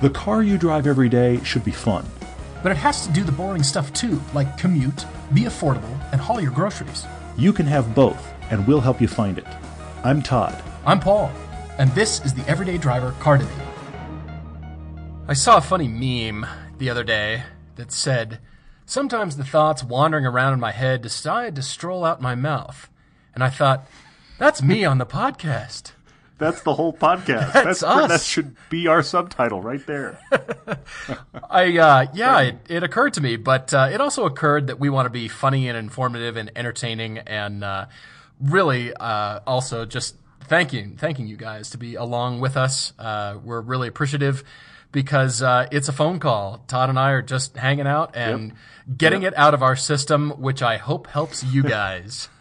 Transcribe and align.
The 0.00 0.08
car 0.08 0.42
you 0.42 0.56
drive 0.56 0.86
every 0.86 1.10
day 1.10 1.44
should 1.44 1.62
be 1.62 1.72
fun. 1.72 2.06
But 2.62 2.72
it 2.72 2.78
has 2.78 3.06
to 3.06 3.12
do 3.12 3.22
the 3.22 3.32
boring 3.32 3.62
stuff 3.62 3.92
too, 3.92 4.18
like 4.32 4.56
commute, 4.56 5.04
be 5.34 5.42
affordable, 5.42 5.94
and 6.10 6.18
haul 6.18 6.40
your 6.40 6.52
groceries. 6.52 7.04
You 7.36 7.52
can 7.52 7.66
have 7.66 7.94
both, 7.94 8.32
and 8.50 8.66
we'll 8.66 8.80
help 8.80 9.02
you 9.02 9.08
find 9.08 9.36
it. 9.36 9.46
I'm 10.02 10.22
Todd. 10.22 10.62
I'm 10.86 11.00
Paul, 11.00 11.30
and 11.76 11.90
this 11.90 12.24
is 12.24 12.32
the 12.32 12.48
Everyday 12.48 12.78
Driver 12.78 13.14
Car 13.20 13.36
Debate. 13.36 13.54
I 15.28 15.34
saw 15.34 15.58
a 15.58 15.60
funny 15.60 15.86
meme 15.86 16.46
the 16.78 16.88
other 16.88 17.04
day 17.04 17.42
that 17.76 17.92
said, 17.92 18.38
Sometimes 18.86 19.36
the 19.36 19.44
thoughts 19.44 19.84
wandering 19.84 20.24
around 20.24 20.54
in 20.54 20.60
my 20.60 20.72
head 20.72 21.02
decide 21.02 21.54
to 21.56 21.62
stroll 21.62 22.06
out 22.06 22.22
my 22.22 22.34
mouth. 22.34 22.88
And 23.34 23.44
I 23.44 23.50
thought, 23.50 23.86
that's 24.38 24.62
me 24.62 24.82
on 24.82 24.96
the 24.96 25.04
podcast. 25.04 25.92
That's 26.40 26.62
the 26.62 26.74
whole 26.74 26.92
podcast. 26.92 27.52
That's 27.52 27.82
us. 27.84 28.08
That 28.08 28.20
should 28.22 28.56
be 28.70 28.88
our 28.88 29.02
subtitle 29.04 29.60
right 29.62 29.86
there. 29.86 30.18
I 31.50 31.76
uh, 31.78 32.06
yeah, 32.14 32.40
it, 32.40 32.56
it 32.68 32.82
occurred 32.82 33.14
to 33.14 33.20
me, 33.20 33.36
but 33.36 33.72
uh, 33.72 33.90
it 33.92 34.00
also 34.00 34.24
occurred 34.26 34.66
that 34.68 34.80
we 34.80 34.90
want 34.90 35.06
to 35.06 35.10
be 35.10 35.28
funny 35.28 35.68
and 35.68 35.76
informative 35.78 36.36
and 36.36 36.50
entertaining, 36.56 37.18
and 37.18 37.62
uh, 37.62 37.86
really 38.40 38.92
uh, 38.94 39.40
also 39.46 39.84
just 39.84 40.16
thanking 40.44 40.96
thanking 40.96 41.26
you 41.28 41.36
guys 41.36 41.70
to 41.70 41.78
be 41.78 41.94
along 41.94 42.40
with 42.40 42.56
us. 42.56 42.92
Uh, 42.98 43.36
we're 43.44 43.60
really 43.60 43.86
appreciative 43.88 44.42
because 44.92 45.42
uh, 45.42 45.66
it's 45.70 45.88
a 45.88 45.92
phone 45.92 46.18
call. 46.18 46.64
Todd 46.66 46.88
and 46.88 46.98
I 46.98 47.10
are 47.10 47.22
just 47.22 47.56
hanging 47.56 47.86
out 47.86 48.16
and 48.16 48.48
Yep. 48.88 48.98
getting 48.98 49.22
Yep. 49.22 49.32
it 49.34 49.38
out 49.38 49.54
of 49.54 49.62
our 49.62 49.76
system, 49.76 50.30
which 50.32 50.62
I 50.62 50.78
hope 50.78 51.06
helps 51.06 51.44
you 51.44 51.62
guys. 51.62 52.28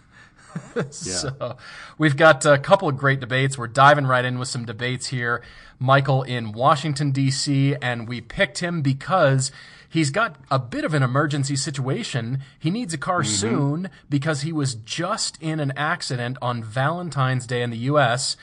So 0.92 1.58
we've 1.98 2.16
got 2.16 2.46
a 2.46 2.58
couple 2.58 2.88
of 2.88 2.98
great 2.98 3.20
debates. 3.20 3.58
We're 3.58 3.68
diving 3.68 4.08
right 4.08 4.24
in 4.24 4.40
with 4.40 4.48
some 4.48 4.66
debates 4.66 5.08
here. 5.08 5.44
Michael 5.78 6.24
in 6.24 6.52
Washington, 6.52 7.12
D.C., 7.12 7.76
and 7.82 8.08
we 8.08 8.22
picked 8.22 8.60
him 8.60 8.82
because 8.82 9.52
he's 9.90 10.10
got 10.10 10.36
a 10.52 10.60
bit 10.60 10.86
of 10.86 10.94
an 10.94 11.04
emergency 11.04 11.56
situation. 11.56 12.40
He 12.60 12.70
needs 12.70 12.94
a 12.94 12.98
car 12.98 13.22
mm-hmm. 13.22 13.32
soon 13.32 13.90
because 14.10 14.42
he 14.42 14.52
was 14.52 14.76
just 14.76 15.42
in 15.42 15.60
an 15.60 15.74
accident 15.76 16.38
on 16.42 16.64
Valentine's 16.64 17.48
Day 17.48 17.62
in 17.62 17.70
the 17.70 17.78
U.S. 17.78 18.38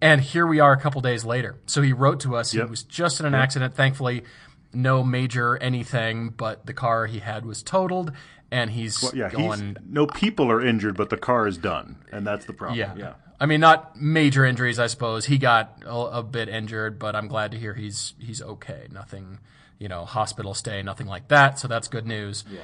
And 0.00 0.20
here 0.20 0.46
we 0.46 0.60
are 0.60 0.72
a 0.72 0.80
couple 0.80 1.00
days 1.00 1.24
later. 1.24 1.56
So 1.66 1.82
he 1.82 1.92
wrote 1.92 2.20
to 2.20 2.36
us. 2.36 2.52
He 2.52 2.60
was 2.60 2.82
just 2.82 3.20
in 3.20 3.26
an 3.26 3.34
accident. 3.34 3.74
Thankfully, 3.74 4.24
no 4.72 5.04
major 5.04 5.56
anything, 5.56 6.30
but 6.30 6.66
the 6.66 6.74
car 6.74 7.06
he 7.06 7.20
had 7.20 7.46
was 7.46 7.62
totaled, 7.62 8.12
and 8.54 8.70
he's 8.70 9.12
Yeah, 9.12 9.28
he's, 9.28 9.36
going 9.36 9.76
no 9.84 10.06
people 10.06 10.50
are 10.50 10.64
injured, 10.64 10.96
but 10.96 11.10
the 11.10 11.16
car 11.16 11.48
is 11.48 11.58
done, 11.58 11.96
and 12.12 12.24
that's 12.24 12.46
the 12.46 12.52
problem. 12.52 12.78
yeah. 12.78 12.94
yeah. 12.96 13.14
I 13.40 13.46
mean, 13.46 13.60
not 13.60 14.00
major 14.00 14.44
injuries, 14.44 14.78
I 14.78 14.86
suppose. 14.86 15.26
He 15.26 15.38
got 15.38 15.82
a, 15.84 15.94
a 15.94 16.22
bit 16.22 16.48
injured, 16.48 17.00
but 17.00 17.16
I'm 17.16 17.26
glad 17.26 17.50
to 17.50 17.58
hear 17.58 17.74
he's 17.74 18.14
he's 18.18 18.40
okay. 18.40 18.86
Nothing, 18.92 19.40
you 19.78 19.88
know, 19.88 20.04
hospital 20.04 20.54
stay, 20.54 20.82
nothing 20.82 21.08
like 21.08 21.28
that. 21.28 21.58
So 21.58 21.66
that's 21.66 21.88
good 21.88 22.06
news. 22.06 22.44
Yeah. 22.48 22.60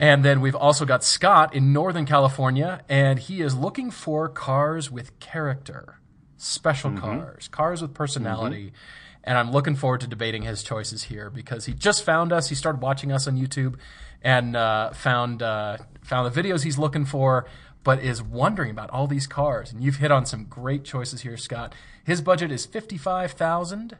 And 0.00 0.24
then 0.24 0.40
we've 0.40 0.56
also 0.56 0.84
got 0.84 1.04
Scott 1.04 1.54
in 1.54 1.72
Northern 1.72 2.04
California, 2.04 2.82
and 2.88 3.18
he 3.18 3.40
is 3.40 3.54
looking 3.54 3.92
for 3.92 4.28
cars 4.28 4.90
with 4.90 5.18
character, 5.20 6.00
special 6.36 6.90
mm-hmm. 6.90 7.00
cars, 7.00 7.48
cars 7.48 7.80
with 7.80 7.94
personality. 7.94 8.66
Mm-hmm. 8.66 9.24
And 9.24 9.38
I'm 9.38 9.52
looking 9.52 9.76
forward 9.76 10.00
to 10.00 10.06
debating 10.06 10.42
his 10.42 10.62
choices 10.62 11.04
here 11.04 11.30
because 11.30 11.66
he 11.66 11.74
just 11.74 12.02
found 12.02 12.32
us. 12.32 12.48
He 12.48 12.54
started 12.54 12.80
watching 12.80 13.12
us 13.12 13.26
on 13.28 13.36
YouTube 13.36 13.76
and 14.22 14.56
uh, 14.56 14.92
found 14.92 15.42
uh, 15.42 15.78
found 16.02 16.32
the 16.32 16.42
videos 16.42 16.64
he's 16.64 16.78
looking 16.78 17.04
for, 17.04 17.46
but 17.84 18.00
is 18.00 18.22
wondering 18.22 18.70
about 18.70 18.90
all 18.90 19.06
these 19.06 19.26
cars. 19.26 19.72
And 19.72 19.82
you've 19.82 19.96
hit 19.96 20.10
on 20.10 20.26
some 20.26 20.44
great 20.44 20.84
choices 20.84 21.20
here, 21.22 21.36
Scott. 21.36 21.74
His 22.04 22.20
budget 22.22 22.50
is 22.50 22.66
fifty 22.66 22.96
five 22.98 23.32
thousand 23.32 23.96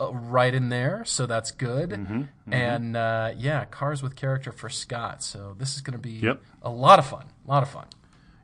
uh, 0.00 0.12
right 0.12 0.52
in 0.54 0.68
there, 0.68 1.04
so 1.06 1.24
that's 1.26 1.50
good. 1.52 1.90
Mm-hmm, 1.90 2.52
And 2.52 2.96
uh, 2.96 3.32
yeah, 3.36 3.64
cars 3.66 4.02
with 4.02 4.14
character 4.16 4.52
for 4.52 4.68
Scott. 4.68 5.22
So 5.22 5.54
this 5.58 5.74
is 5.74 5.80
going 5.80 5.92
to 5.96 6.02
be 6.02 6.18
Yep. 6.18 6.42
a 6.62 6.70
lot 6.70 6.98
of 6.98 7.06
fun. 7.06 7.24
A 7.46 7.50
lot 7.50 7.62
of 7.62 7.70
fun. 7.70 7.86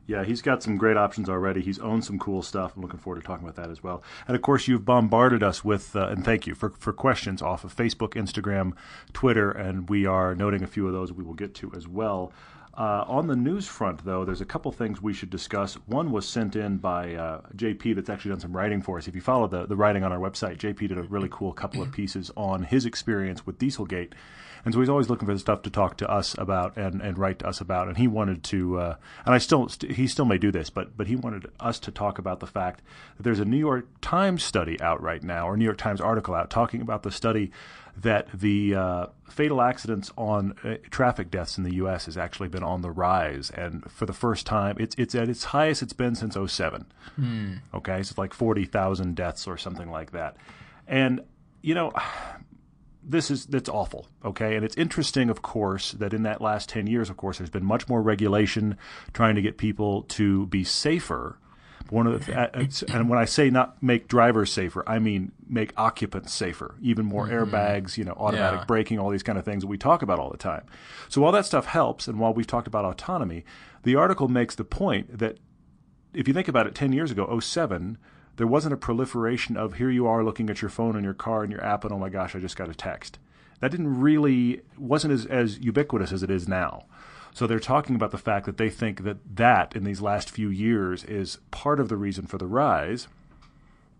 Yeah, 0.05 0.25
he's 0.25 0.41
got 0.41 0.61
some 0.61 0.77
great 0.77 0.97
options 0.97 1.29
already. 1.29 1.61
He's 1.61 1.79
owned 1.79 2.03
some 2.03 2.19
cool 2.19 2.41
stuff. 2.41 2.73
I'm 2.75 2.81
looking 2.81 2.99
forward 2.99 3.21
to 3.21 3.25
talking 3.25 3.45
about 3.47 3.55
that 3.55 3.71
as 3.71 3.81
well. 3.81 4.03
And 4.27 4.35
of 4.35 4.41
course, 4.41 4.67
you've 4.67 4.83
bombarded 4.83 5.41
us 5.41 5.63
with, 5.63 5.95
uh, 5.95 6.07
and 6.07 6.25
thank 6.25 6.45
you 6.45 6.55
for, 6.55 6.71
for 6.71 6.91
questions 6.91 7.41
off 7.41 7.63
of 7.63 7.73
Facebook, 7.73 8.15
Instagram, 8.15 8.73
Twitter, 9.13 9.49
and 9.49 9.89
we 9.89 10.05
are 10.05 10.35
noting 10.35 10.61
a 10.61 10.67
few 10.67 10.87
of 10.87 10.93
those 10.93 11.13
we 11.13 11.23
will 11.23 11.33
get 11.33 11.55
to 11.55 11.71
as 11.73 11.87
well. 11.87 12.33
Uh, 12.75 13.05
on 13.07 13.27
the 13.27 13.35
news 13.35 13.67
front, 13.67 14.03
though, 14.03 14.25
there's 14.25 14.41
a 14.41 14.45
couple 14.45 14.71
things 14.71 14.99
we 14.99 15.13
should 15.13 15.29
discuss. 15.29 15.75
One 15.85 16.11
was 16.11 16.27
sent 16.27 16.55
in 16.55 16.77
by 16.77 17.13
uh, 17.13 17.41
JP 17.55 17.95
that's 17.95 18.09
actually 18.09 18.31
done 18.31 18.39
some 18.39 18.55
writing 18.55 18.81
for 18.81 18.97
us. 18.97 19.07
If 19.07 19.13
you 19.13 19.21
follow 19.21 19.47
the, 19.47 19.67
the 19.67 19.75
writing 19.75 20.03
on 20.03 20.11
our 20.11 20.17
website, 20.17 20.57
JP 20.57 20.89
did 20.89 20.97
a 20.97 21.03
really 21.03 21.29
cool 21.31 21.53
couple 21.53 21.83
of 21.83 21.91
pieces 21.91 22.31
on 22.35 22.63
his 22.63 22.87
experience 22.87 23.45
with 23.45 23.59
Dieselgate. 23.59 24.13
And 24.65 24.73
so 24.73 24.79
he's 24.79 24.89
always 24.89 25.09
looking 25.09 25.27
for 25.27 25.37
stuff 25.37 25.61
to 25.63 25.69
talk 25.69 25.97
to 25.97 26.09
us 26.09 26.35
about 26.37 26.77
and, 26.77 27.01
and 27.01 27.17
write 27.17 27.39
to 27.39 27.47
us 27.47 27.59
about. 27.59 27.87
And 27.87 27.97
he 27.97 28.07
wanted 28.07 28.43
to, 28.45 28.79
uh, 28.79 28.95
and 29.25 29.35
I 29.35 29.37
still, 29.37 29.67
st- 29.67 29.93
he 29.93 30.07
still 30.07 30.25
may 30.25 30.37
do 30.37 30.51
this, 30.51 30.69
but 30.69 30.95
but 30.95 31.07
he 31.07 31.15
wanted 31.15 31.51
us 31.59 31.79
to 31.79 31.91
talk 31.91 32.17
about 32.17 32.39
the 32.39 32.47
fact 32.47 32.81
that 33.17 33.23
there's 33.23 33.39
a 33.39 33.45
New 33.45 33.57
York 33.57 33.87
Times 34.01 34.43
study 34.43 34.79
out 34.81 35.01
right 35.01 35.21
now, 35.23 35.47
or 35.47 35.57
New 35.57 35.65
York 35.65 35.77
Times 35.77 35.99
article 35.99 36.33
out 36.33 36.49
talking 36.49 36.81
about 36.81 37.03
the 37.03 37.11
study 37.11 37.51
that 37.95 38.27
the 38.33 38.73
uh, 38.73 39.05
fatal 39.29 39.61
accidents 39.61 40.11
on 40.17 40.55
uh, 40.63 40.75
traffic 40.89 41.29
deaths 41.29 41.57
in 41.57 41.63
the 41.63 41.75
U.S. 41.75 42.05
has 42.05 42.17
actually 42.17 42.49
been 42.49 42.63
on 42.63 42.81
the 42.81 42.89
rise, 42.89 43.51
and 43.51 43.89
for 43.91 44.05
the 44.05 44.13
first 44.13 44.45
time, 44.45 44.77
it's 44.79 44.95
it's 44.97 45.13
at 45.13 45.29
its 45.29 45.45
highest 45.45 45.81
it's 45.83 45.93
been 45.93 46.15
since 46.15 46.35
07. 46.35 46.85
Okay, 47.75 47.97
so 47.97 47.99
it's 47.99 48.17
like 48.17 48.33
forty 48.33 48.65
thousand 48.65 49.15
deaths 49.15 49.45
or 49.45 49.57
something 49.57 49.91
like 49.91 50.11
that, 50.11 50.37
and 50.87 51.21
you 51.61 51.75
know 51.75 51.91
this 53.05 53.29
is 53.31 53.45
that's 53.45 53.69
awful 53.69 54.07
okay? 54.23 54.55
And 54.55 54.65
it's 54.65 54.77
interesting 54.77 55.29
of 55.29 55.41
course 55.41 55.91
that 55.93 56.13
in 56.13 56.23
that 56.23 56.41
last 56.41 56.69
10 56.69 56.87
years 56.87 57.09
of 57.09 57.17
course 57.17 57.37
there's 57.37 57.49
been 57.49 57.65
much 57.65 57.87
more 57.87 58.01
regulation 58.01 58.77
trying 59.13 59.35
to 59.35 59.41
get 59.41 59.57
people 59.57 60.03
to 60.03 60.47
be 60.47 60.63
safer. 60.63 61.37
One 61.89 62.07
of 62.07 62.25
the 62.25 62.85
and 62.93 63.09
when 63.09 63.19
i 63.19 63.25
say 63.25 63.49
not 63.49 63.83
make 63.83 64.07
drivers 64.07 64.51
safer 64.51 64.83
i 64.87 64.97
mean 64.97 65.31
make 65.47 65.73
occupants 65.77 66.33
safer 66.33 66.75
even 66.81 67.05
more 67.05 67.27
mm-hmm. 67.27 67.53
airbags 67.53 67.97
you 67.97 68.03
know 68.03 68.13
automatic 68.13 68.61
Yeah. 68.61 68.65
braking 68.65 68.99
all 68.99 69.09
these 69.09 69.21
kind 69.21 69.37
of 69.37 69.45
things 69.45 69.61
that 69.61 69.67
we 69.67 69.77
talk 69.77 70.01
about 70.01 70.17
all 70.17 70.31
the 70.31 70.37
time. 70.37 70.65
So 71.09 71.23
all 71.23 71.31
that 71.33 71.45
stuff 71.45 71.65
helps 71.65 72.07
and 72.07 72.19
while 72.19 72.33
we've 72.33 72.47
talked 72.47 72.67
about 72.67 72.85
autonomy 72.85 73.43
the 73.83 73.95
article 73.95 74.27
makes 74.27 74.55
the 74.55 74.63
point 74.63 75.19
that 75.19 75.37
if 76.13 76.27
you 76.27 76.33
think 76.33 76.47
about 76.47 76.67
it, 76.67 76.75
10 76.75 76.93
years 76.93 77.11
ago, 77.11 77.39
07, 77.39 77.97
there 78.37 78.47
wasn't 78.47 78.73
a 78.73 78.77
proliferation 78.77 79.57
of 79.57 79.75
here 79.75 79.89
you 79.89 80.07
are 80.07 80.23
looking 80.23 80.49
at 80.49 80.61
your 80.61 80.69
phone 80.69 80.95
and 80.95 81.03
your 81.03 81.13
car 81.13 81.43
and 81.43 81.51
your 81.51 81.63
app 81.63 81.83
and 81.83 81.93
oh 81.93 81.99
my 81.99 82.09
gosh, 82.09 82.35
I 82.35 82.39
just 82.39 82.57
got 82.57 82.69
a 82.69 82.75
text. 82.75 83.19
That 83.59 83.71
didn't 83.71 83.99
really, 83.99 84.61
wasn't 84.77 85.13
as, 85.13 85.25
as 85.25 85.59
ubiquitous 85.59 86.11
as 86.11 86.23
it 86.23 86.31
is 86.31 86.47
now. 86.47 86.85
So 87.33 87.47
they're 87.47 87.59
talking 87.59 87.95
about 87.95 88.11
the 88.11 88.17
fact 88.17 88.45
that 88.45 88.57
they 88.57 88.69
think 88.69 89.03
that 89.03 89.37
that 89.37 89.75
in 89.75 89.83
these 89.83 90.01
last 90.01 90.29
few 90.29 90.49
years 90.49 91.03
is 91.03 91.39
part 91.49 91.79
of 91.79 91.89
the 91.89 91.97
reason 91.97 92.27
for 92.27 92.37
the 92.37 92.45
rise. 92.45 93.07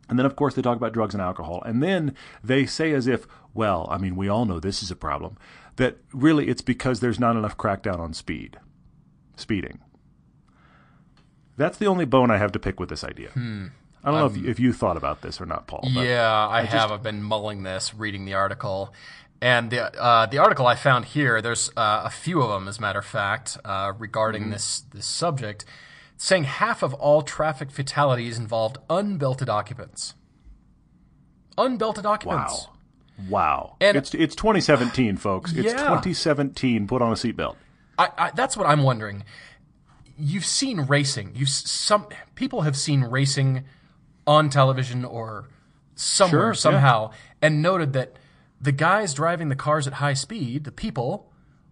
And 0.10 0.20
then, 0.20 0.26
of 0.26 0.36
course, 0.36 0.54
they 0.54 0.62
talk 0.62 0.78
about 0.78 0.94
drugs 0.94 1.16
and 1.16 1.22
alcohol. 1.22 1.64
And 1.66 1.82
then 1.82 2.14
they 2.44 2.66
say, 2.66 2.92
as 2.92 3.08
if, 3.08 3.26
well, 3.54 3.88
I 3.90 3.98
mean, 3.98 4.16
we 4.16 4.28
all 4.28 4.46
know 4.46 4.60
this 4.60 4.84
is 4.84 4.92
a 4.92 4.96
problem, 4.96 5.38
that 5.78 5.98
really 6.14 6.48
it's 6.48 6.62
because 6.62 7.00
there's 7.00 7.20
not 7.20 7.36
enough 7.36 7.58
crackdown 7.58 8.00
on 8.00 8.14
speed, 8.14 8.58
speeding. 9.36 9.80
That's 11.58 11.78
the 11.78 11.88
only 11.88 12.06
bone 12.06 12.30
I 12.30 12.38
have 12.38 12.52
to 12.52 12.60
pick 12.60 12.80
with 12.80 12.90
this 12.90 13.04
idea. 13.04 13.30
Hmm. 13.30 13.68
I 14.04 14.12
don't 14.12 14.20
know 14.20 14.26
if, 14.26 14.38
you, 14.38 14.50
if 14.50 14.60
you 14.60 14.74
thought 14.74 14.98
about 14.98 15.22
this 15.22 15.40
or 15.40 15.46
not, 15.46 15.66
Paul. 15.68 15.82
Yeah, 15.84 16.30
I, 16.50 16.64
have. 16.64 16.92
I've 16.92 17.04
been 17.04 17.24
mulling 17.24 17.64
this, 17.64 17.94
reading 17.94 18.26
the 18.26 18.34
article, 18.34 18.94
and 19.42 19.72
the 19.72 19.98
uh, 20.02 20.26
the 20.26 20.40
article 20.40 20.68
I 20.68 20.76
found 20.76 21.06
here. 21.06 21.42
There's 21.42 21.70
uh, 21.78 22.02
a 22.04 22.10
few 22.10 22.42
of 22.42 22.50
them, 22.50 22.68
as 22.68 22.80
a 22.80 22.82
matter 22.82 23.00
of 23.00 23.06
fact, 23.06 23.58
uh, 23.64 23.94
regarding 23.98 24.50
this 24.50 24.82
this 24.94 25.06
subject, 25.06 25.64
saying 26.18 26.44
half 26.44 26.84
of 26.84 26.94
all 26.96 27.22
traffic 27.22 27.72
fatalities 27.72 28.38
involved 28.38 28.78
unbelted 28.90 29.48
occupants. 29.48 30.16
Unbelted 31.58 32.06
occupants. 32.06 32.68
Wow. 32.68 33.30
Wow. 33.30 33.76
And- 33.80 33.96
it's 33.96 34.14
it's 34.14 34.36
2017, 34.36 35.18
folks. 35.18 35.52
It's 35.54 35.68
Yeah. 35.68 35.78
2017. 35.78 36.88
Put 36.88 37.02
on 37.02 37.12
a 37.12 37.16
seatbelt. 37.16 37.56
I, 37.98 38.10
I, 38.18 38.32
that's 38.32 38.58
what 38.58 38.66
I'm 38.68 38.84
wondering. 38.84 39.24
You've 40.18 40.46
seen 40.46 40.82
racing. 40.82 41.32
You've 41.36 41.50
some 41.50 42.08
people 42.36 42.62
have 42.62 42.76
seen 42.76 43.04
racing 43.04 43.64
on 44.26 44.50
television 44.50 45.04
or 45.06 45.50
somewhere 45.96 46.42
Sure, 46.42 46.48
yeah. 46.50 46.54
somehow, 46.54 47.12
and 47.42 47.62
noted 47.62 47.94
that 47.94 48.14
the 48.62 48.72
guys 48.72 49.14
driving 49.14 49.50
the 49.50 49.56
cars 49.56 49.88
at 49.88 49.94
high 49.94 50.14
speed, 50.14 50.64
the 50.64 50.72
people, 50.72 51.30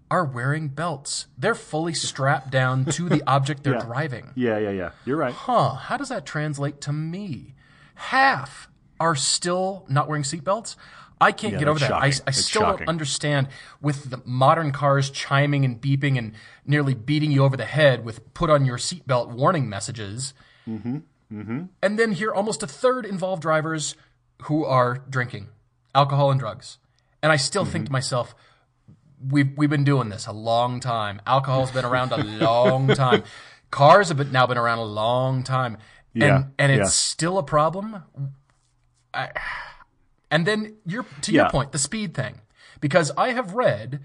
are 0.10 0.26
wearing 0.26 0.68
belts. 0.68 1.28
They're 1.38 1.56
fully 1.56 1.94
strapped 1.94 2.52
down 2.52 2.84
to 2.86 3.08
the 3.08 3.24
object 3.26 3.64
they're 3.64 3.74
Yeah. 3.80 3.86
driving. 3.86 4.32
Yeah, 4.36 4.58
yeah, 4.58 4.72
yeah. 4.72 4.92
You're 5.06 5.16
right. 5.18 5.34
Huh? 5.34 5.76
How 5.76 5.96
does 5.96 6.10
that 6.10 6.26
translate 6.26 6.82
to 6.82 6.92
me? 6.92 7.56
Half 7.96 8.68
are 9.00 9.16
still 9.16 9.86
not 9.88 10.08
wearing 10.10 10.24
seatbelts. 10.24 10.76
I 11.20 11.32
can't 11.32 11.54
Yeah, 11.54 11.60
get 11.60 11.68
over 11.68 11.80
that. 11.80 11.90
that's 11.92 12.20
I, 12.22 12.24
I 12.28 12.32
still 12.32 12.62
shocking. 12.64 12.80
don't 12.80 12.90
understand 12.90 13.48
with 13.80 14.10
the 14.10 14.22
modern 14.26 14.72
cars 14.72 15.10
chiming 15.12 15.64
and 15.64 15.80
beeping 15.80 16.18
and 16.18 16.34
nearly 16.66 16.94
beating 16.96 17.32
you 17.32 17.44
over 17.44 17.56
the 17.56 17.66
head 17.66 18.04
with 18.04 18.34
put 18.34 18.50
on 18.50 18.66
your 18.66 18.78
seatbelt 18.78 19.30
warning 19.30 19.70
messages. 19.70 20.34
Mm-hmm. 20.68 20.98
Mm-hmm. 21.32 21.64
And 21.82 22.00
then 22.00 22.12
here, 22.12 22.32
almost 22.32 22.62
a 22.64 22.68
third 22.68 23.06
involve 23.06 23.40
drivers 23.40 23.96
who 24.44 24.66
are 24.66 24.98
drinking. 25.10 25.50
alcohol 25.94 26.32
and 26.32 26.40
drugs. 26.40 26.78
And 27.24 27.32
I 27.32 27.36
still 27.36 27.66
think 27.66 27.86
to 27.86 27.92
myself, 27.92 28.34
we've, 29.30 29.56
we've 29.56 29.70
been 29.70 29.84
doing 29.84 30.10
this 30.10 30.26
a 30.26 30.32
long 30.32 30.80
time. 30.80 31.22
Alcohol's 31.28 31.72
been 31.72 31.86
around 31.86 32.12
a 32.12 32.18
long 32.24 32.88
time. 32.88 33.24
Cars 33.70 34.08
have 34.10 34.18
been, 34.18 34.32
now 34.32 34.48
been 34.48 34.58
around 34.58 34.80
a 34.80 34.84
long 34.84 35.44
time. 35.44 35.78
Yeah, 36.14 36.36
And, 36.36 36.46
and 36.58 36.72
it's 36.72 36.80
yeah. 36.80 36.86
still 36.88 37.38
a 37.38 37.44
problem. 37.44 38.04
I, 39.14 39.30
and 40.30 40.46
then 40.46 40.78
your, 40.86 41.06
to 41.22 41.32
your 41.32 41.50
point, 41.50 41.72
the 41.72 41.80
speed 41.80 42.14
thing. 42.14 42.42
Because 42.80 43.12
I 43.16 43.32
have 43.32 43.54
read 43.54 44.02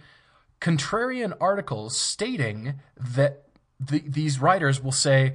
contrarian 0.61 1.34
articles 1.40 1.96
stating 1.96 2.75
that 2.96 3.44
the, 3.81 4.00
these 4.06 4.38
writers 4.40 4.82
will 4.82 4.93
say, 4.93 5.34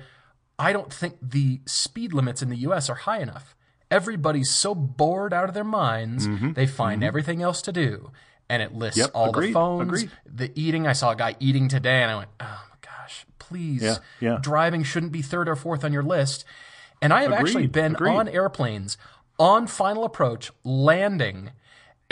I 0.62 0.74
don't 0.74 0.94
think 0.94 1.16
the 1.22 1.60
speed 1.66 2.14
limits 2.14 2.42
in 2.44 2.50
the 2.50 2.58
US 2.58 2.88
are 2.90 2.96
high 2.96 3.20
enough. 3.20 3.56
Everybody's 3.90 4.52
so 4.52 4.76
bored 4.76 5.34
out 5.34 5.50
of 5.50 5.56
their 5.56 5.64
minds, 5.64 6.28
they 6.54 6.68
find 6.68 7.04
everything 7.04 7.42
else 7.42 7.62
to 7.64 7.72
do. 7.72 8.12
And 8.48 8.62
it 8.62 8.74
lists 8.74 9.00
Mm-hmm. 9.00 9.06
Yep, 9.08 9.12
all 9.16 9.30
agreed, 9.30 9.50
the 9.50 9.54
phones, 9.54 9.88
agreed. 9.88 10.12
the 10.26 10.52
eating. 10.56 10.86
I 10.86 10.94
saw 10.94 11.12
a 11.12 11.16
guy 11.16 11.36
eating 11.40 11.68
today 11.68 12.02
and 12.04 12.12
I 12.12 12.16
went, 12.18 12.30
oh 12.40 12.64
my 12.70 12.76
gosh, 12.82 13.26
please. 13.40 13.82
Yeah, 13.82 13.98
yeah. 14.20 14.38
Driving 14.42 14.84
shouldn't 14.84 15.12
be 15.12 15.22
third 15.22 15.50
or 15.50 15.56
fourth 15.56 15.84
on 15.84 15.92
your 15.94 16.04
list. 16.04 16.46
And 17.02 17.12
I 17.12 17.24
have 17.24 17.32
actually 17.32 17.68
been 17.68 17.94
agreed. 17.96 18.12
on 18.16 18.28
airplanes 18.28 18.98
on 19.40 19.66
final 19.68 20.04
approach, 20.04 20.52
landing, 20.64 21.52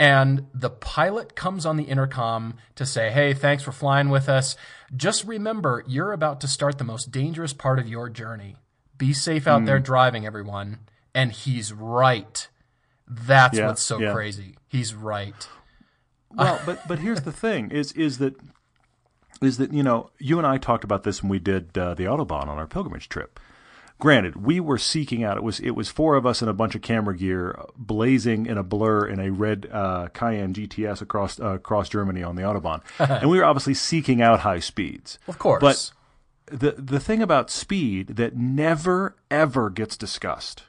and 0.00 0.46
the 0.54 0.70
pilot 0.70 1.36
comes 1.36 1.64
on 1.66 1.76
the 1.76 1.84
intercom 1.84 2.54
to 2.74 2.84
say, 2.86 3.10
Hey, 3.10 3.34
thanks 3.34 3.62
for 3.62 3.70
flying 3.72 4.08
with 4.08 4.28
us. 4.28 4.56
Just 4.96 5.24
remember, 5.26 5.84
you're 5.86 6.12
about 6.12 6.40
to 6.40 6.48
start 6.48 6.78
the 6.78 6.84
most 6.84 7.12
dangerous 7.12 7.52
part 7.52 7.78
of 7.78 7.86
your 7.88 8.08
journey. 8.08 8.56
Be 8.98 9.12
safe 9.12 9.46
out 9.46 9.60
Hmm. 9.60 9.66
there 9.66 9.78
driving, 9.78 10.26
everyone. 10.26 10.78
And 11.14 11.30
he's 11.32 11.72
right. 11.72 12.48
That's 13.06 13.58
Yeah, 13.58 13.66
what's 13.68 13.82
so 13.82 13.98
yeah. 13.98 14.12
crazy. 14.12 14.56
He's 14.68 14.94
right. 14.94 15.48
well, 16.32 16.60
but 16.64 16.86
but 16.88 17.00
here's 17.00 17.22
the 17.22 17.32
thing: 17.32 17.70
is 17.70 17.90
is 17.92 18.18
that 18.18 18.34
is 19.42 19.56
that 19.58 19.72
you 19.72 19.82
know 19.82 20.10
you 20.18 20.38
and 20.38 20.46
I 20.46 20.58
talked 20.58 20.84
about 20.84 21.02
this 21.02 21.22
when 21.22 21.28
we 21.30 21.38
did 21.40 21.76
uh, 21.76 21.94
the 21.94 22.04
autobahn 22.04 22.46
on 22.46 22.58
our 22.58 22.66
pilgrimage 22.68 23.08
trip. 23.08 23.40
Granted, 24.00 24.44
we 24.44 24.60
were 24.60 24.78
seeking 24.78 25.22
out. 25.22 25.36
It 25.36 25.42
was 25.42 25.60
it 25.60 25.72
was 25.72 25.90
four 25.90 26.16
of 26.16 26.24
us 26.24 26.40
in 26.40 26.48
a 26.48 26.54
bunch 26.54 26.74
of 26.74 26.80
camera 26.80 27.16
gear, 27.16 27.58
blazing 27.76 28.46
in 28.46 28.56
a 28.56 28.62
blur 28.62 29.06
in 29.06 29.20
a 29.20 29.30
red 29.30 29.68
uh, 29.70 30.08
Cayenne 30.14 30.54
GTS 30.54 31.02
across 31.02 31.38
uh, 31.38 31.54
across 31.54 31.90
Germany 31.90 32.22
on 32.22 32.34
the 32.34 32.42
autobahn, 32.42 32.80
and 32.98 33.28
we 33.30 33.38
were 33.38 33.44
obviously 33.44 33.74
seeking 33.74 34.22
out 34.22 34.40
high 34.40 34.58
speeds. 34.58 35.18
Of 35.28 35.38
course. 35.38 35.60
But 35.60 35.92
the 36.50 36.72
the 36.72 36.98
thing 36.98 37.22
about 37.22 37.50
speed 37.50 38.16
that 38.16 38.34
never 38.34 39.16
ever 39.30 39.68
gets 39.68 39.96
discussed 39.96 40.64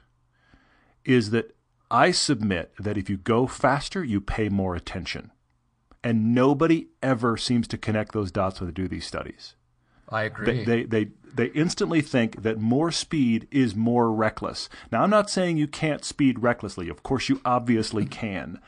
is 1.04 1.30
that 1.30 1.56
I 1.90 2.10
submit 2.10 2.72
that 2.78 2.96
if 2.96 3.10
you 3.10 3.16
go 3.16 3.46
faster, 3.46 4.04
you 4.04 4.20
pay 4.20 4.48
more 4.48 4.74
attention. 4.74 5.30
And 6.04 6.34
nobody 6.34 6.88
ever 7.02 7.36
seems 7.36 7.68
to 7.68 7.78
connect 7.78 8.12
those 8.12 8.32
dots 8.32 8.60
when 8.60 8.68
they 8.68 8.74
do 8.74 8.88
these 8.88 9.06
studies. 9.06 9.54
I 10.12 10.24
agree. 10.24 10.64
They, 10.64 10.64
they, 10.64 10.84
they, 10.84 11.10
they 11.34 11.46
instantly 11.46 12.02
think 12.02 12.42
that 12.42 12.58
more 12.58 12.92
speed 12.92 13.48
is 13.50 13.74
more 13.74 14.12
reckless. 14.12 14.68
Now, 14.90 15.02
I'm 15.02 15.08
not 15.10 15.30
saying 15.30 15.56
you 15.56 15.66
can't 15.66 16.04
speed 16.04 16.40
recklessly. 16.42 16.90
Of 16.90 17.02
course, 17.02 17.28
you 17.30 17.40
obviously 17.44 18.04
can. 18.04 18.60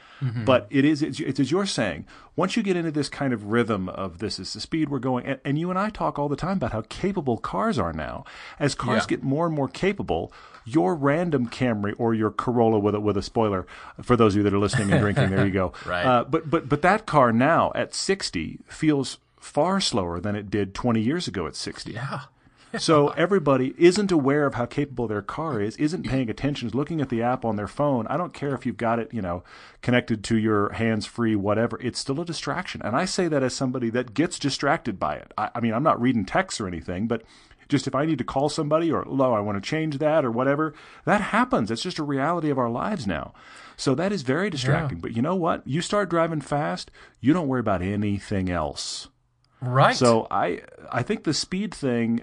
But 0.46 0.66
it 0.70 0.86
is, 0.86 1.02
it's, 1.02 1.20
it's 1.20 1.38
as 1.38 1.50
you're 1.50 1.66
saying, 1.66 2.06
once 2.34 2.56
you 2.56 2.62
get 2.62 2.76
into 2.76 2.90
this 2.90 3.10
kind 3.10 3.34
of 3.34 3.44
rhythm 3.52 3.90
of 3.90 4.20
this 4.20 4.38
is 4.38 4.54
the 4.54 4.60
speed 4.60 4.88
we're 4.88 4.98
going, 4.98 5.26
and, 5.26 5.38
and 5.44 5.58
you 5.58 5.68
and 5.68 5.78
I 5.78 5.90
talk 5.90 6.18
all 6.18 6.30
the 6.30 6.36
time 6.36 6.56
about 6.56 6.72
how 6.72 6.82
capable 6.88 7.36
cars 7.36 7.78
are 7.78 7.92
now. 7.92 8.24
As 8.58 8.74
cars 8.74 9.02
Yeah. 9.02 9.08
get 9.16 9.22
more 9.22 9.44
and 9.44 9.54
more 9.54 9.68
capable, 9.68 10.32
your 10.64 10.94
random 10.94 11.46
Camry 11.50 11.92
or 11.98 12.14
your 12.14 12.30
Corolla 12.30 12.78
with 12.78 12.94
a, 12.94 13.00
with 13.00 13.18
a 13.18 13.22
spoiler, 13.22 13.66
for 14.02 14.16
those 14.16 14.32
of 14.32 14.38
you 14.38 14.42
that 14.44 14.54
are 14.54 14.58
listening 14.58 14.90
and 14.90 15.00
drinking, 15.02 15.28
there 15.28 15.44
you 15.44 15.52
go. 15.52 15.74
Right. 15.84 16.06
Uh, 16.06 16.24
but, 16.24 16.48
but, 16.48 16.70
but 16.70 16.80
that 16.80 17.04
car 17.04 17.30
now 17.30 17.70
at 17.74 17.92
60 17.94 18.60
feels 18.66 19.18
far 19.44 19.78
slower 19.80 20.20
than 20.20 20.34
it 20.34 20.50
did 20.50 20.74
20 20.74 21.00
years 21.00 21.28
ago 21.28 21.46
at 21.46 21.54
60. 21.54 21.92
yeah. 21.92 22.22
So 22.76 23.10
everybody 23.10 23.72
isn't 23.78 24.10
aware 24.10 24.46
of 24.46 24.54
how 24.54 24.66
capable 24.66 25.06
their 25.06 25.22
car 25.22 25.60
is, 25.60 25.76
isn't 25.76 26.08
paying 26.08 26.28
attention, 26.28 26.66
is 26.66 26.74
looking 26.74 27.00
at 27.00 27.08
the 27.08 27.22
app 27.22 27.44
on 27.44 27.54
their 27.54 27.68
phone. 27.68 28.08
I 28.08 28.16
don't 28.16 28.34
care 28.34 28.52
if 28.52 28.66
you've 28.66 28.76
got 28.76 28.98
it, 28.98 29.14
you 29.14 29.22
know, 29.22 29.44
connected 29.80 30.24
to 30.24 30.36
your 30.36 30.72
hands-free, 30.72 31.36
whatever. 31.36 31.78
It's 31.80 32.00
still 32.00 32.20
a 32.20 32.24
distraction, 32.24 32.82
and 32.82 32.96
I 32.96 33.04
say 33.04 33.28
that 33.28 33.44
as 33.44 33.54
somebody 33.54 33.90
that 33.90 34.12
gets 34.12 34.40
distracted 34.40 34.98
by 34.98 35.14
it. 35.14 35.30
I, 35.38 35.50
I 35.54 35.60
mean, 35.60 35.72
I'm 35.72 35.84
not 35.84 36.00
reading 36.00 36.24
texts 36.24 36.60
or 36.60 36.66
anything, 36.66 37.06
but 37.06 37.22
just 37.68 37.86
if 37.86 37.94
I 37.94 38.06
need 38.06 38.18
to 38.18 38.24
call 38.24 38.48
somebody 38.48 38.90
or, 38.90 39.06
oh, 39.06 39.32
I 39.32 39.38
want 39.38 39.62
to 39.62 39.70
change 39.70 39.98
that 39.98 40.24
or 40.24 40.32
whatever, 40.32 40.74
that 41.04 41.20
happens. 41.20 41.70
It's 41.70 41.82
just 41.82 42.00
a 42.00 42.02
reality 42.02 42.50
of 42.50 42.58
our 42.58 42.70
lives 42.70 43.06
now. 43.06 43.34
So 43.76 43.94
that 43.94 44.10
is 44.10 44.22
very 44.22 44.50
distracting. 44.50 44.98
But 44.98 45.14
you 45.14 45.22
know 45.22 45.36
what? 45.36 45.64
You 45.64 45.80
start 45.80 46.10
driving 46.10 46.40
fast, 46.40 46.90
you 47.20 47.32
don't 47.32 47.46
worry 47.46 47.60
about 47.60 47.82
anything 47.82 48.50
else. 48.50 49.10
Right. 49.60 49.96
So 49.96 50.26
I 50.30 50.62
I 50.90 51.02
think 51.02 51.24
the 51.24 51.34
speed 51.34 51.74
thing 51.74 52.22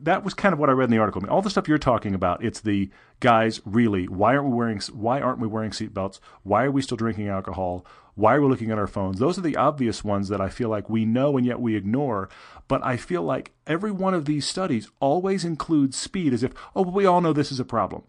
that 0.00 0.24
was 0.24 0.34
kind 0.34 0.52
of 0.52 0.58
what 0.58 0.68
I 0.68 0.72
read 0.72 0.86
in 0.86 0.90
the 0.90 0.98
article. 0.98 1.20
I 1.20 1.24
mean, 1.24 1.30
all 1.30 1.42
the 1.42 1.50
stuff 1.50 1.68
you're 1.68 1.78
talking 1.78 2.14
about, 2.14 2.44
it's 2.44 2.60
the 2.60 2.90
guys 3.20 3.60
really. 3.64 4.06
Why 4.06 4.36
aren't 4.36 4.48
we 4.48 4.56
wearing 4.56 4.80
Why 4.92 5.20
aren't 5.20 5.38
we 5.38 5.48
wearing 5.48 5.70
seatbelts? 5.70 6.20
Why 6.42 6.64
are 6.64 6.70
we 6.70 6.82
still 6.82 6.96
drinking 6.96 7.28
alcohol? 7.28 7.84
Why 8.14 8.34
are 8.34 8.42
we 8.42 8.48
looking 8.48 8.70
at 8.70 8.78
our 8.78 8.86
phones? 8.86 9.18
Those 9.18 9.38
are 9.38 9.42
the 9.42 9.56
obvious 9.56 10.04
ones 10.04 10.28
that 10.28 10.40
I 10.40 10.50
feel 10.50 10.68
like 10.68 10.90
we 10.90 11.04
know 11.06 11.36
and 11.36 11.46
yet 11.46 11.60
we 11.60 11.76
ignore. 11.76 12.28
But 12.68 12.84
I 12.84 12.96
feel 12.96 13.22
like 13.22 13.52
every 13.66 13.90
one 13.90 14.14
of 14.14 14.26
these 14.26 14.46
studies 14.46 14.90
always 15.00 15.44
includes 15.44 15.96
speed 15.96 16.32
as 16.34 16.42
if, 16.42 16.52
oh, 16.76 16.82
we 16.82 17.06
all 17.06 17.20
know 17.20 17.32
this 17.32 17.52
is 17.52 17.60
a 17.60 17.64
problem, 17.64 18.02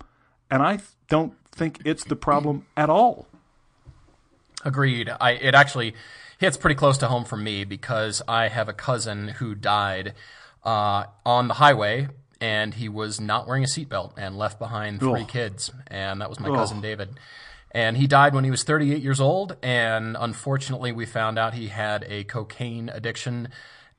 and 0.51 0.61
I 0.61 0.79
don't 1.09 1.33
think 1.51 1.79
it's 1.85 2.03
the 2.03 2.15
problem 2.15 2.65
at 2.75 2.89
all. 2.89 3.27
Agreed. 4.65 5.09
I 5.21 5.31
it 5.31 5.55
actually 5.55 5.93
hits 6.43 6.57
pretty 6.57 6.75
close 6.75 6.97
to 6.97 7.07
home 7.07 7.23
for 7.25 7.37
me 7.37 7.63
because 7.63 8.21
I 8.27 8.49
have 8.49 8.67
a 8.69 8.73
cousin 8.73 9.29
who 9.29 9.55
died 9.55 10.13
uh, 10.63 11.05
on 11.25 11.47
the 11.47 11.53
highway 11.55 12.09
and 12.41 12.73
he 12.73 12.89
was 12.89 13.21
not 13.21 13.47
wearing 13.47 13.63
a 13.63 13.67
seatbelt 13.67 14.11
and 14.17 14.37
left 14.37 14.59
behind 14.59 14.99
three 14.99 15.21
Oh. 15.21 15.25
kids, 15.25 15.71
and 15.87 16.19
that 16.19 16.29
was 16.29 16.41
my 16.41 16.49
cousin 16.49 16.81
David. 16.81 17.17
And 17.71 17.95
he 17.95 18.05
died 18.05 18.35
when 18.35 18.43
he 18.43 18.51
was 18.51 18.63
38 18.63 19.01
years 19.01 19.21
old, 19.21 19.55
and 19.63 20.17
unfortunately, 20.19 20.91
we 20.91 21.05
found 21.05 21.39
out 21.39 21.53
he 21.53 21.69
had 21.69 22.05
a 22.09 22.25
cocaine 22.25 22.89
addiction, 22.89 23.47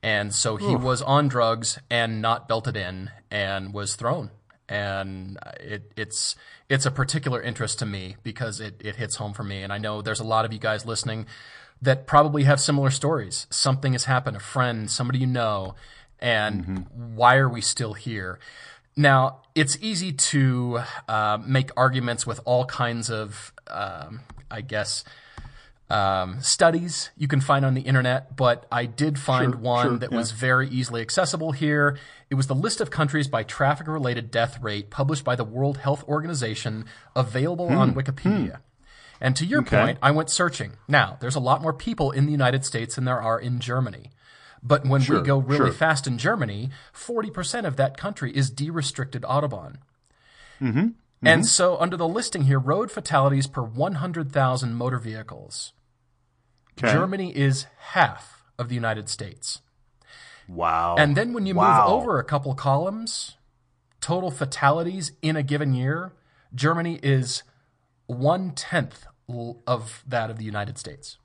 and 0.03 0.33
so 0.33 0.57
he 0.57 0.75
was 0.75 1.01
on 1.01 1.27
drugs 1.27 1.79
and 1.89 2.21
not 2.21 2.47
belted 2.47 2.77
in, 2.77 3.09
and 3.31 3.73
was 3.73 3.95
thrown. 3.95 4.29
And 4.69 5.37
it, 5.59 5.91
it's 5.97 6.35
it's 6.69 6.85
a 6.85 6.91
particular 6.91 7.41
interest 7.41 7.79
to 7.79 7.85
me 7.85 8.15
because 8.23 8.59
it, 8.59 8.79
it 8.83 8.95
hits 8.95 9.15
home 9.15 9.33
for 9.33 9.43
me, 9.43 9.63
and 9.63 9.73
I 9.73 9.79
know 9.79 10.01
there's 10.03 10.19
a 10.21 10.23
lot 10.23 10.45
of 10.45 10.53
you 10.53 10.59
guys 10.59 10.85
listening 10.85 11.25
that 11.81 12.07
probably 12.07 12.43
have 12.43 12.59
similar 12.59 12.89
stories. 12.89 13.47
Something 13.49 13.93
has 13.93 14.05
happened, 14.05 14.37
a 14.37 14.39
friend, 14.39 14.89
somebody 14.89 15.19
you 15.19 15.27
know, 15.27 15.75
and 16.19 16.87
why 16.93 17.37
are 17.37 17.49
we 17.49 17.61
still 17.61 17.93
here? 17.93 18.39
Now, 18.95 19.41
it's 19.53 19.77
easy 19.81 20.13
to 20.13 20.79
uh, 21.07 21.37
make 21.45 21.69
arguments 21.75 22.25
with 22.25 22.39
all 22.45 22.65
kinds 22.65 23.09
of, 23.09 23.53
um, 23.67 24.21
I 24.49 24.61
guess, 24.61 25.03
um, 25.89 26.41
studies 26.41 27.11
you 27.15 27.27
can 27.27 27.41
find 27.41 27.63
on 27.63 27.73
the 27.73 27.81
internet, 27.81 28.35
but 28.35 28.65
I 28.71 28.85
did 28.85 29.19
find 29.19 29.53
Sure, 29.53 29.61
one 29.61 29.87
sure, 29.87 29.97
that 29.99 30.11
yeah. 30.11 30.17
was 30.17 30.31
very 30.31 30.67
easily 30.69 31.01
accessible 31.01 31.51
here. 31.51 31.97
It 32.29 32.35
was 32.35 32.47
the 32.47 32.55
list 32.55 32.81
of 32.81 32.89
countries 32.89 33.27
by 33.27 33.43
traffic 33.43 33.87
related 33.87 34.31
death 34.31 34.61
rate 34.61 34.89
published 34.89 35.23
by 35.23 35.35
the 35.35 35.43
World 35.43 35.77
Health 35.77 36.03
Organization, 36.07 36.85
available 37.15 37.67
on 37.67 37.93
Wikipedia. 37.93 38.59
And 39.21 39.35
to 39.37 39.45
your 39.45 39.61
Okay. 39.61 39.79
point, 39.79 39.97
I 40.01 40.11
went 40.11 40.29
searching. 40.29 40.73
Now, 40.87 41.17
there's 41.19 41.35
a 41.35 41.39
lot 41.39 41.61
more 41.61 41.73
people 41.73 42.11
in 42.11 42.25
the 42.25 42.31
United 42.31 42.65
States 42.65 42.95
than 42.95 43.05
there 43.05 43.21
are 43.21 43.39
in 43.39 43.59
Germany. 43.59 44.11
But 44.61 44.85
when 44.85 45.01
Sure, 45.01 45.19
we 45.21 45.25
go 45.25 45.37
really 45.37 45.69
sure. 45.69 45.73
fast 45.73 46.07
in 46.07 46.17
Germany, 46.17 46.69
40% 46.93 47.65
of 47.65 47.75
that 47.77 47.97
country 47.97 48.35
is 48.35 48.49
de-restricted 48.49 49.21
Autobahn. 49.23 49.77
Mm-hmm. 50.61 50.87
And 51.23 51.45
so 51.45 51.77
under 51.79 51.97
the 51.97 52.07
listing 52.07 52.43
here, 52.43 52.59
road 52.59 52.91
fatalities 52.91 53.47
per 53.47 53.61
100,000 53.63 54.73
motor 54.75 54.99
vehicles. 54.99 55.73
Okay. 56.77 56.91
Germany 56.91 57.35
is 57.35 57.67
half 57.77 58.43
of 58.59 58.69
the 58.69 58.75
United 58.75 59.07
States. 59.09 59.61
Wow. 60.47 60.95
And 60.97 61.15
then 61.15 61.33
when 61.33 61.45
you 61.45 61.55
Wow. 61.55 61.87
move 61.87 61.93
over 62.03 62.19
a 62.19 62.23
couple 62.23 62.53
columns, 62.53 63.35
total 64.01 64.29
fatalities 64.29 65.13
in 65.21 65.35
a 65.35 65.43
given 65.43 65.73
year, 65.73 66.13
Germany 66.53 66.99
is 67.01 67.43
one 68.07 68.51
tenth 68.51 69.05
of 69.67 70.03
that 70.07 70.29
of 70.29 70.37
the 70.37 70.45
United 70.45 70.77
States. 70.77 71.17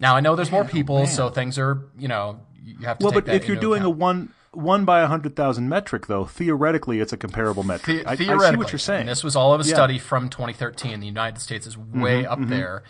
Now 0.00 0.14
I 0.16 0.20
know 0.20 0.36
there's 0.36 0.52
more 0.52 0.64
people, 0.64 1.06
so 1.06 1.28
things 1.28 1.58
are 1.58 1.88
you 1.98 2.08
know 2.08 2.40
you 2.62 2.86
have 2.86 2.98
to. 2.98 3.04
Well, 3.04 3.12
but 3.12 3.26
that 3.26 3.34
if 3.34 3.48
you're 3.48 3.56
doing 3.56 3.82
a 3.82 3.90
one 3.90 4.32
one 4.52 4.84
by 4.84 5.00
a 5.00 5.06
hundred 5.06 5.34
thousand 5.36 5.68
metric, 5.68 6.06
though, 6.06 6.24
theoretically 6.24 7.00
it's 7.00 7.12
a 7.12 7.16
comparable 7.16 7.62
metric. 7.64 8.04
The- 8.04 8.08
I, 8.08 8.12
I 8.12 8.14
see 8.16 8.24
theoretically, 8.24 8.64
what 8.64 8.72
you're 8.72 8.78
saying. 8.78 9.06
this 9.06 9.24
was 9.24 9.36
all 9.36 9.52
of 9.52 9.60
a 9.60 9.64
Yeah. 9.64 9.70
Mm-hmm, 9.70 9.76
study 9.76 9.98
from 9.98 10.28
2013. 10.28 11.00
The 11.00 11.06
United 11.06 11.40
States 11.40 11.66
is 11.66 11.76
way 11.76 12.24
up 12.24 12.38
there, 12.42 12.84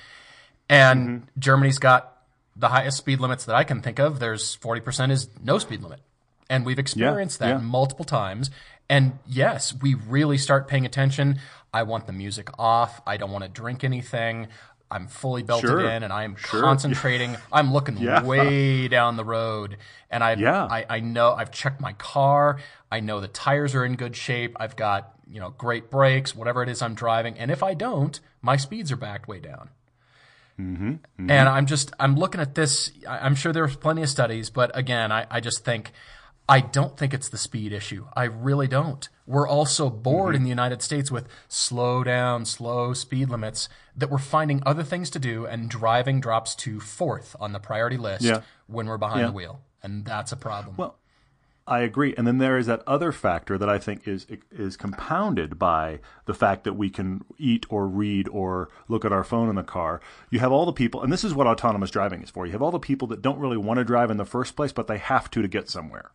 and 0.68 1.26
Germany's 1.38 1.78
got 1.78 2.14
the 2.56 2.68
highest 2.68 2.98
speed 2.98 3.20
limits 3.20 3.44
that 3.46 3.54
I 3.54 3.64
can 3.64 3.80
think 3.80 3.98
of. 3.98 4.18
There's 4.18 4.56
40% 4.56 5.10
is 5.10 5.28
no 5.42 5.58
speed 5.58 5.82
limit, 5.82 6.00
and 6.50 6.66
we've 6.66 6.78
experienced 6.78 7.38
that 7.38 7.48
yeah. 7.48 7.58
multiple 7.58 8.04
times. 8.04 8.50
And 8.90 9.18
yes, 9.26 9.74
we 9.74 9.94
really 9.94 10.38
start 10.38 10.66
paying 10.66 10.86
attention. 10.86 11.40
I 11.72 11.82
want 11.84 12.06
the 12.06 12.12
music 12.12 12.48
off. 12.58 13.00
I 13.06 13.16
don't 13.16 13.30
want 13.30 13.44
to 13.44 13.50
drink 13.50 13.84
anything. 13.84 14.48
I'm 14.90 15.06
fully 15.06 15.42
belted 15.42 15.68
Sure. 15.68 15.80
in 15.90 16.02
and 16.02 16.10
I'm 16.12 16.36
Sure. 16.36 16.62
concentrating. 16.62 17.36
I'm 17.52 17.72
looking 17.74 17.98
Yeah. 17.98 18.22
way 18.22 18.88
down 18.88 19.16
the 19.16 19.24
road 19.24 19.76
and 20.10 20.24
I, 20.24 20.32
Yeah. 20.34 20.64
I 20.64 20.86
I 20.88 21.00
know 21.00 21.34
I've 21.34 21.50
checked 21.50 21.80
my 21.80 21.92
car. 21.94 22.58
I 22.90 23.00
know 23.00 23.20
the 23.20 23.28
tires 23.28 23.74
are 23.74 23.84
in 23.84 23.96
good 23.96 24.16
shape. 24.16 24.56
I've 24.58 24.76
got, 24.76 25.12
you 25.30 25.40
know, 25.40 25.50
great 25.50 25.90
brakes, 25.90 26.34
whatever 26.34 26.62
it 26.62 26.70
is 26.70 26.80
I'm 26.80 26.94
driving. 26.94 27.38
And 27.38 27.50
if 27.50 27.62
I 27.62 27.74
don't, 27.74 28.18
my 28.40 28.56
speeds 28.56 28.90
are 28.90 28.96
backed 28.96 29.28
way 29.28 29.40
down. 29.40 29.68
Mm-hmm. 30.58 30.90
Mm-hmm. 30.92 31.30
And 31.30 31.48
I'm 31.48 31.66
just 31.66 31.92
I'm 32.00 32.16
looking 32.16 32.40
at 32.40 32.54
this. 32.54 32.90
I- 33.06 33.18
I'm 33.18 33.34
sure 33.34 33.52
there's 33.52 33.76
plenty 33.76 34.02
of 34.02 34.08
studies, 34.08 34.48
but 34.50 34.70
again, 34.76 35.12
I, 35.12 35.26
I 35.30 35.40
just 35.40 35.64
think 35.64 35.92
I 36.48 36.60
don't 36.60 36.96
think 36.96 37.12
it's 37.12 37.28
the 37.28 37.36
speed 37.38 37.72
issue. 37.72 38.06
I 38.16 38.24
really 38.24 38.68
don't. 38.68 39.06
We're 39.28 39.46
all 39.46 39.66
so 39.66 39.90
bored 39.90 40.34
in 40.34 40.38
mm-hmm. 40.38 40.44
the 40.44 40.48
United 40.48 40.80
States 40.80 41.10
with 41.10 41.28
slow 41.48 42.02
down, 42.02 42.46
slow 42.46 42.94
speed 42.94 43.28
limits 43.28 43.68
that 43.94 44.10
we're 44.10 44.16
finding 44.16 44.62
other 44.64 44.82
things 44.82 45.10
to 45.10 45.18
do, 45.18 45.44
and 45.44 45.68
driving 45.68 46.18
drops 46.18 46.54
to 46.56 46.80
fourth 46.80 47.36
on 47.38 47.52
the 47.52 47.60
priority 47.60 47.98
list 47.98 48.22
Yeah. 48.24 48.40
when 48.68 48.86
we're 48.86 48.96
behind 48.96 49.20
Yeah. 49.20 49.26
the 49.26 49.32
wheel, 49.32 49.60
and 49.82 50.02
that's 50.06 50.32
a 50.32 50.36
problem. 50.36 50.76
Well, 50.78 50.96
I 51.66 51.80
agree. 51.80 52.14
And 52.16 52.26
then 52.26 52.38
there 52.38 52.56
is 52.56 52.64
that 52.68 52.82
other 52.86 53.12
factor 53.12 53.58
that 53.58 53.68
I 53.68 53.78
think 53.78 54.08
is 54.08 54.26
is 54.50 54.78
compounded 54.78 55.58
by 55.58 56.00
the 56.24 56.32
fact 56.32 56.64
that 56.64 56.72
we 56.72 56.88
can 56.88 57.22
eat 57.36 57.66
or 57.68 57.86
read 57.86 58.26
or 58.30 58.70
look 58.88 59.04
at 59.04 59.12
our 59.12 59.24
phone 59.24 59.50
in 59.50 59.56
the 59.56 59.62
car. 59.62 60.00
You 60.30 60.38
have 60.38 60.52
all 60.52 60.64
the 60.64 60.72
people, 60.72 61.02
and 61.02 61.12
this 61.12 61.22
is 61.22 61.34
what 61.34 61.46
autonomous 61.46 61.90
driving 61.90 62.22
is 62.22 62.30
for. 62.30 62.46
You 62.46 62.52
have 62.52 62.62
all 62.62 62.70
the 62.70 62.78
people 62.78 63.06
that 63.08 63.20
don't 63.20 63.38
really 63.38 63.58
want 63.58 63.76
to 63.76 63.84
drive 63.84 64.10
in 64.10 64.16
the 64.16 64.24
first 64.24 64.56
place, 64.56 64.72
but 64.72 64.86
they 64.86 64.96
have 64.96 65.30
to 65.32 65.42
to 65.42 65.48
get 65.48 65.68
somewhere. 65.68 66.12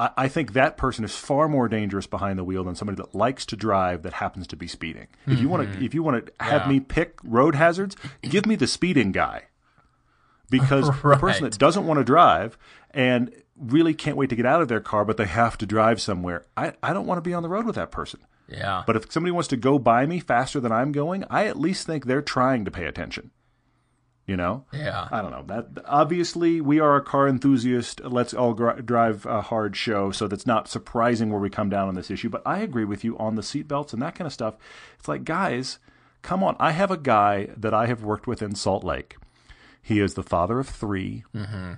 I, 0.00 0.10
I 0.16 0.28
think 0.28 0.54
that 0.54 0.76
person 0.78 1.04
is 1.04 1.14
far 1.14 1.46
more 1.48 1.68
dangerous 1.68 2.06
behind 2.06 2.38
the 2.38 2.44
wheel 2.44 2.64
than 2.64 2.74
somebody 2.74 2.96
that 2.96 3.14
likes 3.14 3.44
to 3.46 3.56
drive 3.56 4.02
that 4.02 4.14
happens 4.14 4.46
to 4.48 4.56
be 4.56 4.66
speeding. 4.66 5.08
If 5.26 5.38
you 5.38 5.48
want 5.48 5.64
to, 5.64 5.68
mm-hmm. 5.68 5.84
if 5.84 5.94
you 5.94 6.02
want 6.02 6.26
to 6.26 6.32
have 6.42 6.62
Yeah. 6.62 6.68
me 6.68 6.80
pick 6.80 7.18
road 7.22 7.54
hazards, 7.54 7.96
give 8.22 8.46
me 8.46 8.56
the 8.56 8.66
speeding 8.66 9.12
guy 9.12 9.44
because 10.48 10.86
the 11.02 11.16
person 11.18 11.44
that 11.44 11.58
doesn't 11.58 11.86
want 11.86 11.98
to 11.98 12.04
drive 12.04 12.56
and 12.92 13.30
really 13.58 13.92
can't 13.92 14.16
wait 14.16 14.30
to 14.30 14.36
get 14.36 14.46
out 14.46 14.62
of 14.62 14.68
their 14.68 14.80
car, 14.80 15.04
but 15.04 15.18
they 15.18 15.26
have 15.26 15.58
to 15.58 15.66
drive 15.66 16.00
somewhere. 16.00 16.46
I, 16.56 16.72
I 16.82 16.94
don't 16.94 17.06
want 17.06 17.18
to 17.18 17.28
be 17.28 17.34
on 17.34 17.42
the 17.42 17.48
road 17.50 17.66
with 17.66 17.74
that 17.74 17.90
person. 17.90 18.20
yeah, 18.48 18.82
But 18.86 18.96
if 18.96 19.12
somebody 19.12 19.32
wants 19.32 19.48
to 19.48 19.56
go 19.58 19.78
by 19.78 20.06
me 20.06 20.18
faster 20.18 20.60
than 20.60 20.72
I'm 20.72 20.92
going, 20.92 21.24
I 21.28 21.46
at 21.46 21.58
least 21.58 21.86
think 21.86 22.06
they're 22.06 22.22
trying 22.22 22.64
to 22.64 22.70
pay 22.70 22.86
attention. 22.86 23.32
You 24.30 24.36
know? 24.36 24.64
yeah. 24.72 25.08
I 25.10 25.22
don't 25.22 25.32
know. 25.32 25.42
That 25.44 25.84
obviously 25.86 26.60
we 26.60 26.78
are 26.78 26.94
a 26.94 27.02
car 27.02 27.26
enthusiast. 27.26 28.00
Let's 28.04 28.32
all 28.32 28.54
gr- 28.54 28.80
drive 28.80 29.26
a 29.26 29.40
hard 29.42 29.74
show, 29.74 30.12
so 30.12 30.28
that's 30.28 30.46
not 30.46 30.68
surprising 30.68 31.30
where 31.30 31.40
we 31.40 31.50
come 31.50 31.68
down 31.68 31.88
on 31.88 31.96
this 31.96 32.12
issue. 32.12 32.28
But 32.28 32.42
I 32.46 32.60
agree 32.60 32.84
with 32.84 33.02
you 33.02 33.18
on 33.18 33.34
the 33.34 33.42
seatbelts 33.42 33.92
and 33.92 34.00
that 34.02 34.14
kind 34.14 34.26
of 34.26 34.32
stuff. 34.32 34.54
It's 35.00 35.08
like, 35.08 35.24
guys, 35.24 35.80
come 36.22 36.44
on. 36.44 36.54
I 36.60 36.70
have 36.70 36.92
a 36.92 36.96
guy 36.96 37.48
that 37.56 37.74
I 37.74 37.86
have 37.86 38.04
worked 38.04 38.28
with 38.28 38.40
in 38.40 38.54
Salt 38.54 38.84
Lake. 38.84 39.16
He 39.82 39.98
is 39.98 40.14
the 40.14 40.22
father 40.22 40.60
of 40.60 40.68
3 40.68 41.24
mm-hmm. 41.34 41.72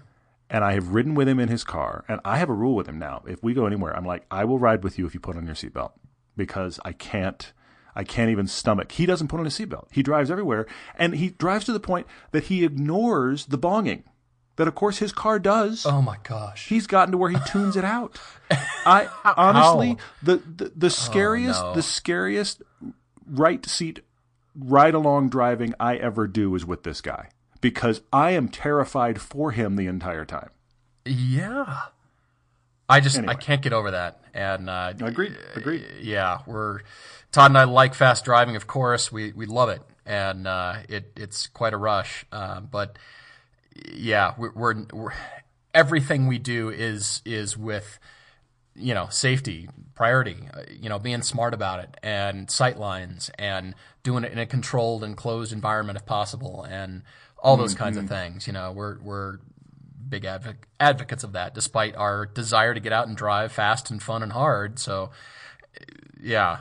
and 0.51 0.65
I 0.65 0.75
have 0.75 0.89
ridden 0.89 1.15
with 1.15 1.29
him 1.29 1.41
in 1.41 1.49
his 1.49 1.65
car. 1.65 2.05
And 2.07 2.21
I 2.23 2.37
have 2.37 2.51
a 2.51 2.55
rule 2.55 2.75
with 2.75 2.87
him 2.87 2.99
now. 2.99 3.23
If 3.27 3.43
we 3.43 3.55
go 3.55 3.65
anywhere, 3.65 3.97
I'm 3.97 4.05
like, 4.05 4.27
I 4.31 4.45
will 4.45 4.59
ride 4.59 4.85
with 4.85 4.99
you 4.99 5.07
if 5.07 5.15
you 5.15 5.21
put 5.21 5.39
on 5.39 5.47
your 5.47 5.55
seatbelt 5.55 5.93
because 6.37 6.79
I 6.85 6.93
can't. 6.93 7.51
I 7.95 8.05
can't 8.05 8.31
even 8.31 8.47
stomach. 8.47 8.93
He 8.93 9.07
doesn't 9.07 9.29
put 9.29 9.41
on 9.41 9.47
a 9.47 9.51
seatbelt. 9.51 9.87
He 9.91 10.03
drives 10.03 10.31
everywhere, 10.31 10.67
and 10.97 11.15
he 11.15 11.31
drives 11.31 11.67
to 11.67 11.73
the 11.73 11.81
point 11.81 12.07
that 12.31 12.45
he 12.45 12.65
ignores 12.65 13.47
the 13.47 13.59
bonging. 13.59 14.05
That 14.57 14.69
of 14.69 14.75
course 14.75 14.99
his 14.99 15.13
car 15.13 15.39
does. 15.39 15.87
oh 15.87 16.03
my 16.03 16.19
gosh. 16.25 16.69
He's 16.69 16.87
gotten 16.87 17.13
to 17.13 17.19
where 17.19 17.31
he 17.31 17.39
tunes 17.47 17.77
it 17.77 17.85
out. 17.85 18.19
I 18.51 19.09
honestly, 19.37 19.97
the 20.23 20.37
the, 20.37 20.73
the 20.77 20.91
scariest, 20.91 21.63
no. 21.63 21.75
the 21.75 21.83
scariest 21.83 22.63
right 23.27 23.65
seat 23.65 24.01
ride 24.55 24.95
along 24.95 25.31
driving 25.31 25.75
I 25.81 25.97
ever 25.97 26.27
do 26.27 26.55
is 26.55 26.67
with 26.67 26.83
this 26.83 27.01
guy 27.01 27.31
because 27.63 28.03
I 28.13 28.33
am 28.33 28.49
terrified 28.49 29.21
for 29.21 29.53
him 29.53 29.77
the 29.77 29.87
entire 29.87 30.27
time. 30.27 30.51
Yeah. 31.07 31.79
I 32.89 33.01
just 33.01 33.17
Anyway. 33.17 33.33
I 33.33 33.37
can't 33.37 33.63
get 33.63 33.73
over 33.73 33.93
that. 33.93 34.21
And 34.35 34.69
uh, 34.69 34.93
Agreed. 35.01 35.37
Agreed. 35.55 35.87
yeah, 36.03 36.41
we're 36.47 36.81
Todd 37.33 37.51
and 37.51 37.59
I 37.59 37.65
like 37.65 37.95
fast 37.95 38.25
driving, 38.25 38.57
of 38.57 38.67
course. 38.67 39.11
We 39.11 39.33
we 39.33 39.47
love 39.47 39.71
it, 39.71 39.83
and 40.07 40.47
uh, 40.47 40.77
it 40.89 41.13
it's 41.17 41.47
quite 41.47 41.73
a 41.73 41.79
rush. 41.79 42.27
Uh, 42.31 42.61
but 42.61 42.99
yeah, 43.91 44.35
we're, 44.37 44.53
we're, 44.53 44.85
we're 44.93 45.13
everything 45.75 46.27
we 46.27 46.39
do 46.39 46.69
is 46.69 47.23
is 47.25 47.57
with 47.57 47.99
you 48.77 48.93
know 48.93 49.09
safety 49.11 49.69
priority. 49.95 50.37
You 50.71 50.91
know, 50.91 50.99
being 50.99 51.23
smart 51.23 51.55
about 51.55 51.81
it, 51.81 51.97
and 52.03 52.51
sight 52.51 52.79
lines, 52.79 53.31
and 53.39 53.75
doing 54.03 54.25
it 54.25 54.33
in 54.33 54.39
a 54.39 54.47
controlled 54.47 55.03
and 55.03 55.17
closed 55.17 55.53
environment 55.53 55.99
if 55.99 56.05
possible, 56.05 56.67
and 56.69 57.03
all 57.39 57.57
those 57.57 57.75
kinds 57.75 57.97
of 57.97 58.09
things. 58.09 58.47
You 58.47 58.53
know, 58.53 58.73
we're 58.73 58.99
we're 59.01 59.39
big 60.07 60.25
advoc- 60.25 60.65
advocates 60.79 61.25
of 61.25 61.33
that, 61.33 61.55
despite 61.55 61.97
our 61.97 62.27
desire 62.27 62.75
to 62.75 62.81
get 62.81 62.93
out 62.93 63.09
and 63.09 63.17
drive 63.17 63.53
fast 63.53 63.91
and 63.91 64.03
fun 64.03 64.23
and 64.23 64.33
hard. 64.33 64.79
So, 64.79 65.11
yeah, 66.21 66.59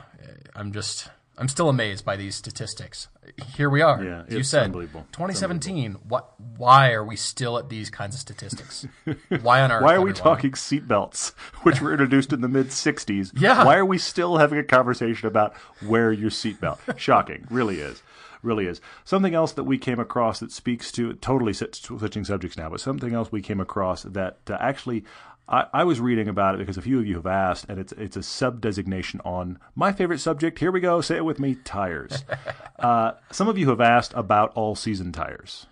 I'm 0.54 0.72
just 0.72 1.08
I'm 1.38 1.48
still 1.48 1.68
amazed 1.68 2.04
by 2.04 2.16
these 2.16 2.36
statistics. 2.36 3.08
Here 3.56 3.70
we 3.70 3.80
are. 3.80 4.02
Yeah, 4.02 4.24
you 4.28 4.42
said 4.42 4.64
unbelievable. 4.64 5.06
It's 5.08 5.16
2017. 5.16 5.94
What? 6.08 6.38
Why 6.56 6.92
are 6.92 7.04
we 7.04 7.16
still 7.16 7.58
at 7.58 7.70
these 7.70 7.88
kinds 7.88 8.14
of 8.14 8.20
statistics? 8.20 8.86
Why 9.42 9.62
on 9.62 9.72
earth? 9.72 9.82
Why 9.82 9.94
are 9.94 10.02
we 10.02 10.10
everyone? 10.10 10.14
talking 10.14 10.52
seatbelts, 10.52 11.32
which 11.62 11.80
were 11.80 11.90
introduced 11.92 12.32
in 12.32 12.42
the 12.42 12.48
mid 12.48 12.68
'60s? 12.68 13.32
Yeah. 13.34 13.64
Why 13.64 13.76
are 13.76 13.84
we 13.86 13.98
still 13.98 14.36
having 14.36 14.58
a 14.58 14.64
conversation 14.64 15.26
about 15.26 15.54
wear 15.84 16.12
your 16.12 16.30
seatbelt? 16.30 16.98
Shocking, 16.98 17.46
really 17.50 17.80
is, 17.80 18.02
really 18.42 18.66
is. 18.66 18.80
Something 19.04 19.34
else 19.34 19.52
that 19.52 19.64
we 19.64 19.78
came 19.78 19.98
across 19.98 20.38
that 20.40 20.52
speaks 20.52 20.92
to 20.92 21.14
totally 21.14 21.54
switching 21.54 22.24
subjects 22.24 22.58
now, 22.58 22.68
but 22.68 22.80
something 22.80 23.14
else 23.14 23.32
we 23.32 23.40
came 23.40 23.60
across 23.60 24.02
that 24.02 24.38
uh, 24.50 24.58
actually. 24.60 25.04
I, 25.48 25.66
I 25.72 25.84
was 25.84 26.00
reading 26.00 26.28
about 26.28 26.54
it 26.54 26.58
because 26.58 26.76
a 26.76 26.82
few 26.82 26.98
of 26.98 27.06
you 27.06 27.16
have 27.16 27.26
asked, 27.26 27.66
and 27.68 27.78
it's 27.78 27.92
it's 27.92 28.16
a 28.16 28.22
sub 28.22 28.60
designation 28.60 29.20
on 29.24 29.58
my 29.74 29.92
favorite 29.92 30.20
subject. 30.20 30.58
Here 30.58 30.70
we 30.70 30.80
go. 30.80 31.00
Say 31.00 31.16
it 31.16 31.24
with 31.24 31.40
me: 31.40 31.56
tires. 31.56 32.24
uh, 32.78 33.12
some 33.30 33.48
of 33.48 33.58
you 33.58 33.68
have 33.70 33.80
asked 33.80 34.12
about 34.14 34.52
all 34.54 34.74
season 34.74 35.12
tires, 35.12 35.66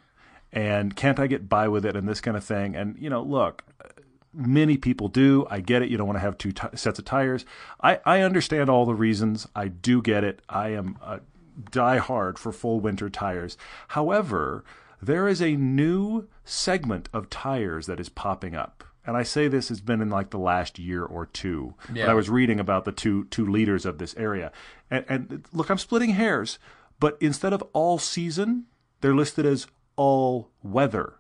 and 0.53 0.97
can't 0.97 1.21
I 1.21 1.27
get 1.27 1.49
by 1.49 1.69
with 1.69 1.87
it 1.87 1.97
and 1.97 2.09
this 2.09 2.21
kind 2.21 2.37
of 2.37 2.45
thing. 2.45 2.75
And 2.75 2.97
you 2.99 3.09
know, 3.09 3.23
look, 3.23 3.65
many 4.35 4.77
people 4.77 5.09
do. 5.09 5.47
I 5.51 5.61
get 5.61 5.83
it. 5.83 5.89
You 5.89 5.97
don't 5.97 6.07
want 6.07 6.19
to 6.19 6.23
have 6.23 6.39
two 6.39 6.53
t- 6.53 6.69
sets 6.75 6.99
of 6.99 7.05
tires. 7.05 7.45
I, 7.81 8.01
I 8.05 8.21
understand 8.21 8.69
all 8.71 8.87
the 8.87 8.95
reasons. 8.95 9.49
I 9.55 9.69
do 9.69 10.03
get 10.03 10.25
it. 10.25 10.43
I 10.49 10.71
am 10.71 10.99
a 11.03 11.21
die 11.71 11.99
hard 11.99 12.39
for 12.39 12.53
full 12.53 12.81
winter 12.81 13.11
tires. 13.11 13.57
However, 13.89 14.65
there 15.03 15.29
is 15.29 15.41
a 15.41 15.57
new 15.57 16.29
segment 16.45 17.09
of 17.13 17.31
tires 17.31 17.87
that 17.87 18.01
is 18.01 18.09
popping 18.09 18.55
up. 18.55 18.85
And 19.11 19.17
I 19.17 19.25
say 19.25 19.49
this 19.49 19.71
has 19.71 19.81
been 19.81 20.01
in 20.01 20.09
like 20.09 20.31
the 20.31 20.39
last 20.39 20.79
year 20.79 21.05
or 21.05 21.27
two. 21.27 21.75
But 21.89 21.97
Yeah. 21.97 22.11
I 22.13 22.15
was 22.15 22.31
reading 22.31 22.61
about 22.61 22.85
the 22.85 22.93
two 22.93 23.25
two 23.25 23.45
leaders 23.45 23.85
of 23.85 23.99
this 23.99 24.15
area. 24.17 24.53
And, 24.89 25.05
and 25.09 25.45
look, 25.53 25.69
I'm 25.69 25.79
splitting 25.79 26.11
hairs, 26.11 26.61
but 27.01 27.19
instead 27.21 27.53
of 27.53 27.61
all 27.73 27.99
season, 27.99 28.67
they're 29.01 29.13
listed 29.13 29.47
as 29.47 29.67
all 29.97 30.53
weather. 30.63 31.15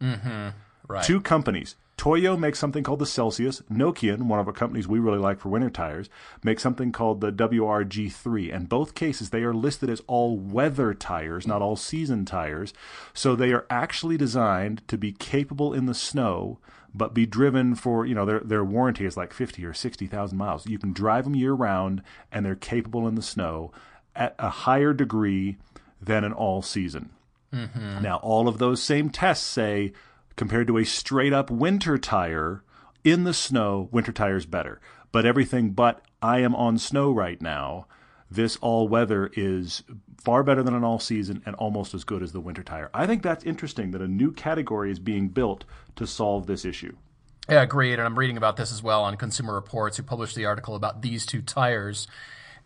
Mm-hmm. 0.00 0.50
Right. 0.86 1.04
Two 1.04 1.20
companies. 1.20 1.74
Toyo 1.96 2.36
makes 2.36 2.60
something 2.60 2.84
called 2.84 3.00
the 3.00 3.06
Celsius. 3.06 3.62
Nokian, 3.70 4.22
one 4.22 4.38
of 4.38 4.46
the 4.46 4.52
companies 4.52 4.86
we 4.86 5.00
really 5.00 5.18
like 5.18 5.40
for 5.40 5.48
winter 5.48 5.70
tires, 5.70 6.08
makes 6.44 6.62
something 6.62 6.92
called 6.92 7.20
the 7.20 7.32
WRG3. 7.32 8.52
In 8.52 8.66
both 8.66 8.94
cases, 8.94 9.30
they 9.30 9.42
are 9.42 9.54
listed 9.54 9.90
as 9.90 10.02
all 10.06 10.36
weather 10.36 10.94
tires, 10.94 11.46
not 11.46 11.62
all 11.62 11.76
season 11.76 12.24
tires. 12.24 12.72
So 13.12 13.34
they 13.34 13.52
are 13.52 13.66
actually 13.70 14.16
designed 14.16 14.86
to 14.86 14.96
be 14.96 15.12
capable 15.12 15.72
in 15.72 15.86
the 15.86 15.94
snow, 15.94 16.58
but 16.94 17.14
be 17.14 17.26
driven 17.26 17.74
for, 17.74 18.04
you 18.04 18.14
know, 18.14 18.24
their, 18.24 18.40
their 18.40 18.64
warranty 18.64 19.04
is 19.04 19.16
like 19.16 19.32
50 19.32 19.64
or 19.64 19.72
60,000 19.72 20.36
miles. 20.36 20.66
You 20.66 20.78
can 20.78 20.92
drive 20.92 21.24
them 21.24 21.34
year 21.34 21.52
round, 21.52 22.02
and 22.30 22.44
they're 22.44 22.54
capable 22.54 23.08
in 23.08 23.14
the 23.14 23.22
snow 23.22 23.72
at 24.14 24.34
a 24.38 24.50
higher 24.50 24.92
degree 24.92 25.56
than 26.00 26.24
an 26.24 26.32
all 26.32 26.62
season. 26.62 27.10
Mm-hmm. 27.52 28.02
Now, 28.02 28.16
all 28.18 28.48
of 28.48 28.58
those 28.58 28.82
same 28.82 29.10
tests 29.10 29.46
say 29.46 29.92
compared 30.36 30.66
to 30.66 30.78
a 30.78 30.84
straight 30.84 31.32
up 31.32 31.50
winter 31.50 31.98
tire 31.98 32.62
in 33.04 33.24
the 33.24 33.34
snow, 33.34 33.88
winter 33.90 34.12
tire's 34.12 34.46
better. 34.46 34.80
But 35.10 35.26
everything 35.26 35.70
but 35.70 36.02
I 36.22 36.40
am 36.40 36.54
on 36.54 36.78
snow 36.78 37.10
right 37.12 37.40
now, 37.40 37.86
this 38.34 38.56
all 38.56 38.88
weather 38.88 39.30
is 39.34 39.82
far 40.22 40.42
better 40.42 40.62
than 40.62 40.74
an 40.74 40.84
all 40.84 40.98
season 40.98 41.42
and 41.44 41.54
almost 41.56 41.94
as 41.94 42.04
good 42.04 42.22
as 42.22 42.32
the 42.32 42.40
winter 42.40 42.62
tire. 42.62 42.90
I 42.94 43.06
think 43.06 43.22
that's 43.22 43.44
interesting 43.44 43.90
that 43.90 44.00
a 44.00 44.08
new 44.08 44.32
category 44.32 44.90
is 44.90 44.98
being 44.98 45.28
built 45.28 45.64
to 45.96 46.06
solve 46.06 46.46
this 46.46 46.64
issue. 46.64 46.96
Yeah, 47.48 47.62
agreed. 47.62 47.94
And 47.94 48.02
I'm 48.02 48.18
reading 48.18 48.36
about 48.36 48.56
this 48.56 48.72
as 48.72 48.82
well 48.82 49.02
on 49.02 49.16
Consumer 49.16 49.54
Reports, 49.54 49.96
who 49.96 50.04
published 50.04 50.36
the 50.36 50.44
article 50.44 50.76
about 50.76 51.02
these 51.02 51.26
two 51.26 51.42
tires. 51.42 52.06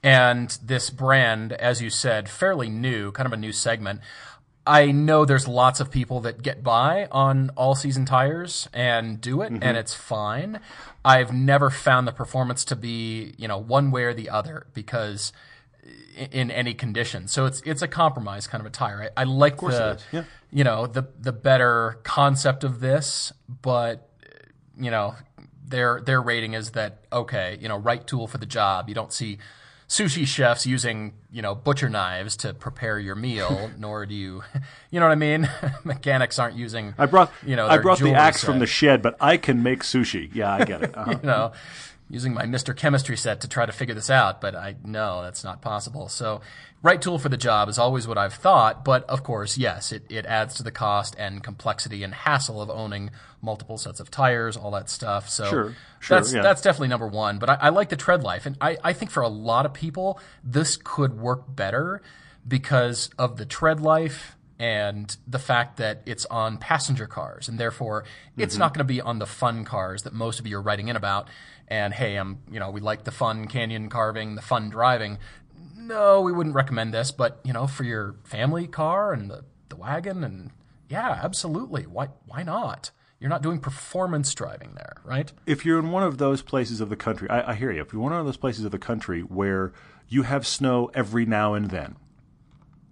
And 0.02 0.50
this 0.62 0.90
brand, 0.90 1.52
as 1.54 1.80
you 1.80 1.88
said, 1.88 2.28
fairly 2.28 2.68
new, 2.68 3.10
kind 3.12 3.26
of 3.26 3.32
a 3.32 3.38
new 3.38 3.52
segment. 3.52 4.00
I 4.66 4.90
know 4.90 5.24
there's 5.24 5.46
lots 5.46 5.80
of 5.80 5.90
people 5.90 6.20
that 6.22 6.42
get 6.42 6.62
by 6.62 7.06
on 7.10 7.50
all 7.56 7.74
season 7.74 8.04
tires 8.04 8.68
and 8.74 9.20
do 9.20 9.40
it, 9.40 9.52
mm-hmm. 9.52 9.62
and 9.62 9.76
it's 9.76 9.94
fine. 9.94 10.60
I've 11.04 11.32
never 11.32 11.70
found 11.70 12.06
the 12.06 12.12
performance 12.12 12.64
to 12.66 12.76
be, 12.76 13.32
you 13.38 13.46
know, 13.46 13.58
one 13.58 13.92
way 13.92 14.02
or 14.02 14.12
the 14.12 14.28
other 14.28 14.66
because 14.74 15.32
in 16.30 16.50
any 16.50 16.74
condition. 16.74 17.28
So 17.28 17.46
it's 17.46 17.60
it's 17.64 17.82
a 17.82 17.88
compromise 17.88 18.46
kind 18.46 18.60
of 18.60 18.66
a 18.66 18.70
tire. 18.70 19.10
I, 19.16 19.22
I 19.22 19.24
like 19.24 19.58
the 19.58 20.00
yeah. 20.12 20.24
you 20.50 20.64
know 20.64 20.86
the 20.86 21.06
the 21.18 21.32
better 21.32 21.98
concept 22.02 22.64
of 22.64 22.80
this, 22.80 23.32
but 23.48 24.08
you 24.78 24.90
know 24.90 25.14
their 25.66 26.00
their 26.00 26.20
rating 26.22 26.54
is 26.54 26.70
that 26.72 27.04
okay, 27.12 27.58
you 27.60 27.68
know, 27.68 27.76
right 27.76 28.06
tool 28.06 28.26
for 28.26 28.38
the 28.38 28.46
job. 28.46 28.88
You 28.88 28.94
don't 28.94 29.12
see 29.12 29.38
sushi 29.88 30.26
chefs 30.26 30.66
using 30.66 31.14
you 31.30 31.42
know 31.42 31.54
butcher 31.54 31.88
knives 31.88 32.36
to 32.38 32.54
prepare 32.54 32.98
your 32.98 33.14
meal, 33.14 33.70
nor 33.78 34.06
do 34.06 34.14
you, 34.14 34.42
you 34.90 35.00
know 35.00 35.06
what 35.06 35.12
I 35.12 35.16
mean. 35.16 35.48
Mechanics 35.84 36.38
aren't 36.38 36.56
using. 36.56 36.94
I 36.98 37.06
brought 37.06 37.32
you 37.44 37.56
know 37.56 37.66
I 37.66 37.78
brought 37.78 37.98
the 37.98 38.14
axe 38.14 38.42
from 38.42 38.58
the 38.58 38.66
shed, 38.66 39.02
but 39.02 39.16
I 39.20 39.36
can 39.36 39.62
make 39.62 39.82
sushi. 39.82 40.30
Yeah, 40.34 40.52
I 40.52 40.64
get 40.64 40.82
it. 40.82 40.96
Uh-huh. 40.96 41.10
you 41.10 41.26
know, 41.26 41.52
using 42.08 42.34
my 42.34 42.44
Mr. 42.44 42.76
Chemistry 42.76 43.16
set 43.16 43.40
to 43.40 43.48
try 43.48 43.66
to 43.66 43.72
figure 43.72 43.94
this 43.94 44.10
out, 44.10 44.40
but 44.40 44.54
I 44.54 44.76
know 44.84 45.22
that's 45.22 45.42
not 45.42 45.60
possible. 45.60 46.08
So, 46.08 46.40
right 46.82 47.00
tool 47.02 47.18
for 47.18 47.28
the 47.28 47.36
job 47.36 47.68
is 47.68 47.78
always 47.78 48.06
what 48.06 48.16
I've 48.16 48.34
thought, 48.34 48.84
but 48.84 49.04
of 49.04 49.24
course, 49.24 49.58
yes, 49.58 49.90
it, 49.90 50.04
it 50.08 50.24
adds 50.26 50.54
to 50.54 50.62
the 50.62 50.70
cost 50.70 51.16
and 51.18 51.42
complexity 51.42 52.02
and 52.04 52.14
hassle 52.14 52.62
of 52.62 52.70
owning 52.70 53.10
multiple 53.42 53.76
sets 53.76 53.98
of 53.98 54.10
tires, 54.10 54.56
all 54.56 54.70
that 54.72 54.88
stuff. 54.88 55.28
So, 55.28 55.44
Sure, 55.46 55.74
sure, 55.98 56.18
that's 56.18 56.32
yeah. 56.32 56.42
that's 56.42 56.62
definitely 56.62 56.88
number 56.88 57.08
one. 57.08 57.38
But 57.38 57.50
I, 57.50 57.54
I 57.54 57.68
like 57.70 57.88
the 57.88 57.96
tread 57.96 58.22
life, 58.22 58.46
and 58.46 58.56
I, 58.60 58.76
I 58.84 58.92
think 58.92 59.10
for 59.10 59.22
a 59.22 59.28
lot 59.28 59.66
of 59.66 59.74
people, 59.74 60.20
this 60.44 60.76
could 60.76 61.18
work 61.18 61.44
better 61.48 62.02
because 62.46 63.10
of 63.18 63.36
the 63.36 63.44
tread 63.44 63.80
life 63.80 64.35
and 64.58 65.16
the 65.26 65.38
fact 65.38 65.76
that 65.76 66.02
it's 66.06 66.24
on 66.26 66.56
passenger 66.58 67.06
cars, 67.06 67.48
and 67.48 67.58
therefore 67.58 68.04
it's 68.36 68.54
Mm-hmm. 68.54 68.60
not 68.60 68.74
going 68.74 68.78
to 68.86 68.92
be 68.92 69.00
on 69.00 69.18
the 69.18 69.26
fun 69.26 69.64
cars 69.64 70.02
that 70.04 70.12
most 70.12 70.40
of 70.40 70.46
you 70.46 70.56
are 70.58 70.62
writing 70.62 70.88
in 70.88 70.96
about. 70.96 71.28
And 71.68 71.92
hey, 71.94 72.16
I'm 72.16 72.38
you 72.50 72.60
know 72.60 72.70
we 72.70 72.80
like 72.80 73.04
the 73.04 73.10
fun 73.10 73.48
canyon 73.48 73.88
carving, 73.88 74.34
the 74.34 74.42
fun 74.42 74.70
driving. 74.70 75.18
No, 75.76 76.20
we 76.20 76.32
wouldn't 76.32 76.54
recommend 76.54 76.92
this, 76.94 77.10
but 77.12 77.40
you 77.44 77.52
know 77.52 77.66
for 77.66 77.84
your 77.84 78.14
family 78.24 78.66
car 78.66 79.12
and 79.12 79.30
the, 79.30 79.44
the 79.68 79.76
wagon 79.76 80.24
and 80.24 80.50
yeah, 80.88 81.20
absolutely. 81.22 81.82
Why 81.82 82.08
why 82.26 82.42
not? 82.42 82.90
You're 83.18 83.30
not 83.30 83.42
doing 83.42 83.60
performance 83.60 84.34
driving 84.34 84.72
there, 84.74 84.96
right? 85.02 85.32
if 85.46 85.64
you're 85.64 85.78
in 85.78 85.90
one 85.90 86.02
of 86.02 86.18
those 86.18 86.42
places 86.42 86.82
of 86.82 86.90
the 86.90 86.96
country, 86.96 87.28
I, 87.30 87.52
I 87.52 87.54
hear 87.54 87.72
you. 87.72 87.80
If 87.80 87.92
you're 87.94 88.02
one 88.02 88.12
of 88.12 88.26
those 88.26 88.36
places 88.36 88.64
of 88.66 88.72
the 88.72 88.78
country 88.78 89.22
where 89.22 89.72
you 90.06 90.22
have 90.22 90.46
snow 90.46 90.90
every 90.94 91.24
now 91.24 91.54
and 91.54 91.70
then, 91.70 91.96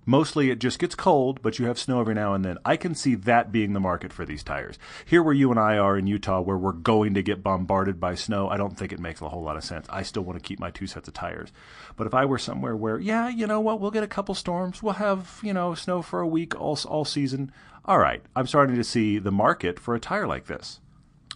mostly 0.07 0.51
it 0.51 0.59
just 0.59 0.79
gets 0.79 0.95
cold, 0.95 1.41
but 1.43 1.59
you 1.59 1.67
have 1.67 1.79
snow 1.79 2.01
every 2.01 2.15
now 2.15 2.35
and 2.35 2.45
then. 2.45 2.59
I 2.65 2.77
can 2.77 2.95
see 2.95 3.15
that 3.15 3.53
being 3.53 3.73
the 3.73 3.81
market 3.81 4.13
for 4.13 4.25
these 4.25 4.43
tires. 4.43 4.79
Here, 5.05 5.23
where 5.23 5.35
you 5.35 5.51
and 5.51 5.59
I 5.61 5.79
are 5.79 5.97
in 5.97 6.07
Utah, 6.07 6.41
where 6.41 6.57
we're 6.57 6.73
going 6.73 7.15
to 7.15 7.23
get 7.23 7.43
bombarded 7.43 8.01
by 8.01 8.15
snow, 8.15 8.49
I 8.49 8.57
don't 8.57 8.77
think 8.77 8.93
it 8.93 9.01
makes 9.01 9.21
a 9.21 9.29
whole 9.29 9.43
lot 9.43 9.57
of 9.57 9.65
sense. 9.65 9.87
I 9.91 10.03
still 10.03 10.23
want 10.23 10.43
to 10.43 10.47
keep 10.47 10.59
my 10.59 10.71
two 10.71 10.87
sets 10.87 11.09
of 11.09 11.15
tires. 11.15 11.51
But 11.97 12.07
if 12.07 12.15
I 12.15 12.25
were 12.25 12.39
somewhere 12.39 12.77
where, 12.77 12.99
yeah, 12.99 13.29
you 13.29 13.47
know 13.47 13.61
what, 13.61 13.81
we'll 13.81 13.91
get 13.91 14.03
a 14.03 14.09
couple 14.09 14.35
storms, 14.35 14.83
we'll 14.83 14.95
have 14.95 15.41
you 15.43 15.53
know 15.53 15.75
snow 15.75 16.03
for 16.03 16.21
a 16.21 16.27
week 16.27 16.59
all 16.61 16.79
all 16.87 17.05
season. 17.05 17.53
All 17.85 17.99
right, 17.99 18.23
I'm 18.35 18.47
starting 18.47 18.77
to 18.77 18.85
see 18.85 19.19
the 19.19 19.33
market 19.33 19.79
for 19.79 19.95
a 19.95 20.01
tire 20.01 20.27
like 20.27 20.47
this. 20.47 20.81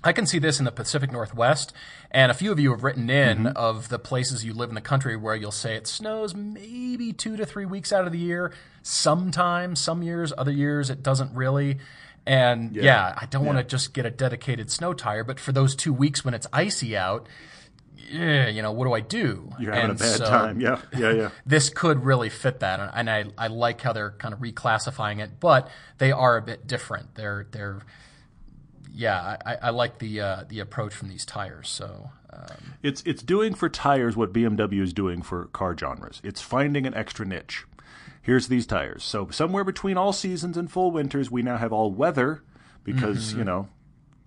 I 0.05 0.13
can 0.13 0.27
see 0.27 0.39
this 0.39 0.59
in 0.61 0.65
the 0.65 0.71
Pacific 0.71 1.11
Northwest, 1.11 1.73
and 2.11 2.31
a 2.31 2.35
few 2.35 2.53
of 2.53 2.61
you 2.61 2.71
have 2.71 2.85
written 2.85 3.11
in 3.11 3.39
Mm-hmm. 3.39 3.57
of 3.57 3.89
the 3.89 3.99
places 3.99 4.45
you 4.45 4.55
live 4.55 4.69
in 4.69 4.77
the 4.77 4.81
country 4.81 5.17
where 5.17 5.35
you'll 5.35 5.51
say 5.51 5.75
it 5.75 5.87
snows 5.89 6.35
maybe 6.35 7.13
two 7.13 7.37
to 7.37 7.45
three 7.45 7.67
weeks 7.67 7.93
out 7.93 8.07
of 8.07 8.13
the 8.13 8.19
year. 8.19 8.53
Sometimes, 8.83 9.81
some 9.81 10.03
years, 10.03 10.33
other 10.39 10.51
years 10.53 10.89
it 10.91 11.03
doesn't 11.03 11.35
really. 11.35 11.79
And 12.27 12.77
yeah, 12.77 13.15
I 13.17 13.27
don't 13.27 13.45
want 13.45 13.59
to 13.59 13.65
just 13.65 13.95
get 13.95 14.05
a 14.07 14.11
dedicated 14.11 14.71
snow 14.71 14.93
tire, 14.93 15.25
but 15.25 15.41
for 15.41 15.53
those 15.53 15.75
two 15.75 15.93
weeks 15.93 16.25
when 16.25 16.35
it's 16.35 16.47
icy 16.53 16.97
out, 16.97 17.27
yeah, 18.11 18.49
you 18.49 18.63
know, 18.63 18.71
what 18.73 18.85
do 18.87 18.93
I 18.93 19.01
do? 19.01 19.51
You're 19.59 19.73
having 19.73 19.91
And 19.91 20.01
a 20.01 20.03
bad 20.03 20.17
so 20.19 20.25
time. 20.27 20.61
Yeah, 20.61 20.81
yeah, 20.97 21.11
yeah. 21.13 21.29
This 21.47 21.69
could 21.71 22.05
really 22.05 22.29
fit 22.29 22.61
that, 22.61 22.81
and- 22.81 22.91
and 22.95 23.11
I, 23.11 23.25
I 23.37 23.47
like 23.49 23.81
how 23.81 23.93
they're 23.93 24.13
kind 24.13 24.33
of 24.35 24.41
reclassifying 24.41 25.21
it, 25.23 25.41
but 25.41 25.69
they 25.99 26.13
are 26.13 26.37
a 26.37 26.43
bit 26.43 26.67
different. 26.67 27.15
They're 27.15 27.47
they're 27.51 27.81
yeah, 28.95 29.37
I, 29.45 29.57
I 29.63 29.71
like 29.71 29.99
the 29.99 30.21
uh, 30.21 30.45
the 30.49 30.61
approach 30.61 30.95
from 30.95 31.09
these 31.09 31.25
tires. 31.25 31.69
So 31.69 32.11
um, 32.33 32.75
It's 32.83 33.03
it's 33.05 33.23
doing 33.23 33.55
for 33.55 33.69
tires 33.69 34.17
what 34.17 34.33
BMW 34.33 34.81
is 34.83 34.93
doing 34.93 35.23
for 35.23 35.47
car 35.47 35.77
genres. 35.77 36.21
It's 36.25 36.41
finding 36.41 36.87
an 36.87 36.95
extra 36.95 37.27
niche. 37.27 37.65
Here's 38.23 38.49
these 38.49 38.67
tires. 38.67 39.05
So 39.05 39.29
somewhere 39.31 39.65
between 39.65 39.97
all 39.97 40.13
seasons 40.13 40.57
and 40.57 40.71
full 40.71 40.91
winters, 40.91 41.31
we 41.31 41.43
now 41.43 41.57
have 41.57 41.73
all 41.73 41.91
weather 41.91 42.43
because 42.85 43.35
you 43.35 43.45
know 43.45 43.69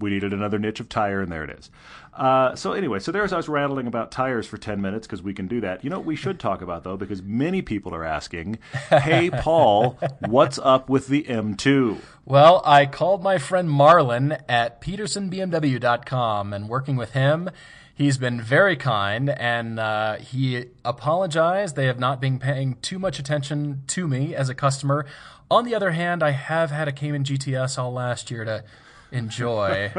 we 0.01 0.09
needed 0.09 0.33
another 0.33 0.59
niche 0.59 0.79
of 0.79 0.89
tire, 0.89 1.21
and 1.21 1.31
there 1.31 1.43
it 1.43 1.49
is. 1.51 1.69
Uh, 2.13 2.55
so 2.55 2.73
anyway, 2.73 2.99
so 2.99 3.11
there's 3.11 3.31
us 3.31 3.47
rattling 3.47 3.87
about 3.87 4.11
tires 4.11 4.45
for 4.45 4.57
ten 4.57 4.81
minutes 4.81 5.07
because 5.07 5.21
we 5.21 5.33
can 5.33 5.47
do 5.47 5.61
that. 5.61 5.83
You 5.83 5.89
know 5.89 5.97
what 5.97 6.05
we 6.05 6.15
should 6.15 6.39
talk 6.39 6.61
about 6.61 6.83
though, 6.83 6.97
because 6.97 7.21
many 7.21 7.61
people 7.61 7.95
are 7.95 8.03
asking, 8.03 8.59
"Hey 8.89 9.29
Paul, 9.33 9.97
what's 10.27 10.59
up 10.59 10.89
with 10.89 11.07
the 11.07 11.23
M2?" 11.23 11.99
well, 12.25 12.61
I 12.65 12.85
called 12.85 13.23
my 13.23 13.37
friend 13.37 13.69
Marlin 13.69 14.37
at 14.49 14.81
PetersonBMW.com, 14.81 16.53
and 16.53 16.67
working 16.67 16.97
with 16.97 17.11
him, 17.11 17.49
he's 17.93 18.17
been 18.17 18.41
very 18.41 18.75
kind, 18.75 19.29
and 19.29 19.79
uh, 19.79 20.15
he 20.17 20.65
apologized. 20.83 21.75
They 21.75 21.85
have 21.85 21.99
not 21.99 22.19
been 22.19 22.39
paying 22.39 22.75
too 22.81 22.99
much 22.99 23.19
attention 23.19 23.83
to 23.87 24.07
me 24.07 24.35
as 24.35 24.49
a 24.49 24.55
customer. 24.55 25.05
On 25.49 25.65
the 25.65 25.75
other 25.75 25.91
hand, 25.91 26.23
I 26.23 26.31
have 26.31 26.71
had 26.71 26.87
a 26.87 26.91
Cayman 26.91 27.23
GTS 27.23 27.77
all 27.77 27.91
last 27.91 28.31
year 28.31 28.45
to 28.45 28.63
enjoy, 29.11 29.91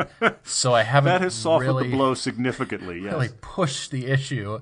so 0.42 0.75
I 0.75 0.83
haven't 0.83 1.12
That 1.12 1.20
has 1.20 1.35
softened 1.35 1.68
really 1.68 1.88
the 1.90 1.96
blow 1.96 2.14
significantly. 2.14 3.01
Yes. 3.01 3.12
really 3.12 3.31
push 3.40 3.88
the 3.88 4.07
issue. 4.07 4.61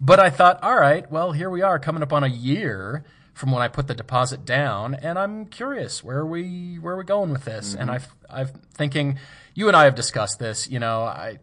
But 0.00 0.20
I 0.20 0.30
thought, 0.30 0.62
all 0.62 0.76
right, 0.76 1.10
well, 1.10 1.32
here 1.32 1.50
we 1.50 1.62
are 1.62 1.78
coming 1.78 2.02
up 2.02 2.12
on 2.12 2.22
a 2.22 2.28
year 2.28 3.04
from 3.34 3.52
when 3.52 3.62
I 3.62 3.68
put 3.68 3.86
the 3.86 3.94
deposit 3.94 4.44
down, 4.44 4.94
and 4.94 5.18
I'm 5.18 5.46
curious 5.46 6.02
where 6.02 6.18
are 6.18 6.26
we 6.26 6.76
where 6.76 6.94
are 6.94 6.98
we 6.98 7.04
going 7.04 7.30
with 7.30 7.44
this? 7.44 7.74
And 7.74 7.90
mm-hmm. 7.90 7.90
I've 7.90 8.14
I've 8.28 8.52
thinking, 8.74 9.18
you 9.54 9.68
and 9.68 9.76
I 9.76 9.84
have 9.84 9.94
discussed 9.94 10.38
this. 10.38 10.68
You 10.68 10.80
know, 10.80 11.02
I 11.02 11.38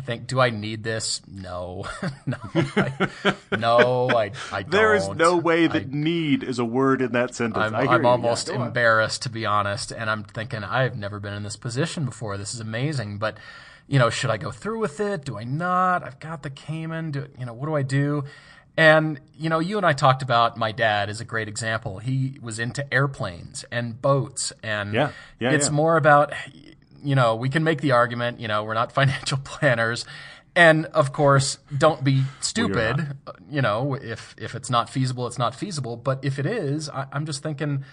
I 0.00 0.02
think, 0.02 0.26
do 0.26 0.40
I 0.40 0.48
need 0.48 0.82
this? 0.82 1.20
No, 1.30 1.84
no, 2.26 2.38
I, 2.54 3.10
no, 3.58 4.08
I 4.08 4.32
I 4.50 4.62
don't. 4.62 4.70
There 4.70 4.94
is 4.94 5.10
no 5.10 5.36
way 5.36 5.66
that 5.66 5.82
I- 5.82 5.86
need 5.90 6.42
is 6.42 6.58
a 6.58 6.64
word 6.64 7.02
in 7.02 7.12
that 7.12 7.34
sentence. 7.34 7.62
I'm, 7.66 7.74
I 7.74 7.80
I'm 7.80 8.00
you. 8.00 8.06
Yeah, 8.06 8.08
almost 8.12 8.48
on. 8.48 8.62
embarrassed 8.68 9.20
to 9.24 9.28
be 9.28 9.44
honest, 9.44 9.92
and 9.92 10.08
I'm 10.08 10.24
thinking 10.24 10.64
I've 10.64 10.96
never 10.96 11.20
been 11.20 11.34
in 11.34 11.42
this 11.42 11.56
position 11.56 12.06
before. 12.06 12.38
This 12.38 12.54
is 12.54 12.60
amazing, 12.60 13.18
but 13.18 13.36
you 13.88 13.98
know, 13.98 14.08
should 14.08 14.30
I 14.30 14.38
go 14.38 14.50
through 14.50 14.78
with 14.78 15.00
it? 15.00 15.26
Do 15.26 15.36
I 15.36 15.44
not? 15.44 16.02
I've 16.02 16.18
got 16.18 16.42
the 16.44 16.50
Cayman. 16.50 17.10
Do 17.10 17.26
you 17.38 17.44
know 17.44 17.52
what 17.52 17.66
do 17.66 17.74
I 17.76 17.82
do? 17.82 18.24
And 18.78 19.20
you 19.36 19.50
know, 19.50 19.58
you 19.58 19.76
and 19.76 19.84
I 19.84 19.92
talked 19.92 20.22
about 20.22 20.56
my 20.56 20.72
dad 20.72 21.10
is 21.10 21.20
a 21.20 21.26
great 21.26 21.46
example. 21.48 21.98
He 21.98 22.38
was 22.40 22.58
into 22.58 22.90
airplanes 22.94 23.66
and 23.70 24.00
boats, 24.00 24.50
and 24.62 24.94
Yeah, 24.94 25.10
yeah, 25.38 25.50
it's 25.50 25.66
yeah. 25.66 25.72
more 25.72 25.98
about 25.98 26.32
you 27.02 27.14
know 27.14 27.36
we 27.36 27.48
can 27.48 27.64
make 27.64 27.80
the 27.80 27.92
argument. 27.92 28.40
You 28.40 28.48
know, 28.48 28.64
we're 28.64 28.74
not 28.74 28.92
financial 29.00 29.38
planners. 29.38 30.04
And 30.56 30.86
of 30.86 31.12
course, 31.12 31.58
don't 31.76 32.02
be 32.02 32.24
stupid. 32.40 33.16
Uh, 33.26 33.32
you 33.48 33.62
know, 33.62 33.94
if 33.94 34.34
if 34.36 34.54
it's 34.54 34.68
not 34.68 34.90
feasible, 34.90 35.26
it's 35.26 35.38
not 35.38 35.54
feasible. 35.54 35.96
But 35.96 36.24
if 36.24 36.38
it 36.38 36.46
is, 36.46 36.88
I, 36.88 37.06
I'm 37.12 37.24
just 37.24 37.42
thinking, 37.42 37.84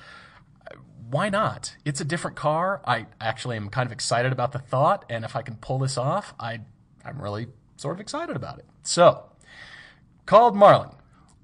why 1.09 1.29
not? 1.29 1.75
It's 1.85 2.01
a 2.01 2.05
different 2.05 2.35
car. 2.35 2.81
I 2.85 3.05
actually 3.21 3.57
am 3.57 3.69
kind 3.69 3.85
of 3.85 3.91
excited 3.91 4.31
about 4.31 4.51
the 4.51 4.59
thought, 4.59 5.05
and 5.09 5.23
if 5.23 5.35
I 5.35 5.41
can 5.41 5.55
pull 5.57 5.79
this 5.79 5.97
off, 5.97 6.33
I 6.39 6.61
I'm 7.05 7.21
really 7.21 7.47
sort 7.77 7.95
of 7.95 8.01
excited 8.01 8.35
about 8.35 8.57
it. 8.57 8.65
So, 8.83 9.25
called 10.25 10.55
Marlin. 10.55 10.89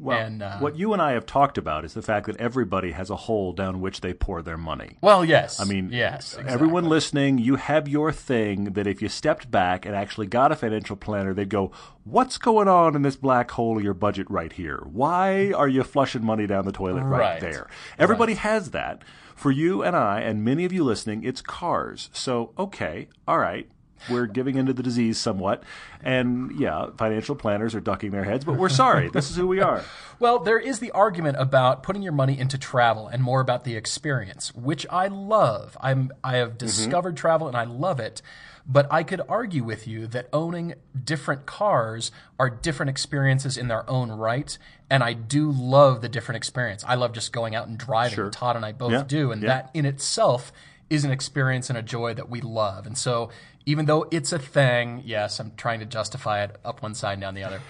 Well, 0.04 0.20
and 0.20 0.44
uh, 0.44 0.58
what 0.60 0.78
you 0.78 0.94
and 0.94 1.02
I 1.02 1.14
have 1.14 1.26
talked 1.26 1.58
about 1.58 1.86
is 1.86 1.94
the 1.94 2.02
fact 2.02 2.26
that 2.28 2.38
everybody 2.38 2.92
has 2.92 3.10
a 3.10 3.16
hole 3.16 3.54
down 3.54 3.82
which 3.82 4.02
they 4.02 4.14
pour 4.14 4.42
their 4.42 4.58
money. 4.58 4.98
well, 5.02 5.24
yes. 5.26 5.60
I 5.60 5.64
mean, 5.66 5.90
yes. 5.92 6.38
Everyone 6.46 6.86
listening, 6.86 7.38
you 7.38 7.56
have 7.56 7.88
your 7.88 8.12
thing 8.12 8.74
that 8.74 8.86
if 8.88 9.02
you 9.02 9.10
stepped 9.10 9.50
back 9.50 9.86
and 9.86 9.96
actually 9.96 10.28
got 10.28 10.52
a 10.52 10.56
financial 10.56 10.96
planner, 10.96 11.34
they'd 11.34 11.50
go, 11.50 11.72
What's 12.06 12.38
going 12.38 12.68
on 12.68 12.96
in 12.98 13.02
this 13.02 13.16
black 13.16 13.52
hole 13.52 13.78
of 13.78 13.84
your 13.84 13.94
budget 13.94 14.30
right 14.30 14.52
here? 14.52 14.84
Why 14.92 15.54
are 15.54 15.70
you 15.70 15.84
flushing 15.84 16.26
money 16.26 16.46
down 16.48 16.66
the 16.66 16.74
toilet 16.74 17.04
right, 17.04 17.20
Right. 17.20 17.40
there? 17.42 17.68
Everybody 17.98 18.34
has 18.34 18.72
that. 18.72 19.04
For 19.36 19.52
you 19.52 19.82
and 19.84 19.96
I, 19.96 20.20
and 20.22 20.44
many 20.44 20.64
of 20.66 20.72
you 20.74 20.84
listening, 20.84 21.24
it's 21.24 21.42
cars. 21.42 22.10
So, 22.14 22.52
okay, 22.58 23.08
all 23.28 23.40
right. 23.40 23.70
We're 24.10 24.26
giving 24.26 24.58
into 24.58 24.74
the 24.74 24.84
disease 24.84 25.18
somewhat, 25.18 25.64
and 26.02 26.52
yeah, 26.60 26.88
financial 26.98 27.36
planners 27.36 27.76
are 27.76 27.80
ducking 27.80 28.12
their 28.12 28.24
heads, 28.24 28.46
but 28.46 28.56
we're 28.56 28.70
sorry. 28.70 29.10
this 29.10 29.30
is 29.30 29.36
who 29.36 29.48
we 29.48 29.60
are. 29.60 29.84
Well, 30.20 30.40
there 30.40 30.60
is 30.60 30.80
the 30.80 30.92
argument 30.92 31.36
about 31.38 31.84
putting 31.84 32.02
your 32.02 32.14
money 32.14 32.40
into 32.40 32.58
travel 32.58 33.10
and 33.10 33.22
more 33.22 33.42
about 33.42 33.66
the 33.66 33.76
experience, 33.76 34.56
which 34.56 34.86
I 34.90 35.08
love. 35.08 35.76
I'm 35.82 36.14
I 36.24 36.38
have 36.38 36.58
discovered 36.58 37.16
mm-hmm. 37.16 37.22
travel 37.22 37.48
and 37.50 37.58
I 37.58 37.66
love 37.66 38.00
it. 38.00 38.22
But 38.66 38.88
I 38.90 39.04
could 39.04 39.22
argue 39.28 39.64
with 39.64 39.88
you 39.88 40.08
that 40.08 40.30
owning 40.32 40.76
different 41.04 41.46
cars 41.46 42.12
are 42.40 42.50
different 42.50 42.90
experiences 42.90 43.58
in 43.58 43.68
their 43.68 43.90
own 43.90 44.12
right. 44.12 44.58
And 44.90 45.04
I 45.04 45.14
do 45.14 45.52
love 45.52 46.02
the 46.02 46.10
different 46.10 46.38
experience. 46.38 46.84
I 46.88 46.96
love 46.96 47.12
just 47.12 47.34
going 47.34 47.56
out 47.56 47.68
and 47.68 47.78
driving. 47.78 48.16
Sure. 48.16 48.30
Todd 48.30 48.56
and 48.56 48.66
I 48.66 48.72
both 48.72 48.92
yeah. 48.92 49.04
do. 49.04 49.32
And 49.32 49.42
yeah. 49.42 49.48
that 49.50 49.72
in 49.74 49.86
itself 49.86 50.54
is 50.90 51.04
an 51.04 51.12
experience 51.12 51.70
and 51.70 51.78
a 51.78 51.82
joy 51.82 52.14
that 52.14 52.30
we 52.30 52.40
love. 52.40 52.86
And 52.86 52.98
so 52.98 53.30
even 53.66 53.86
though 53.86 54.08
it's 54.12 54.32
a 54.32 54.40
thing, 54.40 55.04
yes, 55.06 55.40
I'm 55.40 55.54
trying 55.56 55.80
to 55.80 55.86
justify 55.86 56.44
it 56.44 56.56
up 56.64 56.82
one 56.82 56.96
side 56.96 57.14
and 57.14 57.22
down 57.22 57.34
the 57.34 57.44
other. 57.44 57.62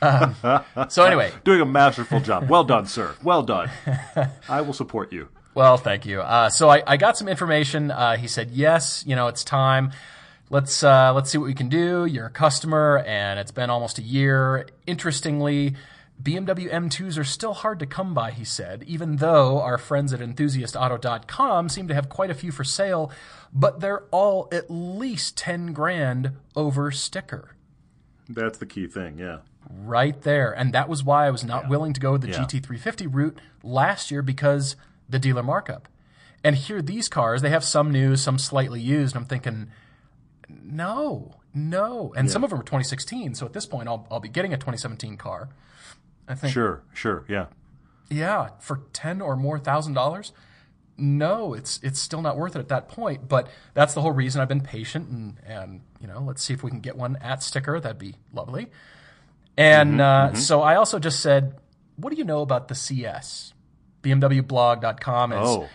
Um, 0.00 0.88
so 0.90 1.04
anyway, 1.06 1.32
doing 1.44 1.60
a 1.60 1.66
masterful 1.66 2.20
job. 2.20 2.48
Well 2.48 2.64
done, 2.64 2.86
sir. 2.86 3.14
Well 3.22 3.42
done. 3.42 3.70
I 4.48 4.60
will 4.60 4.72
support 4.72 5.12
you. 5.12 5.28
Well, 5.54 5.76
thank 5.76 6.06
you. 6.06 6.22
Uh, 6.22 6.48
so 6.48 6.70
I, 6.70 6.82
I, 6.86 6.96
got 6.96 7.18
some 7.18 7.28
information. 7.28 7.90
Uh, 7.90 8.16
he 8.16 8.26
said, 8.26 8.50
yes, 8.52 9.04
you 9.06 9.14
know, 9.14 9.28
it's 9.28 9.44
time 9.44 9.92
let's 10.52 10.84
uh, 10.84 11.12
let's 11.14 11.30
see 11.30 11.38
what 11.38 11.46
we 11.46 11.54
can 11.54 11.68
do. 11.68 12.04
You're 12.04 12.26
a 12.26 12.30
customer, 12.30 12.98
and 12.98 13.40
it's 13.40 13.50
been 13.50 13.70
almost 13.70 13.98
a 13.98 14.02
year. 14.02 14.68
Interestingly, 14.86 15.74
BMW 16.22 16.72
M2s 16.72 17.18
are 17.18 17.24
still 17.24 17.54
hard 17.54 17.78
to 17.80 17.86
come 17.86 18.14
by, 18.14 18.30
he 18.30 18.44
said, 18.44 18.84
even 18.86 19.16
though 19.16 19.60
our 19.60 19.78
friends 19.78 20.12
at 20.12 20.20
enthusiastauto.com 20.20 21.68
seem 21.68 21.88
to 21.88 21.94
have 21.94 22.08
quite 22.08 22.30
a 22.30 22.34
few 22.34 22.52
for 22.52 22.64
sale, 22.64 23.10
but 23.52 23.80
they're 23.80 24.04
all 24.10 24.48
at 24.52 24.70
least 24.70 25.36
10 25.36 25.72
grand 25.72 26.32
over 26.54 26.90
sticker. 26.90 27.56
That's 28.28 28.58
the 28.58 28.66
key 28.66 28.86
thing, 28.86 29.18
yeah. 29.18 29.38
Right 29.68 30.20
there. 30.22 30.52
And 30.52 30.72
that 30.72 30.88
was 30.88 31.02
why 31.02 31.26
I 31.26 31.30
was 31.30 31.44
not 31.44 31.64
yeah. 31.64 31.68
willing 31.70 31.92
to 31.92 32.00
go 32.00 32.16
the 32.16 32.28
yeah. 32.28 32.44
GT350 32.44 33.12
route 33.12 33.38
last 33.62 34.10
year 34.10 34.22
because 34.22 34.76
the 35.08 35.18
dealer 35.18 35.42
markup. 35.42 35.88
And 36.44 36.56
here, 36.56 36.82
these 36.82 37.08
cars, 37.08 37.42
they 37.42 37.50
have 37.50 37.64
some 37.64 37.90
new, 37.90 38.16
some 38.16 38.38
slightly 38.38 38.80
used. 38.80 39.16
I'm 39.16 39.24
thinking, 39.24 39.70
no, 40.48 41.36
no. 41.54 42.12
And 42.16 42.28
yeah. 42.28 42.32
some 42.32 42.44
of 42.44 42.50
them 42.50 42.60
are 42.60 42.64
2016. 42.64 43.34
So 43.34 43.46
at 43.46 43.52
this 43.52 43.66
point, 43.66 43.88
I'll, 43.88 44.06
I'll 44.10 44.20
be 44.20 44.28
getting 44.28 44.52
a 44.52 44.56
2017 44.56 45.16
car. 45.16 45.48
I 46.28 46.34
think. 46.34 46.52
Sure, 46.52 46.82
sure, 46.92 47.24
yeah. 47.28 47.46
Yeah, 48.08 48.50
for 48.60 48.82
10 48.92 49.20
or 49.20 49.36
more 49.36 49.58
thousand 49.58 49.94
dollars. 49.94 50.32
No, 50.98 51.54
it's 51.54 51.80
it's 51.82 51.98
still 51.98 52.20
not 52.20 52.36
worth 52.36 52.54
it 52.54 52.58
at 52.58 52.68
that 52.68 52.88
point. 52.88 53.28
But 53.28 53.48
that's 53.74 53.94
the 53.94 54.02
whole 54.02 54.12
reason 54.12 54.40
I've 54.40 54.48
been 54.48 54.60
patient 54.60 55.08
and 55.08 55.36
and 55.46 55.80
you 56.00 56.06
know 56.06 56.20
let's 56.20 56.42
see 56.42 56.52
if 56.52 56.62
we 56.62 56.70
can 56.70 56.80
get 56.80 56.96
one 56.96 57.16
at 57.16 57.42
sticker. 57.42 57.80
That'd 57.80 57.98
be 57.98 58.16
lovely. 58.32 58.68
And 59.56 59.92
mm-hmm, 59.92 60.00
uh, 60.00 60.28
mm-hmm. 60.28 60.36
so 60.36 60.62
I 60.62 60.76
also 60.76 60.98
just 60.98 61.20
said, 61.20 61.54
what 61.96 62.10
do 62.10 62.16
you 62.16 62.24
know 62.24 62.42
about 62.42 62.68
the 62.68 62.74
CS? 62.74 63.52
BMWblog.com 64.02 65.32
is 65.32 65.38
oh, 65.40 65.62
you 65.62 65.68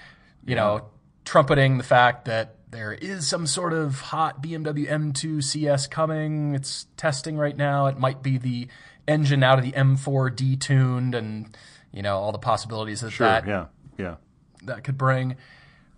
yeah. 0.45 0.55
know 0.55 0.89
trumpeting 1.25 1.77
the 1.77 1.83
fact 1.83 2.25
that 2.25 2.55
there 2.69 2.93
is 2.93 3.27
some 3.27 3.47
sort 3.47 3.73
of 3.73 3.99
hot 3.99 4.43
BMW 4.43 4.88
M2 4.88 5.43
CS 5.43 5.88
coming. 5.88 6.53
It's 6.53 6.86
testing 6.97 7.38
right 7.38 7.55
now. 7.55 7.88
It 7.88 7.97
might 7.97 8.21
be 8.21 8.38
the 8.38 8.67
engine 9.08 9.43
out 9.43 9.58
of 9.58 9.63
the 9.63 9.72
M4 9.72 10.32
detuned, 10.32 11.15
and 11.15 11.56
you 11.91 12.02
know 12.02 12.17
all 12.17 12.32
the 12.32 12.38
possibilities 12.39 13.02
that 13.02 13.12
sure, 13.12 13.28
that 13.28 13.48
yeah, 13.48 13.65
yeah. 13.98 14.15
that 14.63 14.84
could 14.84 14.98
bring. 14.98 15.36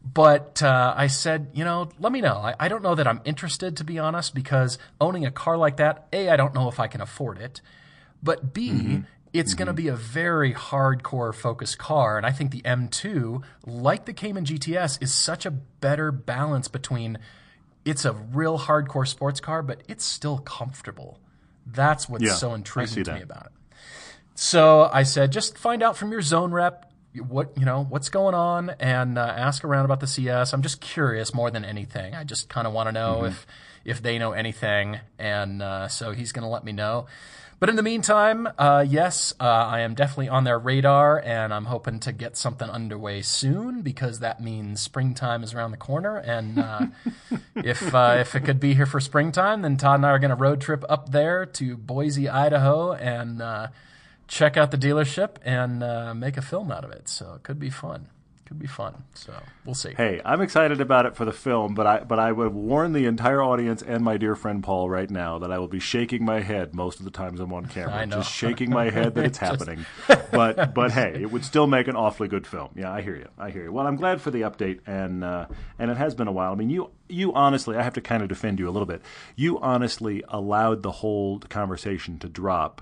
But 0.02 0.64
uh, 0.64 0.94
I 0.96 1.08
said, 1.08 1.52
you 1.54 1.66
know, 1.66 1.90
let 2.00 2.14
me 2.14 2.22
know. 2.22 2.38
I, 2.38 2.56
I 2.58 2.68
don't 2.70 2.82
know 2.82 2.96
that 2.96 3.06
I'm 3.06 3.20
interested, 3.26 3.78
to 3.78 3.84
be 3.84 4.00
honest, 4.00 4.34
because 4.34 4.78
owning 5.02 5.26
a 5.26 5.32
car 5.32 5.58
like 5.58 5.78
that, 5.78 6.08
a, 6.14 6.30
I 6.30 6.38
don't 6.38 6.54
know 6.54 6.70
if 6.70 6.80
I 6.80 6.88
can 6.88 7.02
afford 7.02 7.38
it, 7.38 7.62
but 8.24 8.54
b, 8.54 8.70
mm-hmm 8.70 9.00
it's 9.34 9.52
mm-hmm. 9.52 9.58
going 9.58 9.68
to 9.68 9.74
be 9.74 9.88
a 9.88 9.96
very 9.96 10.54
hardcore 10.54 11.34
focused 11.34 11.78
car. 11.78 12.18
And 12.18 12.26
I 12.26 12.32
think 12.32 12.52
the 12.52 12.62
M2, 12.62 13.44
like 13.66 14.06
the 14.06 14.14
Cayman 14.14 14.46
GTS, 14.46 15.02
is 15.02 15.14
such 15.14 15.46
a 15.46 15.52
better 15.52 16.12
balance 16.12 16.68
between 16.68 17.20
it's 17.86 18.06
a 18.06 18.14
real 18.14 18.60
hardcore 18.60 19.08
sports 19.08 19.40
car, 19.40 19.62
but 19.62 19.82
it's 19.88 20.06
still 20.06 20.40
comfortable. 20.40 21.20
That's 21.72 22.10
what's 22.10 22.24
yeah, 22.24 22.34
so 22.34 22.54
intriguing 22.54 23.04
to 23.04 23.14
me 23.14 23.22
about 23.22 23.48
it. 23.48 23.52
So 24.36 24.90
I 24.92 25.04
said, 25.04 25.32
just 25.32 25.58
find 25.58 25.84
out 25.84 25.98
from 25.98 26.12
your 26.12 26.22
zone 26.22 26.52
rep 26.52 26.86
what 27.28 27.58
you 27.58 27.66
know 27.66 27.86
what's 27.90 28.10
going 28.10 28.36
on 28.36 28.70
and 28.80 29.18
uh, 29.18 29.22
ask 29.22 29.64
around 29.66 29.86
about 29.86 30.00
the 30.00 30.08
CS. 30.08 30.54
I'm 30.54 30.62
just 30.62 30.80
curious 30.80 31.34
more 31.34 31.52
than 31.52 31.66
anything. 31.66 32.14
I 32.14 32.24
just 32.24 32.50
kind 32.50 32.68
of 32.68 32.74
want 32.74 32.88
to 32.88 32.92
know 32.92 33.18
mm-hmm. 33.18 33.28
if 33.28 33.48
if 33.86 34.02
they 34.02 34.20
know 34.20 34.32
anything, 34.34 35.00
and 35.18 35.62
uh, 35.62 35.88
so 35.88 36.12
he's 36.12 36.32
going 36.32 36.44
to 36.44 36.50
let 36.50 36.64
me 36.64 36.72
know. 36.72 37.08
But 37.60 37.68
in 37.68 37.76
the 37.76 37.84
meantime, 37.84 38.48
uh, 38.58 38.86
yes, 38.88 39.34
uh, 39.38 39.44
I 39.44 39.82
am 39.82 39.94
definitely 39.94 40.30
on 40.30 40.46
their 40.46 40.58
radar, 40.58 41.20
and 41.20 41.54
I'm 41.54 41.66
hoping 41.66 42.00
to 42.02 42.14
get 42.14 42.38
something 42.38 42.70
underway 42.70 43.22
soon 43.22 43.82
because 43.82 44.20
that 44.20 44.42
means 44.42 44.80
springtime 44.80 45.44
is 45.44 45.54
around 45.54 45.72
the 45.72 45.78
corner. 45.78 46.16
And 46.16 46.58
uh, 46.58 46.86
if 47.56 47.94
uh, 47.94 48.16
if 48.20 48.34
it 48.36 48.46
could 48.46 48.62
be 48.62 48.76
here 48.76 48.86
for 48.86 49.02
springtime, 49.02 49.62
then 49.62 49.76
Todd 49.76 49.96
and 49.96 50.06
I 50.06 50.12
are 50.12 50.20
going 50.20 50.30
to 50.30 50.38
road 50.38 50.62
trip 50.62 50.86
up 50.88 51.12
there 51.12 51.46
to 51.46 51.76
Boise, 51.76 52.30
Idaho, 52.30 52.94
and 52.94 53.42
uh, 53.42 53.68
check 54.30 54.56
out 54.56 54.72
the 54.72 54.78
dealership 54.78 55.36
and 55.44 55.84
uh, 55.84 56.14
make 56.14 56.38
a 56.38 56.42
film 56.42 56.72
out 56.72 56.86
of 56.86 56.92
it. 56.92 57.10
So 57.10 57.34
it 57.34 57.44
could 57.44 57.60
be 57.60 57.70
fun 57.70 58.08
could 58.50 58.58
be 58.58 58.66
fun. 58.66 59.04
So 59.14 59.32
we'll 59.64 59.76
see. 59.76 59.94
Hey, 59.96 60.20
I'm 60.26 60.42
excited 60.42 60.82
about 60.82 61.06
it 61.06 61.16
for 61.16 61.24
the 61.24 61.32
film, 61.32 61.76
but 61.76 61.86
I 61.86 62.00
but 62.00 62.18
I 62.18 62.32
would 62.32 62.52
warn 62.52 62.94
the 62.94 63.06
entire 63.06 63.44
audience 63.44 63.84
and 63.84 64.04
my 64.04 64.18
dear 64.18 64.36
friend 64.36 64.64
Paul 64.64 64.90
right 64.90 65.10
now 65.10 65.38
that 65.38 65.52
I 65.52 65.60
will 65.60 65.68
be 65.68 65.80
shaking 65.80 66.26
my 66.26 66.40
head 66.42 66.74
most 66.74 66.98
of 66.98 67.06
the 67.06 67.12
times 67.12 67.40
I'm 67.40 67.54
on 67.54 67.66
camera. 67.68 67.94
I 67.94 68.06
know. 68.06 68.18
Just 68.18 68.34
shaking 68.34 68.72
my 68.72 68.90
head 68.90 69.14
that 69.14 69.26
it's 69.28 69.38
happening. 69.38 69.86
but 70.32 70.74
but 70.74 70.92
hey, 70.92 71.22
it 71.22 71.32
would 71.32 71.46
still 71.46 71.68
make 71.68 71.88
an 71.88 71.96
awfully 71.96 72.28
good 72.28 72.48
film. 72.48 72.72
Yeah, 72.76 72.92
I 72.92 73.04
hear 73.04 73.16
you. 73.16 73.28
I 73.38 73.52
hear 73.52 73.66
you. 73.66 73.72
Well, 73.72 73.86
I'm 73.86 73.98
glad 73.98 74.20
for 74.20 74.32
the 74.32 74.42
update, 74.42 74.80
and 74.88 75.24
uh, 75.24 75.46
and 75.78 75.92
it 75.92 75.98
has 75.98 76.16
been 76.16 76.28
a 76.28 76.32
while. 76.32 76.52
I 76.52 76.56
mean, 76.56 76.72
you 76.72 76.90
you 77.08 77.32
honestly, 77.34 77.78
I 77.78 77.84
have 77.84 77.94
to 77.94 78.02
kind 78.02 78.24
of 78.24 78.30
defend 78.30 78.58
you 78.58 78.68
a 78.68 78.72
little 78.72 78.88
bit. 78.88 79.04
You 79.36 79.60
honestly 79.60 80.24
allowed 80.28 80.82
the 80.82 80.92
whole 80.92 81.38
conversation 81.38 82.18
to 82.18 82.28
drop 82.28 82.82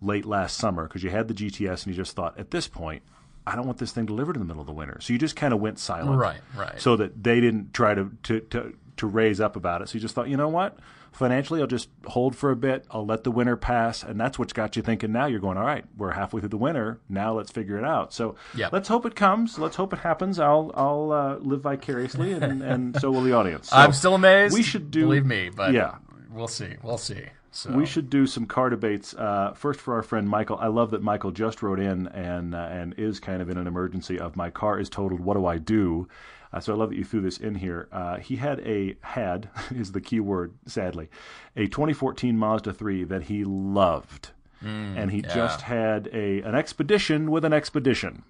late 0.00 0.24
last 0.24 0.56
summer 0.56 0.84
because 0.84 1.02
you 1.02 1.10
had 1.10 1.26
the 1.26 1.34
GTS 1.34 1.84
and 1.84 1.88
you 1.88 1.94
just 1.94 2.14
thought 2.14 2.38
at 2.38 2.52
this 2.52 2.68
point 2.68 3.02
I 3.46 3.56
don't 3.56 3.66
want 3.66 3.78
this 3.78 3.92
thing 3.92 4.06
delivered 4.06 4.36
in 4.36 4.40
the 4.40 4.46
middle 4.46 4.60
of 4.60 4.66
the 4.66 4.72
winter. 4.72 4.98
So 5.00 5.12
you 5.12 5.18
just 5.18 5.36
kind 5.36 5.52
of 5.52 5.60
went 5.60 5.78
silent. 5.78 6.18
Right, 6.18 6.40
right. 6.56 6.80
So 6.80 6.96
that 6.96 7.22
they 7.22 7.40
didn't 7.40 7.72
try 7.72 7.94
to, 7.94 8.10
to, 8.24 8.40
to, 8.40 8.74
to 8.98 9.06
raise 9.06 9.40
up 9.40 9.56
about 9.56 9.82
it. 9.82 9.88
So 9.88 9.94
you 9.94 10.00
just 10.00 10.14
thought, 10.14 10.28
you 10.28 10.36
know 10.36 10.48
what? 10.48 10.78
Financially, 11.12 11.60
I'll 11.60 11.66
just 11.66 11.88
hold 12.06 12.36
for 12.36 12.50
a 12.50 12.56
bit. 12.56 12.84
I'll 12.90 13.04
let 13.04 13.24
the 13.24 13.32
winter 13.32 13.56
pass. 13.56 14.02
And 14.02 14.20
that's 14.20 14.38
what's 14.38 14.52
got 14.52 14.76
you 14.76 14.82
thinking 14.82 15.10
now. 15.10 15.26
You're 15.26 15.40
going, 15.40 15.56
all 15.56 15.64
right, 15.64 15.84
we're 15.96 16.12
halfway 16.12 16.40
through 16.40 16.50
the 16.50 16.58
winter. 16.58 17.00
Now 17.08 17.32
let's 17.32 17.50
figure 17.50 17.78
it 17.78 17.84
out. 17.84 18.12
So 18.12 18.36
yep. 18.54 18.72
let's 18.72 18.88
hope 18.88 19.06
it 19.06 19.16
comes. 19.16 19.58
Let's 19.58 19.76
hope 19.76 19.92
it 19.92 20.00
happens. 20.00 20.38
I'll, 20.38 20.70
I'll 20.74 21.10
uh, 21.10 21.36
live 21.38 21.62
vicariously, 21.62 22.32
and, 22.32 22.62
and 22.62 23.00
so 23.00 23.10
will 23.10 23.22
the 23.22 23.32
audience. 23.32 23.70
So 23.70 23.76
I'm 23.76 23.92
still 23.92 24.14
amazed. 24.14 24.54
We 24.54 24.62
should 24.62 24.90
do. 24.90 25.02
Believe 25.02 25.26
me, 25.26 25.48
but 25.48 25.72
yeah. 25.72 25.96
we'll 26.30 26.48
see. 26.48 26.76
We'll 26.82 26.98
see. 26.98 27.24
So. 27.52 27.72
We 27.72 27.84
should 27.84 28.10
do 28.10 28.26
some 28.26 28.46
car 28.46 28.70
debates. 28.70 29.12
Uh, 29.12 29.52
first, 29.56 29.80
for 29.80 29.94
our 29.94 30.02
friend 30.02 30.28
Michael, 30.28 30.56
I 30.58 30.68
love 30.68 30.92
that 30.92 31.02
Michael 31.02 31.32
just 31.32 31.62
wrote 31.62 31.80
in 31.80 32.06
and 32.08 32.54
uh, 32.54 32.68
and 32.70 32.94
is 32.96 33.18
kind 33.18 33.42
of 33.42 33.50
in 33.50 33.58
an 33.58 33.66
emergency 33.66 34.18
of 34.18 34.36
my 34.36 34.50
car 34.50 34.78
is 34.78 34.88
totaled. 34.88 35.20
What 35.20 35.34
do 35.34 35.46
I 35.46 35.58
do? 35.58 36.06
Uh, 36.52 36.60
so 36.60 36.72
I 36.72 36.76
love 36.76 36.90
that 36.90 36.96
you 36.96 37.04
threw 37.04 37.20
this 37.20 37.38
in 37.38 37.56
here. 37.56 37.88
Uh, 37.92 38.18
he 38.18 38.36
had 38.36 38.60
a 38.60 38.96
had 39.00 39.48
is 39.74 39.92
the 39.92 40.00
key 40.00 40.20
word. 40.20 40.54
Sadly, 40.66 41.08
a 41.56 41.66
2014 41.66 42.36
Mazda 42.36 42.72
3 42.72 43.04
that 43.04 43.24
he 43.24 43.44
loved, 43.44 44.30
mm, 44.62 44.96
and 44.96 45.10
he 45.10 45.18
yeah. 45.18 45.34
just 45.34 45.62
had 45.62 46.08
a 46.12 46.42
an 46.42 46.54
expedition 46.54 47.32
with 47.32 47.44
an 47.44 47.52
expedition. 47.52 48.22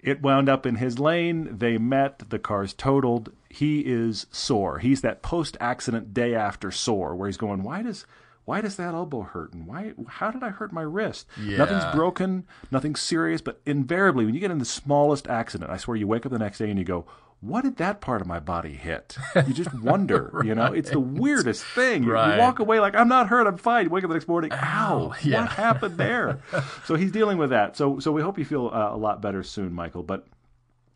It 0.00 0.22
wound 0.22 0.48
up 0.48 0.66
in 0.66 0.76
his 0.76 0.98
lane. 0.98 1.58
They 1.58 1.76
met. 1.78 2.30
The 2.30 2.38
car's 2.38 2.72
totaled. 2.72 3.32
He 3.50 3.80
is 3.80 4.26
sore. 4.30 4.78
He's 4.78 5.00
that 5.02 5.22
post 5.22 5.56
accident 5.60 6.14
day 6.14 6.34
after 6.34 6.70
sore, 6.70 7.14
where 7.14 7.28
he's 7.28 7.36
going, 7.36 7.62
"Why 7.62 7.82
does?" 7.82 8.06
Why 8.46 8.60
does 8.60 8.76
that 8.76 8.94
elbow 8.94 9.22
hurt 9.22 9.52
and 9.52 9.66
why 9.66 9.92
how 10.06 10.30
did 10.30 10.42
I 10.42 10.50
hurt 10.50 10.72
my 10.72 10.82
wrist? 10.82 11.26
Yeah. 11.38 11.58
Nothing's 11.58 11.84
broken, 11.94 12.46
nothing's 12.70 13.00
serious, 13.00 13.40
but 13.42 13.60
invariably 13.66 14.24
when 14.24 14.34
you 14.34 14.40
get 14.40 14.52
in 14.52 14.58
the 14.58 14.64
smallest 14.64 15.26
accident, 15.26 15.70
I 15.70 15.76
swear 15.76 15.96
you 15.96 16.06
wake 16.06 16.24
up 16.24 16.32
the 16.32 16.38
next 16.38 16.58
day 16.58 16.70
and 16.70 16.78
you 16.78 16.84
go, 16.84 17.06
what 17.40 17.64
did 17.64 17.76
that 17.76 18.00
part 18.00 18.20
of 18.20 18.28
my 18.28 18.38
body 18.38 18.72
hit? 18.72 19.18
You 19.34 19.52
just 19.52 19.74
wonder, 19.82 20.30
right. 20.32 20.46
you 20.46 20.54
know? 20.54 20.72
It's 20.72 20.90
the 20.90 21.00
weirdest 21.00 21.64
thing. 21.64 22.04
You, 22.04 22.12
right. 22.12 22.36
you, 22.36 22.40
walk 22.40 22.60
away 22.60 22.78
like, 22.78 22.94
I'm 22.94 23.08
not 23.08 23.28
hurt, 23.28 23.48
I'm 23.48 23.58
fine. 23.58 23.86
You 23.86 23.90
wake 23.90 24.04
up 24.04 24.08
the 24.08 24.14
next 24.14 24.28
morning, 24.28 24.52
ow, 24.52 25.12
yeah. 25.22 25.40
what 25.40 25.50
happened 25.50 25.98
there? 25.98 26.40
so 26.84 26.94
he's 26.94 27.10
dealing 27.10 27.38
with 27.38 27.50
that. 27.50 27.76
So, 27.76 27.98
so 27.98 28.12
we 28.12 28.22
hope 28.22 28.38
you 28.38 28.44
feel 28.44 28.70
uh, 28.72 28.94
a 28.94 28.96
lot 28.96 29.20
better 29.20 29.42
soon, 29.42 29.72
Michael. 29.72 30.04
But 30.04 30.24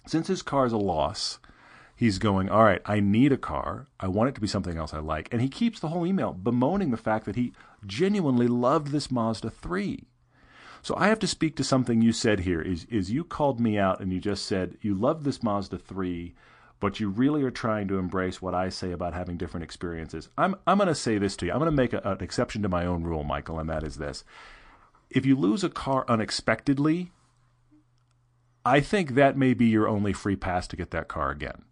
since 0.06 0.28
his 0.28 0.40
car's 0.40 0.72
a 0.72 0.78
loss, 0.78 1.40
he's 2.00 2.18
going, 2.18 2.48
all 2.48 2.64
right, 2.64 2.80
I 2.86 2.98
need 2.98 3.30
a 3.30 3.36
car. 3.36 3.86
I 4.00 4.08
want 4.08 4.30
it 4.30 4.34
to 4.36 4.40
be 4.40 4.46
something 4.46 4.78
else 4.78 4.94
I 4.94 5.00
like. 5.00 5.28
And 5.30 5.42
he 5.42 5.50
keeps 5.50 5.80
the 5.80 5.88
whole 5.88 6.06
email 6.06 6.32
bemoaning 6.32 6.92
the 6.92 6.96
fact 6.96 7.26
that 7.26 7.36
he 7.36 7.52
genuinely 7.84 8.48
loved 8.48 8.86
this 8.86 9.10
Mazda 9.10 9.50
3. 9.50 10.06
So 10.80 10.94
I 10.96 11.08
have 11.08 11.18
to 11.18 11.26
speak 11.26 11.56
to 11.56 11.64
something 11.64 12.00
you 12.00 12.12
said 12.12 12.40
here 12.40 12.62
is 12.62 12.86
is 12.86 13.10
you 13.10 13.22
called 13.22 13.60
me 13.60 13.78
out 13.78 14.00
and 14.00 14.10
you 14.14 14.18
just 14.18 14.46
said 14.46 14.78
you 14.80 14.94
loved 14.94 15.24
this 15.24 15.42
Mazda 15.42 15.76
3, 15.76 16.32
but 16.80 17.00
you 17.00 17.10
really 17.10 17.42
are 17.42 17.50
trying 17.50 17.86
to 17.88 17.98
embrace 17.98 18.40
what 18.40 18.54
I 18.54 18.70
say 18.70 18.92
about 18.92 19.12
having 19.12 19.36
different 19.36 19.64
experiences. 19.64 20.30
I'm 20.38 20.54
I'm 20.66 20.78
going 20.78 20.88
to 20.88 20.94
say 20.94 21.18
this 21.18 21.36
to 21.36 21.46
you. 21.46 21.52
I'm 21.52 21.58
going 21.58 21.70
to 21.70 21.76
make 21.76 21.92
a, 21.92 22.00
an 22.02 22.22
exception 22.22 22.62
to 22.62 22.70
my 22.70 22.86
own 22.86 23.02
rule, 23.02 23.24
Michael, 23.24 23.58
and 23.58 23.68
that 23.68 23.82
is 23.82 23.96
this: 23.96 24.24
if 25.10 25.26
you 25.26 25.36
lose 25.36 25.62
a 25.62 25.68
car 25.68 26.06
unexpectedly, 26.08 27.12
I 28.64 28.80
think 28.80 29.16
that 29.16 29.36
may 29.36 29.52
be 29.52 29.66
your 29.66 29.86
only 29.86 30.14
free 30.14 30.36
pass 30.36 30.66
to 30.68 30.76
get 30.76 30.92
that 30.92 31.06
car 31.06 31.30
again. 31.30 31.64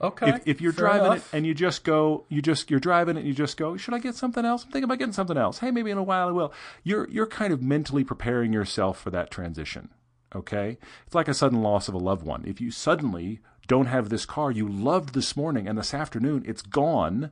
Okay. 0.00 0.30
If, 0.30 0.42
if 0.46 0.60
you're 0.60 0.72
fair 0.72 0.86
driving 0.86 1.12
enough. 1.12 1.34
it 1.34 1.36
and 1.36 1.46
you 1.46 1.54
just 1.54 1.84
go, 1.84 2.24
you 2.28 2.40
just 2.40 2.70
you're 2.70 2.80
driving 2.80 3.16
it 3.16 3.20
and 3.20 3.28
you 3.28 3.34
just 3.34 3.56
go, 3.56 3.76
should 3.76 3.94
I 3.94 3.98
get 3.98 4.14
something 4.14 4.44
else? 4.44 4.64
I'm 4.64 4.70
thinking 4.70 4.84
about 4.84 4.98
getting 4.98 5.12
something 5.12 5.36
else. 5.36 5.58
Hey, 5.58 5.70
maybe 5.70 5.90
in 5.90 5.98
a 5.98 6.02
while 6.02 6.28
I 6.28 6.32
will. 6.32 6.52
You're 6.82 7.08
you're 7.10 7.26
kind 7.26 7.52
of 7.52 7.62
mentally 7.62 8.04
preparing 8.04 8.52
yourself 8.52 8.98
for 8.98 9.10
that 9.10 9.30
transition. 9.30 9.90
Okay, 10.34 10.78
it's 11.06 11.14
like 11.14 11.28
a 11.28 11.34
sudden 11.34 11.60
loss 11.60 11.88
of 11.88 11.94
a 11.94 11.98
loved 11.98 12.24
one. 12.24 12.44
If 12.46 12.60
you 12.60 12.70
suddenly 12.70 13.40
don't 13.66 13.86
have 13.86 14.08
this 14.08 14.26
car 14.26 14.50
you 14.50 14.68
loved 14.68 15.14
this 15.14 15.36
morning 15.36 15.68
and 15.68 15.76
this 15.76 15.92
afternoon 15.92 16.44
it's 16.46 16.62
gone, 16.62 17.30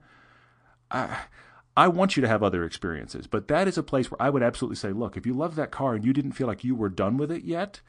I, 0.91 1.19
I 1.77 1.89
want 1.89 2.17
you 2.17 2.21
to 2.23 2.29
have 2.29 2.43
other 2.43 2.65
experiences. 2.65 3.27
But 3.27 3.49
that 3.49 3.69
is 3.69 3.79
a 3.79 3.83
place 3.83 4.11
where 4.11 4.21
I 4.21 4.31
would 4.31 4.43
absolutely 4.43 4.77
say, 4.77 4.91
look, 4.91 5.17
if 5.17 5.25
you 5.25 5.33
love 5.33 5.55
that 5.55 5.71
car 5.71 5.95
and 5.95 6.05
you 6.05 6.13
didn't 6.13 6.33
feel 6.33 6.49
like 6.49 6.65
you 6.65 6.75
were 6.75 6.89
done 6.89 7.17
with 7.17 7.31
it 7.31 7.45
yet, 7.45 7.81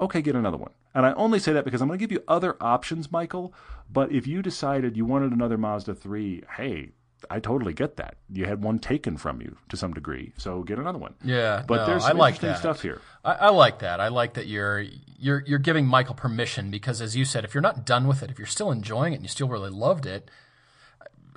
okay, 0.00 0.22
get 0.22 0.34
another 0.34 0.56
one. 0.56 0.72
And 0.94 1.04
I 1.06 1.12
only 1.12 1.38
say 1.38 1.52
that 1.52 1.64
because 1.64 1.80
I'm 1.80 1.88
going 1.88 1.98
to 1.98 2.02
give 2.02 2.12
you 2.12 2.22
other 2.26 2.56
options, 2.60 3.12
Michael. 3.12 3.52
But 3.90 4.12
if 4.12 4.26
you 4.26 4.42
decided 4.42 4.96
you 4.96 5.04
wanted 5.04 5.32
another 5.32 5.58
Mazda 5.58 5.94
3, 5.94 6.44
hey, 6.56 6.90
I 7.30 7.40
totally 7.40 7.72
get 7.72 7.96
that. 7.96 8.16
You 8.30 8.44
had 8.44 8.62
one 8.62 8.78
taken 8.78 9.16
from 9.16 9.40
you 9.40 9.56
to 9.68 9.76
some 9.76 9.92
degree, 9.92 10.32
so 10.36 10.62
get 10.62 10.78
another 10.78 10.98
one. 10.98 11.14
Yeah, 11.24 11.64
but 11.66 11.76
no, 11.78 11.86
there's 11.86 12.04
I 12.04 12.12
like 12.12 12.34
interesting 12.34 12.48
that. 12.50 12.58
stuff 12.58 12.82
here. 12.82 13.00
I, 13.24 13.32
I 13.32 13.48
like 13.50 13.78
that. 13.80 14.00
I 14.00 14.08
like 14.08 14.34
that 14.34 14.46
you're 14.46 14.84
you're 15.18 15.42
you're 15.46 15.58
giving 15.58 15.86
Michael 15.86 16.14
permission 16.14 16.70
because, 16.70 17.00
as 17.00 17.16
you 17.16 17.24
said, 17.24 17.44
if 17.44 17.54
you're 17.54 17.62
not 17.62 17.86
done 17.86 18.06
with 18.06 18.22
it, 18.22 18.30
if 18.30 18.38
you're 18.38 18.46
still 18.46 18.70
enjoying 18.70 19.12
it 19.12 19.16
and 19.16 19.24
you 19.24 19.28
still 19.28 19.48
really 19.48 19.70
loved 19.70 20.06
it, 20.06 20.30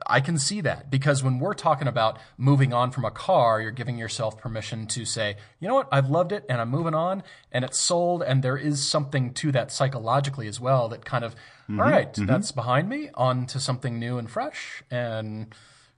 I 0.05 0.21
can 0.21 0.37
see 0.37 0.61
that 0.61 0.89
because 0.89 1.23
when 1.23 1.39
we're 1.39 1.53
talking 1.53 1.87
about 1.87 2.17
moving 2.37 2.73
on 2.73 2.91
from 2.91 3.05
a 3.05 3.11
car, 3.11 3.61
you're 3.61 3.71
giving 3.71 3.97
yourself 3.97 4.37
permission 4.37 4.87
to 4.87 5.05
say, 5.05 5.35
you 5.59 5.67
know 5.67 5.75
what, 5.75 5.87
I've 5.91 6.09
loved 6.09 6.31
it 6.31 6.45
and 6.49 6.59
I'm 6.61 6.69
moving 6.69 6.93
on 6.93 7.23
and 7.51 7.65
it's 7.65 7.79
sold 7.79 8.21
and 8.23 8.43
there 8.43 8.57
is 8.57 8.85
something 8.87 9.33
to 9.35 9.51
that 9.51 9.71
psychologically 9.71 10.47
as 10.47 10.59
well 10.59 10.89
that 10.89 11.05
kind 11.05 11.23
of, 11.23 11.35
all 11.69 11.75
right, 11.75 12.13
that's 12.13 12.51
behind 12.51 12.89
me, 12.89 13.09
on 13.13 13.45
to 13.47 13.59
something 13.59 13.99
new 13.99 14.17
and 14.17 14.29
fresh 14.29 14.83
and 14.89 15.53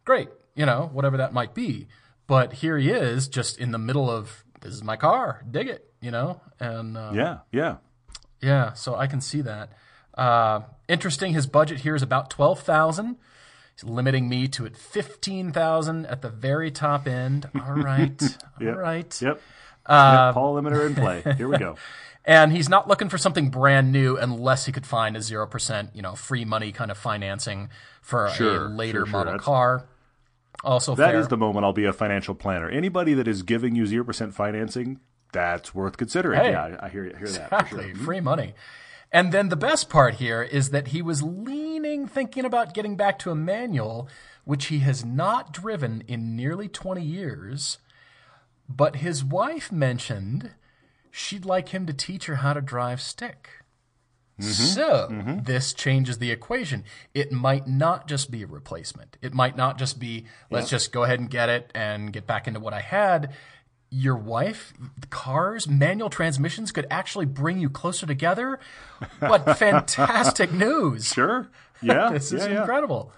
great, 0.05 0.29
you 0.55 0.65
know, 0.65 0.89
whatever 0.91 1.17
that 1.17 1.33
might 1.33 1.53
be. 1.53 1.87
But 2.27 2.53
here 2.53 2.77
he 2.77 2.89
is 2.89 3.27
just 3.27 3.57
in 3.57 3.71
the 3.71 3.77
middle 3.77 4.09
of, 4.09 4.43
this 4.61 4.73
is 4.73 4.83
my 4.83 4.95
car, 4.97 5.43
dig 5.49 5.67
it, 5.67 5.91
you 6.01 6.11
know, 6.11 6.41
and 6.59 6.97
uh, 6.97 7.11
Yeah, 7.13 7.37
yeah. 7.51 7.77
yeah, 8.41 8.73
so 8.73 8.95
I 8.95 9.07
can 9.07 9.21
see 9.21 9.41
that. 9.41 9.71
Uh, 10.13 10.61
interesting. 10.89 11.33
His 11.33 11.47
budget 11.47 11.79
here 11.79 11.95
is 11.95 12.01
about 12.01 12.29
twelve 12.29 12.59
thousand. 12.59 13.15
He's 13.15 13.15
limiting 13.83 14.27
me 14.29 14.47
to 14.49 14.65
at 14.65 14.75
fifteen 14.77 15.51
thousand 15.51 16.05
at 16.07 16.21
the 16.21 16.29
very 16.29 16.71
top 16.71 17.07
end. 17.07 17.49
All 17.55 17.73
right, 17.73 18.21
all 18.21 18.65
Yep. 18.67 18.77
right. 18.77 19.21
Yep. 19.21 19.41
Uh, 19.85 20.23
yep. 20.27 20.33
Paul 20.35 20.55
limiter 20.55 20.85
in 20.85 20.95
play. 20.95 21.23
Here 21.37 21.47
we 21.47 21.57
go. 21.57 21.75
And 22.23 22.51
he's 22.51 22.69
not 22.69 22.87
looking 22.87 23.09
for 23.09 23.17
something 23.17 23.49
brand 23.49 23.91
new 23.91 24.15
unless 24.15 24.67
he 24.67 24.71
could 24.71 24.85
find 24.85 25.17
a 25.17 25.21
zero 25.23 25.47
percent, 25.47 25.89
you 25.95 26.03
know, 26.03 26.13
free 26.13 26.45
money 26.45 26.71
kind 26.71 26.91
of 26.91 26.97
financing 26.99 27.69
for 27.99 28.29
Sure, 28.29 28.67
a 28.67 28.69
later 28.69 28.99
sure, 28.99 29.05
sure. 29.07 29.11
model 29.11 29.31
That's- 29.33 29.43
car. 29.43 29.87
Also, 30.63 30.93
That 30.93 31.13
fair. 31.13 31.19
is 31.19 31.29
the 31.29 31.37
moment 31.37 31.65
I'll 31.65 31.73
be 31.73 31.85
a 31.85 31.93
financial 31.93 32.35
planner. 32.35 32.69
Anybody 32.69 33.15
that 33.15 33.27
is 33.27 33.41
giving 33.41 33.73
you 33.75 33.87
zero 33.87 34.03
percent 34.05 34.35
financing, 34.35 34.99
that's 35.33 35.73
worth 35.73 35.97
considering. 35.97 36.39
Hey. 36.39 36.51
yeah, 36.51 36.77
I, 36.79 36.85
I 36.85 36.89
hear, 36.89 37.05
hear 37.05 37.13
that. 37.13 37.21
Exactly. 37.21 37.95
Free 37.95 38.19
money. 38.19 38.53
And 39.11 39.31
then 39.31 39.49
the 39.49 39.57
best 39.57 39.89
part 39.89 40.15
here 40.15 40.41
is 40.41 40.69
that 40.69 40.89
he 40.89 41.01
was 41.01 41.21
leaning, 41.21 42.07
thinking 42.07 42.45
about 42.45 42.73
getting 42.73 42.95
back 42.95 43.19
to 43.19 43.31
a 43.31 43.35
manual, 43.35 44.07
which 44.45 44.67
he 44.67 44.79
has 44.79 45.03
not 45.03 45.51
driven 45.51 46.03
in 46.07 46.35
nearly 46.35 46.69
20 46.69 47.01
years. 47.01 47.77
But 48.69 48.97
his 48.97 49.23
wife 49.23 49.71
mentioned 49.71 50.51
she'd 51.11 51.45
like 51.45 51.69
him 51.69 51.85
to 51.87 51.93
teach 51.93 52.25
her 52.27 52.35
how 52.35 52.53
to 52.53 52.61
drive 52.61 53.01
stick. 53.01 53.49
Mm-hmm. 54.39 54.51
So 54.51 55.07
mm-hmm. 55.11 55.43
this 55.43 55.73
changes 55.73 56.17
the 56.17 56.31
equation. 56.31 56.83
It 57.13 57.31
might 57.31 57.67
not 57.67 58.07
just 58.07 58.31
be 58.31 58.43
a 58.43 58.47
replacement. 58.47 59.17
It 59.21 59.33
might 59.33 59.55
not 59.55 59.77
just 59.77 59.99
be 59.99 60.25
let's 60.49 60.69
just 60.69 60.91
go 60.91 61.03
ahead 61.03 61.19
and 61.19 61.29
get 61.29 61.49
it 61.49 61.71
and 61.75 62.13
get 62.13 62.25
back 62.25 62.47
into 62.47 62.59
what 62.59 62.73
I 62.73 62.81
had. 62.81 63.33
Your 63.93 64.15
wife, 64.15 64.73
cars, 65.09 65.67
manual 65.67 66.09
transmissions 66.09 66.71
could 66.71 66.87
actually 66.89 67.25
bring 67.25 67.59
you 67.59 67.69
closer 67.69 68.05
together. 68.07 68.57
What 69.19 69.57
fantastic 69.59 70.51
news! 70.53 71.11
Sure. 71.11 71.49
Yeah. 71.81 72.09
This 72.13 72.31
is 72.31 72.45
yeah, 72.45 72.51
yeah. 72.53 72.59
incredible. 72.61 73.11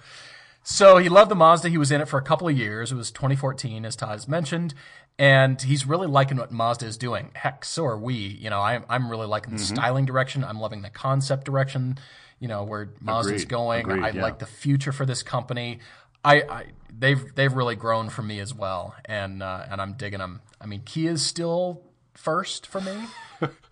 So 0.64 0.98
he 0.98 1.10
loved 1.10 1.30
the 1.30 1.36
Mazda. 1.36 1.70
He 1.70 1.78
was 1.78 1.92
in 1.92 2.00
it 2.02 2.08
for 2.08 2.18
a 2.18 2.24
couple 2.24 2.48
of 2.48 2.58
years. 2.58 2.92
It 2.92 2.96
was 2.96 3.12
2014, 3.12 3.86
as 3.86 3.96
Todd 3.98 4.12
has 4.12 4.28
mentioned, 4.30 4.74
and 5.20 5.62
he's 5.62 5.86
really 5.86 6.08
liking 6.08 6.38
what 6.38 6.52
Mazda 6.52 6.86
is 6.86 6.98
doing. 6.98 7.32
Heck, 7.34 7.66
so 7.66 7.86
are 7.86 7.98
we. 7.98 8.14
You 8.16 8.50
know, 8.50 8.62
I'm 8.62 8.84
I'm 8.90 9.12
really 9.12 9.28
liking 9.28 9.52
the 9.54 9.60
Mm-hmm. 9.62 9.76
styling 9.76 10.06
direction. 10.06 10.44
I'm 10.44 10.60
loving 10.60 10.82
the 10.82 10.90
concept 10.90 11.46
direction. 11.46 11.98
You 12.40 12.48
know, 12.48 12.64
where 12.64 12.90
Mazda's 13.00 13.44
Agreed. 13.44 13.50
going. 13.50 13.80
Agreed, 13.82 14.04
I 14.04 14.10
yeah. 14.10 14.22
like 14.22 14.40
the 14.40 14.46
future 14.46 14.92
for 14.92 15.06
this 15.06 15.22
company. 15.22 15.80
I, 16.24 16.42
I 16.42 16.66
they've 16.98 17.24
they've 17.36 17.54
really 17.54 17.76
grown 17.76 18.10
for 18.10 18.22
me 18.22 18.40
as 18.40 18.54
well, 18.54 18.96
and 19.06 19.44
uh, 19.44 19.66
and 19.70 19.82
I'm 19.82 19.94
digging 19.94 20.20
them. 20.20 20.42
I 20.62 20.66
mean, 20.66 20.82
Kia's 20.86 21.26
still 21.26 21.82
first 22.14 22.68
for 22.68 22.82
me. 22.82 22.96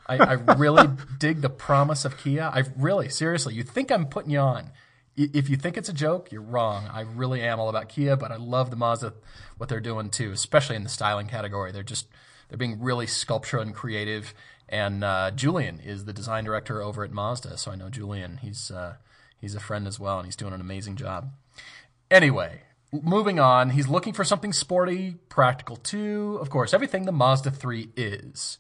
I, 0.08 0.18
I 0.18 0.34
really 0.54 0.90
dig 1.20 1.42
the 1.42 1.50
promise 1.50 2.06
of 2.06 2.18
Kia. 2.18 2.52
I 2.54 2.64
really, 2.76 3.10
seriously, 3.10 3.54
you 3.54 3.64
think 3.64 3.92
I'm 3.92 4.08
putting 4.08 4.32
you 4.32 4.40
on. 4.40 4.72
If 5.16 5.50
you 5.50 5.58
think 5.58 5.78
it's 5.78 5.90
a 5.90 5.94
joke, 5.94 6.32
you're 6.32 6.42
wrong. 6.42 6.90
I 6.92 7.02
really 7.02 7.42
am 7.42 7.60
all 7.60 7.70
about 7.70 7.90
Kia, 7.90 8.16
but 8.16 8.32
I 8.32 8.38
love 8.38 8.70
the 8.70 8.78
Mazda, 8.78 9.14
what 9.58 9.70
they're 9.70 9.80
doing 9.80 10.10
too, 10.10 10.32
especially 10.32 10.76
in 10.78 10.84
the 10.84 10.90
styling 10.90 11.28
category. 11.28 11.72
They're 11.72 11.84
just, 11.84 12.08
they're 12.50 12.58
being 12.58 12.82
really 12.82 13.08
sculptural 13.08 13.62
and 13.62 13.76
creative. 13.76 14.34
And 14.70 15.04
uh, 15.04 15.32
Julian 15.32 15.80
is 15.80 16.06
the 16.06 16.14
design 16.14 16.46
director 16.46 16.82
over 16.82 17.04
at 17.04 17.12
Mazda, 17.12 17.58
so 17.58 17.72
I 17.72 17.76
know 17.76 17.90
Julian. 17.90 18.38
He's 18.38 18.72
uh, 18.72 18.96
he's 19.40 19.54
a 19.54 19.60
friend 19.60 19.86
as 19.86 20.00
well, 20.00 20.18
and 20.18 20.26
he's 20.26 20.38
doing 20.38 20.54
an 20.54 20.62
amazing 20.62 20.96
job. 20.96 21.32
Anyway, 22.12 22.62
moving 22.92 23.40
on, 23.40 23.72
he's 23.72 23.88
looking 23.88 24.14
for 24.14 24.24
something 24.24 24.54
sporty, 24.54 25.16
practical 25.30 25.78
too. 25.78 26.38
Of 26.42 26.50
course, 26.50 26.74
everything 26.74 27.06
the 27.06 27.12
Mazda 27.12 27.52
3 27.52 27.90
is. 27.96 28.58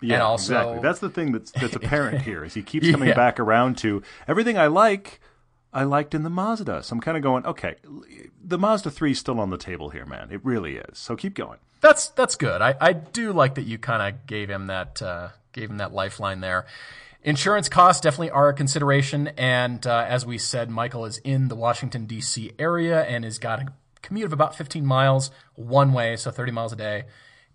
Yeah, 0.00 0.14
And 0.14 0.22
also- 0.22 0.54
exactly. 0.54 0.78
That's 0.82 0.98
the 1.00 1.10
thing 1.10 1.32
that's 1.32 1.50
that's 1.52 1.76
apparent 1.76 2.22
here 2.28 2.44
is 2.44 2.54
he 2.54 2.62
keeps 2.62 2.90
coming 2.90 3.08
Yeah. 3.08 3.14
back 3.14 3.38
around 3.38 3.78
to 3.78 4.02
everything 4.26 4.56
I 4.58 4.66
like. 4.68 5.20
I 5.74 5.84
liked 5.84 6.14
in 6.14 6.22
the 6.22 6.30
Mazda. 6.30 6.82
So 6.82 6.94
I'm 6.94 7.00
kind 7.00 7.16
of 7.16 7.22
going, 7.22 7.46
okay, 7.46 7.76
the 8.44 8.58
Mazda 8.58 8.90
3 8.90 9.12
is 9.12 9.18
still 9.18 9.40
on 9.40 9.50
the 9.50 9.56
table 9.56 9.88
here, 9.90 10.04
man. 10.04 10.28
It 10.30 10.44
really 10.44 10.76
is. 10.76 10.98
So 10.98 11.16
keep 11.16 11.34
going. 11.34 11.58
That's 11.80 12.08
that's 12.10 12.36
good. 12.36 12.60
I, 12.62 12.74
I 12.80 12.92
do 12.92 13.32
like 13.32 13.54
that 13.56 13.62
you 13.64 13.78
kind 13.78 14.02
of 14.14 14.26
gave 14.26 14.48
him 14.50 14.66
that 14.68 15.00
uh, 15.02 15.28
gave 15.52 15.70
him 15.70 15.78
that 15.78 15.92
lifeline 15.92 16.40
there. 16.40 16.66
Insurance 17.24 17.68
costs 17.68 18.00
definitely 18.00 18.30
are 18.30 18.48
a 18.48 18.54
consideration, 18.54 19.28
and 19.36 19.86
uh, 19.86 20.04
as 20.08 20.26
we 20.26 20.38
said, 20.38 20.70
Michael 20.70 21.04
is 21.04 21.18
in 21.18 21.48
the 21.48 21.54
Washington 21.54 22.06
D.C. 22.06 22.52
area 22.58 23.02
and 23.04 23.24
has 23.24 23.38
got 23.38 23.60
a 23.60 23.66
commute 24.02 24.26
of 24.26 24.32
about 24.32 24.56
15 24.56 24.84
miles 24.84 25.30
one 25.54 25.92
way, 25.92 26.16
so 26.16 26.32
30 26.32 26.50
miles 26.50 26.72
a 26.72 26.76
day 26.76 27.04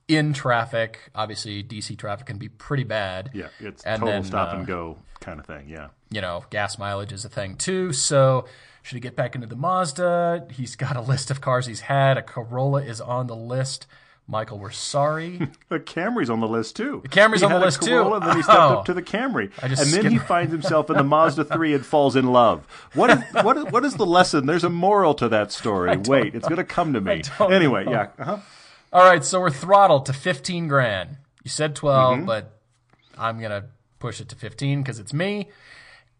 in 0.08 0.32
traffic. 0.32 1.12
Obviously, 1.13 1.62
D.C. 1.63 1.97
traffic 1.97 2.27
can 2.27 2.38
be 2.38 2.47
pretty 2.47 2.86
bad. 2.86 3.30
Yeah, 3.34 3.47
it's 3.60 3.84
And 3.84 3.99
total 3.99 4.13
then, 4.13 4.23
stop 4.23 4.53
uh, 4.53 4.58
and 4.58 4.67
go 4.67 4.97
kind 5.19 5.38
of 5.39 5.45
thing. 5.45 5.67
Yeah. 5.67 5.88
you 6.10 6.21
know, 6.21 6.45
gas 6.49 6.77
mileage 6.77 7.12
is 7.12 7.25
a 7.25 7.30
thing 7.30 7.58
too. 7.58 7.91
So 7.91 8.45
should 8.84 8.95
he 8.95 9.01
get 9.01 9.17
back 9.17 9.36
into 9.36 9.47
the 9.47 9.58
Mazda? 9.58 10.47
He's 10.49 10.77
got 10.77 10.95
a 10.95 11.01
list 11.01 11.30
of 11.30 11.41
cars 11.41 11.65
he's 11.65 11.82
had. 11.82 12.17
A 12.17 12.21
Corolla 12.21 12.82
is 12.84 13.01
on 13.01 13.27
the 13.27 13.36
list. 13.36 13.86
Michael, 14.29 14.59
we're 14.59 14.71
sorry. 14.71 15.39
The 15.69 15.79
Camry's 15.79 16.29
on 16.29 16.39
the 16.41 16.47
list 16.47 16.75
too. 16.75 16.99
The 17.03 17.09
Camry's 17.09 17.43
on 17.43 17.51
the 17.51 17.59
list, 17.59 17.81
too. 17.81 18.13
And 18.13 18.23
then 18.23 18.35
he 18.35 18.41
stepped 18.43 18.59
Oh. 18.59 18.79
up 18.79 18.85
to 18.85 18.93
the 18.93 19.01
Camry, 19.01 19.51
I 19.61 19.67
just 19.69 19.83
and 19.83 19.91
then 20.03 20.11
he 20.11 20.17
finds 20.17 20.51
himself 20.51 20.89
in 20.89 20.97
the 20.97 21.03
Mazda 21.03 21.45
three 21.53 21.73
and 21.73 21.85
falls 21.85 22.15
in 22.15 22.27
love. 22.31 22.65
What 22.93 23.09
is 23.09 23.19
what 23.43 23.57
is, 23.57 23.63
what 23.65 23.85
is 23.85 23.93
the 23.95 24.05
lesson? 24.05 24.45
There's 24.45 24.63
a 24.63 24.69
moral 24.69 25.13
to 25.15 25.29
that 25.29 25.51
story. 25.51 25.95
Wait, 26.07 26.35
it's 26.35 26.47
going 26.47 26.57
to 26.57 26.63
come 26.65 26.93
to 26.93 27.01
me. 27.01 27.21
Anyway, 27.39 27.85
know. 27.85 27.91
yeah. 27.91 28.07
Uh-huh. 28.19 28.37
All 28.93 29.03
right, 29.03 29.23
so 29.23 29.39
we're 29.41 29.49
throttled 29.49 30.05
to 30.07 30.13
15 30.13 30.67
grand. 30.67 31.17
You 31.43 31.49
said 31.49 31.75
12, 31.75 32.17
Mm-hmm. 32.17 32.25
but 32.25 32.59
I'm 33.17 33.39
going 33.39 33.51
to 33.51 33.65
push 33.99 34.19
it 34.21 34.29
to 34.29 34.35
15 34.35 34.81
because 34.81 34.99
it's 34.99 35.13
me. 35.13 35.49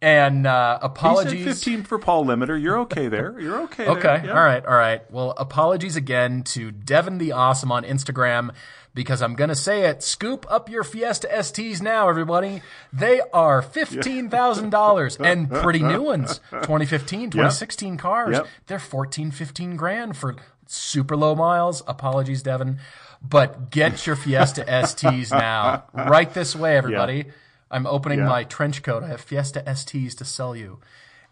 And 0.02 0.46
uh, 0.46 0.78
apologies. 0.82 1.34
He 1.34 1.44
said 1.46 1.56
15 1.56 1.84
for 1.84 1.98
Paul 1.98 2.26
Limiter. 2.26 2.62
You're 2.62 2.80
okay 2.82 3.08
there. 3.08 3.40
You're 3.40 3.62
okay. 3.64 3.88
Okay. 3.88 4.22
Yeah. 4.26 4.38
All 4.38 4.44
right. 4.44 4.64
All 4.66 4.76
right. 4.76 5.10
Well, 5.12 5.34
apologies 5.38 5.96
again 5.96 6.44
to 6.44 6.72
Devin 6.72 7.18
the 7.18 7.32
Awesome 7.32 7.72
on 7.72 7.84
Instagram 7.84 8.52
because 8.94 9.22
I'm 9.24 9.36
going 9.36 9.50
to 9.50 9.56
say 9.56 9.86
it. 9.86 10.04
Scoop 10.04 10.46
up 10.50 10.70
your 10.70 10.84
Fiesta 10.84 11.28
STs 11.32 11.82
now, 11.82 12.10
everybody. 12.10 12.62
They 12.94 13.22
are 13.34 13.62
$15,000 13.62 15.26
and 15.26 15.50
pretty 15.52 15.82
new 15.82 16.02
ones. 16.04 16.40
2015, 16.52 17.32
2016 17.32 17.98
cars. 17.98 18.36
Yep. 18.36 18.48
They're 18.68 18.80
14, 18.80 19.32
15 19.32 19.76
grand 19.78 20.16
for 20.18 20.36
super 20.68 21.16
low 21.16 21.34
miles. 21.36 21.82
Apologies, 21.88 22.44
Devin. 22.44 22.80
But 23.22 23.72
get 23.72 24.06
your 24.06 24.16
Fiesta 24.16 24.62
STs 24.68 25.32
now. 25.32 25.86
Right 25.94 26.32
this 26.34 26.56
way, 26.56 26.78
everybody. 26.78 27.26
I'm 27.70 27.86
opening 27.86 28.20
Yeah. 28.20 28.28
my 28.30 28.44
trench 28.44 28.82
coat. 28.84 29.04
I 29.04 29.08
have 29.08 29.22
Fiesta 29.22 29.62
STs 29.68 30.16
to 30.16 30.26
sell 30.26 30.56
you. 30.56 30.80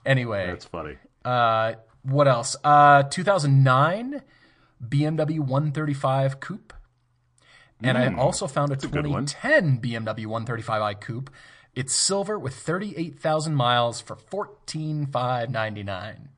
Anyway, 0.06 0.48
That's 0.48 0.66
funny. 0.66 0.98
uh, 1.24 1.74
what 2.04 2.28
else? 2.28 2.56
Uh, 2.64 3.04
2009 3.04 4.22
BMW 4.88 5.40
135 5.40 6.40
Coupe. 6.40 6.74
And 7.82 7.98
I 7.98 8.14
also 8.16 8.48
found 8.48 8.72
a 8.72 8.76
Hmm. 8.76 8.88
good 8.94 9.08
one. 9.08 9.26
2010 9.26 9.80
BMW 9.80 10.26
135i 10.28 10.94
Coupe. 10.94 11.30
It's 11.76 11.94
silver 11.94 12.38
with 12.40 12.56
38,000 12.56 13.56
miles 13.56 14.00
for 14.02 14.16
14,599. 14.16 16.30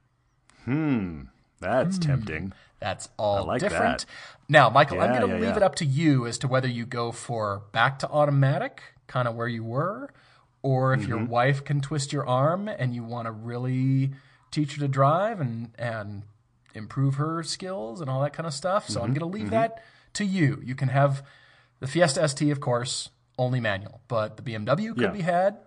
Hmm. 0.66 1.22
That's 1.60 1.98
tempting. 1.98 2.54
That's 2.80 3.10
all 3.18 3.46
like 3.46 3.62
different. 3.62 4.00
that. 4.02 4.06
Now, 4.50 4.70
Michael, 4.70 5.02
I'm 5.02 5.10
going 5.10 5.22
to 5.22 5.28
yeah, 5.28 5.34
leave 5.36 5.44
yeah. 5.52 5.56
it 5.58 5.64
up 5.64 5.76
to 5.76 5.86
you 5.86 6.26
as 6.28 6.38
to 6.40 6.48
whether 6.48 6.68
you 6.68 6.86
go 6.86 7.12
for 7.12 7.64
back 7.72 7.98
to 8.00 8.10
automatic, 8.10 8.82
kind 9.08 9.28
of 9.28 9.36
where 9.36 9.48
you 9.48 9.63
were, 9.63 10.13
or 10.62 10.93
if 10.93 11.02
Mm-hmm. 11.02 11.10
your 11.10 11.24
wife 11.26 11.63
can 11.63 11.82
twist 11.82 12.12
your 12.13 12.26
arm 12.28 12.67
and 12.67 12.93
you 12.93 13.04
want 13.04 13.26
to 13.28 13.32
really 13.32 14.12
teach 14.52 14.74
her 14.76 14.80
to 14.80 14.88
drive 14.88 15.39
and 15.41 15.72
and 15.78 16.24
improve 16.74 17.15
her 17.15 17.41
skills 17.43 18.02
and 18.02 18.10
all 18.10 18.22
that 18.22 18.34
kind 18.34 18.46
of 18.46 18.54
stuff. 18.54 18.88
So 18.89 19.02
I'm 19.02 19.08
Mm-hmm. 19.12 19.20
going 19.20 19.32
to 19.32 19.38
leave 19.38 19.50
that 19.52 19.82
to 20.13 20.26
you. 20.26 20.62
You 20.63 20.76
can 20.76 20.89
have 20.89 21.26
the 21.80 21.88
Fiesta 21.88 22.28
ST, 22.28 22.52
of 22.52 22.60
course, 22.60 23.10
only 23.38 23.60
manual, 23.60 24.02
but 24.08 24.36
the 24.38 24.43
BMW 24.43 24.89
could 24.93 25.02
Yeah. 25.02 25.12
be 25.12 25.22
had. 25.22 25.58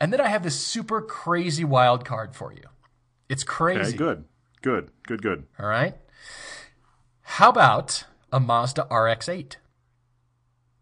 And 0.00 0.12
then 0.12 0.20
I 0.20 0.28
have 0.28 0.42
this 0.42 0.58
super 0.58 1.00
crazy 1.00 1.64
wild 1.64 2.04
card 2.04 2.34
for 2.34 2.52
you. 2.52 2.64
It's 3.28 3.44
crazy. 3.44 3.80
Okay, 3.90 3.96
good. 3.96 4.24
Good. 4.62 4.90
Good, 5.06 5.22
good. 5.22 5.46
All 5.58 5.66
right. 5.66 5.94
How 7.22 7.48
about 7.50 8.04
a 8.32 8.40
Mazda 8.40 8.82
RX-8? 8.90 9.56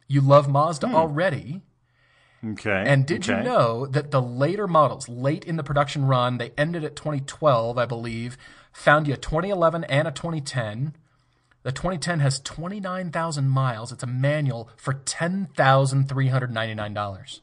You 0.09 0.21
love 0.21 0.49
Mazda 0.49 0.89
already, 0.89 1.63
Okay. 2.45 2.85
and 2.87 3.07
did 3.07 3.27
you 3.27 3.37
Hmm. 3.37 3.45
know 3.45 3.87
that 3.87 4.11
the 4.11 4.23
later 4.23 4.67
models, 4.67 5.09
late 5.09 5.45
in 5.45 5.57
the 5.57 5.63
production 5.63 6.07
run, 6.07 6.39
they 6.39 6.53
ended 6.57 6.85
at 6.85 6.97
2012, 6.97 7.77
I 7.77 7.85
believe, 7.87 8.39
found 8.73 9.07
you 9.07 9.13
a 9.15 9.19
2011 9.19 9.85
and 9.85 10.09
a 10.09 10.11
2010. 10.11 10.95
The 11.63 11.73
2010 11.73 12.21
has 12.21 12.41
29,000 12.41 13.51
miles. 13.51 13.93
It's 13.93 14.03
a 14.03 14.07
manual 14.07 14.71
for 14.79 14.95
$10,399. 14.95 17.41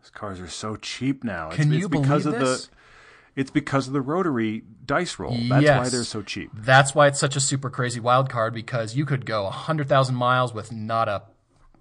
These 0.00 0.10
cars 0.10 0.40
are 0.40 0.48
so 0.48 0.76
cheap 0.76 1.22
now. 1.24 1.48
It's, 1.48 1.56
Can 1.56 1.72
it's 1.72 1.80
you 1.82 1.88
because 1.88 2.24
believe 2.24 2.40
of 2.40 2.46
this? 2.48 2.66
the 2.66 2.72
it's 3.34 3.50
because 3.50 3.86
of 3.86 3.94
the 3.94 4.00
rotary 4.02 4.62
dice 4.84 5.18
roll. 5.18 5.34
That's 5.48 5.64
why 5.66 5.88
they're 5.88 6.04
so 6.04 6.20
cheap. 6.22 6.50
That's 6.54 6.94
why 6.94 7.06
it's 7.06 7.18
such 7.20 7.34
a 7.36 7.40
super 7.40 7.70
crazy 7.70 8.00
wild 8.00 8.28
card 8.28 8.52
because 8.52 8.94
you 8.94 9.06
could 9.06 9.24
go 9.24 9.44
100,000 9.44 10.14
miles 10.14 10.52
with 10.52 10.70
not 10.72 11.08
a 11.08 11.22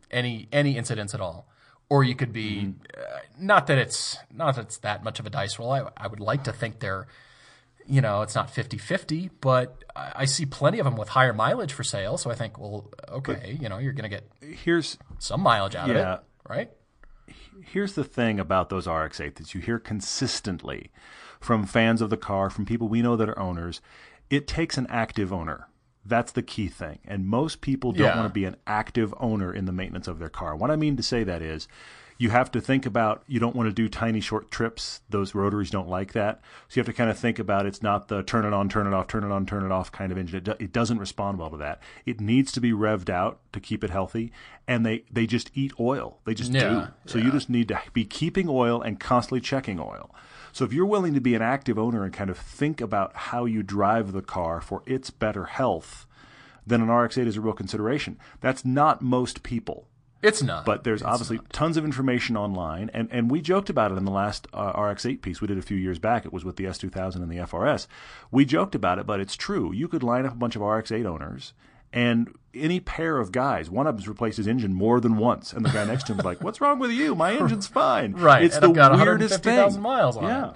any 0.10 0.48
any 0.52 0.78
incidents 0.78 1.14
at 1.14 1.20
all. 1.22 1.48
Or 1.92 2.04
you 2.06 2.16
could 2.16 2.32
be 2.32 2.50
Mm-hmm. 2.62 3.00
uh, 3.02 3.20
not 3.38 3.68
that 3.68 3.78
it's 3.78 4.18
not 4.34 4.56
that 4.56 4.62
it's 4.68 4.78
that 4.80 5.04
much 5.04 5.20
of 5.20 5.26
a 5.26 5.30
dice 5.30 5.60
roll. 5.60 5.72
I, 5.72 5.82
I 5.98 6.08
would 6.08 6.20
like 6.22 6.44
to 6.46 6.54
think 6.54 6.80
they're 6.80 7.06
you 7.88 8.00
know, 8.00 8.22
it's 8.22 8.36
not 8.36 8.48
50-50, 8.54 9.32
but 9.42 9.84
I, 9.96 10.12
I 10.22 10.26
see 10.26 10.46
plenty 10.46 10.78
of 10.80 10.86
them 10.86 10.96
with 10.96 11.10
higher 11.10 11.34
mileage 11.34 11.74
for 11.74 11.84
sale, 11.84 12.16
so 12.18 12.30
I 12.32 12.36
think 12.36 12.58
well, 12.60 12.90
okay, 13.10 13.58
you 13.60 13.68
know, 13.70 13.80
you're 13.80 13.92
going 13.92 14.10
to 14.10 14.16
get 14.18 14.24
Here's 14.64 14.98
some 15.20 15.42
mileage 15.42 15.76
out 15.76 15.90
Yeah. 15.90 15.96
of 16.14 16.20
it, 16.20 16.26
right? 16.50 16.70
here's 17.74 17.94
the 17.94 18.04
thing 18.04 18.40
about 18.40 18.70
those 18.70 18.88
RX-8 18.88 19.36
that 19.36 19.54
you 19.54 19.62
hear 19.62 19.80
consistently 19.80 20.92
from 21.40 21.66
fans 21.66 22.02
of 22.02 22.10
the 22.10 22.18
car, 22.18 22.50
from 22.50 22.66
people 22.66 22.88
we 22.88 23.02
know 23.02 23.16
that 23.16 23.30
are 23.30 23.40
owners. 23.40 23.82
It 24.30 24.48
takes 24.48 24.78
an 24.78 24.88
active 24.90 25.32
owner. 25.34 25.68
That's 26.06 26.32
the 26.32 26.42
key 26.42 26.68
thing. 26.68 27.00
And 27.06 27.28
most 27.28 27.62
people 27.62 27.92
don't 27.92 28.08
Yeah. 28.08 28.16
want 28.18 28.28
to 28.28 28.34
be 28.34 28.46
an 28.46 28.56
active 28.66 29.14
owner 29.20 29.54
in 29.54 29.66
the 29.66 29.72
maintenance 29.72 30.08
of 30.08 30.20
their 30.20 30.30
car. 30.30 30.56
What 30.56 30.72
I 30.72 30.76
mean 30.76 30.98
to 30.98 31.04
say 31.04 31.24
that 31.24 31.42
is 31.42 31.68
you 32.22 32.30
have 32.30 32.52
to 32.52 32.62
think 32.62 32.86
about 32.86 33.24
you 33.26 33.40
don't 33.40 33.56
want 33.56 33.68
to 33.68 33.74
do 33.74 33.90
tiny 33.90 34.22
short 34.22 34.52
trips. 34.52 35.02
Those 35.10 35.34
rotaries 35.34 35.72
don't 35.72 35.90
like 35.90 36.14
that. 36.14 36.40
So 36.68 36.78
you 36.78 36.82
have 36.82 36.86
to 36.86 36.94
kind 36.94 37.10
of 37.10 37.18
think 37.18 37.40
about 37.40 37.66
it's 37.66 37.82
not 37.82 38.10
the 38.10 38.22
turn 38.22 38.46
it 38.46 38.54
on, 38.54 38.70
turn 38.70 38.86
it 38.86 38.94
off, 38.94 39.08
turn 39.08 39.24
it 39.24 39.32
on, 39.32 39.48
turn 39.48 39.66
it 39.66 39.72
off 39.72 39.92
kind 39.92 40.12
of 40.12 40.20
engine. 40.20 40.38
It, 40.38 40.44
do, 40.44 40.54
it 40.60 40.72
doesn't 40.72 41.00
respond 41.00 41.40
well 41.40 41.50
to 41.50 41.58
that. 41.58 41.82
It 42.06 42.22
needs 42.22 42.52
to 42.52 42.62
be 42.62 42.74
revved 42.74 43.10
out 43.10 43.40
to 43.54 43.60
keep 43.60 43.84
it 43.84 43.90
healthy. 43.90 44.32
And 44.68 44.86
they, 44.86 45.04
they 45.12 45.26
just 45.26 45.50
eat 45.56 45.74
oil. 45.80 46.20
They 46.26 46.36
just 46.36 46.52
Yeah, 46.52 46.90
do. 47.06 47.12
So 47.12 47.18
you 47.18 47.32
just 47.32 47.50
need 47.50 47.70
to 47.70 47.82
be 47.92 48.06
keeping 48.06 48.48
oil 48.48 48.84
and 48.84 49.00
constantly 49.00 49.42
checking 49.42 49.80
oil. 49.80 50.14
So 50.52 50.64
if 50.64 50.72
you're 50.74 50.86
willing 50.86 51.16
to 51.16 51.22
be 51.22 51.34
an 51.34 51.42
active 51.42 51.80
owner 51.80 52.04
and 52.04 52.14
kind 52.14 52.30
of 52.30 52.38
think 52.38 52.82
about 52.82 53.16
how 53.16 53.46
you 53.46 53.64
drive 53.64 54.12
the 54.12 54.22
car 54.22 54.62
for 54.62 54.84
its 54.86 55.10
better 55.10 55.46
health, 55.46 56.06
then 56.68 56.82
an 56.82 56.92
RX-8 56.92 57.26
is 57.26 57.38
a 57.38 57.42
real 57.42 57.54
consideration. 57.54 58.20
That's 58.42 58.64
not 58.64 59.02
most 59.02 59.42
people. 59.42 59.88
It's 60.24 60.44
not. 60.44 60.66
But 60.66 60.84
there's 60.84 61.02
It's 61.02 61.08
obviously 61.10 61.38
not. 61.38 61.50
tons 61.52 61.78
of 61.78 61.86
information 61.86 62.38
online, 62.38 62.90
and, 62.94 63.08
and 63.12 63.30
we 63.32 63.42
joked 63.42 63.70
about 63.70 63.92
it 63.92 63.98
in 63.98 64.06
the 64.06 64.12
last 64.12 64.48
uh, 64.54 64.74
RX-8 64.80 65.22
piece 65.22 65.42
we 65.42 65.48
did 65.48 65.58
a 65.58 65.62
few 65.64 65.78
years 65.78 65.98
back. 66.00 66.26
It 66.26 66.34
was 66.34 66.46
with 66.46 66.58
the 66.58 66.66
S2000 66.66 67.16
and 67.16 67.30
the 67.32 67.38
FRS. 67.38 67.88
We 68.30 68.46
joked 68.46 68.76
about 68.76 69.00
it, 69.00 69.08
but 69.08 69.20
it's 69.20 69.36
true. 69.36 69.72
You 69.74 69.88
could 69.88 70.04
line 70.04 70.26
up 70.26 70.34
a 70.34 70.36
bunch 70.36 70.56
of 70.56 70.62
RX-8 70.62 71.06
owners, 71.06 71.54
and 71.92 72.34
any 72.54 72.80
pair 72.80 73.18
of 73.18 73.32
guys, 73.32 73.70
one 73.70 73.88
of 73.88 73.96
them's 73.96 74.08
replaced 74.08 74.38
his 74.38 74.48
engine 74.48 74.74
more 74.74 75.00
than 75.00 75.18
once, 75.18 75.54
and 75.54 75.66
the 75.66 75.70
guy 75.70 75.86
next 75.86 76.06
to 76.08 76.14
him's 76.14 76.24
like, 76.26 76.44
"What's 76.44 76.62
wrong 76.62 76.80
with 76.80 76.92
you? 76.92 77.16
My 77.16 77.34
engine's 77.40 77.68
fine." 77.68 78.14
Right, 78.14 78.44
It's 78.44 78.56
and 78.56 78.64
the 78.64 78.70
I've 78.70 78.76
got 78.76 78.98
weirdest 79.06 79.44
thing. 79.44 79.82
miles 79.82 80.18
on 80.18 80.24
yeah. 80.26 80.50
it. 80.52 80.56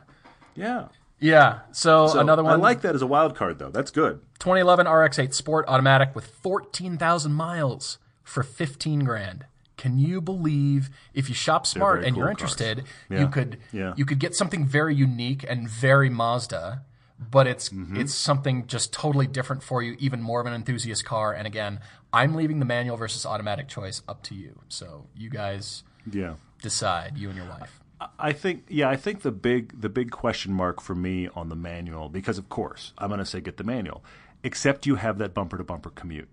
Yeah. 0.56 0.88
yeah. 1.20 1.60
So, 1.72 2.08
So 2.08 2.20
another 2.20 2.44
one. 2.44 2.54
I 2.54 2.56
like 2.58 2.82
that 2.82 2.96
as 2.96 3.02
a 3.02 3.08
wild 3.08 3.36
card, 3.36 3.60
though. 3.60 3.70
That's 3.72 3.92
good. 3.92 4.22
2011 4.40 4.88
RX-8 4.88 5.34
Sport 5.34 5.66
automatic 5.68 6.14
with 6.16 6.28
14,000 6.28 7.34
miles 7.34 7.98
for 8.24 8.44
15 8.44 9.04
grand. 9.04 9.46
Can 9.78 9.98
you 10.00 10.22
believe 10.22 10.90
if 11.14 11.28
you 11.30 11.36
shop 11.36 11.68
smart 11.68 12.04
and 12.04 12.16
you're 12.16 12.30
interested, 12.30 12.84
Yeah. 13.10 13.20
you 13.22 13.28
could 13.28 13.58
Yeah. 13.72 13.94
you 13.98 14.06
could 14.06 14.20
get 14.20 14.36
something 14.36 14.66
very 14.66 14.96
unique 14.96 15.46
and 15.48 15.70
very 15.70 16.10
Mazda, 16.10 16.82
but 17.20 17.48
it's 17.48 17.70
Mm-hmm. 17.70 17.98
it's 17.98 18.14
something 18.14 18.68
just 18.68 18.92
totally 18.94 19.28
different 19.28 19.64
for 19.64 19.82
you, 19.84 19.96
even 20.00 20.22
more 20.22 20.40
of 20.42 20.46
an 20.48 20.54
enthusiast 20.54 21.06
car. 21.06 21.34
And 21.34 21.46
again, 21.48 21.80
I'm 22.14 22.36
leaving 22.36 22.60
the 22.60 22.66
manual 22.66 22.98
versus 22.98 23.26
automatic 23.26 23.68
choice 23.68 24.02
up 24.08 24.24
to 24.24 24.36
you. 24.36 24.60
So 24.70 25.08
you 25.16 25.30
guys 25.30 25.84
Yeah. 26.10 26.36
decide, 26.62 27.18
you 27.18 27.30
and 27.30 27.38
your 27.38 27.48
wife. 27.48 27.82
I 28.20 28.34
think 28.34 28.66
yeah, 28.70 28.90
I 28.90 28.98
think 28.98 29.22
the 29.22 29.32
big 29.32 29.80
the 29.82 29.90
big 29.90 30.12
question 30.12 30.54
mark 30.54 30.82
for 30.82 30.96
me 30.96 31.30
on 31.36 31.50
the 31.50 31.56
manual 31.56 32.10
because 32.10 32.38
of 32.38 32.50
course 32.50 32.94
I'm 32.98 33.08
going 33.08 33.20
to 33.20 33.26
say 33.26 33.40
get 33.42 33.58
the 33.58 33.64
manual, 33.64 34.04
except 34.44 34.86
you 34.86 34.96
have 34.96 35.18
that 35.18 35.34
bumper 35.34 35.58
to 35.58 35.64
bumper 35.64 35.90
commute. 35.90 36.28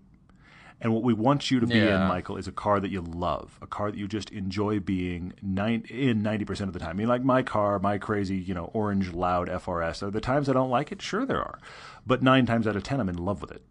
And 0.83 0.93
what 0.93 1.01
we 1.01 1.13
want 1.13 1.49
you 1.49 1.61
to 1.61 1.65
be 1.65 1.79
in, 1.79 2.07
Michael, 2.07 2.35
is 2.35 2.45
a 2.45 2.51
car 2.51 2.81
that 2.81 2.91
you 2.91 2.99
love, 2.99 3.57
a 3.61 3.67
car 3.67 3.89
that 3.89 3.97
you 3.97 4.05
just 4.05 4.29
enjoy 4.31 4.81
being 4.81 5.31
nine, 5.41 5.85
in 5.89 6.21
ninety 6.21 6.43
percent 6.43 6.67
of 6.67 6.73
the 6.73 6.79
time. 6.79 6.89
I 6.89 6.93
mean, 6.93 7.07
like 7.07 7.23
my 7.23 7.41
car, 7.41 7.79
my 7.79 7.97
crazy, 7.97 8.35
you 8.35 8.53
know, 8.53 8.65
orange 8.73 9.13
loud 9.13 9.47
FRS. 9.47 10.03
Are 10.03 10.11
there 10.11 10.19
times 10.19 10.49
I 10.49 10.53
don't 10.53 10.69
like 10.69 10.91
it? 10.91 11.01
Sure, 11.01 11.25
there 11.25 11.41
are, 11.41 11.57
but 12.05 12.21
nine 12.21 12.45
times 12.45 12.67
out 12.67 12.75
of 12.75 12.83
ten, 12.83 12.99
I'm 12.99 13.07
in 13.07 13.15
love 13.15 13.41
with 13.41 13.51
it. 13.51 13.63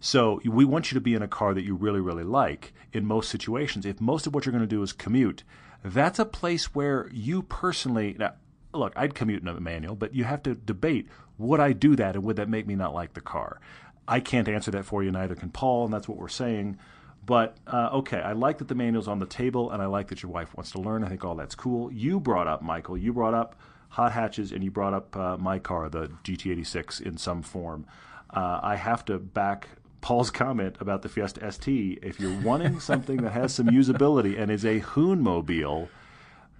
So 0.00 0.40
we 0.42 0.64
want 0.64 0.90
you 0.90 0.94
to 0.94 1.02
be 1.02 1.14
in 1.14 1.20
a 1.20 1.28
car 1.28 1.52
that 1.52 1.64
you 1.64 1.74
really, 1.74 2.00
really 2.00 2.24
like 2.24 2.72
in 2.94 3.04
most 3.04 3.28
situations. 3.28 3.84
If 3.84 4.00
most 4.00 4.26
of 4.26 4.34
what 4.34 4.46
you're 4.46 4.52
going 4.52 4.62
to 4.62 4.66
do 4.66 4.82
is 4.82 4.94
commute, 4.94 5.44
that's 5.84 6.18
a 6.18 6.24
place 6.24 6.74
where 6.74 7.10
you 7.12 7.42
personally 7.42 8.16
now 8.18 8.32
look, 8.72 8.94
I'd 8.96 9.14
commute 9.14 9.42
in 9.42 9.48
a 9.48 9.60
manual, 9.60 9.94
but 9.94 10.14
you 10.14 10.24
have 10.24 10.42
to 10.44 10.54
debate 10.54 11.08
would 11.38 11.60
I 11.60 11.72
do 11.72 11.96
that 11.96 12.14
and 12.14 12.24
would 12.24 12.36
that 12.36 12.48
make 12.48 12.66
me 12.66 12.74
not 12.74 12.94
like 12.94 13.14
the 13.14 13.20
car? 13.20 13.60
I 14.06 14.20
can't 14.20 14.48
answer 14.48 14.70
that 14.72 14.84
for 14.84 15.02
you, 15.02 15.10
neither 15.10 15.34
can 15.34 15.50
Paul, 15.50 15.84
and 15.84 15.94
that's 15.94 16.08
what 16.08 16.18
we're 16.18 16.28
saying. 16.28 16.78
But 17.24 17.56
uh, 17.66 17.90
okay, 17.92 18.20
I 18.20 18.32
like 18.32 18.58
that 18.58 18.68
the 18.68 18.74
manual's 18.74 19.08
on 19.08 19.18
the 19.18 19.26
table, 19.26 19.70
and 19.70 19.82
I 19.82 19.86
like 19.86 20.08
that 20.08 20.22
your 20.22 20.30
wife 20.30 20.54
wants 20.56 20.72
to 20.72 20.80
learn. 20.80 21.04
I 21.04 21.08
think 21.08 21.24
all 21.24 21.34
that's 21.34 21.54
cool. 21.54 21.90
You 21.92 22.20
brought 22.20 22.46
up, 22.46 22.62
Michael, 22.62 22.98
you 22.98 23.12
brought 23.12 23.34
up 23.34 23.56
hot 23.90 24.12
hatches, 24.12 24.52
and 24.52 24.62
you 24.62 24.70
brought 24.70 24.92
up 24.92 25.16
uh, 25.16 25.36
my 25.38 25.58
car, 25.58 25.88
the 25.88 26.08
GT86, 26.24 27.00
in 27.00 27.16
some 27.16 27.42
form. 27.42 27.86
Uh, 28.30 28.60
I 28.62 28.76
have 28.76 29.04
to 29.06 29.18
back 29.18 29.68
Paul's 30.00 30.30
comment 30.42 30.76
about 30.80 31.02
the 31.02 31.08
Fiesta 31.08 31.50
ST. 31.50 31.98
If 32.02 32.20
you're 32.20 32.38
wanting 32.40 32.80
something 32.80 33.18
that 33.18 33.30
has 33.30 33.54
some 33.54 33.68
usability 33.68 34.38
and 34.38 34.50
is 34.50 34.64
a 34.64 34.80
Hoonmobile, 34.80 35.88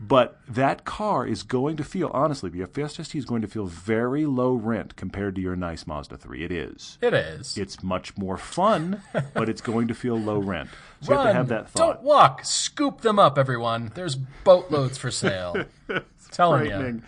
but 0.00 0.38
that 0.48 0.84
car 0.84 1.26
is 1.26 1.42
going 1.42 1.76
to 1.76 1.84
feel, 1.84 2.10
honestly, 2.12 2.50
the 2.50 2.66
Fiesta 2.66 3.04
ST 3.04 3.18
is 3.18 3.24
going 3.24 3.42
to 3.42 3.48
feel 3.48 3.66
very 3.66 4.26
low 4.26 4.54
rent 4.54 4.96
compared 4.96 5.34
to 5.36 5.40
your 5.40 5.56
nice 5.56 5.86
Mazda 5.86 6.16
3. 6.16 6.44
It 6.44 6.52
is. 6.52 6.98
It 7.00 7.14
is. 7.14 7.56
It's 7.56 7.82
much 7.82 8.16
more 8.16 8.36
fun, 8.36 9.02
but 9.34 9.48
it's 9.48 9.60
going 9.60 9.88
to 9.88 9.94
feel 9.94 10.18
low 10.18 10.38
rent. 10.38 10.70
So 11.00 11.12
you 11.12 11.18
have 11.18 11.26
to 11.28 11.32
have 11.32 11.48
that 11.48 11.70
thought. 11.70 11.94
Don't 11.94 12.02
walk. 12.02 12.44
Scoop 12.44 13.02
them 13.02 13.18
up, 13.18 13.38
everyone. 13.38 13.92
There's 13.94 14.16
boatloads 14.16 14.98
for 14.98 15.10
sale. 15.10 15.64
Telling 16.34 16.66
you. 16.66 16.70
frightening, 16.70 17.02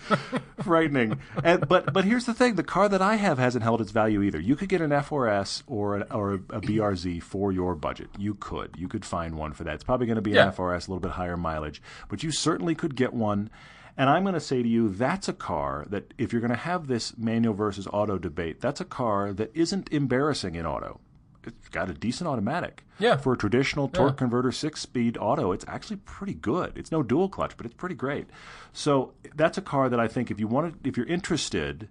frightening. 0.63 1.19
And, 1.45 1.69
but 1.69 1.93
but 1.93 2.05
here's 2.05 2.25
the 2.27 2.35
thing: 2.35 2.55
the 2.55 2.63
car 2.63 2.89
that 2.89 3.03
I 3.03 3.17
have 3.17 3.39
hasn't 3.39 3.63
held 3.63 3.81
its 3.81 3.91
value 3.91 4.23
either. 4.23 4.41
You 4.41 4.57
could 4.57 4.69
get 4.69 4.81
an 4.81 4.91
FRS 4.91 5.63
or 5.67 5.97
an, 5.97 6.05
or 6.11 6.35
a, 6.35 6.39
BRZ 6.39 7.23
for 7.23 7.53
your 7.53 7.75
budget. 7.75 8.09
You 8.19 8.35
could 8.35 8.75
you 8.79 8.89
could 8.89 9.05
find 9.05 9.35
one 9.35 9.53
for 9.53 9.65
that. 9.65 9.75
It's 9.75 9.85
probably 9.85 10.07
going 10.07 10.17
to 10.17 10.23
be 10.23 10.31
Yeah. 10.33 10.47
an 10.49 10.53
FRS, 10.53 10.87
a 10.89 10.91
little 10.91 11.01
bit 11.01 11.13
higher 11.13 11.37
mileage, 11.37 11.83
but 12.09 12.23
you 12.23 12.31
certainly 12.31 12.75
could 12.75 12.95
get 12.97 13.13
one. 13.13 13.51
And 13.99 14.11
I'm 14.11 14.25
going 14.25 14.35
to 14.35 14.41
say 14.41 14.63
to 14.63 14.69
you, 14.69 14.91
that's 14.91 15.27
a 15.27 15.33
car 15.33 15.87
that 15.89 16.13
if 16.19 16.31
you're 16.31 16.43
going 16.43 16.51
to 16.51 16.57
have 16.57 16.87
this 16.87 17.17
manual 17.17 17.55
versus 17.55 17.89
auto 17.91 18.19
debate, 18.19 18.61
that's 18.61 18.79
a 18.79 18.85
car 18.85 19.33
that 19.33 19.51
isn't 19.55 19.91
embarrassing 19.91 20.55
in 20.55 20.67
auto. 20.67 21.01
It's 21.47 21.69
got 21.69 21.91
a 21.91 21.95
decent 21.95 22.29
automatic. 22.29 22.85
Yeah. 22.99 23.17
For 23.17 23.33
a 23.33 23.37
traditional 23.37 23.89
torque 23.89 24.17
converter 24.17 24.53
six 24.53 24.81
speed 24.81 25.17
auto, 25.19 25.53
it's 25.53 25.65
actually 25.69 25.97
pretty 25.97 26.35
good. 26.35 26.77
It's 26.77 26.93
no 26.93 27.03
dual 27.03 27.29
clutch, 27.29 27.57
but 27.57 27.67
it's 27.67 27.75
pretty 27.75 27.95
great. 27.95 28.29
So 28.73 29.13
that's 29.35 29.59
a 29.59 29.63
car 29.63 29.89
that 29.89 30.01
I 30.01 30.09
think 30.09 30.31
if 30.31 30.41
you 30.41 30.47
want 30.49 30.83
to, 30.83 30.89
if 30.89 30.97
you're 30.97 31.07
interested, 31.07 31.89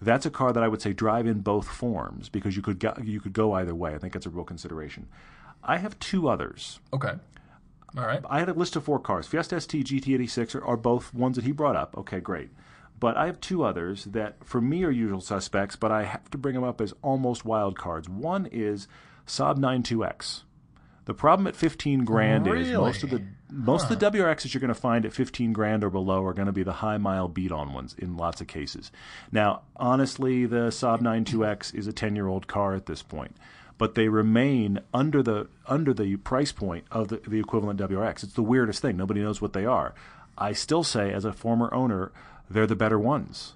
that's 0.00 0.26
a 0.26 0.30
car 0.30 0.52
that 0.52 0.62
I 0.62 0.68
would 0.68 0.82
say 0.82 0.92
drive 0.92 1.26
in 1.26 1.40
both 1.40 1.68
forms 1.68 2.28
because 2.28 2.56
you 2.56 2.62
could 2.62 2.78
go, 2.78 2.94
you 3.02 3.20
could 3.20 3.32
go 3.32 3.52
either 3.52 3.74
way. 3.74 3.94
I 3.94 3.98
think 3.98 4.12
that's 4.12 4.26
a 4.26 4.30
real 4.30 4.44
consideration. 4.44 5.08
I 5.62 5.78
have 5.78 5.98
two 5.98 6.28
others. 6.28 6.80
Okay. 6.92 7.12
All 7.96 8.06
right. 8.06 8.22
I 8.28 8.38
had 8.38 8.48
a 8.48 8.54
list 8.54 8.76
of 8.76 8.84
four 8.84 8.98
cars. 8.98 9.26
Fiesta 9.26 9.60
ST, 9.60 9.86
GT86 9.86 10.54
are, 10.54 10.64
are 10.64 10.76
both 10.76 11.12
ones 11.12 11.36
that 11.36 11.44
he 11.44 11.52
brought 11.52 11.76
up. 11.76 11.96
Okay, 11.98 12.20
great. 12.20 12.50
But 13.00 13.16
I 13.16 13.26
have 13.26 13.40
two 13.40 13.64
others 13.64 14.04
that, 14.04 14.44
for 14.44 14.60
me, 14.60 14.84
are 14.84 14.90
usual 14.90 15.22
suspects, 15.22 15.74
but 15.74 15.90
I 15.90 16.04
have 16.04 16.30
to 16.30 16.38
bring 16.38 16.54
them 16.54 16.64
up 16.64 16.80
as 16.80 16.92
almost 17.02 17.44
wild 17.46 17.78
cards. 17.78 18.08
One 18.08 18.46
is 18.46 18.86
Saab 19.26 19.56
9-2X. 19.58 20.42
The 21.06 21.14
problem 21.14 21.46
at 21.46 21.56
15 21.56 22.04
grand 22.04 22.46
is 22.46 22.70
most 22.70 23.02
of 23.02 23.10
the 23.10 23.24
most 23.50 23.90
of 23.90 23.98
the 23.98 24.10
WRXs 24.10 24.54
you're 24.54 24.60
going 24.60 24.68
to 24.68 24.74
find 24.74 25.04
at 25.04 25.12
15 25.12 25.52
grand 25.52 25.82
or 25.82 25.90
below 25.90 26.24
are 26.24 26.34
going 26.34 26.46
to 26.46 26.52
be 26.52 26.62
the 26.62 26.74
high 26.74 26.98
mile 26.98 27.26
beat 27.26 27.50
on 27.50 27.72
ones 27.72 27.96
in 27.98 28.16
lots 28.16 28.40
of 28.40 28.46
cases. 28.46 28.92
Now, 29.32 29.62
honestly, 29.74 30.46
the 30.46 30.68
Saab 30.68 31.00
9-2X 31.00 31.74
is 31.74 31.88
a 31.88 31.92
10 31.92 32.14
year 32.14 32.28
old 32.28 32.46
car 32.46 32.74
at 32.74 32.86
this 32.86 33.02
point, 33.02 33.36
but 33.76 33.96
they 33.96 34.08
remain 34.08 34.78
under 34.94 35.20
the 35.20 35.48
under 35.66 35.92
the 35.92 36.14
price 36.16 36.52
point 36.52 36.84
of 36.92 37.08
the, 37.08 37.16
the 37.26 37.40
equivalent 37.40 37.80
WRX. 37.80 38.22
It's 38.22 38.34
the 38.34 38.42
weirdest 38.42 38.80
thing. 38.80 38.96
Nobody 38.96 39.20
knows 39.20 39.40
what 39.40 39.52
they 39.52 39.64
are. 39.64 39.94
I 40.38 40.52
still 40.52 40.84
say, 40.84 41.12
as 41.12 41.24
a 41.24 41.32
former 41.32 41.72
owner, 41.74 42.12
they're 42.50 42.66
the 42.66 42.76
better 42.76 42.98
ones 42.98 43.54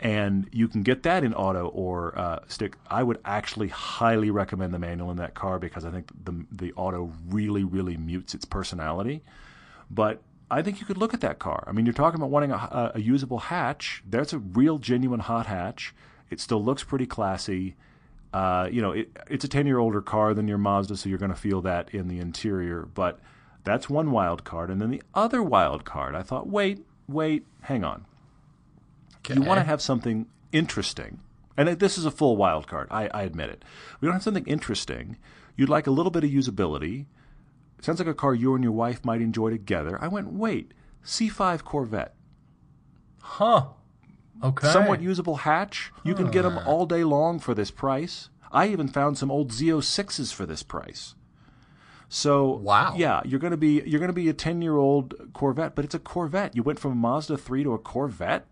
and 0.00 0.48
you 0.52 0.68
can 0.68 0.82
get 0.82 1.02
that 1.04 1.24
in 1.24 1.32
auto 1.34 1.68
or 1.68 2.16
uh, 2.18 2.40
stick. 2.48 2.76
I 2.88 3.02
would 3.02 3.18
actually 3.24 3.68
highly 3.68 4.30
recommend 4.30 4.74
the 4.74 4.78
manual 4.78 5.10
in 5.10 5.16
that 5.16 5.34
car 5.34 5.58
because 5.58 5.84
I 5.84 5.90
think 5.90 6.10
the 6.24 6.44
the 6.52 6.72
auto 6.74 7.12
really 7.28 7.64
really 7.64 7.96
mutes 7.96 8.34
its 8.34 8.44
personality. 8.44 9.22
But 9.90 10.20
I 10.50 10.62
think 10.62 10.80
you 10.80 10.86
could 10.86 10.98
look 10.98 11.14
at 11.14 11.20
that 11.22 11.38
car. 11.38 11.64
I 11.66 11.72
mean, 11.72 11.86
you're 11.86 11.94
talking 11.94 12.20
about 12.20 12.30
wanting 12.30 12.52
a, 12.52 12.92
a, 12.94 13.00
usable 13.00 13.38
hatch. 13.38 14.02
That's 14.08 14.32
a 14.32 14.38
real 14.38 14.78
genuine 14.78 15.20
hot 15.20 15.46
hatch. 15.46 15.92
It 16.30 16.40
still 16.40 16.62
looks 16.62 16.84
pretty 16.84 17.06
classy. 17.06 17.74
Uh, 18.32 18.68
you 18.70 18.80
know, 18.80 18.92
it, 18.92 19.10
it's 19.28 19.44
a 19.44 19.48
10 19.48 19.66
year 19.66 19.78
older 19.78 20.00
car 20.00 20.34
than 20.34 20.46
your 20.46 20.58
Mazda, 20.58 20.96
so 20.96 21.08
you're 21.08 21.18
going 21.18 21.32
to 21.32 21.36
feel 21.36 21.62
that 21.62 21.92
in 21.92 22.06
the 22.06 22.20
interior. 22.20 22.82
But 22.82 23.18
that's 23.64 23.88
one 23.88 24.12
wild 24.12 24.44
card. 24.44 24.70
And 24.70 24.80
then 24.80 24.90
the 24.90 25.02
other 25.14 25.42
wild 25.42 25.84
card, 25.84 26.14
I 26.14 26.22
thought, 26.22 26.46
wait, 26.46 26.84
wait, 27.08 27.44
hang 27.62 27.82
on 27.82 28.04
you 29.28 29.42
want 29.42 29.58
to 29.58 29.64
have 29.64 29.80
something 29.82 30.26
interesting. 30.52 31.20
And 31.56 31.68
this 31.68 31.96
is 31.96 32.04
a 32.04 32.10
full 32.10 32.36
wild 32.36 32.66
card. 32.66 32.88
I, 32.90 33.08
I 33.14 33.22
admit 33.22 33.50
it. 33.50 33.64
We 34.00 34.06
don't 34.06 34.14
have 34.14 34.22
something 34.22 34.46
interesting. 34.46 35.16
You'd 35.56 35.68
like 35.70 35.86
a 35.86 35.90
little 35.90 36.10
bit 36.10 36.22
of 36.24 36.30
usability. 36.30 37.06
Sounds 37.80 37.98
like 37.98 38.08
a 38.08 38.14
car 38.14 38.34
you 38.34 38.54
and 38.54 38.62
your 38.62 38.72
wife 38.72 39.04
might 39.04 39.20
enjoy 39.22 39.50
together. 39.50 39.98
I 40.00 40.08
went, 40.08 40.32
wait, 40.32 40.72
C5 41.04 41.64
Corvette. 41.64 42.14
Huh. 43.22 43.66
Okay. 44.42 44.70
Somewhat 44.70 45.00
usable 45.00 45.36
hatch. 45.36 45.92
You 46.04 46.14
can 46.14 46.30
get 46.30 46.42
them 46.42 46.58
all 46.66 46.84
day 46.86 47.04
long 47.04 47.38
for 47.38 47.54
this 47.54 47.70
price. 47.70 48.28
I 48.52 48.68
even 48.68 48.88
found 48.88 49.16
some 49.18 49.30
old 49.30 49.50
Z06s 49.50 50.32
for 50.32 50.44
this 50.46 50.62
price. 50.62 51.14
So 52.08 52.52
Wow. 52.58 52.94
yeah, 52.96 53.20
you're 53.24 53.40
gonna 53.40 53.56
be 53.56 53.82
you're 53.84 53.98
gonna 53.98 54.12
be 54.12 54.28
a 54.28 54.32
ten 54.32 54.62
year 54.62 54.76
old 54.76 55.14
Corvette, 55.32 55.74
but 55.74 55.84
it's 55.84 55.94
a 55.94 55.98
Corvette. 55.98 56.54
You 56.54 56.62
went 56.62 56.78
from 56.78 56.92
a 56.92 56.94
Mazda 56.94 57.36
three 57.36 57.64
to 57.64 57.72
a 57.72 57.78
Corvette. 57.78 58.46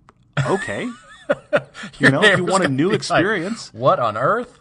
Okay, 0.47 0.85
you 1.99 2.11
know, 2.11 2.22
if 2.22 2.37
you 2.39 2.45
want 2.45 2.64
a 2.64 2.68
new 2.68 2.89
be 2.89 2.93
like, 2.93 3.01
experience, 3.01 3.72
What 3.72 3.99
on 3.99 4.16
earth? 4.16 4.59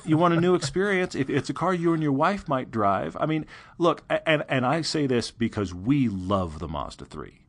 you 0.06 0.16
want 0.16 0.34
a 0.34 0.40
new 0.40 0.54
experience. 0.54 1.14
If 1.14 1.30
it's 1.30 1.50
a 1.50 1.54
car 1.54 1.74
you 1.74 1.92
and 1.92 2.02
your 2.02 2.12
wife 2.12 2.48
might 2.48 2.70
drive, 2.70 3.16
I 3.18 3.26
mean, 3.26 3.46
look, 3.78 4.02
and 4.26 4.44
and 4.48 4.66
I 4.66 4.82
say 4.82 5.06
this 5.06 5.30
because 5.30 5.74
we 5.74 6.08
love 6.08 6.58
the 6.58 6.68
Mazda 6.68 7.04
three. 7.06 7.40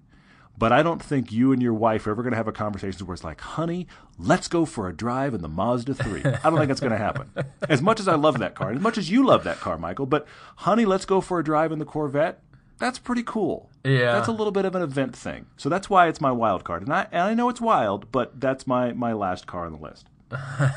But 0.57 0.72
I 0.72 0.84
don't 0.84 1.03
think 1.03 1.32
you 1.34 1.51
and 1.51 1.61
your 1.61 1.74
wife 1.74 2.07
are 2.07 2.11
ever 2.11 2.24
going 2.24 2.32
to 2.32 2.38
have 2.38 2.47
a 2.47 2.53
conversation 2.53 3.05
where 3.05 3.13
it's 3.13 3.26
like, 3.26 3.41
honey, 3.41 3.88
let's 4.18 4.47
go 4.47 4.63
for 4.63 4.88
a 4.88 4.95
drive 4.95 5.34
in 5.34 5.41
the 5.41 5.49
Mazda 5.49 5.93
3. 5.95 6.24
I 6.24 6.49
don't 6.49 6.55
think 6.55 6.70
that's 6.70 6.80
going 6.80 6.93
to 6.93 6.97
happen. 6.97 7.30
As 7.68 7.82
much 7.82 7.99
as 7.99 8.07
I 8.07 8.16
love 8.16 8.39
that 8.39 8.55
car, 8.55 8.72
as 8.72 8.80
much 8.80 8.97
as 8.97 9.11
you 9.11 9.26
love 9.26 9.43
that 9.43 9.59
car, 9.59 9.78
Michael, 9.78 10.05
but 10.05 10.26
honey, 10.57 10.86
let's 10.86 11.03
go 11.03 11.20
for 11.20 11.39
a 11.39 11.43
drive 11.43 11.74
in 11.74 11.80
the 11.80 11.86
Corvette. 11.86 12.41
That's 12.78 13.00
pretty 13.00 13.24
cool. 13.24 13.70
Yeah. 13.84 14.14
That's 14.14 14.28
a 14.28 14.32
little 14.34 14.52
bit 14.52 14.66
of 14.66 14.76
an 14.76 14.82
event 14.82 15.16
thing. 15.16 15.46
So 15.58 15.70
that's 15.70 15.90
why 15.90 16.08
it's 16.08 16.20
my 16.20 16.32
wild 16.32 16.64
card. 16.64 16.84
And 16.84 16.94
I, 16.94 17.08
and 17.12 17.22
I 17.22 17.34
know 17.34 17.50
it's 17.50 17.62
wild, 17.62 18.12
but 18.12 18.40
that's 18.40 18.68
my, 18.68 18.92
my 18.92 19.14
last 19.14 19.48
car 19.48 19.66
on 19.66 19.72
the 19.72 19.78
list. 19.80 20.08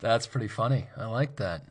That's 0.00 0.26
pretty 0.26 0.48
funny. 0.48 0.86
I 0.96 1.06
like 1.06 1.36
that. 1.36 1.62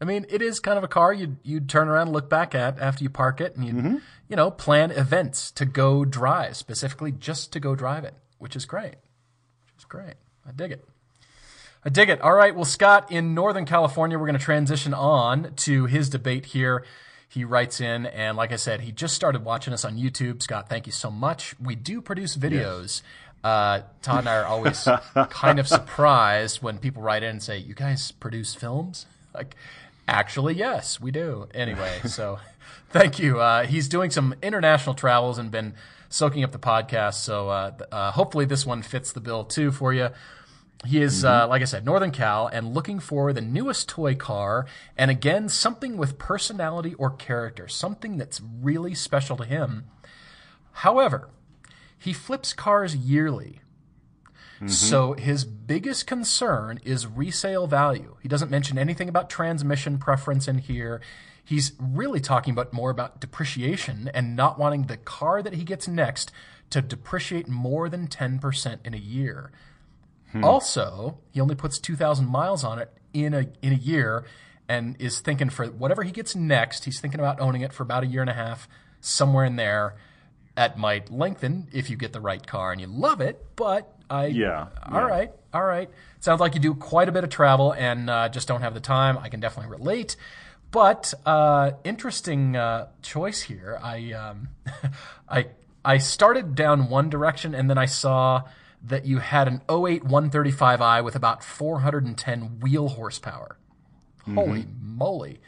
I 0.00 0.04
mean, 0.04 0.26
it 0.28 0.42
is 0.42 0.60
kind 0.60 0.78
of 0.78 0.84
a 0.84 0.88
car 0.88 1.12
you'd 1.12 1.36
you'd 1.42 1.68
turn 1.68 1.88
around 1.88 2.08
and 2.08 2.12
look 2.12 2.28
back 2.28 2.54
at 2.54 2.78
after 2.78 3.02
you 3.04 3.10
park 3.10 3.40
it, 3.40 3.56
and 3.56 3.64
you 3.64 3.72
Mm-hmm. 3.72 3.96
you 4.28 4.36
know 4.36 4.50
plan 4.50 4.90
events 4.90 5.50
to 5.52 5.64
go 5.64 6.04
drive 6.04 6.56
specifically 6.56 7.12
just 7.12 7.52
to 7.52 7.60
go 7.60 7.74
drive 7.74 8.04
it, 8.04 8.14
which 8.38 8.56
is 8.56 8.64
great. 8.66 8.94
Which 9.66 9.78
is 9.78 9.84
great. 9.84 10.14
I 10.46 10.52
dig 10.52 10.72
it. 10.72 10.86
I 11.84 11.88
dig 11.88 12.08
it. 12.08 12.20
All 12.20 12.34
right. 12.34 12.54
Well, 12.54 12.64
Scott, 12.64 13.10
in 13.12 13.34
Northern 13.34 13.64
California, 13.64 14.18
we're 14.18 14.26
going 14.26 14.38
to 14.38 14.44
transition 14.44 14.92
on 14.92 15.52
to 15.56 15.86
his 15.86 16.08
debate 16.10 16.46
here. 16.46 16.84
He 17.28 17.44
writes 17.44 17.80
in, 17.80 18.06
and 18.06 18.36
like 18.36 18.52
I 18.52 18.56
said, 18.56 18.82
he 18.82 18.92
just 18.92 19.14
started 19.14 19.44
watching 19.44 19.72
us 19.74 19.84
on 19.84 19.96
YouTube. 19.96 20.42
Scott, 20.42 20.68
thank 20.68 20.86
you 20.86 20.92
so 20.92 21.10
much. 21.10 21.54
We 21.60 21.74
do 21.74 22.00
produce 22.00 22.36
videos. 22.36 23.02
Uh, 23.44 23.82
Todd 24.02 24.20
and 24.20 24.28
I 24.28 24.36
are 24.36 24.44
always 24.44 24.88
kind 25.30 25.58
of 25.58 25.68
surprised 25.68 26.62
when 26.62 26.78
people 26.78 27.02
write 27.02 27.22
in 27.22 27.30
and 27.30 27.42
say, 27.42 27.58
"You 27.58 27.74
guys 27.74 28.10
produce 28.12 28.54
films?" 28.54 29.06
Like, 29.34 29.54
actually, 30.08 30.54
yes, 30.54 31.00
we 31.00 31.10
do. 31.10 31.48
Anyway, 31.54 32.00
so 32.06 32.38
thank 32.90 33.18
you. 33.18 33.40
Uh, 33.40 33.66
he's 33.66 33.88
doing 33.88 34.10
some 34.10 34.34
international 34.42 34.94
travels 34.94 35.38
and 35.38 35.50
been 35.50 35.74
soaking 36.08 36.44
up 36.44 36.52
the 36.52 36.58
podcast. 36.58 37.14
So 37.14 37.48
uh, 37.48 37.72
uh, 37.92 38.10
hopefully, 38.12 38.46
this 38.46 38.64
one 38.64 38.82
fits 38.82 39.12
the 39.12 39.20
bill 39.20 39.44
too 39.44 39.70
for 39.70 39.92
you. 39.92 40.10
He 40.86 41.02
is, 41.02 41.24
uh, 41.24 41.46
like 41.48 41.62
I 41.62 41.66
said, 41.66 41.84
Northern 41.84 42.10
Cal 42.10 42.46
and 42.46 42.74
looking 42.74 43.00
for 43.00 43.32
the 43.32 43.40
newest 43.40 43.88
toy 43.88 44.14
car. 44.14 44.66
And 44.96 45.10
again, 45.10 45.48
something 45.48 45.96
with 45.96 46.18
personality 46.18 46.94
or 46.94 47.10
character, 47.10 47.68
something 47.68 48.16
that's 48.16 48.40
really 48.40 48.94
special 48.94 49.36
to 49.36 49.44
him. 49.44 49.84
However, 50.72 51.30
he 51.98 52.12
flips 52.12 52.52
cars 52.52 52.94
yearly. 52.94 53.60
So 54.68 55.12
his 55.12 55.44
biggest 55.44 56.06
concern 56.06 56.80
is 56.82 57.06
resale 57.06 57.66
value. 57.66 58.16
He 58.22 58.28
doesn't 58.28 58.50
mention 58.50 58.78
anything 58.78 59.08
about 59.08 59.28
transmission 59.28 59.98
preference 59.98 60.48
in 60.48 60.58
here. 60.58 61.02
He's 61.44 61.72
really 61.78 62.20
talking 62.20 62.52
about 62.52 62.72
more 62.72 62.90
about 62.90 63.20
depreciation 63.20 64.10
and 64.14 64.34
not 64.34 64.58
wanting 64.58 64.84
the 64.84 64.96
car 64.96 65.42
that 65.42 65.54
he 65.54 65.62
gets 65.62 65.86
next 65.86 66.32
to 66.70 66.80
depreciate 66.80 67.48
more 67.48 67.88
than 67.90 68.08
10% 68.08 68.78
in 68.84 68.94
a 68.94 68.98
year. 68.98 69.52
Also, 70.44 71.18
he 71.30 71.40
only 71.40 71.54
puts 71.54 71.78
2,000 71.78 72.26
miles 72.26 72.64
on 72.64 72.78
it 72.78 72.92
in 73.12 73.34
a 73.34 73.46
in 73.62 73.72
a 73.72 73.76
year 73.76 74.24
and 74.68 74.96
is 74.98 75.20
thinking 75.20 75.48
for 75.48 75.66
whatever 75.66 76.02
he 76.02 76.10
gets 76.10 76.34
next, 76.34 76.84
he's 76.84 77.00
thinking 77.00 77.20
about 77.20 77.40
owning 77.40 77.62
it 77.62 77.72
for 77.72 77.82
about 77.82 78.02
a 78.02 78.06
year 78.06 78.20
and 78.20 78.30
a 78.30 78.34
half, 78.34 78.68
somewhere 79.00 79.44
in 79.44 79.56
there. 79.56 79.94
That 80.56 80.78
might 80.78 81.10
lengthen 81.12 81.68
if 81.72 81.90
you 81.90 81.96
get 81.96 82.12
the 82.12 82.20
right 82.20 82.44
car 82.44 82.72
and 82.72 82.80
you 82.80 82.86
love 82.86 83.20
it, 83.20 83.44
but 83.56 83.92
I 84.08 84.26
Yeah, 84.26 84.68
All 84.90 85.00
yeah. 85.00 85.06
right, 85.06 85.32
all 85.52 85.64
right. 85.64 85.90
Sounds 86.20 86.40
like 86.40 86.54
you 86.54 86.60
do 86.60 86.74
quite 86.74 87.08
a 87.08 87.12
bit 87.12 87.22
of 87.24 87.30
travel 87.30 87.72
and 87.72 88.08
uh, 88.08 88.28
just 88.30 88.48
don't 88.48 88.62
have 88.62 88.72
the 88.74 88.80
time. 88.80 89.18
I 89.18 89.28
can 89.28 89.38
definitely 89.38 89.70
relate. 89.70 90.16
But 90.70 91.12
uh, 91.24 91.72
interesting 91.84 92.56
uh, 92.56 92.88
choice 93.02 93.42
here. 93.42 93.78
I 93.82 94.12
um, 94.12 94.48
I 95.28 95.46
I 95.84 95.98
started 95.98 96.54
down 96.54 96.88
one 96.88 97.10
direction 97.10 97.54
and 97.54 97.70
then 97.70 97.78
I 97.78 97.86
saw 97.86 98.42
that 98.86 99.04
you 99.04 99.18
had 99.18 99.48
an 99.48 99.60
08 99.68 100.04
135i 100.04 101.02
with 101.04 101.16
about 101.16 101.42
410 101.42 102.60
wheel 102.60 102.88
horsepower. 102.88 103.58
Mm-hmm. 104.22 104.34
Holy 104.34 104.66
moly. 104.80 105.40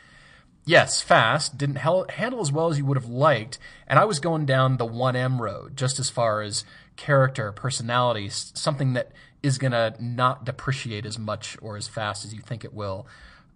Yes, 0.65 1.01
fast, 1.01 1.57
didn't 1.57 1.77
handle 1.77 2.41
as 2.41 2.53
well 2.53 2.69
as 2.69 2.77
you 2.77 2.85
would 2.85 2.99
have 2.99 3.09
liked, 3.09 3.59
and 3.87 3.99
I 3.99 4.05
was 4.05 4.21
going 4.21 4.45
down 4.45 4.77
the 4.77 4.87
1M 4.87 5.41
road 5.41 5.79
just 5.79 5.99
as 5.99 6.11
far 6.11 6.43
as 6.43 6.65
character, 6.97 7.53
personality, 7.53 8.29
something 8.29 8.93
that 8.93 9.13
is 9.43 9.57
going 9.57 9.73
to 9.73 9.95
not 9.99 10.45
depreciate 10.45 11.07
as 11.07 11.19
much 11.19 11.57
or 11.63 11.79
as 11.79 11.89
fast 11.89 12.27
as 12.27 12.35
you 12.35 12.41
think 12.41 12.65
it 12.65 12.75
will. 12.75 13.07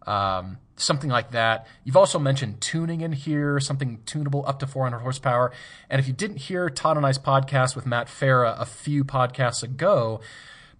Um, 0.06 0.58
something 0.76 1.10
like 1.10 1.30
that. 1.30 1.66
You've 1.84 1.96
also 1.96 2.18
mentioned 2.18 2.60
tuning 2.60 3.02
in 3.02 3.12
here, 3.12 3.60
something 3.60 4.00
tunable 4.04 4.44
up 4.46 4.58
to 4.60 4.66
400 4.66 4.98
horsepower. 4.98 5.52
And 5.88 6.00
if 6.00 6.06
you 6.08 6.12
didn't 6.12 6.38
hear 6.38 6.68
Todd 6.68 6.96
and 6.96 7.06
I's 7.06 7.18
podcast 7.18 7.76
with 7.76 7.86
Matt 7.86 8.08
Farah 8.08 8.60
a 8.60 8.64
few 8.64 9.04
podcasts 9.04 9.62
ago, 9.62 10.20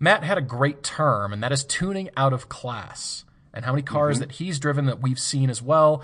Matt 0.01 0.25
had 0.25 0.39
a 0.39 0.43
great 0.43 0.83
term, 0.83 1.33
and 1.33 1.43
that 1.43 1.53
is 1.53 1.63
tuning 1.65 2.11
out 2.17 2.33
of 2.33 2.49
class. 2.49 3.25
And 3.55 3.65
how 3.65 3.73
many 3.73 3.83
cars 3.83 4.19
that 4.19 4.33
he's 4.33 4.59
driven 4.59 4.87
that 4.87 5.01
we've 5.01 5.19
seen 5.21 5.51
as 5.51 5.63
well, 5.63 6.03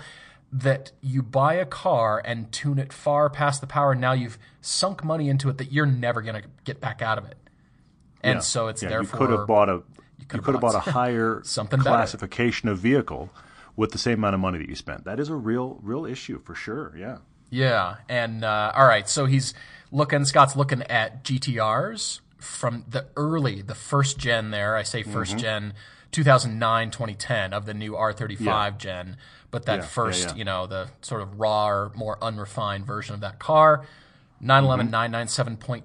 that 0.53 0.91
you 1.01 1.21
buy 1.21 1.55
a 1.55 1.65
car 1.65 2.21
and 2.23 2.51
tune 2.51 2.79
it 2.79 2.93
far 2.93 3.29
past 3.29 3.59
the 3.59 3.67
power, 3.67 3.91
and 3.91 3.99
now 4.01 4.13
you've 4.13 4.37
sunk 4.61 5.03
money 5.03 5.27
into 5.29 5.49
it 5.49 5.57
that 5.57 5.71
you're 5.73 5.85
never 5.85 6.21
going 6.21 6.41
to 6.41 6.47
get 6.63 6.79
back 6.79 7.01
out 7.01 7.17
of 7.17 7.25
it. 7.25 7.37
And 8.21 8.35
Yeah. 8.37 8.41
so 8.41 8.67
it's 8.67 8.83
yeah, 8.83 8.89
therefore 8.89 9.19
you 9.19 9.27
could 9.27 9.37
have 9.37 9.47
bought 9.47 9.69
a 9.69 9.81
you 10.33 10.41
could 10.41 10.53
have 10.55 10.61
bought 10.61 10.75
a 10.75 10.79
higher 10.91 11.41
Something 11.43 11.79
better. 11.79 11.89
classification 11.89 12.69
of 12.69 12.77
vehicle 12.79 13.29
with 13.75 13.91
the 13.91 13.97
same 13.97 14.19
amount 14.19 14.35
of 14.35 14.41
money 14.41 14.57
that 14.59 14.67
you 14.69 14.75
spent. 14.75 15.05
That 15.05 15.19
is 15.19 15.29
a 15.29 15.35
real, 15.35 15.79
real 15.81 16.05
issue 16.05 16.39
for 16.43 16.55
sure. 16.55 16.93
Yeah. 16.97 17.17
Yeah, 17.51 17.95
and 18.07 18.43
uh, 18.45 18.71
all 18.75 18.85
right, 18.85 19.09
so 19.09 19.25
he's 19.25 19.55
looking. 19.91 20.23
Scott's 20.25 20.55
looking 20.55 20.83
at 20.83 21.23
GTRs 21.23 22.19
from 22.39 22.85
the 22.87 23.07
early, 23.17 23.63
the 23.63 23.73
first 23.73 24.19
gen. 24.19 24.51
There, 24.51 24.75
I 24.75 24.83
say 24.83 25.03
1st 25.03 25.11
Mm-hmm. 25.29 25.37
gen, 25.39 25.73
2009, 26.11 26.91
2010 26.91 27.53
of 27.53 27.65
the 27.65 27.73
new 27.73 27.93
R35 27.93 28.39
Yeah. 28.39 28.69
gen. 28.77 29.17
But 29.49 29.65
that 29.65 29.79
yeah, 29.79 29.85
first, 29.85 30.29
yeah. 30.29 30.35
you 30.35 30.43
know, 30.43 30.67
the 30.67 30.89
sort 31.01 31.21
of 31.23 31.39
raw 31.39 31.67
or 31.69 31.91
more 31.95 32.17
unrefined 32.23 32.85
version 32.85 33.15
of 33.15 33.21
that 33.21 33.39
car. 33.39 33.83
911 34.41 34.87
Mm-hmm. 34.91 35.15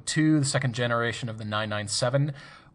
997.2, 0.05 0.41
the 0.41 0.45
second 0.45 0.75
generation 0.75 1.29
of 1.31 1.39
the 1.39 1.45
997, 1.45 2.35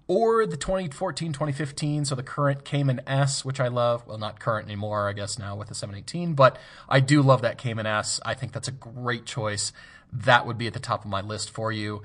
or 0.09 0.47
the 0.47 0.57
2014 0.57 1.31
2015, 1.31 2.03
so 2.03 2.15
the 2.15 2.23
current 2.23 2.65
Cayman 2.65 2.99
S, 3.05 3.45
which 3.45 3.59
I 3.59 3.67
love. 3.67 4.05
Well, 4.07 4.17
not 4.17 4.39
current 4.39 4.65
anymore, 4.65 5.07
I 5.07 5.13
guess, 5.13 5.37
now 5.37 5.55
with 5.55 5.67
the 5.67 5.75
718, 5.75 6.33
but 6.33 6.57
I 6.89 6.99
do 6.99 7.21
love 7.21 7.43
that 7.43 7.59
Cayman 7.59 7.85
S. 7.85 8.19
I 8.25 8.33
think 8.33 8.51
that's 8.51 8.67
a 8.67 8.71
great 8.71 9.25
choice. 9.25 9.71
That 10.11 10.47
would 10.47 10.57
be 10.57 10.65
at 10.65 10.73
the 10.73 10.79
top 10.79 11.05
of 11.05 11.11
my 11.11 11.21
list 11.21 11.51
for 11.51 11.71
you. 11.71 12.01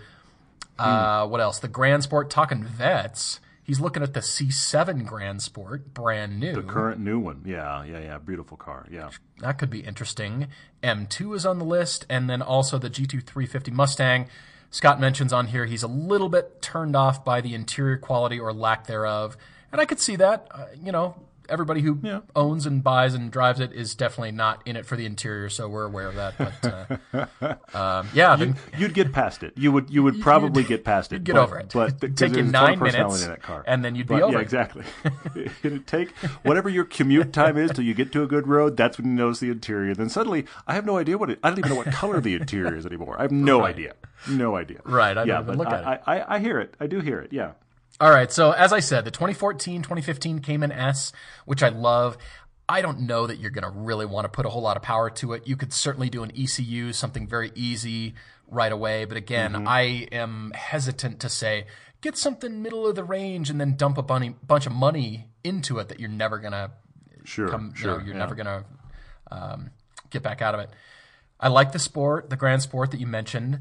Uh, 0.78 1.26
what 1.26 1.40
else? 1.40 1.58
The 1.58 1.68
Grand 1.68 2.02
Sport, 2.02 2.28
talking 2.28 2.62
vets. 2.62 3.40
He's 3.62 3.80
looking 3.80 4.02
at 4.02 4.12
the 4.12 4.20
C7 4.20 5.06
Grand 5.06 5.40
Sport, 5.40 5.94
brand 5.94 6.38
new. 6.38 6.52
The 6.52 6.62
current 6.62 7.00
new 7.00 7.18
one. 7.18 7.40
Yeah, 7.46 7.84
yeah, 7.84 8.00
yeah. 8.00 8.18
Beautiful 8.18 8.58
car. 8.58 8.86
Yeah. 8.90 9.08
That 9.38 9.56
could 9.56 9.70
be 9.70 9.80
interesting. 9.80 10.48
M2 10.82 11.34
is 11.36 11.46
on 11.46 11.58
the 11.58 11.64
list, 11.64 12.04
and 12.10 12.28
then 12.28 12.42
also 12.42 12.76
the 12.76 12.90
GT 12.90 13.24
350 13.24 13.70
Mustang. 13.70 14.28
Scott 14.74 14.98
mentions 14.98 15.32
on 15.32 15.46
here 15.46 15.66
he's 15.66 15.84
a 15.84 15.86
little 15.86 16.28
bit 16.28 16.60
turned 16.60 16.96
off 16.96 17.24
by 17.24 17.40
the 17.40 17.54
interior 17.54 17.96
quality 17.96 18.40
or 18.40 18.52
lack 18.52 18.88
thereof, 18.88 19.36
and 19.70 19.80
I 19.80 19.84
could 19.84 20.00
see 20.00 20.16
that. 20.16 20.48
Uh, 20.50 20.64
you 20.82 20.90
know, 20.90 21.14
everybody 21.48 21.80
who 21.82 21.98
Yeah. 22.02 22.20
owns 22.34 22.66
and 22.66 22.82
buys 22.82 23.14
and 23.14 23.30
drives 23.30 23.60
it 23.60 23.72
is 23.72 23.94
definitely 23.94 24.32
not 24.32 24.62
in 24.66 24.76
it 24.76 24.86
for 24.86 24.96
the 24.96 25.06
interior, 25.06 25.48
so 25.48 25.68
we're 25.68 25.84
aware 25.84 26.08
of 26.08 26.14
that. 26.16 26.34
But 26.38 26.98
uh, 27.14 27.56
um, 27.76 28.08
yeah, 28.14 28.36
then- 28.36 28.56
You'd 28.78 28.94
get 28.94 29.12
past 29.12 29.42
it. 29.42 29.52
You 29.56 29.72
would 29.72 29.90
you 29.90 30.02
would 30.02 30.20
probably 30.20 30.62
get 30.74 30.84
past 30.84 31.12
it. 31.12 31.24
get 31.24 31.34
but- 31.34 31.42
over 31.42 31.58
it. 31.58 31.70
But 31.72 32.00
take 32.00 32.10
you 32.10 32.16
there's 32.16 32.30
a 32.30 32.34
ton 32.36 32.46
of 32.46 32.52
nine 32.52 32.78
minutes, 32.80 33.22
in 33.22 33.28
that 33.30 33.42
car. 33.42 33.64
and 33.66 33.84
then 33.84 33.94
you'd 33.94 34.06
be 34.08 34.14
over 34.22 34.32
Yeah, 34.32 34.38
it. 34.38 34.42
exactly. 34.42 34.84
It'd 35.62 35.86
take 35.86 36.10
whatever 36.42 36.68
your 36.68 36.84
commute 36.84 37.32
time 37.32 37.56
is 37.56 37.70
till 37.72 37.84
you 37.84 37.94
get 37.94 38.12
to 38.12 38.22
a 38.22 38.26
good 38.26 38.46
road. 38.48 38.76
That's 38.76 38.98
when 38.98 39.06
you 39.08 39.12
notice 39.14 39.40
the 39.40 39.50
interior. 39.50 39.94
Then 39.94 40.08
suddenly, 40.08 40.46
I 40.66 40.74
have 40.74 40.84
no 40.86 40.96
idea 40.96 41.18
what 41.18 41.30
it. 41.30 41.38
I 41.42 41.50
don't 41.50 41.58
even 41.58 41.70
know 41.70 41.76
what 41.76 41.86
color 41.92 42.20
the 42.20 42.34
interior 42.34 42.76
is 42.76 42.86
anymore. 42.86 43.18
I 43.18 43.22
have 43.22 43.32
no 43.32 43.64
idea. 43.64 43.94
No 44.28 44.56
idea. 44.56 44.80
Right, 44.84 45.16
I 45.18 45.24
yeah, 45.24 45.42
but 45.42 45.56
look 45.58 45.68
I, 45.68 45.74
at 45.74 45.80
it. 45.98 46.02
I, 46.06 46.18
I, 46.20 46.34
I 46.36 46.38
hear 46.38 46.58
it. 46.58 46.74
I 46.80 46.86
do 46.86 47.00
hear 47.00 47.20
it. 47.20 47.32
Yeah. 47.32 47.52
All 48.00 48.10
right. 48.10 48.30
So 48.32 48.50
as 48.52 48.72
I 48.72 48.80
said, 48.80 49.04
the 49.04 49.10
2014, 49.10 49.82
2015 49.82 50.40
Cayman 50.40 50.72
S, 50.72 51.12
which 51.44 51.62
I 51.62 51.68
love. 51.68 52.16
I 52.66 52.80
don't 52.80 53.00
know 53.00 53.26
that 53.26 53.38
you're 53.38 53.50
going 53.50 53.64
to 53.64 53.78
really 53.78 54.06
want 54.06 54.24
to 54.24 54.30
put 54.30 54.46
a 54.46 54.48
whole 54.48 54.62
lot 54.62 54.78
of 54.78 54.82
power 54.82 55.10
to 55.10 55.34
it. 55.34 55.46
You 55.46 55.54
could 55.54 55.70
certainly 55.72 56.08
do 56.08 56.22
an 56.22 56.32
ECU, 56.34 56.94
something 56.94 57.28
very 57.28 57.52
easy 57.54 58.14
right 58.48 58.72
away. 58.72 59.04
But 59.04 59.18
again, 59.18 59.52
Mm-hmm. 59.52 59.68
I 59.68 59.80
am 60.12 60.50
hesitant 60.54 61.20
to 61.20 61.28
say 61.28 61.66
get 62.00 62.16
something 62.16 62.62
middle 62.62 62.86
of 62.86 62.94
the 62.96 63.04
range 63.04 63.50
and 63.50 63.60
then 63.60 63.76
dump 63.76 63.98
a 63.98 64.02
bunny, 64.02 64.34
bunch 64.46 64.64
of 64.66 64.72
money 64.72 65.28
into 65.44 65.78
it 65.78 65.88
that 65.90 66.00
you're 66.00 66.08
never 66.08 66.38
going 66.38 66.52
to 66.52 66.70
Sure. 67.24 67.48
come, 67.48 67.70
you 67.74 67.76
sure. 67.76 67.98
know, 67.98 68.04
you're 68.04 68.14
yeah. 68.14 68.18
never 68.20 68.34
going 68.34 68.46
to 68.46 68.64
um, 69.30 69.70
get 70.10 70.22
back 70.22 70.40
out 70.42 70.54
of 70.54 70.60
it. 70.60 70.70
I 71.40 71.48
like 71.48 71.72
the 71.72 71.78
sport, 71.78 72.30
the 72.30 72.36
grand 72.36 72.62
sport 72.62 72.90
that 72.92 73.00
you 73.00 73.06
mentioned. 73.06 73.60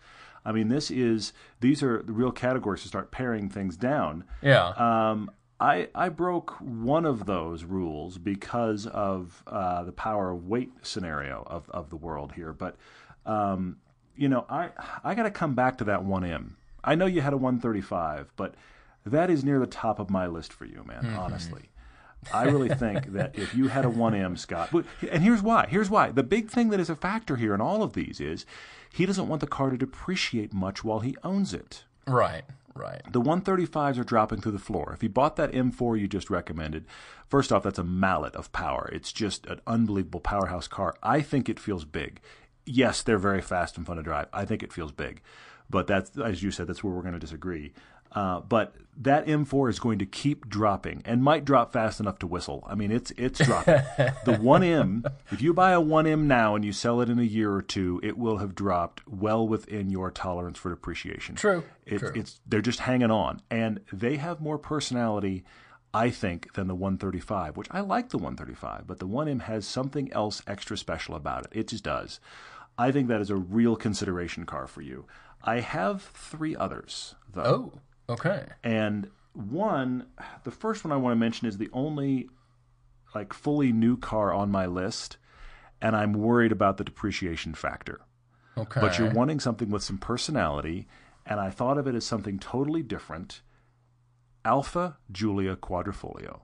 I 0.46 0.52
mean, 0.52 0.68
this 0.68 0.90
is 0.90 1.32
these 1.60 1.82
are 1.82 2.02
the 2.02 2.12
real 2.12 2.32
categories 2.32 2.82
to 2.82 2.88
start 2.88 3.10
paring 3.10 3.48
things 3.48 3.76
down. 3.76 4.24
yeah. 4.42 4.68
Um, 4.68 5.30
I 5.60 5.88
I 5.94 6.08
broke 6.08 6.56
one 6.60 7.04
of 7.06 7.26
those 7.26 7.64
rules 7.64 8.18
because 8.18 8.86
of 8.86 9.42
uh, 9.46 9.84
the 9.84 9.92
power 9.92 10.30
of 10.30 10.46
weight 10.46 10.72
scenario 10.82 11.44
of, 11.46 11.68
of 11.70 11.90
the 11.90 11.96
world 11.96 12.32
here. 12.32 12.52
But 12.52 12.76
um, 13.24 13.76
you 14.16 14.28
know, 14.28 14.44
I 14.48 14.70
I 15.02 15.14
got 15.14 15.24
to 15.24 15.30
come 15.30 15.54
back 15.54 15.78
to 15.78 15.84
that 15.84 16.04
one 16.04 16.24
M. 16.24 16.56
I 16.82 16.94
know 16.94 17.06
you 17.06 17.20
had 17.22 17.32
a 17.32 17.36
135, 17.36 18.32
but 18.36 18.54
that 19.06 19.30
is 19.30 19.42
near 19.44 19.58
the 19.58 19.66
top 19.66 19.98
of 19.98 20.10
my 20.10 20.26
list 20.26 20.52
for 20.52 20.66
you, 20.66 20.84
man. 20.86 21.14
Honestly. 21.16 21.70
I 22.32 22.44
really 22.44 22.70
think 22.70 23.12
that 23.12 23.38
if 23.38 23.54
you 23.54 23.68
had 23.68 23.84
a 23.84 23.88
1M, 23.88 24.38
Scott, 24.38 24.72
and 25.10 25.22
here's 25.22 25.42
why. 25.42 25.66
Here's 25.68 25.90
why. 25.90 26.10
The 26.10 26.22
big 26.22 26.48
thing 26.48 26.70
that 26.70 26.80
is 26.80 26.88
a 26.88 26.96
factor 26.96 27.36
here 27.36 27.54
in 27.54 27.60
all 27.60 27.82
of 27.82 27.92
these 27.92 28.18
is 28.18 28.46
he 28.92 29.04
doesn't 29.04 29.28
want 29.28 29.40
the 29.42 29.46
car 29.46 29.68
to 29.68 29.76
depreciate 29.76 30.54
much 30.54 30.82
while 30.82 31.00
he 31.00 31.16
owns 31.22 31.52
it. 31.52 31.84
right. 32.06 32.44
Right. 32.74 33.02
The 33.10 33.20
135s 33.20 33.98
are 33.98 34.04
dropping 34.04 34.40
through 34.40 34.52
the 34.52 34.58
floor. 34.58 34.92
If 34.92 35.02
you 35.02 35.08
bought 35.08 35.36
that 35.36 35.52
M4 35.52 35.98
you 35.98 36.08
just 36.08 36.28
recommended, 36.28 36.86
first 37.28 37.52
off, 37.52 37.62
that's 37.62 37.78
a 37.78 37.84
mallet 37.84 38.34
of 38.34 38.50
power. 38.52 38.90
It's 38.92 39.12
just 39.12 39.46
an 39.46 39.60
unbelievable 39.66 40.20
powerhouse 40.20 40.66
car. 40.66 40.96
I 41.02 41.20
think 41.20 41.48
it 41.48 41.60
feels 41.60 41.84
big. 41.84 42.20
Yes, 42.66 43.02
they're 43.02 43.18
very 43.18 43.42
fast 43.42 43.76
and 43.76 43.86
fun 43.86 43.98
to 43.98 44.02
drive. 44.02 44.26
I 44.32 44.44
think 44.44 44.62
it 44.62 44.72
feels 44.72 44.90
big. 44.90 45.20
But 45.70 45.86
that's, 45.86 46.18
as 46.18 46.42
you 46.42 46.50
said, 46.50 46.66
that's 46.66 46.82
where 46.82 46.92
we're 46.92 47.02
going 47.02 47.14
to 47.14 47.20
disagree. 47.20 47.72
Uh, 48.14 48.40
but 48.40 48.74
that 48.96 49.26
M4 49.26 49.70
is 49.70 49.78
going 49.80 49.98
to 49.98 50.06
keep 50.06 50.48
dropping 50.48 51.02
and 51.04 51.22
might 51.22 51.44
drop 51.44 51.72
fast 51.72 51.98
enough 51.98 52.18
to 52.20 52.26
whistle. 52.28 52.62
I 52.66 52.76
mean, 52.76 52.92
it's 52.92 53.10
it's 53.16 53.44
dropping. 53.44 53.74
the 54.24 54.38
1M, 54.40 55.10
if 55.32 55.42
you 55.42 55.52
buy 55.52 55.72
a 55.72 55.80
1M 55.80 56.22
now 56.22 56.54
and 56.54 56.64
you 56.64 56.72
sell 56.72 57.00
it 57.00 57.08
in 57.08 57.18
a 57.18 57.24
year 57.24 57.52
or 57.52 57.62
two, 57.62 58.00
it 58.04 58.16
will 58.16 58.38
have 58.38 58.54
dropped 58.54 59.02
well 59.08 59.46
within 59.46 59.90
your 59.90 60.10
tolerance 60.12 60.58
for 60.58 60.70
depreciation. 60.70 61.34
True, 61.34 61.64
It, 61.86 61.98
true. 61.98 62.12
It's 62.14 62.40
they're 62.46 62.60
just 62.60 62.80
hanging 62.80 63.10
on, 63.10 63.42
and 63.50 63.80
they 63.92 64.16
have 64.16 64.40
more 64.40 64.58
personality, 64.58 65.44
I 65.92 66.10
think, 66.10 66.54
than 66.54 66.68
the 66.68 66.74
135. 66.76 67.56
Which 67.56 67.68
I 67.72 67.80
like 67.80 68.10
the 68.10 68.18
135, 68.18 68.86
but 68.86 69.00
the 69.00 69.08
1M 69.08 69.42
has 69.42 69.66
something 69.66 70.12
else 70.12 70.40
extra 70.46 70.76
special 70.76 71.16
about 71.16 71.46
it. 71.46 71.52
It 71.58 71.68
just 71.68 71.82
does. 71.82 72.20
I 72.78 72.92
think 72.92 73.08
that 73.08 73.20
is 73.20 73.30
a 73.30 73.36
real 73.36 73.74
consideration 73.74 74.46
car 74.46 74.68
for 74.68 74.82
you. 74.82 75.06
I 75.42 75.60
have 75.60 76.02
three 76.02 76.54
others 76.54 77.16
though. 77.32 77.72
Oh. 77.74 77.80
Okay. 78.08 78.44
And 78.62 79.10
one, 79.32 80.06
the 80.44 80.50
first 80.50 80.84
one 80.84 80.92
I 80.92 80.96
want 80.96 81.12
to 81.12 81.18
mention 81.18 81.48
is 81.48 81.58
the 81.58 81.70
only 81.72 82.28
like 83.14 83.32
fully 83.32 83.72
new 83.72 83.96
car 83.96 84.32
on 84.32 84.50
my 84.50 84.66
list, 84.66 85.16
and 85.80 85.94
I'm 85.96 86.12
worried 86.12 86.52
about 86.52 86.76
the 86.76 86.84
depreciation 86.84 87.54
factor. 87.54 88.00
Okay. 88.56 88.80
but 88.80 88.98
you're 88.98 89.10
wanting 89.10 89.40
something 89.40 89.68
with 89.68 89.82
some 89.82 89.98
personality, 89.98 90.86
and 91.26 91.40
I 91.40 91.50
thought 91.50 91.76
of 91.76 91.88
it 91.88 91.94
as 91.96 92.06
something 92.06 92.38
totally 92.38 92.82
different. 92.82 93.42
Alfa 94.44 94.98
Giulia 95.10 95.56
Quadrifoglio. 95.56 96.42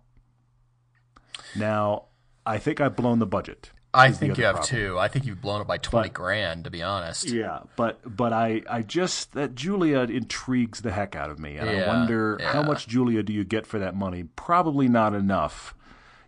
Now, 1.54 2.06
I 2.44 2.58
think 2.58 2.80
I've 2.80 2.96
blown 2.96 3.20
the 3.20 3.26
budget. 3.26 3.70
I 3.92 4.12
think 4.12 4.38
you 4.38 4.44
have 4.44 4.56
problem. 4.56 4.68
two. 4.80 4.98
I 4.98 5.08
think 5.08 5.26
you've 5.26 5.40
blown 5.40 5.60
it 5.60 5.66
by 5.66 5.78
twenty 5.78 6.08
But- 6.08 6.14
grand, 6.14 6.64
to 6.64 6.70
be 6.70 6.82
honest. 6.82 7.24
Yeah, 7.28 7.60
but 7.76 8.00
but 8.04 8.32
I 8.32 8.62
I 8.70 8.82
just 8.82 9.32
that 9.32 9.54
Giulia 9.56 10.00
intrigues 10.02 10.82
the 10.82 10.92
heck 10.92 11.16
out 11.16 11.30
of 11.30 11.38
me, 11.40 11.56
and 11.56 11.68
I 11.68 11.72
Yeah, 11.74 11.88
wonder 11.88 12.38
how 12.42 12.62
much 12.62 12.86
Giulia 12.86 13.22
do 13.24 13.32
you 13.32 13.42
get 13.44 13.66
for 13.66 13.78
that 13.80 13.96
money? 13.96 14.24
Probably 14.36 14.86
not 14.88 15.14
enough. 15.14 15.74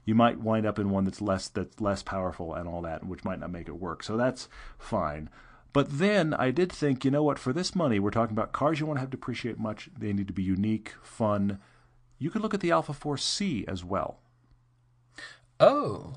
You 0.04 0.16
might 0.16 0.40
wind 0.40 0.66
up 0.66 0.80
in 0.80 0.90
one 0.90 1.04
that's 1.04 1.20
less 1.20 1.48
that's 1.48 1.80
less 1.80 2.02
powerful 2.02 2.52
and 2.54 2.68
all 2.68 2.82
that, 2.82 3.06
which 3.06 3.24
might 3.24 3.38
not 3.38 3.52
make 3.52 3.68
it 3.68 3.78
work. 3.78 4.02
So 4.02 4.16
that's 4.16 4.48
fine. 4.76 5.30
But 5.72 5.98
then 5.98 6.34
I 6.34 6.50
did 6.50 6.70
think, 6.72 7.04
you 7.04 7.10
know 7.12 7.22
what? 7.22 7.38
For 7.38 7.52
this 7.52 7.74
money, 7.76 7.98
we're 8.00 8.10
talking 8.10 8.34
about 8.36 8.52
cars 8.52 8.80
you 8.80 8.86
want 8.86 8.96
to 8.96 9.00
have 9.02 9.10
depreciate 9.10 9.58
much. 9.58 9.88
They 9.96 10.12
need 10.12 10.26
to 10.26 10.32
be 10.34 10.42
unique, 10.42 10.94
fun. 11.00 11.60
You 12.18 12.28
could 12.30 12.42
look 12.42 12.52
at 12.52 12.60
the 12.60 12.72
Alfa 12.72 12.92
4C 12.92 13.64
as 13.68 13.82
well. 13.84 14.18
Oh, 15.60 16.14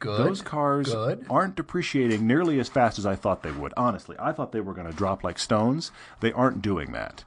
good. 0.00 0.26
Those 0.26 0.42
cars 0.42 0.92
Good. 0.92 1.24
aren't 1.30 1.54
depreciating 1.54 2.26
nearly 2.26 2.58
as 2.58 2.68
fast 2.68 2.98
as 2.98 3.06
I 3.06 3.14
thought 3.14 3.42
they 3.42 3.52
would. 3.52 3.72
Honestly, 3.76 4.16
I 4.18 4.32
thought 4.32 4.50
they 4.50 4.60
were 4.60 4.74
going 4.74 4.88
to 4.90 4.96
drop 4.96 5.22
like 5.22 5.38
stones. 5.38 5.92
They 6.20 6.32
aren't 6.32 6.60
doing 6.60 6.92
that. 6.92 7.22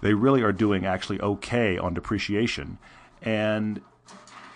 They 0.00 0.14
really 0.14 0.42
are 0.42 0.52
doing 0.52 0.86
actually 0.86 1.20
okay 1.20 1.76
on 1.76 1.94
depreciation. 1.94 2.78
And 3.20 3.82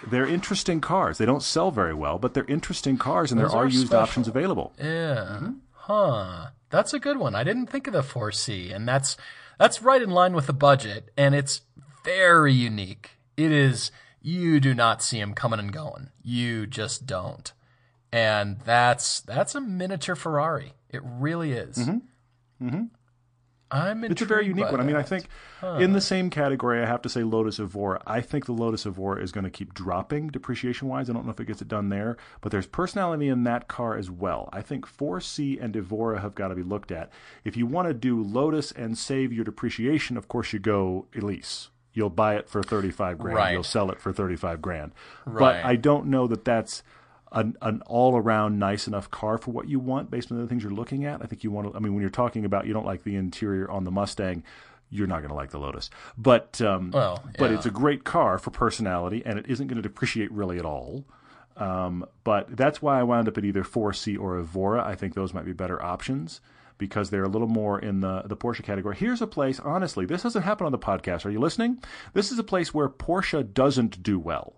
they're 0.06 0.26
interesting 0.26 0.80
cars. 0.80 1.18
They 1.18 1.26
don't 1.26 1.42
sell 1.42 1.70
very 1.70 1.94
well, 1.94 2.18
but 2.18 2.34
they're 2.34 2.44
interesting 2.44 2.96
cars 2.96 3.30
and 3.30 3.40
Those 3.40 3.50
there 3.50 3.58
are, 3.58 3.64
are 3.64 3.68
used 3.68 3.86
special. 3.88 4.02
options 4.02 4.28
available. 4.28 4.72
Yeah. 4.78 4.84
Mm-hmm. 4.84 5.50
Huh. 5.72 6.46
That's 6.70 6.92
a 6.94 6.98
good 6.98 7.18
one. 7.18 7.34
I 7.34 7.44
didn't 7.44 7.66
think 7.66 7.86
of 7.86 7.92
the 7.92 8.00
4C, 8.02 8.74
and 8.74 8.88
that's 8.88 9.16
that's 9.58 9.82
right 9.82 10.02
in 10.02 10.10
line 10.10 10.34
with 10.34 10.46
the 10.46 10.52
budget, 10.52 11.10
and 11.16 11.34
it's 11.34 11.62
very 12.04 12.52
unique. 12.52 13.10
It 13.36 13.52
is 13.52 13.92
you 14.20 14.58
do 14.58 14.74
not 14.74 15.02
see 15.02 15.20
them 15.20 15.32
coming 15.32 15.60
and 15.60 15.72
going. 15.72 16.10
You 16.24 16.66
just 16.66 17.06
don't. 17.06 17.52
And 18.16 18.58
that's 18.60 19.20
that's 19.20 19.54
a 19.54 19.60
miniature 19.60 20.16
Ferrari. 20.16 20.72
It 20.88 21.02
really 21.04 21.52
is. 21.52 21.76
Mm-hmm. 21.76 22.84
I'm 23.70 24.04
It's 24.04 24.22
a 24.22 24.24
very 24.24 24.46
unique 24.46 24.70
one. 24.70 24.80
I 24.80 24.84
mean, 24.84 24.96
I 24.96 25.02
that. 25.02 25.08
think 25.08 25.28
in 25.82 25.92
the 25.92 26.00
same 26.00 26.30
category, 26.30 26.80
I 26.80 26.86
have 26.86 27.02
to 27.02 27.08
say 27.08 27.24
Lotus 27.24 27.58
Evora. 27.58 28.00
I 28.06 28.20
think 28.20 28.46
the 28.46 28.52
Lotus 28.52 28.86
Evora 28.86 29.22
is 29.22 29.32
going 29.32 29.44
to 29.44 29.50
keep 29.50 29.74
dropping 29.74 30.28
depreciation 30.28 30.88
wise. 30.88 31.10
I 31.10 31.12
don't 31.12 31.26
know 31.26 31.32
if 31.32 31.40
it 31.40 31.46
gets 31.46 31.60
it 31.60 31.68
done 31.68 31.88
there, 31.88 32.16
but 32.40 32.52
there's 32.52 32.66
personality 32.66 33.28
in 33.28 33.44
that 33.44 33.68
car 33.68 33.96
as 33.96 34.10
well. 34.10 34.48
I 34.52 34.62
think 34.62 34.86
4C 34.86 35.62
and 35.62 35.76
Evora 35.76 36.20
have 36.20 36.34
got 36.34 36.48
to 36.48 36.54
be 36.54 36.62
looked 36.62 36.92
at. 36.92 37.10
If 37.44 37.56
you 37.56 37.66
want 37.66 37.88
to 37.88 37.94
do 37.94 38.22
Lotus 38.22 38.70
and 38.70 38.96
save 38.96 39.32
your 39.32 39.44
depreciation, 39.44 40.16
of 40.16 40.28
course 40.28 40.52
you 40.52 40.58
go 40.58 41.06
Elise. 41.14 41.68
You'll 41.92 42.10
buy 42.10 42.36
it 42.36 42.48
for 42.48 42.62
35 42.62 43.18
grand. 43.18 43.36
Right. 43.36 43.52
You'll 43.52 43.62
sell 43.62 43.90
it 43.90 44.00
for 44.00 44.12
35 44.12 44.62
grand. 44.62 44.92
Right. 45.24 45.40
But 45.40 45.64
I 45.64 45.76
don't 45.76 46.06
know 46.06 46.26
that 46.26 46.44
that's 46.44 46.82
an, 47.36 47.56
an 47.62 47.82
all 47.86 48.16
around 48.16 48.58
nice 48.58 48.88
enough 48.88 49.10
car 49.10 49.38
for 49.38 49.50
what 49.52 49.68
you 49.68 49.78
want 49.78 50.10
based 50.10 50.32
on 50.32 50.40
the 50.40 50.48
things 50.48 50.62
you're 50.62 50.72
looking 50.72 51.04
at. 51.04 51.22
I 51.22 51.26
think 51.26 51.44
you 51.44 51.50
want 51.50 51.70
to, 51.70 51.76
I 51.76 51.80
mean, 51.80 51.92
when 51.94 52.00
you're 52.00 52.10
talking 52.10 52.44
about 52.44 52.66
you 52.66 52.72
don't 52.72 52.86
like 52.86 53.04
the 53.04 53.14
interior 53.14 53.70
on 53.70 53.84
the 53.84 53.90
Mustang, 53.90 54.42
you're 54.90 55.06
not 55.06 55.18
going 55.18 55.28
to 55.28 55.34
like 55.34 55.50
the 55.50 55.58
Lotus. 55.58 55.90
But, 56.16 56.60
um, 56.62 56.90
Well, 56.92 57.22
but 57.38 57.52
it's 57.52 57.66
a 57.66 57.70
great 57.70 58.04
car 58.04 58.38
for 58.38 58.50
personality 58.50 59.22
and 59.24 59.38
it 59.38 59.46
isn't 59.48 59.66
going 59.66 59.76
to 59.76 59.82
depreciate 59.82 60.32
really 60.32 60.58
at 60.58 60.64
all. 60.64 61.04
Um, 61.56 62.06
but 62.24 62.56
that's 62.56 62.80
why 62.82 62.98
I 63.00 63.02
wound 63.02 63.28
up 63.28 63.38
at 63.38 63.44
either 63.44 63.64
4C 63.64 64.18
or 64.18 64.38
Evora. 64.38 64.84
I 64.84 64.94
think 64.94 65.14
those 65.14 65.34
might 65.34 65.44
be 65.44 65.52
better 65.52 65.82
options 65.82 66.40
because 66.78 67.10
they're 67.10 67.24
a 67.24 67.28
little 67.28 67.48
more 67.48 67.78
in 67.78 68.00
the, 68.00 68.22
the 68.26 68.36
Porsche 68.36 68.62
category. 68.62 68.96
Here's 68.96 69.22
a 69.22 69.26
place, 69.26 69.58
honestly, 69.60 70.04
this 70.04 70.22
doesn't 70.22 70.42
happen 70.42 70.66
on 70.66 70.72
the 70.72 70.78
podcast. 70.78 71.24
Are 71.24 71.30
you 71.30 71.40
listening? 71.40 71.82
This 72.12 72.30
is 72.32 72.38
a 72.38 72.44
place 72.44 72.74
where 72.74 72.88
Porsche 72.88 73.52
doesn't 73.52 74.02
do 74.02 74.18
well. 74.18 74.54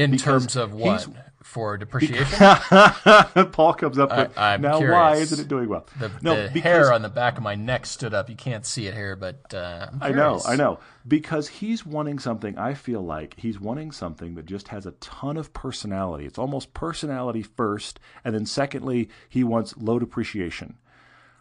In 0.00 0.16
terms 0.16 0.56
of 0.56 0.72
what 0.72 1.06
for 1.42 1.76
depreciation, 1.76 2.38
Paul 3.52 3.74
comes 3.74 3.98
up 3.98 4.10
with 4.10 4.38
I- 4.38 4.54
I'm 4.54 4.62
now. 4.62 4.80
Why 4.80 5.16
isn't 5.16 5.40
it 5.40 5.48
doing 5.48 5.68
well? 5.68 5.86
the, 5.98 6.10
no, 6.22 6.34
the 6.34 6.50
because 6.52 6.62
hair 6.62 6.92
on 6.92 7.02
the 7.02 7.08
back 7.08 7.36
of 7.36 7.42
my 7.42 7.54
neck 7.54 7.86
stood 7.86 8.14
up. 8.14 8.28
You 8.30 8.36
can't 8.36 8.64
see 8.64 8.86
it 8.86 8.94
here, 8.94 9.16
but 9.16 9.52
uh, 9.52 9.88
I'm 10.00 10.14
know. 10.14 10.40
I 10.46 10.56
know, 10.56 10.78
because 11.06 11.48
he's 11.48 11.84
wanting 11.84 12.18
something. 12.18 12.56
I 12.58 12.74
feel 12.74 13.00
like 13.00 13.34
he's 13.38 13.58
wanting 13.58 13.90
something 13.90 14.34
that 14.36 14.46
just 14.46 14.68
has 14.68 14.86
a 14.86 14.92
ton 14.92 15.36
of 15.36 15.52
personality. 15.52 16.26
It's 16.26 16.38
almost 16.38 16.74
personality 16.74 17.42
first, 17.42 17.98
and 18.24 18.34
then 18.34 18.46
secondly, 18.46 19.08
he 19.28 19.42
wants 19.42 19.76
low 19.76 19.98
depreciation. 19.98 20.76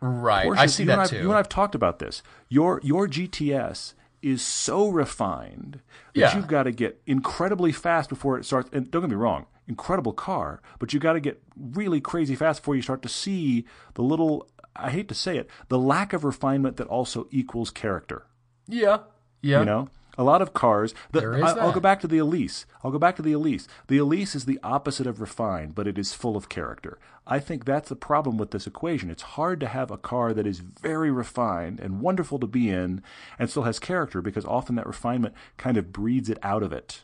Right, 0.02 0.48
Porsche, 0.48 0.58
I 0.58 0.66
see 0.68 0.86
that 0.86 1.00
I, 1.00 1.06
too. 1.08 1.18
You 1.18 1.30
and 1.30 1.38
I've 1.38 1.50
talked 1.50 1.76
about 1.76 2.00
this. 2.00 2.24
Your 2.48 2.80
your 2.84 3.08
GTS 3.08 3.94
is 4.22 4.42
so 4.42 4.90
refined 4.90 5.80
that 6.14 6.20
Yeah. 6.20 6.36
you've 6.36 6.48
got 6.48 6.64
to 6.64 6.72
get 6.72 7.02
incredibly 7.06 7.72
fast 7.72 8.10
before 8.10 8.38
it 8.38 8.46
starts. 8.46 8.70
And 8.74 8.90
don't 8.92 9.02
get 9.02 9.10
me 9.10 9.16
wrong, 9.16 9.46
incredible 9.68 10.14
car, 10.14 10.62
but 10.80 10.94
you've 10.94 11.04
got 11.04 11.14
to 11.14 11.20
get 11.20 11.42
really 11.58 12.02
crazy 12.02 12.36
fast 12.36 12.62
before 12.62 12.76
you 12.76 12.82
start 12.82 13.02
to 13.04 13.10
see 13.10 13.66
the 13.94 14.02
little. 14.04 14.48
I 14.76 14.92
hate 14.92 15.08
to 15.10 15.16
say 15.16 15.38
it, 15.38 15.50
the 15.68 15.80
lack 15.80 16.14
of 16.14 16.24
refinement 16.24 16.78
that 16.78 16.88
also 16.88 17.28
equals 17.32 17.70
character. 17.72 18.26
yeah, 18.68 19.00
yeah. 19.42 19.60
You 19.60 19.66
know, 19.66 19.90
a 20.20 20.24
lot 20.24 20.42
of 20.42 20.54
cars. 20.54 20.94
The, 21.14 21.22
There 21.22 21.38
is 21.38 21.44
I, 21.44 21.60
I'll 21.60 21.72
go 21.72 21.80
back 21.80 22.02
to 22.02 22.08
the 22.08 22.18
Elise. 22.18 22.66
I'll 22.84 22.92
go 22.92 23.00
back 23.00 23.16
to 23.16 23.22
the 23.22 23.32
Elise. 23.32 23.70
The 23.88 23.98
Elise 23.98 24.36
is 24.36 24.44
the 24.44 24.60
opposite 24.62 25.08
of 25.08 25.22
refined, 25.22 25.74
but 25.74 25.88
it 25.88 25.98
is 25.98 26.14
full 26.14 26.36
of 26.36 26.50
character. 26.50 27.00
I 27.26 27.40
think 27.40 27.64
that's 27.64 27.88
the 27.88 27.96
problem 27.96 28.38
with 28.38 28.52
this 28.52 28.68
equation. 28.68 29.10
It's 29.10 29.22
hard 29.22 29.62
to 29.62 29.68
have 29.68 29.90
a 29.90 29.98
car 29.98 30.34
that 30.34 30.46
is 30.46 30.60
very 30.60 31.10
refined 31.10 31.80
and 31.80 32.02
wonderful 32.02 32.38
to 32.40 32.48
be 32.48 32.70
in, 32.70 33.02
and 33.40 33.50
still 33.50 33.64
has 33.64 33.80
character 33.80 34.22
because 34.22 34.44
often 34.44 34.76
that 34.76 34.86
refinement 34.86 35.36
kind 35.56 35.78
of 35.78 35.94
breeds 35.94 36.30
it 36.30 36.38
out 36.44 36.64
of 36.64 36.74
it. 36.74 37.04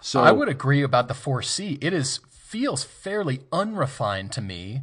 So 0.00 0.20
I 0.20 0.32
would 0.32 0.48
agree 0.48 0.82
about 0.82 1.06
the 1.06 1.14
4C. 1.14 1.78
It 1.80 1.92
is 1.92 2.18
feels 2.30 2.82
fairly 2.82 3.42
unrefined 3.52 4.32
to 4.32 4.40
me, 4.40 4.82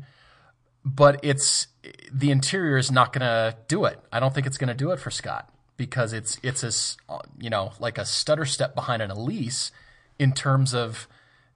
but 0.85 1.19
it's 1.21 1.67
the 2.09 2.31
interior 2.31 2.77
is 2.77 2.91
not 2.91 3.11
going 3.11 3.21
to 3.21 3.57
do 3.67 3.83
it. 3.83 3.99
I 4.09 4.21
don't 4.21 4.33
think 4.33 4.47
it's 4.47 4.57
going 4.57 4.69
to 4.69 4.73
do 4.73 4.91
it 4.91 4.99
for 5.01 5.11
Scott 5.11 5.49
because 5.77 6.13
it's 6.13 6.39
it's 6.43 6.63
a 7.09 7.19
you 7.39 7.49
know 7.49 7.73
like 7.79 7.97
a 7.97 8.05
stutter 8.05 8.45
step 8.45 8.75
behind 8.75 9.01
an 9.01 9.11
Elise 9.11 9.71
in 10.19 10.33
terms 10.33 10.73
of 10.73 11.07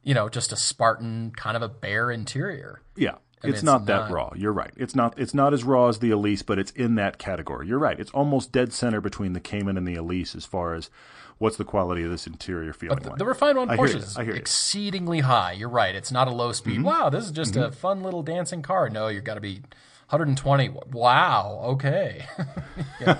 you 0.03 0.13
know 0.13 0.29
just 0.29 0.51
a 0.51 0.55
Spartan 0.55 1.31
kind 1.35 1.55
of 1.55 1.63
a 1.63 1.69
bare 1.69 2.11
interior. 2.11 2.81
Yeah. 2.95 3.11
mean, 3.11 3.17
It's, 3.43 3.59
it's 3.59 3.63
not 3.63 3.85
that 3.85 4.09
not- 4.09 4.11
raw. 4.11 4.31
You're 4.35 4.53
right. 4.53 4.73
It's 4.77 4.95
not. 4.95 5.17
It's 5.17 5.33
not 5.33 5.53
as 5.53 5.63
raw 5.63 5.87
as 5.87 5.99
the 5.99 6.11
Elise, 6.11 6.41
but 6.41 6.59
it's 6.59 6.71
in 6.71 6.95
that 6.95 7.17
category. 7.17 7.67
You're 7.67 7.79
right. 7.79 7.99
It's 7.99 8.11
almost 8.11 8.51
dead 8.51 8.73
center 8.73 9.01
between 9.01 9.33
the 9.33 9.39
Cayman 9.39 9.77
and 9.77 9.87
the 9.87 9.95
Elise 9.95 10.35
as 10.35 10.45
far 10.45 10.73
as 10.73 10.89
what's 11.37 11.55
the 11.57 11.63
quality 11.63 12.03
of 12.03 12.11
this 12.11 12.27
interior 12.27 12.73
feeling 12.73 12.99
like. 12.99 13.17
The 13.17 13.25
refined 13.25 13.57
one 13.57 13.69
I 13.69 13.77
Porsche 13.77 13.95
is 13.95 14.17
I 14.17 14.23
exceedingly 14.23 15.21
high. 15.21 15.53
You're 15.53 15.69
right. 15.69 15.95
It's 15.95 16.11
not 16.11 16.27
a 16.27 16.31
low 16.31 16.51
speed. 16.51 16.75
Mm-hmm. 16.75 16.83
Wow, 16.83 17.09
this 17.09 17.25
is 17.25 17.31
just 17.31 17.53
mm-hmm. 17.53 17.63
a 17.63 17.71
fun 17.71 18.03
little 18.03 18.23
dancing 18.23 18.61
car. 18.61 18.89
No, 18.89 19.07
you've 19.07 19.23
got 19.23 19.35
to 19.35 19.41
be 19.41 19.61
120. 20.09 20.69
Wow. 20.91 21.61
Okay. 21.63 22.25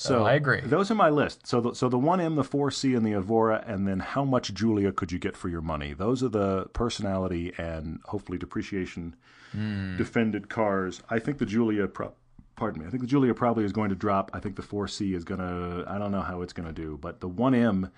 So 0.00 0.24
I 0.24 0.34
agree. 0.34 0.60
Those 0.60 0.90
are 0.92 0.94
my 0.94 1.10
list. 1.10 1.46
So 1.46 1.60
the, 1.60 1.74
so 1.74 1.88
the 1.88 1.98
1M, 1.98 2.36
the 2.36 2.44
4C, 2.44 2.96
and 2.96 3.04
the 3.04 3.12
Evora, 3.14 3.64
and 3.66 3.86
then 3.88 3.98
how 3.98 4.24
much 4.24 4.54
Giulia 4.54 4.92
could 4.92 5.10
you 5.10 5.18
get 5.18 5.36
for 5.36 5.48
your 5.48 5.60
money? 5.60 5.92
Those 5.92 6.22
are 6.22 6.28
the 6.28 6.66
personality 6.72 7.52
and 7.58 8.00
hopefully 8.04 8.38
depreciation 8.38 9.16
Hmm. 9.52 9.96
defended 9.96 10.48
cars. 10.50 11.02
I 11.08 11.18
think 11.18 11.38
the 11.38 11.46
Giulia, 11.46 11.88
pro- 11.88 12.12
pardon 12.54 12.82
me, 12.82 12.86
I 12.86 12.90
think 12.90 13.00
the 13.00 13.06
Giulia 13.08 13.32
probably 13.34 13.64
is 13.64 13.72
going 13.72 13.88
to 13.88 13.96
drop. 13.96 14.30
I 14.34 14.40
think 14.40 14.56
the 14.56 14.62
4C 14.62 15.14
is 15.16 15.24
going 15.24 15.40
to, 15.40 15.84
I 15.90 15.96
don't 15.98 16.12
know 16.12 16.20
how 16.20 16.42
it's 16.42 16.52
going 16.52 16.68
to 16.68 16.72
do, 16.74 16.98
but 17.00 17.20
the 17.20 17.28
1M, 17.30 17.90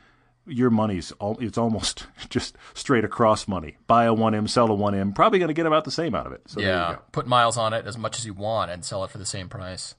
your 0.47 0.71
money's 0.71 1.11
all, 1.13 1.37
it's 1.41 1.59
almost 1.59 2.07
just 2.31 2.57
straight 2.73 3.05
across 3.05 3.49
money. 3.49 3.77
Buy 3.89 4.05
a 4.05 4.15
1M, 4.15 4.49
sell 4.49 4.67
a 4.73 4.77
1M, 4.77 5.13
probably 5.15 5.39
going 5.41 5.49
to 5.49 5.55
get 5.55 5.67
about 5.67 5.85
the 5.85 5.91
same 5.91 6.15
out 6.15 6.27
of 6.27 6.33
it. 6.33 6.43
So 6.47 6.61
yeah. 6.61 6.99
Put 7.13 7.27
miles 7.27 7.57
on 7.59 7.73
it 7.75 7.85
as 7.85 7.99
much 7.99 8.17
as 8.17 8.25
you 8.25 8.33
want 8.33 8.71
and 8.71 8.85
sell 8.85 9.03
it 9.05 9.11
for 9.11 9.19
the 9.19 9.27
same 9.27 9.49
price. 9.49 9.97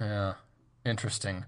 Yeah. 0.00 0.34
Interesting. 0.86 1.44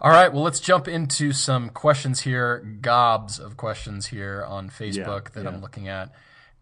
All 0.00 0.10
right. 0.10 0.32
Well, 0.32 0.42
let's 0.42 0.60
jump 0.60 0.88
into 0.88 1.32
some 1.32 1.68
questions 1.68 2.20
here. 2.20 2.58
Gobs 2.80 3.38
of 3.38 3.56
questions 3.56 4.06
here 4.06 4.44
on 4.48 4.70
Facebook 4.70 5.32
that 5.32 5.44
yeah. 5.44 5.50
I'm 5.50 5.60
looking 5.60 5.88
at. 5.88 6.10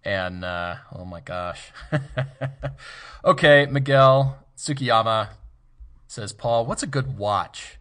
And, 0.05 0.45
uh, 0.45 0.77
oh 0.95 1.05
my 1.05 1.21
gosh. 1.21 1.71
okay. 3.25 3.67
Miguel 3.67 4.39
Tsukiyama 4.57 5.29
says, 6.09 6.33
Paul, 6.33 6.67
what's 6.67 6.83
a 6.83 6.87
good 6.87 7.17
watch 7.17 7.79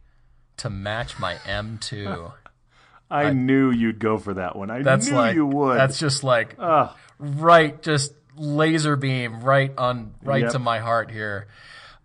to 0.58 0.70
match 0.70 1.18
my 1.20 1.36
M2? 1.36 2.34
I, 3.10 3.32
knew 3.32 3.72
you'd 3.72 4.00
go 4.00 4.18
for 4.18 4.36
that 4.36 4.56
one. 4.56 4.70
I 4.70 4.82
That's 4.82 5.10
knew 5.10 5.16
like 5.16 5.36
you 5.36 5.46
would. 5.46 5.78
That's 5.78 6.00
just 6.00 6.24
like 6.24 6.56
right, 7.20 7.82
just 7.82 8.14
laser 8.36 8.96
beam 8.96 9.42
right 9.42 9.72
on 9.78 10.14
right 10.22 10.44
Yep. 10.44 10.52
to 10.54 10.60
my 10.60 10.80
heart 10.80 11.12
here. 11.12 11.48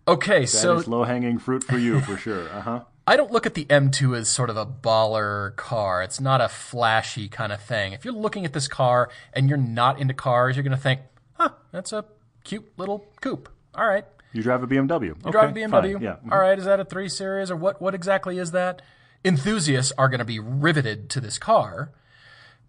Okay, 0.07 0.41
That 0.41 0.47
so 0.47 0.77
is 0.77 0.87
low 0.87 1.03
hanging 1.03 1.37
fruit 1.39 1.63
for 1.63 1.77
you 1.77 2.01
for 2.01 2.17
sure. 2.17 2.47
Uh 2.53 2.61
huh. 2.61 2.79
I 3.07 3.17
don't 3.17 3.31
look 3.31 3.45
at 3.47 3.55
the 3.55 3.65
M2 3.65 4.15
as 4.17 4.29
sort 4.29 4.49
of 4.51 4.57
a 4.57 4.65
baller 4.65 5.55
car. 5.55 6.03
It's 6.03 6.21
not 6.21 6.39
a 6.39 6.47
flashy 6.47 7.27
kind 7.27 7.51
of 7.51 7.59
thing. 7.61 7.93
If 7.93 8.05
you're 8.05 8.13
looking 8.13 8.45
at 8.45 8.53
this 8.53 8.67
car 8.67 9.09
and 9.33 9.49
you're 9.49 9.57
not 9.57 9.99
into 9.99 10.13
cars, 10.13 10.55
you're 10.55 10.63
going 10.63 10.77
to 10.77 10.81
think, 10.81 11.01
"Huh, 11.33 11.49
that's 11.71 11.91
a 11.91 12.05
cute 12.43 12.71
little 12.77 13.05
coupe. 13.19 13.49
All 13.75 13.87
right. 13.87 14.05
You 14.33 14.43
drive 14.43 14.61
a 14.63 14.67
BMW. 14.67 15.15
You 15.25 15.31
drive 15.31 15.49
a 15.49 15.59
BMW. 15.59 15.99
Yeah. 15.99 16.17
All 16.31 16.39
right. 16.39 16.57
Is 16.57 16.65
that 16.65 16.79
a 16.79 16.85
three 16.85 17.09
series 17.09 17.49
or 17.49 17.55
what? 17.55 17.81
What 17.81 17.95
exactly 17.95 18.37
is 18.37 18.51
that? 18.51 18.81
Enthusiasts 19.25 19.91
are 19.97 20.07
going 20.07 20.19
to 20.19 20.25
be 20.25 20.39
riveted 20.39 21.09
to 21.09 21.19
this 21.19 21.37
car, 21.39 21.91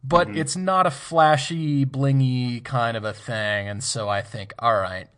but 0.03 0.29
Mm-hmm. 0.29 0.39
it's 0.39 0.57
not 0.57 0.87
a 0.87 0.91
flashy, 0.91 1.85
blingy 1.87 2.65
kind 2.65 2.97
of 2.97 3.05
a 3.05 3.13
thing. 3.13 3.69
And 3.69 3.85
so 3.85 4.09
I 4.09 4.23
think, 4.23 4.55
all 4.59 4.77
right, 4.77 5.09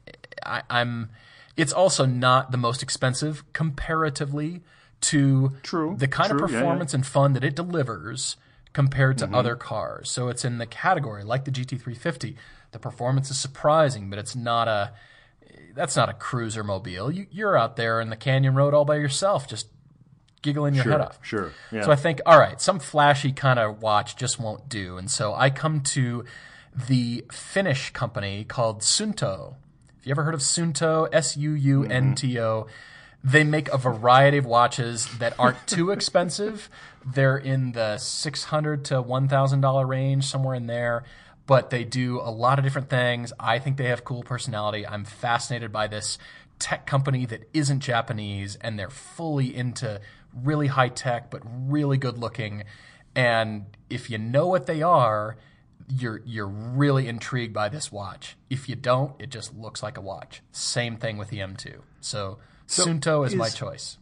I, 0.45 0.63
I'm. 0.69 1.11
It's 1.57 1.73
also 1.73 2.05
not 2.07 2.51
the 2.51 2.57
most 2.59 2.83
expensive 2.83 3.45
comparatively 3.53 4.63
to 5.03 5.53
True, 5.63 5.95
the 5.99 6.09
kind 6.09 6.31
true, 6.31 6.45
of 6.45 6.51
yeah, 6.51 6.57
yeah. 6.57 6.63
performance 6.63 6.95
and 6.95 7.07
fun 7.07 7.33
that 7.35 7.45
it 7.45 7.55
delivers 7.55 8.37
compared 8.73 9.19
Mm-hmm. 9.19 9.33
to 9.33 9.39
other 9.39 9.55
cars. 9.57 10.11
So 10.11 10.29
it's 10.29 10.45
in 10.45 10.59
the 10.59 10.67
category 10.67 11.23
like 11.25 11.45
the 11.45 11.51
GT350. 11.51 12.35
The 12.73 12.79
performance 12.79 13.31
is 13.31 13.39
surprising, 13.39 14.11
but 14.11 14.19
it's 14.19 14.35
not 14.35 14.67
a 14.69 14.93
that's 15.75 15.95
not 15.97 16.09
a 16.09 16.13
cruiser 16.13 16.65
mobile. 16.65 17.11
You, 17.13 17.27
you're 17.31 17.57
out 17.57 17.77
there 17.77 18.01
in 18.01 18.09
the 18.11 18.17
canyon 18.17 18.55
road 18.55 18.75
all 18.75 18.85
by 18.85 18.97
yourself, 18.97 19.47
just 19.49 19.69
giggling 20.43 20.75
your 20.75 20.85
Sure. 20.85 20.93
head 20.93 21.01
off. 21.01 21.19
Sure. 21.23 21.53
Yeah. 21.73 21.83
So 21.83 21.91
I 21.93 21.97
think, 21.97 22.21
all 22.27 22.39
right, 22.39 22.61
some 22.61 22.79
flashy 22.79 23.33
kind 23.33 23.59
of 23.59 23.81
watch 23.83 24.17
just 24.17 24.39
won't 24.41 24.69
do. 24.69 24.97
And 24.99 25.11
so 25.11 25.35
I 25.35 25.51
come 25.51 25.81
to 25.83 26.25
the 26.89 27.25
Finnish 27.33 27.91
company 27.91 28.45
called 28.45 28.81
Suunto. 28.83 29.55
You 30.05 30.11
ever 30.11 30.23
heard 30.23 30.35
of 30.35 30.41
Suunto? 30.41 31.09
S 31.13 31.37
U 31.37 31.53
U 31.53 31.85
N 31.85 32.15
T 32.15 32.39
O. 32.39 32.63
Mm-hmm. 32.63 33.31
They 33.31 33.43
make 33.43 33.69
a 33.71 33.79
variety 33.79 34.37
of 34.37 34.45
watches 34.45 35.09
that 35.19 35.35
aren't 35.39 35.67
too 35.67 35.91
expensive. 35.93 36.69
They're 37.05 37.39
in 37.39 37.73
the 37.73 37.97
six 37.97 38.45
hundred 38.45 38.85
to 38.87 39.01
one 39.01 39.29
thousand 39.29 39.63
dollar 39.63 39.87
range, 39.87 40.25
somewhere 40.25 40.55
in 40.55 40.67
there. 40.67 41.05
But 41.47 41.71
they 41.71 41.85
do 41.85 42.21
a 42.21 42.31
lot 42.31 42.59
of 42.59 42.65
different 42.65 42.89
things. 42.89 43.33
I 43.39 43.59
think 43.59 43.77
they 43.77 43.89
have 43.89 44.05
cool 44.05 44.23
personality. 44.23 44.87
I'm 44.87 45.05
fascinated 45.05 45.73
by 45.73 45.87
this 45.89 46.19
tech 46.59 46.87
company 46.87 47.27
that 47.27 47.49
isn't 47.53 47.81
Japanese, 47.81 48.57
and 48.57 48.79
they're 48.79 48.91
fully 48.91 49.55
into 49.55 50.01
really 50.35 50.67
high 50.67 50.89
tech 50.89 51.31
but 51.31 51.43
really 51.45 51.97
good 51.97 52.19
looking. 52.19 52.65
And 53.15 53.67
if 53.89 54.11
you 54.11 54.19
know 54.19 54.47
what 54.49 54.67
they 54.67 54.83
are, 54.83 55.37
you're 55.89 56.23
you're 56.25 56.47
really 56.47 57.09
intrigued 57.09 57.53
by 57.53 57.69
this 57.69 57.93
watch. 57.93 58.37
If 58.51 58.69
you 58.69 58.75
don't, 58.75 59.13
it 59.19 59.31
just 59.31 59.55
looks 59.57 59.83
like 59.83 59.97
a 59.97 60.01
watch. 60.01 60.43
Same 60.53 60.97
thing 60.97 61.17
with 61.17 61.29
the 61.29 61.39
M2. 61.39 61.81
So, 62.01 62.39
Suunto 62.67 63.27
is, 63.27 63.35
my 63.35 63.49
choice. 63.49 63.99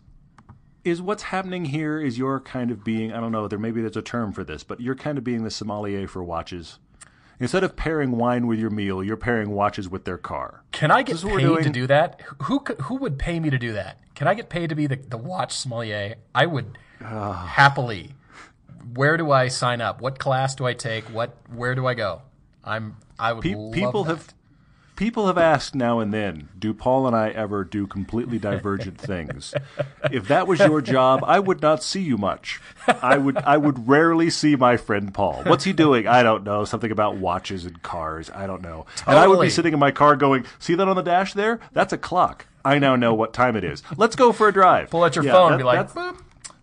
is 0.84 1.02
what's 1.02 1.24
happening 1.24 1.66
here 1.66 2.00
is 2.00 2.18
you're 2.18 2.40
kind 2.40 2.70
of 2.70 2.84
being 2.84 3.12
I 3.12 3.20
don't 3.20 3.32
know 3.32 3.48
there 3.48 3.58
maybe 3.58 3.80
there's 3.80 3.96
a 3.96 4.02
term 4.02 4.32
for 4.32 4.44
this, 4.44 4.62
but 4.62 4.80
you're 4.80 4.94
kind 4.94 5.18
of 5.18 5.24
being 5.24 5.44
the 5.44 5.50
sommelier 5.50 6.06
for 6.06 6.22
watches. 6.22 6.78
Instead 7.40 7.64
of 7.64 7.74
pairing 7.74 8.12
wine 8.12 8.46
with 8.46 8.60
your 8.60 8.70
meal, 8.70 9.02
you're 9.02 9.16
pairing 9.16 9.50
watches 9.50 9.88
with 9.88 10.04
their 10.04 10.18
car. 10.18 10.62
Can 10.70 10.92
I 10.92 11.02
get 11.02 11.16
is 11.16 11.24
paid 11.24 11.64
to 11.64 11.70
do 11.70 11.88
that? 11.88 12.20
Who 12.44 12.60
who 12.82 12.96
would 12.96 13.18
pay 13.18 13.40
me 13.40 13.50
to 13.50 13.58
do 13.58 13.72
that? 13.72 13.98
Can 14.14 14.28
I 14.28 14.34
get 14.34 14.48
paid 14.48 14.68
to 14.68 14.76
be 14.76 14.86
the, 14.86 14.96
the 14.96 15.18
watch 15.18 15.56
sommelier? 15.56 16.16
I 16.34 16.46
would 16.46 16.78
ah. 17.00 17.46
happily. 17.46 18.14
Where 18.94 19.16
do 19.16 19.30
I 19.30 19.48
sign 19.48 19.80
up? 19.80 20.00
What 20.00 20.18
class 20.18 20.54
do 20.54 20.66
I 20.66 20.74
take? 20.74 21.04
What 21.04 21.36
where 21.54 21.74
do 21.74 21.86
I 21.86 21.94
go? 21.94 22.22
I'm 22.64 22.96
I 23.18 23.32
would 23.32 23.42
Pe- 23.42 23.54
people 23.72 24.04
that. 24.04 24.10
have 24.16 24.34
people 24.94 25.26
have 25.26 25.38
asked 25.38 25.74
now 25.74 25.98
and 25.98 26.12
then, 26.14 26.48
do 26.58 26.72
Paul 26.72 27.06
and 27.08 27.16
I 27.16 27.30
ever 27.30 27.64
do 27.64 27.86
completely 27.86 28.38
divergent 28.38 28.98
things? 29.00 29.54
If 30.12 30.28
that 30.28 30.46
was 30.46 30.60
your 30.60 30.80
job, 30.80 31.24
I 31.26 31.38
would 31.40 31.60
not 31.62 31.82
see 31.82 32.02
you 32.02 32.16
much. 32.16 32.60
I 32.86 33.16
would 33.18 33.36
I 33.38 33.56
would 33.56 33.88
rarely 33.88 34.30
see 34.30 34.54
my 34.56 34.76
friend 34.76 35.12
Paul. 35.12 35.42
What's 35.44 35.64
he 35.64 35.72
doing? 35.72 36.06
I 36.06 36.22
don't 36.22 36.44
know. 36.44 36.64
Something 36.64 36.90
about 36.92 37.16
watches 37.16 37.64
and 37.64 37.82
cars. 37.82 38.30
I 38.30 38.46
don't 38.46 38.62
know. 38.62 38.86
And 39.06 39.18
I 39.18 39.26
would 39.26 39.40
be 39.40 39.50
sitting 39.50 39.72
in 39.72 39.78
my 39.78 39.90
car 39.90 40.14
going, 40.16 40.44
"See 40.58 40.74
that 40.74 40.86
on 40.88 40.96
the 40.96 41.02
dash 41.02 41.32
there? 41.32 41.60
That's 41.72 41.92
a 41.92 41.98
clock. 41.98 42.46
I 42.64 42.78
now 42.78 42.94
know 42.94 43.12
what 43.14 43.32
time 43.32 43.56
it 43.56 43.64
is. 43.64 43.82
Let's 43.96 44.14
go 44.14 44.30
for 44.32 44.46
a 44.48 44.52
drive." 44.52 44.90
pull 44.90 45.02
out 45.02 45.16
your 45.16 45.24
Yeah, 45.24 45.32
phone 45.32 45.48
that- 45.48 45.54
and 45.54 45.58
be 45.60 45.64
like, 45.64 45.90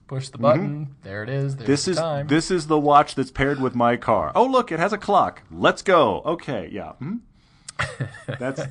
push 0.10 0.28
the 0.30 0.38
button. 0.40 0.96
There 1.04 1.24
it 1.24 1.30
is. 1.30 1.56
There's 1.56 1.68
This 1.68 1.86
the 1.86 1.92
is 1.92 1.98
time. 1.98 2.28
this 2.28 2.52
is 2.52 2.68
the 2.68 2.80
watch 2.80 3.16
that's 3.16 3.32
paired 3.32 3.62
with 3.62 3.76
my 3.76 3.96
car. 3.96 4.34
Oh, 4.36 4.46
look, 4.46 4.72
it 4.72 4.80
has 4.80 4.92
a 4.92 4.98
clock. 4.98 5.44
Let's 5.50 5.82
go. 5.82 6.22
Okay, 6.26 6.68
yeah. 6.72 6.94
Hmm? 6.94 7.18
That's. 8.40 8.62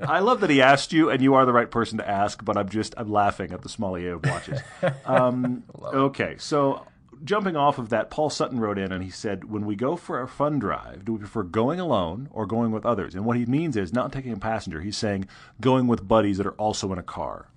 I 0.00 0.18
love 0.18 0.40
that 0.40 0.50
he 0.50 0.60
asked 0.60 0.92
you, 0.92 1.08
and 1.08 1.22
you 1.22 1.32
are 1.34 1.46
the 1.46 1.52
right 1.52 1.70
person 1.70 1.96
to 1.96 2.06
ask. 2.06 2.44
But 2.44 2.58
I'm 2.58 2.68
just 2.68 2.92
I'm 2.98 3.10
laughing 3.10 3.52
at 3.52 3.62
the 3.62 3.70
sommelier 3.70 4.14
of 4.14 4.24
watches. 4.26 4.60
Um, 5.06 5.64
okay, 5.82 6.36
so 6.38 6.86
jumping 7.24 7.56
off 7.56 7.78
of 7.78 7.88
that, 7.90 8.10
Paul 8.10 8.28
Sutton 8.30 8.60
wrote 8.60 8.78
in 8.78 8.92
and 8.92 9.02
he 9.02 9.08
said, 9.10 9.44
"When 9.44 9.64
we 9.64 9.76
go 9.76 9.96
for 9.96 10.20
a 10.20 10.28
fun 10.28 10.58
drive, 10.58 11.04
do 11.06 11.12
we 11.14 11.18
prefer 11.20 11.42
going 11.42 11.80
alone 11.80 12.28
or 12.32 12.44
going 12.46 12.70
with 12.70 12.84
others?" 12.84 13.14
And 13.14 13.24
what 13.24 13.36
he 13.38 13.46
means 13.46 13.76
is 13.76 13.92
not 13.94 14.12
taking 14.12 14.32
a 14.32 14.36
passenger. 14.38 14.80
He's 14.82 14.96
saying 14.98 15.26
going 15.60 15.86
with 15.86 16.06
buddies 16.06 16.36
that 16.36 16.46
are 16.46 16.52
also 16.52 16.92
in 16.92 16.98
a 16.98 17.02
car. 17.02 17.48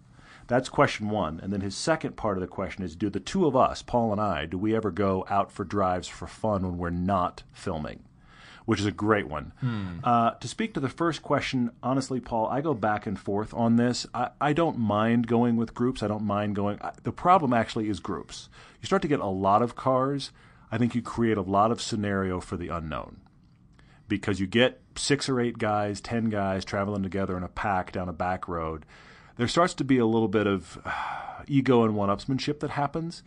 That's 0.47 0.69
question 0.69 1.09
one. 1.09 1.39
And 1.41 1.51
then 1.53 1.61
his 1.61 1.75
second 1.75 2.15
part 2.15 2.37
of 2.37 2.41
the 2.41 2.47
question 2.47 2.83
is 2.83 2.95
Do 2.95 3.09
the 3.09 3.19
two 3.19 3.45
of 3.45 3.55
us, 3.55 3.81
Paul 3.81 4.11
and 4.11 4.21
I, 4.21 4.45
do 4.45 4.57
we 4.57 4.75
ever 4.75 4.91
go 4.91 5.25
out 5.29 5.51
for 5.51 5.63
drives 5.63 6.07
for 6.07 6.27
fun 6.27 6.63
when 6.63 6.77
we're 6.77 6.89
not 6.89 7.43
filming? 7.51 8.03
Which 8.65 8.79
is 8.79 8.85
a 8.85 8.91
great 8.91 9.27
one. 9.27 9.51
Uh, 10.05 10.31
to 10.31 10.47
speak 10.47 10.73
to 10.73 10.79
the 10.79 10.87
first 10.87 11.21
question, 11.21 11.71
honestly, 11.81 12.21
Paul, 12.21 12.47
I 12.47 12.61
go 12.61 12.73
back 12.73 13.05
and 13.05 13.19
forth 13.19 13.53
on 13.53 13.75
this. 13.75 14.07
I, 14.13 14.29
I 14.39 14.53
don't 14.53 14.77
mind 14.77 15.27
going 15.27 15.57
with 15.57 15.73
groups. 15.73 16.01
I 16.01 16.07
don't 16.07 16.23
mind 16.23 16.55
going. 16.55 16.79
I, 16.81 16.93
the 17.03 17.11
problem 17.11 17.51
actually 17.51 17.89
is 17.89 17.99
groups. 17.99 18.47
You 18.81 18.85
start 18.85 19.01
to 19.01 19.09
get 19.09 19.19
a 19.19 19.25
lot 19.25 19.61
of 19.61 19.75
cars, 19.75 20.31
I 20.71 20.77
think 20.77 20.95
you 20.95 21.01
create 21.01 21.37
a 21.37 21.41
lot 21.41 21.71
of 21.71 21.81
scenario 21.81 22.39
for 22.39 22.57
the 22.57 22.69
unknown 22.69 23.17
because 24.07 24.39
you 24.39 24.47
get 24.47 24.81
six 24.95 25.29
or 25.29 25.39
eight 25.39 25.57
guys, 25.57 26.01
ten 26.01 26.29
guys 26.29 26.65
traveling 26.65 27.03
together 27.03 27.37
in 27.37 27.43
a 27.43 27.47
pack 27.47 27.91
down 27.91 28.09
a 28.09 28.13
back 28.13 28.47
road. 28.47 28.85
There 29.35 29.47
starts 29.47 29.73
to 29.75 29.83
be 29.83 29.97
a 29.97 30.05
little 30.05 30.27
bit 30.27 30.47
of 30.47 30.79
uh, 30.85 31.43
ego 31.47 31.83
and 31.83 31.95
one-upsmanship 31.95 32.59
that 32.59 32.71
happens, 32.71 33.23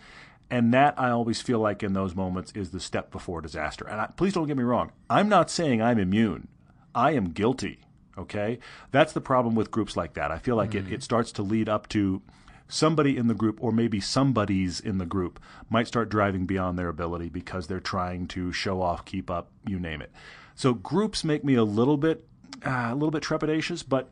and 0.50 0.72
that 0.72 0.94
I 0.98 1.10
always 1.10 1.42
feel 1.42 1.58
like 1.58 1.82
in 1.82 1.92
those 1.92 2.14
moments 2.14 2.52
is 2.54 2.70
the 2.70 2.80
step 2.80 3.10
before 3.10 3.40
disaster. 3.40 3.86
And 3.86 4.00
I, 4.00 4.06
please 4.16 4.32
don't 4.32 4.46
get 4.46 4.56
me 4.56 4.62
wrong; 4.62 4.92
I'm 5.10 5.28
not 5.28 5.50
saying 5.50 5.82
I'm 5.82 5.98
immune. 5.98 6.48
I 6.94 7.12
am 7.12 7.32
guilty. 7.32 7.80
Okay, 8.18 8.60
that's 8.92 9.12
the 9.12 9.20
problem 9.20 9.54
with 9.54 9.70
groups 9.70 9.96
like 9.96 10.14
that. 10.14 10.30
I 10.30 10.38
feel 10.38 10.56
like 10.56 10.74
it, 10.74 10.90
it 10.90 11.02
starts 11.02 11.32
to 11.32 11.42
lead 11.42 11.68
up 11.68 11.86
to 11.90 12.22
somebody 12.68 13.16
in 13.16 13.28
the 13.28 13.34
group 13.34 13.62
or 13.62 13.70
maybe 13.72 14.00
somebody's 14.00 14.80
in 14.80 14.98
the 14.98 15.06
group 15.06 15.38
might 15.68 15.86
start 15.86 16.08
driving 16.08 16.46
beyond 16.46 16.78
their 16.78 16.88
ability 16.88 17.28
because 17.28 17.66
they're 17.66 17.78
trying 17.78 18.26
to 18.26 18.52
show 18.52 18.82
off, 18.82 19.04
keep 19.04 19.30
up, 19.30 19.50
you 19.66 19.78
name 19.78 20.02
it. 20.02 20.10
So 20.54 20.74
groups 20.74 21.22
make 21.22 21.44
me 21.44 21.54
a 21.54 21.62
little 21.64 21.96
bit 21.96 22.26
uh, 22.64 22.88
a 22.90 22.94
little 22.94 23.10
bit 23.10 23.22
trepidatious, 23.22 23.84
but 23.86 24.08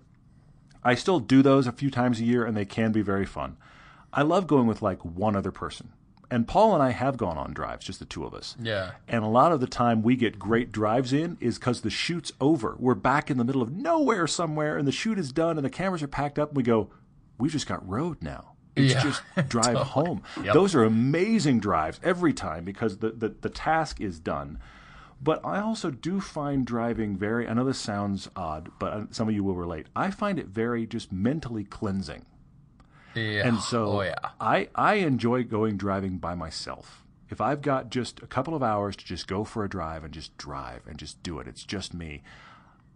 I 0.85 0.95
still 0.95 1.21
do 1.21 1.43
those 1.43 1.67
a 1.67 1.73
few 1.73 1.91
times 1.91 2.21
a 2.21 2.25
year 2.25 2.45
and 2.45 2.57
they 2.57 2.65
can 2.65 2.93
be 2.93 3.03
very 3.03 3.27
fun. 3.27 3.57
I 4.13 4.23
love 4.23 4.47
going 4.47 4.67
with 4.67 4.83
like 4.83 5.05
one 5.05 5.35
other 5.35 5.51
person. 5.51 5.93
And 6.31 6.49
Paul 6.49 6.75
and 6.75 6.83
I 6.83 6.91
have 6.91 7.17
gone 7.17 7.37
on 7.39 7.53
drives, 7.53 7.87
just 7.87 7.99
the 7.99 8.05
two 8.05 8.25
of 8.25 8.35
us. 8.35 8.57
Yeah. 8.61 8.93
And 9.07 9.23
a 9.23 9.29
lot 9.29 9.53
of 9.53 9.61
the 9.61 9.67
time 9.67 10.03
we 10.03 10.17
get 10.17 10.39
great 10.39 10.73
drives 10.73 11.13
in 11.13 11.37
is 11.41 11.59
because 11.59 11.83
the 11.83 11.91
shoot's 11.91 12.33
over. 12.41 12.77
We're 12.79 12.95
back 12.95 13.31
in 13.31 13.39
the 13.39 13.45
middle 13.45 13.63
of 13.63 13.71
nowhere 13.71 14.27
somewhere 14.27 14.77
and 14.77 14.87
the 14.87 14.93
shoot 14.93 15.19
is 15.19 15.33
done 15.33 15.57
and 15.59 15.65
the 15.65 15.71
cameras 15.71 16.03
are 16.03 16.09
packed 16.09 16.39
up 16.39 16.51
and 16.51 16.57
we 16.57 16.63
go, 16.63 16.91
we've 17.39 17.53
just 17.53 17.67
got 17.67 17.87
road 17.89 18.19
now. 18.21 18.53
It's 18.77 18.95
Yeah, 18.95 19.03
just 19.03 19.23
drive 19.49 19.77
home. 19.77 20.23
Yep. 20.43 20.55
Those 20.55 20.75
are 20.75 20.85
amazing 20.85 21.61
drives 21.61 22.01
every 22.03 22.33
time 22.33 22.65
because 22.65 22.99
the, 22.99 23.11
the, 23.11 23.29
the 23.29 23.51
task 23.51 24.01
is 24.01 24.19
done. 24.19 24.59
But 25.25 25.45
I 25.45 25.59
also 25.59 25.91
do 25.91 26.21
find 26.21 26.67
driving 26.67 27.17
very, 27.17 27.49
I 27.49 27.55
know 27.55 27.65
this 27.65 27.79
sounds 27.79 28.29
odd, 28.37 28.71
but 28.79 28.93
uh, 28.93 29.05
some 29.11 29.27
of 29.27 29.35
you 29.35 29.43
will 29.43 29.55
relate. 29.55 29.87
I 29.97 30.11
find 30.11 30.39
it 30.39 30.49
very 30.49 30.87
just 30.87 31.11
mentally 31.11 31.65
cleansing. 31.65 32.27
Yeah. 33.15 33.49
And 33.49 33.59
so 33.59 33.87
oh 33.87 34.03
yeah. 34.03 34.15
I, 34.39 34.69
I 34.75 34.95
enjoy 34.97 35.45
going 35.45 35.79
driving 35.79 36.19
by 36.19 36.35
myself. 36.35 37.05
If 37.31 37.41
I've 37.41 37.63
got 37.63 37.89
just 37.91 38.23
a 38.23 38.27
couple 38.27 38.55
of 38.55 38.63
hours 38.63 38.97
to 38.97 39.05
just 39.05 39.27
go 39.27 39.45
for 39.45 39.65
a 39.65 39.69
drive 39.69 40.05
and 40.05 40.13
just 40.13 40.37
drive 40.37 40.83
and 40.87 40.99
just 40.99 41.23
do 41.23 41.39
it, 41.39 41.49
it's 41.49 41.65
just 41.65 41.95
me. 41.95 42.23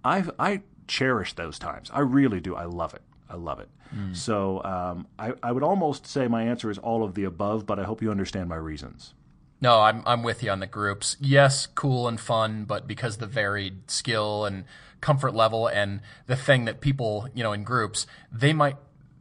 I 0.04 0.24
I 0.38 0.62
cherish 0.86 1.32
those 1.32 1.58
times. 1.58 1.90
I 1.94 2.00
really 2.00 2.40
do. 2.40 2.54
I 2.54 2.64
love 2.64 2.92
it. 2.94 3.02
I 3.30 3.36
love 3.36 3.58
it. 3.58 3.70
So 4.14 4.62
um, 4.64 5.06
I, 5.18 5.32
I 5.42 5.50
would 5.52 5.62
almost 5.62 6.06
say 6.06 6.28
my 6.28 6.42
answer 6.42 6.70
is 6.70 6.76
all 6.78 7.02
of 7.04 7.14
the 7.14 7.24
above, 7.24 7.64
but 7.64 7.78
I 7.78 7.84
hope 7.84 8.02
you 8.02 8.10
understand 8.10 8.48
my 8.48 8.56
reasons. 8.56 9.14
No, 9.60 9.80
I'm 9.80 10.02
I'm 10.06 10.22
with 10.22 10.42
you 10.42 10.50
on 10.50 10.60
the 10.60 10.66
groups. 10.66 11.16
Yes, 11.20 11.66
cool 11.66 12.06
and 12.06 12.20
fun, 12.20 12.64
but 12.64 12.86
because 12.86 13.16
the 13.16 13.26
varied 13.26 13.90
skill 13.90 14.44
and 14.44 14.64
comfort 15.00 15.34
level 15.34 15.66
and 15.66 16.00
the 16.26 16.36
thing 16.36 16.64
that 16.64 16.80
people, 16.80 17.28
you 17.34 17.42
know, 17.42 17.52
in 17.52 17.64
groups, 17.64 18.06
they 18.32 18.52
might 18.52 18.76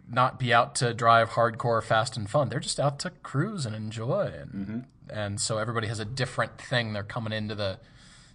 not 0.10 0.40
be 0.40 0.54
out 0.54 0.76
to 0.76 0.94
drive 0.94 1.32
hardcore 1.32 1.84
fast 1.84 2.18
and 2.18 2.30
fun. 2.30 2.50
They're 2.50 2.60
just 2.60 2.80
out 2.80 3.00
to 3.00 3.10
cruise 3.24 3.66
and 3.66 3.76
enjoy 3.76 4.32
and 4.34 4.52
mm-hmm. 4.52 4.80
and 5.10 5.42
so 5.42 5.58
everybody 5.58 5.88
has 5.88 6.00
a 6.00 6.06
different 6.06 6.60
thing 6.60 6.94
they're 6.94 7.04
coming 7.04 7.34
into 7.34 7.56
the 7.56 7.80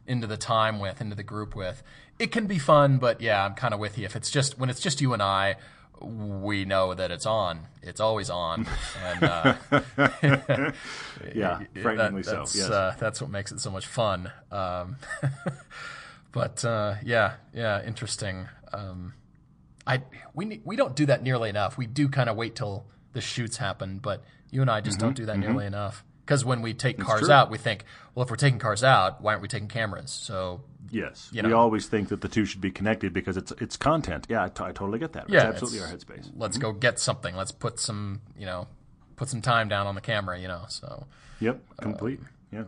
into 0.07 0.27
the 0.27 0.37
time 0.37 0.81
with, 0.81 1.01
into 1.01 1.15
the 1.15 1.23
group 1.23 1.55
with. 1.55 1.83
It 2.19 2.33
can 2.33 2.47
be 2.47 2.59
fun, 2.59 2.99
but 2.99 3.21
yeah, 3.21 3.45
I'm 3.45 3.55
kind 3.55 3.73
of 3.73 3.81
with 3.81 3.97
you. 3.97 4.05
If 4.05 4.17
it's 4.17 4.31
just 4.31 4.59
when 4.59 4.69
it's 4.69 4.81
just 4.81 5.01
you 5.01 5.13
and 5.13 5.23
I, 5.23 5.57
we 6.05 6.65
know 6.65 6.95
that 6.95 7.11
it's 7.11 7.27
on. 7.27 7.61
It's 7.83 8.01
always 8.01 8.31
on, 8.31 8.67
and 9.05 9.23
uh, 9.25 9.55
Yeah, 11.35 11.61
that- 11.75 11.83
frighteningly 11.83 12.23
so. 12.23 12.37
that's, 12.39 12.57
Yes. 12.57 12.71
uh, 12.71 12.95
that's 12.99 13.21
what 13.21 13.31
makes 13.31 13.53
it 13.53 13.61
so 13.61 13.71
much 13.71 13.87
fun. 13.87 14.31
Um, 14.51 14.97
but 16.33 16.65
uh, 16.65 16.95
yeah, 17.05 17.35
yeah, 17.55 17.85
interesting. 17.85 18.49
Um, 18.73 19.15
I 19.87 20.03
we 20.35 20.61
we 20.65 20.77
don't 20.77 20.95
do 20.97 21.07
that 21.07 21.23
nearly 21.23 21.49
enough. 21.51 21.77
We 21.77 21.87
do 21.87 22.09
kind 22.09 22.29
of 22.31 22.37
wait 22.37 22.55
till 22.55 22.87
the 23.13 23.21
shoots 23.21 23.57
happen, 23.57 23.99
but 23.99 24.23
you 24.51 24.61
and 24.63 24.71
I 24.71 24.81
just 24.81 24.99
don't 24.99 25.15
do 25.17 25.27
that 25.27 25.39
nearly 25.39 25.67
enough. 25.67 26.05
Because 26.25 26.45
when 26.45 26.63
we 26.63 26.73
take 26.73 26.99
cars 27.01 27.23
true. 27.23 27.33
out, 27.33 27.51
we 27.51 27.59
think, 27.59 27.85
well, 28.15 28.25
if 28.25 28.31
we're 28.31 28.37
taking 28.37 28.61
cars 28.61 28.85
out, 28.85 29.21
why 29.21 29.33
aren't 29.33 29.43
we 29.43 29.49
taking 29.49 29.67
cameras? 29.69 30.13
So 30.13 30.63
Yes, 30.91 31.31
You 31.33 31.43
know, 31.43 31.49
we 31.49 31.55
always 31.55 31.87
think 31.87 32.09
that 32.09 32.21
the 32.21 32.29
two 32.29 32.45
should 32.45 32.61
be 32.61 32.71
connected 32.71 33.13
because 33.13 33.37
it's 33.37 33.53
it's 33.53 33.77
content. 33.77 34.27
Yeah, 34.29 34.45
I, 34.45 34.49
t- 34.49 34.65
I 34.65 34.73
totally 34.73 34.99
get 34.99 35.13
that. 35.15 35.31
yeah, 35.31 35.49
it's 35.51 35.63
absolutely 35.63 35.79
it's- 35.79 35.93
our 35.93 36.17
headspace. 36.17 36.31
Let's 36.37 36.59
go 36.59 36.73
get 36.73 36.99
something. 36.99 37.35
Let's 37.37 37.53
put 37.53 37.79
some, 37.79 38.21
you 38.37 38.47
know, 38.47 38.67
put 39.17 39.29
some 39.29 39.41
time 39.43 39.69
down 39.69 39.87
on 39.87 39.95
the 39.95 40.01
camera. 40.01 40.39
You 40.39 40.49
know, 40.49 40.65
so. 40.69 41.07
Yep, 41.41 41.61
complete. 41.81 42.19
Um, 42.21 42.29
yeah. 42.53 42.65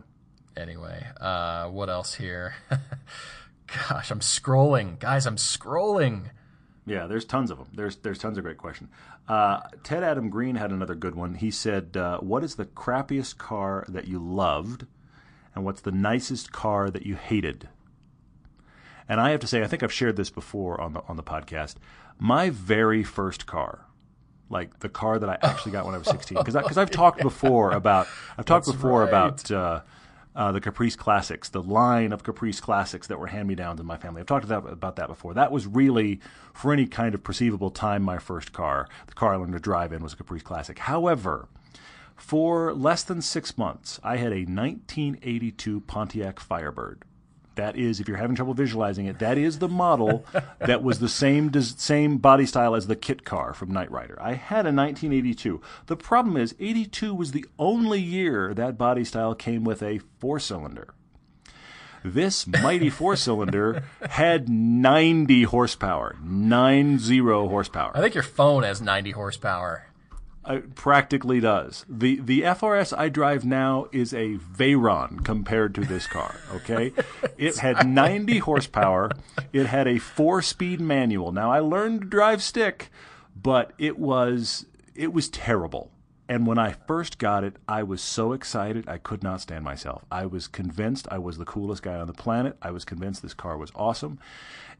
Anyway, 0.61 1.05
uh, 1.19 1.67
what 1.67 1.89
else 1.89 2.13
here? 2.15 2.55
Gosh, 3.89 4.11
I'm 4.11 4.19
scrolling, 4.19 4.99
guys. 4.99 5.25
I'm 5.25 5.37
scrolling. 5.37 6.29
Yeah, 6.85 7.07
there's 7.07 7.25
tons 7.25 7.49
of 7.51 7.57
them. 7.57 7.67
There's 7.73 7.95
there's 7.97 8.19
tons 8.19 8.37
of 8.37 8.43
great 8.43 8.57
questions. 8.57 8.89
Uh, 9.27 9.61
Ted 9.83 10.03
Adam 10.03 10.29
Green 10.29 10.55
had 10.55 10.71
another 10.71 10.93
good 10.95 11.15
one. 11.15 11.33
He 11.35 11.49
said, 11.51 11.97
uh, 11.97 12.19
"What 12.19 12.43
is 12.43 12.55
the 12.55 12.65
crappiest 12.65 13.37
car 13.37 13.83
that 13.89 14.07
you 14.07 14.19
loved, 14.19 14.85
and 15.55 15.65
what's 15.65 15.81
the 15.81 15.91
nicest 15.91 16.51
car 16.51 16.89
that 16.91 17.05
you 17.05 17.15
hated?" 17.15 17.69
And 19.07 19.21
I 19.21 19.31
have 19.31 19.39
to 19.41 19.47
say, 19.47 19.63
I 19.63 19.67
think 19.67 19.83
I've 19.83 19.93
shared 19.93 20.15
this 20.15 20.29
before 20.29 20.79
on 20.81 20.93
the 20.93 21.01
on 21.07 21.15
the 21.15 21.23
podcast. 21.23 21.75
My 22.17 22.49
very 22.49 23.03
first 23.03 23.45
car, 23.45 23.85
like 24.49 24.79
the 24.79 24.89
car 24.89 25.19
that 25.19 25.29
I 25.29 25.37
actually 25.41 25.73
got 25.73 25.85
when 25.85 25.95
I 25.95 25.97
was 25.97 26.07
16, 26.07 26.37
because 26.37 26.55
because 26.55 26.77
I've 26.77 26.91
talked 26.91 27.21
before 27.21 27.71
about 27.71 28.07
I've 28.37 28.45
talked 28.45 28.65
That's 28.65 28.75
before 28.75 29.01
right. 29.01 29.09
about 29.09 29.51
uh, 29.51 29.81
uh, 30.35 30.51
the 30.51 30.59
Caprice 30.59 30.95
Classics, 30.95 31.49
the 31.49 31.61
line 31.61 32.11
of 32.11 32.23
Caprice 32.23 32.59
Classics 32.59 33.07
that 33.07 33.19
were 33.19 33.27
hand 33.27 33.47
me 33.47 33.55
downs 33.55 33.79
in 33.79 33.85
my 33.85 33.97
family. 33.97 34.19
I've 34.19 34.27
talked 34.27 34.43
about, 34.43 34.71
about 34.71 34.97
that 34.97 35.07
before. 35.07 35.33
That 35.33 35.51
was 35.51 35.65
really, 35.65 36.19
for 36.53 36.73
any 36.73 36.87
kind 36.87 37.15
of 37.15 37.23
perceivable 37.23 37.71
time, 37.71 38.03
my 38.03 38.17
first 38.17 38.51
car. 38.51 38.89
The 39.07 39.13
car 39.13 39.33
I 39.33 39.37
learned 39.37 39.53
to 39.53 39.59
drive 39.59 39.93
in 39.93 40.03
was 40.03 40.13
a 40.13 40.17
Caprice 40.17 40.43
Classic. 40.43 40.77
However, 40.77 41.47
for 42.15 42.73
less 42.73 43.03
than 43.03 43.21
six 43.21 43.57
months, 43.57 43.99
I 44.03 44.17
had 44.17 44.33
a 44.33 44.43
1982 44.43 45.81
Pontiac 45.81 46.39
Firebird. 46.39 47.03
That 47.55 47.75
is, 47.77 47.99
if 47.99 48.07
you're 48.07 48.17
having 48.17 48.35
trouble 48.35 48.53
visualizing 48.53 49.05
it, 49.05 49.19
that 49.19 49.37
is 49.37 49.59
the 49.59 49.69
model 49.69 50.25
that 50.59 50.83
was 50.83 50.99
the 50.99 51.09
same 51.09 51.51
same 51.61 52.17
body 52.17 52.45
style 52.45 52.75
as 52.75 52.87
the 52.87 52.95
kit 52.95 53.23
car 53.23 53.53
from 53.53 53.71
Knight 53.71 53.91
Rider. 53.91 54.17
I 54.21 54.33
had 54.33 54.65
a 54.65 54.71
1982. 54.71 55.61
The 55.87 55.95
problem 55.95 56.37
is, 56.37 56.55
82 56.59 57.13
was 57.13 57.31
the 57.31 57.45
only 57.57 58.01
year 58.01 58.53
that 58.53 58.77
body 58.77 59.03
style 59.03 59.35
came 59.35 59.63
with 59.63 59.81
a 59.81 59.99
four 60.19 60.39
cylinder. 60.39 60.93
This 62.03 62.45
mighty 62.45 62.89
four 62.91 63.15
cylinder 63.15 63.83
had 64.09 64.47
90 64.47 65.43
horsepower, 65.43 66.15
90 66.23 67.19
horsepower. 67.19 67.91
I 67.95 68.01
think 68.01 68.13
your 68.13 68.23
phone 68.23 68.63
has 68.63 68.81
90 68.81 69.11
horsepower. 69.11 69.87
It 70.47 70.75
practically 70.75 71.39
does. 71.39 71.85
The 71.89 72.19
the 72.19 72.41
FRS 72.41 72.95
I 72.97 73.09
drive 73.09 73.45
now 73.45 73.87
is 73.91 74.13
a 74.13 74.35
Veyron 74.37 75.23
compared 75.23 75.73
to 75.75 75.81
this 75.81 76.07
car, 76.07 76.35
okay? 76.53 76.93
It 77.37 77.57
had 77.57 77.87
90 77.87 78.39
horsepower. 78.39 79.11
It 79.51 79.65
had 79.65 79.87
a 79.87 79.95
4-speed 79.95 80.79
manual. 80.79 81.31
Now 81.33 81.51
I 81.51 81.59
learned 81.59 82.01
to 82.01 82.07
drive 82.07 82.41
stick, 82.41 82.89
but 83.35 83.73
it 83.77 83.99
was 83.99 84.65
it 84.93 85.11
was 85.11 85.29
terrible. 85.29 85.91
And 86.27 86.47
when 86.47 86.57
I 86.57 86.71
first 86.87 87.19
got 87.19 87.43
it, 87.43 87.57
I 87.67 87.83
was 87.83 88.01
so 88.01 88.33
excited 88.33 88.87
I 88.87 88.97
could 88.97 89.21
not 89.21 89.41
stand 89.41 89.63
myself. 89.63 90.05
I 90.11 90.25
was 90.25 90.47
convinced 90.47 91.07
I 91.11 91.19
was 91.19 91.37
the 91.37 91.45
coolest 91.45 91.83
guy 91.83 91.99
on 91.99 92.07
the 92.07 92.13
planet. 92.13 92.57
I 92.61 92.71
was 92.71 92.85
convinced 92.85 93.21
this 93.21 93.35
car 93.35 93.57
was 93.57 93.71
awesome. 93.75 94.19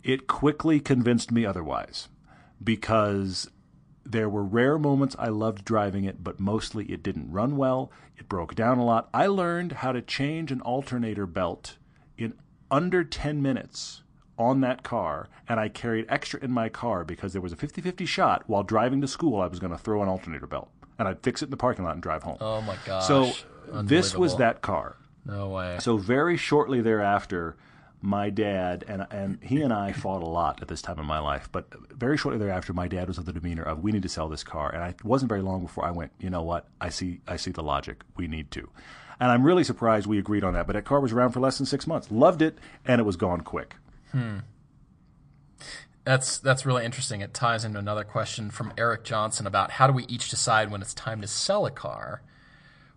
It 0.03 0.28
quickly 0.28 0.80
convinced 0.80 1.32
me 1.32 1.45
otherwise 1.45 2.07
because 2.63 3.49
there 4.06 4.30
were 4.30 4.43
rare 4.43 4.78
moments 4.78 5.16
I 5.18 5.30
loved 5.30 5.66
driving 5.66 6.03
it, 6.03 6.24
but 6.24 6.39
mostly 6.39 6.86
it 6.86 7.01
didn't 7.03 7.32
run 7.32 7.58
well. 7.58 7.91
It 8.18 8.30
broke 8.30 8.56
down 8.56 8.78
a 8.78 8.86
lot. 8.86 9.10
I 9.14 9.28
learned 9.28 9.74
how 9.74 9.91
to 9.91 10.01
change 10.01 10.51
an 10.51 10.62
alternator 10.62 11.26
belt 11.26 11.78
in 12.18 12.34
under 12.70 13.03
10 13.03 13.41
minutes 13.41 14.03
on 14.38 14.62
that 14.62 14.84
car, 14.84 15.28
and 15.47 15.60
I 15.60 15.70
carried 15.70 16.06
extra 16.10 16.43
in 16.43 16.51
my 16.51 16.70
car 16.70 17.03
because 17.03 17.34
there 17.34 17.41
was 17.41 17.53
a 17.53 17.56
50 17.56 17.82
50 17.82 18.06
shot 18.06 18.43
while 18.47 18.64
driving 18.64 19.01
to 19.01 19.08
school 19.08 19.41
I 19.41 19.47
was 19.47 19.60
going 19.60 19.72
to 19.72 19.78
throw 19.78 20.01
an 20.03 20.10
alternator 20.10 20.47
belt. 20.47 20.70
And 20.97 21.08
I'd 21.08 21.22
fix 21.22 21.41
it 21.41 21.45
in 21.45 21.51
the 21.51 21.58
parking 21.58 21.84
lot 21.84 21.93
and 21.93 22.03
drive 22.03 22.24
home. 22.24 22.38
Oh 22.39 22.62
my 22.62 22.78
gosh. 22.86 23.08
so 23.08 23.32
this 23.84 24.16
was 24.16 24.38
that 24.38 24.62
car. 24.62 24.97
No 25.26 25.49
way. 25.49 25.78
So 25.80 25.97
very 25.97 26.38
shortly 26.38 26.82
thereafter, 26.82 27.58
my 28.06 28.30
dad 28.30 28.86
and 28.88 29.06
and 29.10 29.39
he 29.41 29.62
and 29.62 29.74
I 29.74 29.91
fought 29.91 30.22
a 30.22 30.28
lot 30.28 30.62
at 30.62 30.68
this 30.68 30.82
time 30.82 30.99
in 30.99 31.06
my 31.06 31.20
life. 31.20 31.49
But 31.51 31.68
very 31.91 32.18
shortly 32.18 32.39
thereafter, 32.39 32.72
my 32.72 32.88
dad 32.88 33.08
was 33.08 33.18
of 33.18 33.26
the 33.26 33.34
demeanor 33.34 33.64
of 33.64 33.84
we 33.84 33.91
need 33.91 34.03
to 34.03 34.10
sell 34.10 34.30
this 34.30 34.43
car, 34.43 34.70
and 34.70 34.84
I 34.84 34.89
it 34.89 35.03
wasn't 35.03 35.30
very 35.30 35.41
long 35.41 35.62
before 35.64 35.84
I 35.86 35.91
went. 35.91 36.12
You 36.20 36.30
know 36.30 36.43
what? 36.43 36.68
I 36.80 36.89
see 36.89 37.22
I 37.28 37.36
see 37.36 37.51
the 37.51 37.64
logic. 37.64 38.03
We 38.16 38.28
need 38.28 38.51
to. 38.51 38.70
And 39.20 39.32
I'm 39.32 39.43
really 39.43 39.64
surprised 39.64 40.08
we 40.08 40.20
agreed 40.20 40.43
on 40.43 40.53
that. 40.53 40.68
But 40.68 40.74
that 40.74 40.86
car 40.86 40.99
was 40.99 41.14
around 41.14 41.32
for 41.32 41.39
less 41.39 41.58
than 41.58 41.66
six 41.66 41.88
months. 41.88 42.12
Loved 42.12 42.41
it, 42.41 42.58
and 42.86 42.99
it 42.99 43.06
was 43.06 43.16
gone 43.16 43.41
quick. 43.41 43.76
Hmm. 44.12 44.39
That's 46.03 46.38
that's 46.38 46.66
really 46.66 46.86
interesting. 46.86 47.22
It 47.22 47.34
ties 47.34 47.66
into 47.66 47.80
another 47.80 48.03
question 48.03 48.51
from 48.51 48.72
Eric 48.78 49.03
Johnson 49.03 49.47
about 49.47 49.72
how 49.72 49.88
do 49.88 49.93
we 49.93 50.06
each 50.06 50.30
decide 50.30 50.70
when 50.70 50.82
it's 50.82 50.93
time 50.93 51.22
to 51.22 51.28
sell 51.28 51.66
a 51.66 51.72
car? 51.72 52.22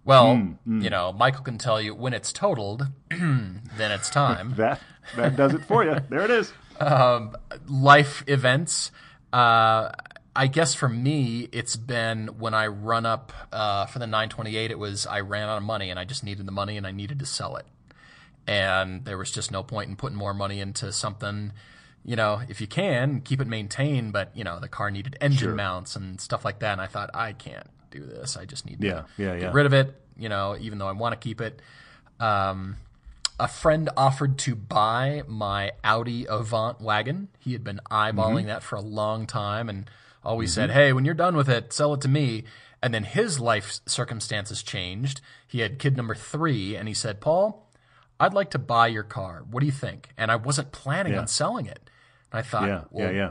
Well, 0.08 0.36
Hmm, 0.64 0.80
you 0.80 0.88
know, 0.88 1.12
Michael 1.12 1.44
can 1.44 1.58
tell 1.58 1.80
you 1.82 1.94
when 1.94 2.14
it's 2.14 2.32
totaled, 2.32 2.86
then 3.10 3.60
it's 3.78 4.08
time. 4.08 4.54
That 4.56 4.80
that 5.16 5.36
does 5.36 5.52
it 5.54 5.64
for 5.64 5.84
you. 5.84 5.96
There 6.08 6.22
it 6.22 6.30
is. 6.30 6.52
Life 7.66 8.24
events. 8.26 8.90
Uh, 9.32 9.92
I 10.34 10.46
guess 10.46 10.74
for 10.74 10.88
me, 10.88 11.48
it's 11.52 11.76
been 11.76 12.28
when 12.38 12.54
I 12.54 12.68
run 12.68 13.04
up 13.04 13.32
uh, 13.52 13.84
for 13.86 13.98
the 13.98 14.06
928. 14.06 14.70
It 14.70 14.78
was 14.78 15.06
I 15.06 15.20
ran 15.20 15.48
out 15.48 15.58
of 15.58 15.62
money 15.62 15.90
and 15.90 15.98
I 15.98 16.04
just 16.04 16.24
needed 16.24 16.46
the 16.46 16.52
money 16.52 16.76
and 16.78 16.86
I 16.86 16.90
needed 16.92 17.18
to 17.18 17.26
sell 17.26 17.56
it, 17.56 17.66
and 18.46 19.04
there 19.04 19.18
was 19.18 19.30
just 19.30 19.50
no 19.50 19.62
point 19.62 19.90
in 19.90 19.96
putting 19.96 20.16
more 20.16 20.32
money 20.32 20.60
into 20.60 20.90
something. 20.92 21.52
You 22.04 22.16
know, 22.16 22.40
if 22.48 22.60
you 22.62 22.66
can 22.66 23.20
keep 23.20 23.40
it 23.40 23.46
maintained, 23.46 24.12
but 24.14 24.30
you 24.34 24.44
know 24.44 24.58
the 24.58 24.68
car 24.68 24.90
needed 24.90 25.18
engine 25.20 25.56
mounts 25.56 25.96
and 25.96 26.18
stuff 26.20 26.44
like 26.44 26.60
that, 26.60 26.72
and 26.72 26.80
I 26.80 26.86
thought 26.86 27.10
I 27.12 27.32
can't 27.34 27.66
do 27.90 28.04
this. 28.04 28.36
I 28.36 28.44
just 28.44 28.66
need 28.66 28.80
to 28.80 28.86
Yeah, 28.86 29.02
yeah, 29.16 29.38
get 29.38 29.52
rid 29.54 29.66
of 29.66 29.72
it. 29.72 29.94
You 30.16 30.28
know, 30.28 30.56
even 30.58 30.78
though 30.78 30.88
I 30.88 30.92
want 30.92 31.12
to 31.12 31.16
keep 31.18 31.40
it. 31.40 31.60
Um, 32.20 32.76
a 33.40 33.46
friend 33.46 33.88
offered 33.96 34.36
to 34.40 34.56
buy 34.56 35.22
my 35.28 35.70
Audi 35.84 36.26
Avant 36.28 36.80
wagon. 36.80 37.28
He 37.38 37.52
had 37.52 37.62
been 37.62 37.80
eyeballing 37.90 38.46
that 38.46 38.64
for 38.64 38.74
a 38.76 38.80
long 38.80 39.26
time 39.26 39.68
and 39.68 39.88
always 40.24 40.52
said, 40.52 40.70
Hey, 40.72 40.92
when 40.92 41.04
you're 41.04 41.14
done 41.14 41.36
with 41.36 41.48
it, 41.48 41.72
sell 41.72 41.94
it 41.94 42.00
to 42.00 42.08
me. 42.08 42.44
And 42.82 42.92
then 42.92 43.04
his 43.04 43.38
life 43.38 43.80
circumstances 43.86 44.62
changed. 44.62 45.20
He 45.46 45.60
had 45.60 45.78
kid 45.78 45.96
number 45.96 46.14
three, 46.16 46.74
and 46.76 46.86
he 46.88 46.94
said, 46.94 47.20
Paul, 47.20 47.68
I'd 48.20 48.34
like 48.34 48.50
to 48.50 48.58
buy 48.58 48.88
your 48.88 49.02
car. 49.04 49.44
What 49.48 49.60
do 49.60 49.66
you 49.66 49.72
think? 49.72 50.08
And 50.18 50.30
I 50.32 50.36
wasn't 50.36 50.72
planning 50.72 51.12
Yeah. 51.12 51.20
on 51.20 51.26
selling 51.28 51.66
it. 51.66 51.88
And 52.32 52.40
I 52.40 52.42
thought, 52.42 52.66
Yeah, 52.68 52.84
well, 52.90 53.12
yeah, 53.12 53.16
yeah. 53.16 53.30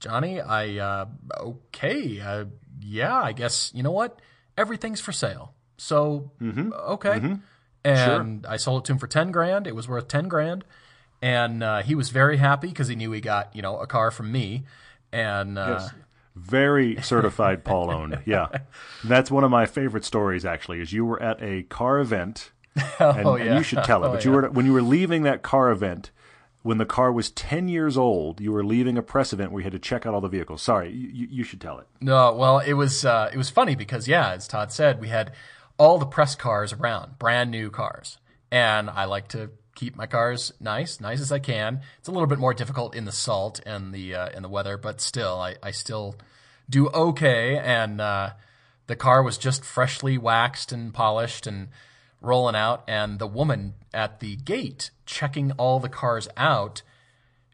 Johnny, 0.00 0.40
I, 0.40 0.76
uh, 0.76 1.06
okay. 1.40 2.20
Uh, 2.20 2.44
yeah, 2.86 3.14
I 3.20 3.32
guess, 3.32 3.72
you 3.74 3.82
know 3.82 3.90
what? 3.90 4.20
Everything's 4.56 5.00
for 5.00 5.12
sale. 5.12 5.52
So, 5.76 6.30
Mm-hmm. 6.40 6.72
okay. 6.72 7.36
And 7.84 8.46
I 8.46 8.56
sold 8.56 8.82
it 8.82 8.86
to 8.86 8.92
him 8.92 8.98
for 8.98 9.06
10 9.06 9.30
grand. 9.30 9.66
It 9.66 9.74
was 9.74 9.88
worth 9.88 10.08
10 10.08 10.28
grand. 10.28 10.64
And 11.22 11.62
uh, 11.62 11.82
he 11.82 11.94
was 11.94 12.10
very 12.10 12.36
happy 12.36 12.68
because 12.68 12.88
he 12.88 12.96
knew 12.96 13.12
he 13.12 13.20
got, 13.20 13.54
you 13.54 13.62
know, 13.62 13.78
a 13.78 13.86
car 13.86 14.10
from 14.10 14.30
me. 14.32 14.64
And 15.12 15.56
uh, 15.58 15.78
Yes. 15.80 15.90
Very 16.34 17.00
certified 17.00 17.64
Paul 17.68 17.90
owned. 17.90 18.18
Yeah. 18.26 18.48
That's 19.04 19.30
one 19.30 19.44
of 19.44 19.50
my 19.50 19.64
favorite 19.66 20.04
stories 20.04 20.44
actually, 20.44 20.80
is 20.80 20.92
you 20.92 21.04
were 21.04 21.22
at 21.22 21.42
a 21.42 21.62
car 21.64 21.98
event 22.00 22.50
and, 22.74 22.84
Oh, 23.00 23.34
and 23.36 23.44
yeah. 23.46 23.56
you 23.56 23.62
should 23.62 23.84
tell 23.84 24.04
it, 24.04 24.08
Oh, 24.08 24.12
but 24.12 24.24
you 24.24 24.32
were 24.32 24.50
when 24.50 24.66
you 24.66 24.72
were 24.74 24.82
leaving 24.82 25.22
that 25.22 25.42
car 25.42 25.70
event 25.70 26.10
when 26.66 26.78
the 26.78 26.84
car 26.84 27.12
was 27.12 27.30
10 27.30 27.68
years 27.68 27.96
old, 27.96 28.40
you 28.40 28.50
were 28.50 28.64
leaving 28.64 28.98
a 28.98 29.02
press 29.02 29.32
event 29.32 29.52
where 29.52 29.60
you 29.60 29.64
had 29.64 29.72
to 29.72 29.78
check 29.78 30.04
out 30.04 30.14
all 30.14 30.20
the 30.20 30.28
vehicles. 30.28 30.62
Sorry, 30.62 30.90
you, 30.92 31.28
you- 31.30 31.44
should 31.44 31.60
tell 31.60 31.78
it. 31.78 31.86
No, 32.00 32.34
well, 32.34 32.58
it 32.58 32.72
was 32.72 33.04
uh, 33.04 33.30
it 33.32 33.36
was 33.36 33.48
funny 33.50 33.76
because 33.76 34.08
yeah, 34.08 34.32
as 34.32 34.48
Todd 34.48 34.72
said, 34.72 35.00
we 35.00 35.08
had 35.08 35.32
all 35.78 35.98
the 35.98 36.06
press 36.06 36.34
cars 36.34 36.72
around, 36.72 37.18
brand 37.20 37.50
new 37.52 37.70
cars, 37.70 38.18
and 38.50 38.90
I 38.90 39.04
like 39.04 39.28
to 39.28 39.50
keep 39.76 39.94
my 39.94 40.06
cars 40.06 40.52
nice, 40.58 41.00
nice 41.00 41.20
as 41.20 41.30
I 41.30 41.38
can. 41.38 41.82
It's 42.00 42.08
a 42.08 42.10
little 42.10 42.26
bit 42.26 42.38
more 42.40 42.52
difficult 42.54 42.96
in 42.96 43.04
the 43.04 43.12
salt 43.12 43.60
and 43.64 43.92
the 43.94 44.14
uh, 44.16 44.28
in 44.30 44.42
the 44.42 44.48
weather, 44.48 44.76
but 44.76 45.00
still, 45.00 45.38
I, 45.38 45.54
I 45.62 45.70
still 45.70 46.16
do 46.68 46.88
okay. 46.88 47.58
And 47.58 48.00
uh, 48.00 48.30
the 48.88 48.96
car 48.96 49.22
was 49.22 49.38
just 49.38 49.64
freshly 49.64 50.18
waxed 50.18 50.72
and 50.72 50.92
polished 50.92 51.46
and 51.46 51.68
rolling 52.26 52.56
out, 52.56 52.84
and 52.86 53.18
the 53.18 53.26
woman 53.26 53.74
at 53.94 54.20
the 54.20 54.36
gate 54.36 54.90
checking 55.06 55.52
all 55.52 55.80
the 55.80 55.88
cars 55.88 56.28
out 56.36 56.82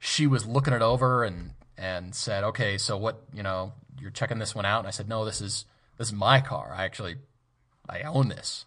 she 0.04 0.26
was 0.26 0.46
looking 0.46 0.74
it 0.74 0.82
over 0.82 1.22
and 1.22 1.52
and 1.78 2.14
said, 2.14 2.42
"Okay, 2.42 2.76
so 2.76 2.96
what? 2.96 3.22
You 3.32 3.44
know, 3.44 3.72
you're 4.00 4.10
checking 4.10 4.38
this 4.38 4.54
one 4.54 4.64
out." 4.64 4.80
And 4.80 4.88
I 4.88 4.90
said, 4.90 5.08
"No, 5.08 5.24
this 5.24 5.40
is 5.40 5.64
this 5.96 6.08
is 6.08 6.12
my 6.12 6.40
car. 6.40 6.74
I 6.76 6.84
actually 6.84 7.16
I 7.88 8.00
own 8.02 8.28
this." 8.28 8.64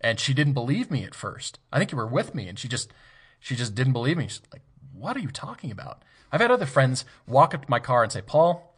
And 0.00 0.18
she 0.18 0.34
didn't 0.34 0.54
believe 0.54 0.90
me 0.90 1.04
at 1.04 1.14
first. 1.14 1.60
I 1.72 1.78
think 1.78 1.92
you 1.92 1.98
were 1.98 2.06
with 2.06 2.34
me, 2.34 2.48
and 2.48 2.58
she 2.58 2.66
just 2.66 2.92
she 3.38 3.54
just 3.54 3.76
didn't 3.76 3.92
believe 3.92 4.16
me. 4.16 4.26
She's 4.26 4.42
like, 4.52 4.62
what 4.92 5.16
are 5.16 5.20
you 5.20 5.30
talking 5.30 5.70
about? 5.70 6.02
I've 6.30 6.40
had 6.40 6.50
other 6.50 6.66
friends 6.66 7.04
walk 7.26 7.54
up 7.54 7.64
to 7.64 7.70
my 7.70 7.80
car 7.80 8.02
and 8.02 8.12
say, 8.12 8.22
Paul, 8.22 8.74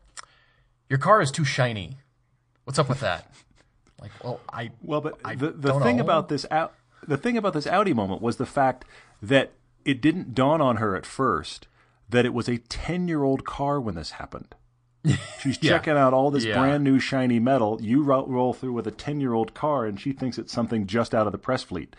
your 0.88 0.98
car 0.98 1.20
is 1.20 1.30
too 1.30 1.44
shiny. 1.44 1.98
What's 2.64 2.78
up 2.78 2.88
with 2.88 3.00
that? 3.00 3.30
Like, 4.00 4.10
well, 4.22 4.40
I 4.52 4.70
Well, 4.82 5.00
but 5.00 5.18
I 5.24 5.34
the, 5.34 5.50
the 5.50 5.78
thing 5.80 5.96
know. 5.96 6.02
about 6.04 6.28
this 6.28 6.46
out 6.50 6.74
the 7.06 7.16
thing 7.16 7.36
about 7.36 7.52
this 7.52 7.66
Audi 7.66 7.92
moment 7.92 8.22
was 8.22 8.36
the 8.36 8.46
fact 8.46 8.84
that 9.22 9.52
it 9.84 10.00
didn't 10.00 10.34
dawn 10.34 10.60
on 10.60 10.76
her 10.76 10.96
at 10.96 11.04
first 11.06 11.68
that 12.08 12.24
it 12.26 12.32
was 12.34 12.48
a 12.48 12.58
ten 12.58 13.08
year 13.08 13.22
old 13.22 13.44
car 13.44 13.80
when 13.80 13.94
this 13.94 14.12
happened. 14.12 14.54
She's 15.40 15.58
Yeah. 15.62 15.72
checking 15.72 15.96
out 15.98 16.14
all 16.14 16.30
this 16.30 16.44
Yeah. 16.44 16.58
brand 16.58 16.82
new 16.84 16.98
shiny 16.98 17.38
metal. 17.38 17.78
You 17.82 18.02
roll 18.02 18.52
through 18.54 18.72
with 18.72 18.86
a 18.86 18.90
ten 18.90 19.20
year 19.20 19.34
old 19.34 19.52
car, 19.54 19.84
and 19.84 20.00
she 20.00 20.12
thinks 20.12 20.38
it's 20.38 20.52
something 20.52 20.86
just 20.86 21.14
out 21.14 21.26
of 21.26 21.32
the 21.32 21.38
press 21.38 21.62
fleet. 21.62 21.94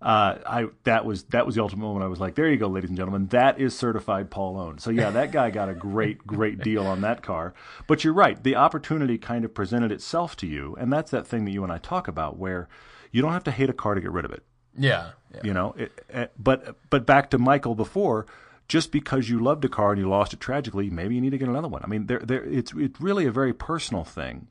Uh, 0.00 0.38
I 0.46 0.66
that 0.84 1.06
was 1.06 1.24
that 1.24 1.46
was 1.46 1.54
the 1.54 1.62
ultimate 1.62 1.82
moment. 1.82 2.04
I 2.04 2.08
was 2.08 2.20
like, 2.20 2.34
"There 2.34 2.48
you 2.48 2.58
go, 2.58 2.68
ladies 2.68 2.90
and 2.90 2.98
gentlemen. 2.98 3.28
That 3.28 3.58
is 3.58 3.76
certified 3.76 4.30
Paul 4.30 4.58
Own." 4.58 4.78
So 4.78 4.90
yeah, 4.90 5.08
that 5.10 5.32
guy 5.32 5.50
got 5.50 5.70
a 5.70 5.74
great 5.74 6.26
great 6.26 6.58
deal 6.58 6.86
on 6.86 7.00
that 7.00 7.22
car. 7.22 7.54
But 7.86 8.04
you're 8.04 8.12
right. 8.12 8.40
The 8.42 8.56
opportunity 8.56 9.16
kind 9.16 9.44
of 9.44 9.54
presented 9.54 9.90
itself 9.90 10.36
to 10.36 10.46
you, 10.46 10.76
and 10.78 10.92
that's 10.92 11.10
that 11.12 11.26
thing 11.26 11.46
that 11.46 11.50
you 11.50 11.64
and 11.64 11.72
I 11.72 11.78
talk 11.78 12.08
about, 12.08 12.36
where 12.36 12.68
you 13.10 13.22
don't 13.22 13.32
have 13.32 13.44
to 13.44 13.50
hate 13.50 13.70
a 13.70 13.72
car 13.72 13.94
to 13.94 14.00
get 14.00 14.12
rid 14.12 14.26
of 14.26 14.32
it. 14.32 14.42
yeah, 14.76 15.12
yeah. 15.34 15.40
You 15.42 15.54
know, 15.54 15.74
it, 15.78 15.92
it, 16.10 16.32
but 16.38 16.76
but 16.90 17.06
back 17.06 17.30
to 17.30 17.38
Michael 17.38 17.74
before. 17.74 18.26
Just 18.68 18.90
because 18.90 19.28
you 19.28 19.38
loved 19.38 19.64
a 19.64 19.68
car 19.68 19.92
and 19.92 20.00
you 20.00 20.08
lost 20.08 20.32
it 20.32 20.40
tragically, 20.40 20.90
maybe 20.90 21.14
you 21.14 21.20
need 21.20 21.30
to 21.30 21.38
get 21.38 21.48
another 21.48 21.68
one. 21.68 21.82
I 21.84 21.86
mean, 21.86 22.06
there, 22.06 22.18
there, 22.18 22.42
it's 22.42 22.72
it's 22.76 23.00
really 23.00 23.24
a 23.24 23.30
very 23.30 23.52
personal 23.52 24.02
thing, 24.02 24.48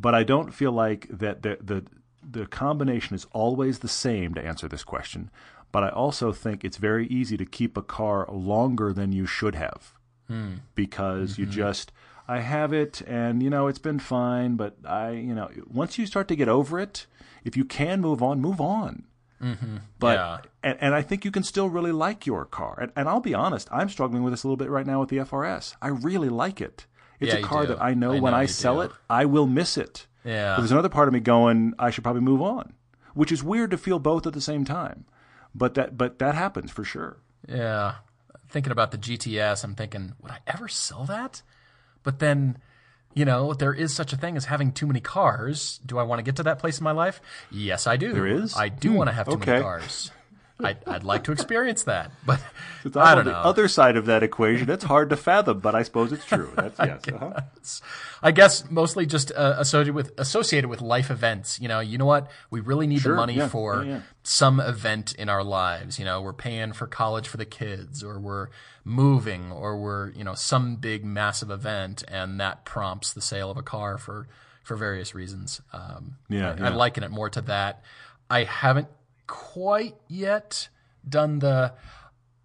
but 0.00 0.14
I 0.14 0.24
don't 0.24 0.54
feel 0.54 0.72
like 0.72 1.06
that 1.10 1.42
the 1.42 1.58
the 1.60 1.84
the 2.28 2.46
combination 2.46 3.14
is 3.14 3.26
always 3.32 3.80
the 3.80 3.88
same 3.88 4.34
to 4.34 4.44
answer 4.44 4.68
this 4.68 4.84
question. 4.84 5.30
But 5.72 5.84
I 5.84 5.88
also 5.88 6.32
think 6.32 6.64
it's 6.64 6.76
very 6.76 7.06
easy 7.08 7.36
to 7.36 7.44
keep 7.44 7.76
a 7.76 7.82
car 7.82 8.26
longer 8.30 8.92
than 8.92 9.12
you 9.12 9.26
should 9.26 9.56
have 9.56 9.92
hmm. 10.28 10.54
because 10.74 11.36
you 11.36 11.46
mm-hmm. 11.46 11.52
just 11.52 11.92
I 12.28 12.40
have 12.40 12.72
it 12.72 13.02
and 13.06 13.42
you 13.42 13.50
know 13.50 13.66
it's 13.66 13.78
been 13.80 13.98
fine, 13.98 14.56
but 14.56 14.76
I 14.84 15.10
you 15.10 15.34
know 15.34 15.50
once 15.66 15.98
you 15.98 16.06
start 16.06 16.28
to 16.28 16.36
get 16.36 16.48
over 16.48 16.78
it, 16.78 17.06
if 17.44 17.56
you 17.56 17.64
can 17.64 18.00
move 18.00 18.22
on, 18.22 18.40
move 18.40 18.60
on. 18.60 19.04
Mm-hmm. 19.42 19.76
But 19.98 20.16
Yeah. 20.16 20.38
and, 20.62 20.78
and 20.80 20.94
I 20.94 21.02
think 21.02 21.24
you 21.24 21.30
can 21.30 21.42
still 21.42 21.68
really 21.68 21.92
like 21.92 22.24
your 22.24 22.44
car. 22.44 22.78
And, 22.80 22.92
and 22.96 23.08
I'll 23.08 23.20
be 23.20 23.34
honest, 23.34 23.68
I'm 23.70 23.88
struggling 23.88 24.22
with 24.22 24.32
this 24.32 24.44
a 24.44 24.46
little 24.46 24.56
bit 24.56 24.70
right 24.70 24.86
now 24.86 25.00
with 25.00 25.08
the 25.10 25.18
FRS. 25.18 25.74
I 25.82 25.88
really 25.88 26.28
like 26.28 26.60
it. 26.60 26.86
It's 27.20 27.32
Yeah, 27.32 27.40
a 27.40 27.42
car 27.42 27.66
that 27.66 27.82
I 27.82 27.94
know 27.94 28.12
I 28.12 28.20
when 28.20 28.32
know 28.32 28.38
I 28.38 28.46
sell 28.46 28.76
do. 28.76 28.80
it, 28.82 28.92
I 29.10 29.24
will 29.24 29.46
miss 29.46 29.76
it. 29.76 30.06
Yeah. 30.24 30.54
But 30.56 30.62
there's 30.62 30.72
another 30.72 30.88
part 30.88 31.08
of 31.08 31.14
me 31.14 31.20
going, 31.20 31.74
I 31.78 31.90
should 31.90 32.02
probably 32.04 32.22
move 32.22 32.40
on, 32.42 32.72
which 33.14 33.30
is 33.30 33.42
weird 33.42 33.70
to 33.72 33.78
feel 33.78 33.98
both 33.98 34.26
at 34.26 34.32
the 34.32 34.40
same 34.40 34.64
time. 34.64 35.04
But 35.54 35.74
that 35.74 35.96
but 35.96 36.18
that 36.18 36.34
happens 36.34 36.70
for 36.70 36.82
sure. 36.84 37.18
Yeah. 37.48 37.96
Thinking 38.48 38.72
about 38.72 38.90
the 38.90 38.98
GTS, 38.98 39.64
I'm 39.64 39.74
thinking, 39.74 40.14
would 40.20 40.30
I 40.30 40.38
ever 40.46 40.68
sell 40.68 41.04
that? 41.06 41.42
But 42.02 42.18
then, 42.18 42.58
you 43.14 43.24
know, 43.24 43.52
there 43.54 43.72
is 43.72 43.94
such 43.94 44.12
a 44.12 44.16
thing 44.16 44.36
as 44.36 44.44
having 44.46 44.72
too 44.72 44.86
many 44.86 45.00
cars. 45.00 45.80
Do 45.84 45.98
I 45.98 46.02
want 46.02 46.18
to 46.20 46.22
get 46.22 46.36
to 46.36 46.42
that 46.44 46.58
place 46.58 46.78
in 46.78 46.84
my 46.84 46.92
life? 46.92 47.20
Yes, 47.50 47.86
I 47.86 47.96
do. 47.96 48.12
There 48.12 48.26
is? 48.26 48.56
I 48.56 48.68
do 48.68 48.90
Hmm, 48.90 48.96
want 48.96 49.08
to 49.08 49.14
have 49.14 49.26
too 49.26 49.34
okay. 49.34 49.52
many 49.52 49.62
cars. 49.62 50.10
I, 50.62 50.76
I'd 50.86 51.02
like 51.02 51.24
to 51.24 51.32
experience 51.32 51.82
that, 51.82 52.12
but 52.26 52.40
It's 52.84 52.96
I 52.96 53.10
on 53.10 53.16
don't 53.16 53.24
the 53.24 53.32
know. 53.32 53.38
other 53.38 53.66
side 53.66 53.96
of 53.96 54.06
that 54.06 54.22
equation. 54.22 54.70
It's 54.70 54.84
hard 54.84 55.10
to 55.10 55.16
fathom, 55.16 55.58
but 55.58 55.74
I 55.74 55.82
suppose 55.82 56.12
it's 56.12 56.24
true. 56.24 56.52
That's 56.56 56.78
yes. 56.78 57.02
uh-huh. 57.12 57.40
I 58.22 58.30
guess 58.30 58.70
mostly 58.70 59.04
just 59.04 59.32
uh, 59.32 59.56
associated 59.58 59.94
with 59.94 60.12
associated 60.16 60.68
with 60.70 60.80
life 60.80 61.10
events. 61.10 61.58
You 61.60 61.66
know, 61.68 61.80
you 61.80 61.98
know 61.98 62.04
what? 62.06 62.30
We 62.50 62.60
really 62.60 62.86
need 62.86 63.00
Sure, 63.00 63.12
the 63.12 63.16
money 63.16 63.34
yeah, 63.34 63.48
for 63.48 63.82
yeah, 63.84 63.90
yeah. 63.94 64.00
some 64.22 64.60
event 64.60 65.14
in 65.16 65.28
our 65.28 65.42
lives. 65.42 65.98
You 65.98 66.04
know, 66.04 66.22
we're 66.22 66.32
paying 66.32 66.72
for 66.72 66.86
college 66.86 67.26
for 67.26 67.36
the 67.36 67.44
kids, 67.46 68.04
or 68.04 68.20
we're 68.20 68.48
moving, 68.84 69.50
or 69.50 69.76
we're 69.76 70.10
you 70.12 70.22
know 70.22 70.34
some 70.34 70.76
big 70.76 71.04
massive 71.04 71.50
event, 71.50 72.04
and 72.06 72.38
that 72.38 72.64
prompts 72.64 73.12
the 73.12 73.20
sale 73.20 73.50
of 73.50 73.56
a 73.56 73.62
car 73.62 73.98
for 73.98 74.28
for 74.62 74.76
various 74.76 75.14
reasons. 75.16 75.60
Um, 75.72 76.16
Yeah, 76.28 76.52
I, 76.52 76.56
yeah. 76.58 76.66
I 76.66 76.68
liken 76.70 77.02
it 77.02 77.10
more 77.10 77.28
to 77.30 77.40
that. 77.42 77.82
I 78.30 78.44
haven't 78.44 78.88
quite 79.26 79.96
yet 80.08 80.68
done 81.08 81.38
the. 81.40 81.72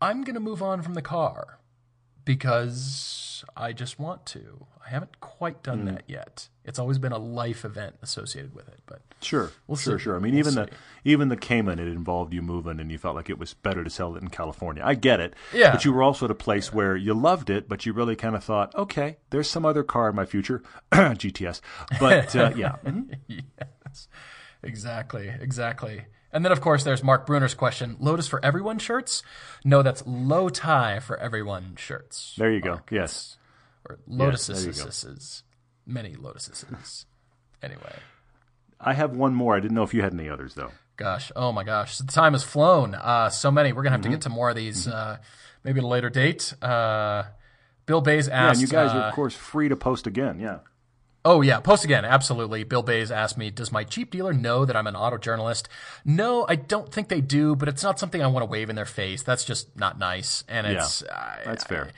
I'm 0.02 0.24
going 0.24 0.36
to 0.36 0.40
move 0.40 0.62
on 0.64 0.82
from 0.82 0.94
the 0.94 1.02
car 1.02 1.60
because 2.24 3.44
I 3.58 3.74
just 3.74 4.00
want 4.00 4.26
to. 4.28 4.66
I 4.86 4.90
haven't 4.92 5.20
quite 5.20 5.62
done 5.62 5.86
that 5.86 6.04
yet. 6.08 6.48
It's 6.64 6.80
always 6.80 6.98
been 6.98 7.12
a 7.12 7.18
life 7.18 7.66
event 7.66 7.96
associated 8.02 8.56
with 8.56 8.68
it, 8.70 8.80
but 8.86 9.02
Sure, 9.22 9.52
We'll 9.68 9.76
sure, 9.76 10.00
see. 10.00 10.04
sure. 10.04 10.16
I 10.16 10.20
mean, 10.20 10.32
We'll 10.34 10.40
even 10.48 10.56
the 10.56 10.70
even 11.04 11.28
the 11.30 11.36
Cayman, 11.38 11.80
it 11.80 11.88
involved 11.88 12.34
you 12.34 12.42
moving, 12.42 12.80
and 12.80 12.90
you 12.92 12.98
felt 12.98 13.16
like 13.16 13.30
it 13.30 13.38
was 13.38 13.54
better 13.54 13.84
to 13.84 13.90
sell 13.90 14.16
it 14.16 14.22
in 14.22 14.30
California. 14.30 14.82
I 14.86 14.94
get 14.96 15.20
it. 15.20 15.34
Yeah. 15.54 15.72
But 15.72 15.84
you 15.86 15.92
were 15.92 16.02
also 16.02 16.26
at 16.26 16.32
a 16.32 16.36
place 16.36 16.72
where 16.74 16.96
you 16.96 17.14
loved 17.14 17.50
it, 17.50 17.68
but 17.68 17.86
you 17.86 17.92
really 17.94 18.16
kind 18.16 18.36
of 18.36 18.44
thought, 18.44 18.74
okay, 18.76 19.18
there's 19.32 19.50
some 19.50 19.66
other 19.66 19.84
car 19.84 20.10
in 20.10 20.16
my 20.16 20.26
future, 20.26 20.64
GTS. 20.92 21.60
But 22.00 22.36
uh, 22.36 22.52
yeah, 22.56 22.78
Mhm. 22.86 23.16
yes, 23.28 24.08
exactly, 24.64 25.28
exactly. 25.40 26.06
And 26.32 26.46
then 26.46 26.52
of 26.52 26.62
course 26.62 26.84
there's 26.84 27.04
Mark 27.04 27.26
Bruner's 27.26 27.56
question: 27.56 27.96
Lotus 28.00 28.28
for 28.28 28.44
everyone 28.46 28.78
shirts? 28.80 29.24
No, 29.66 29.82
that's 29.82 30.04
low 30.06 30.50
tie 30.50 31.00
for 31.00 31.18
everyone 31.18 31.76
shirts. 31.78 32.36
there 32.38 32.52
you 32.52 32.62
go. 32.62 32.82
Yes. 32.92 33.38
Or 33.90 33.98
Yes, 34.08 34.18
go. 34.18 34.24
lotuses, 34.26 35.44
many 35.86 36.16
lotuses. 36.16 37.06
anyway. 37.64 37.96
I 38.80 38.94
have 38.94 39.16
one 39.16 39.34
more. 39.34 39.56
I 39.56 39.60
didn't 39.60 39.76
know 39.76 39.84
if 39.84 39.94
you 39.94 40.02
had 40.02 40.14
any 40.14 40.30
others 40.30 40.54
though. 40.54 40.72
Gosh, 40.98 41.32
oh 41.36 41.52
my 41.52 41.64
gosh, 41.64 41.98
the 41.98 42.06
time 42.12 42.34
has 42.34 42.44
flown. 42.44 42.94
Uh, 42.94 43.30
so 43.30 43.50
many. 43.52 43.72
We're 43.74 43.84
gonna 43.84 43.92
have 43.92 44.02
Mm-hmm. 44.02 44.12
to 44.12 44.18
get 44.18 44.22
to 44.24 44.30
more 44.30 44.50
of 44.50 44.56
these, 44.56 44.88
uh, 44.88 45.18
maybe 45.64 45.80
at 45.80 45.84
a 45.84 45.88
later 45.88 46.10
date. 46.10 46.54
Uh, 46.62 47.24
Bill 47.86 48.02
Bays 48.02 48.28
Yeah, 48.28 48.50
asked. 48.50 48.62
and 48.62 48.70
you 48.70 48.72
guys 48.72 48.92
uh, 48.92 48.96
are 49.00 49.08
of 49.10 49.14
course 49.16 49.34
free 49.34 49.70
to 49.70 49.76
post 49.76 50.06
again. 50.08 50.40
Yeah. 50.40 50.60
Oh 51.26 51.42
yeah, 51.42 51.60
post 51.60 51.84
again, 51.84 52.06
absolutely. 52.06 52.64
Bill 52.64 52.82
Bays 52.82 53.12
asked 53.12 53.38
me, 53.38 53.50
"Does 53.52 53.72
my 53.72 53.84
cheap 53.84 54.10
dealer 54.12 54.32
know 54.34 54.64
that 54.66 54.76
I'm 54.76 54.88
an 54.88 54.96
auto 54.96 55.18
journalist?" 55.18 55.68
No, 56.06 56.46
I 56.48 56.56
don't 56.56 56.92
think 56.92 57.10
they 57.10 57.20
do, 57.22 57.56
but 57.56 57.68
it's 57.68 57.84
not 57.84 58.00
something 58.00 58.22
I 58.24 58.28
want 58.28 58.42
to 58.44 58.50
wave 58.50 58.70
in 58.70 58.76
their 58.78 58.86
face. 58.86 59.22
That's 59.22 59.44
just 59.44 59.76
not 59.78 60.00
nice, 60.00 60.44
and 60.48 60.66
it's 60.66 61.04
I- 61.04 61.42
That's 61.46 61.64
fair. 61.66 61.90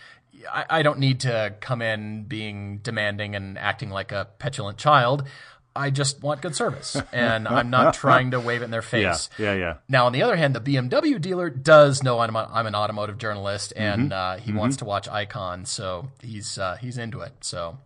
I, 0.52 0.66
I 0.70 0.82
don't 0.82 0.98
need 0.98 1.20
to 1.20 1.54
come 1.60 1.84
in 1.84 2.24
being 2.24 2.80
demanding 2.80 3.36
and 3.36 3.60
acting 3.60 3.92
like 3.92 4.12
a 4.12 4.28
petulant 4.40 4.80
child. 4.80 5.28
I 5.76 5.90
just 5.92 6.22
want 6.24 6.42
good 6.42 6.56
service, 6.56 6.98
and 7.14 7.48
I'm 7.48 7.70
not 7.70 7.94
trying 7.94 8.32
to 8.32 8.40
wave 8.40 8.62
it 8.62 8.66
in 8.66 8.72
their 8.72 8.82
face. 8.82 9.30
Yeah. 9.38 9.54
Yeah. 9.54 9.74
Now, 9.88 10.08
on 10.08 10.14
the 10.14 10.24
other 10.24 10.36
hand, 10.36 10.56
the 10.56 10.60
BMW 10.60 11.22
dealer 11.22 11.50
does 11.52 12.02
know 12.04 12.20
I'm, 12.20 12.36
a, 12.36 12.50
I'm 12.52 12.66
an 12.66 12.74
automotive 12.76 13.20
journalist, 13.20 13.72
and 13.76 14.12
Mm-hmm. 14.12 14.42
uh, 14.42 14.44
he 14.44 14.52
wants 14.52 14.78
to 14.78 14.86
watch 14.86 15.08
Icon, 15.08 15.66
so 15.66 16.10
he's 16.22 16.58
uh, 16.58 16.76
he's 16.82 16.98
into 16.98 17.22
it. 17.22 17.34
So, 17.42 17.78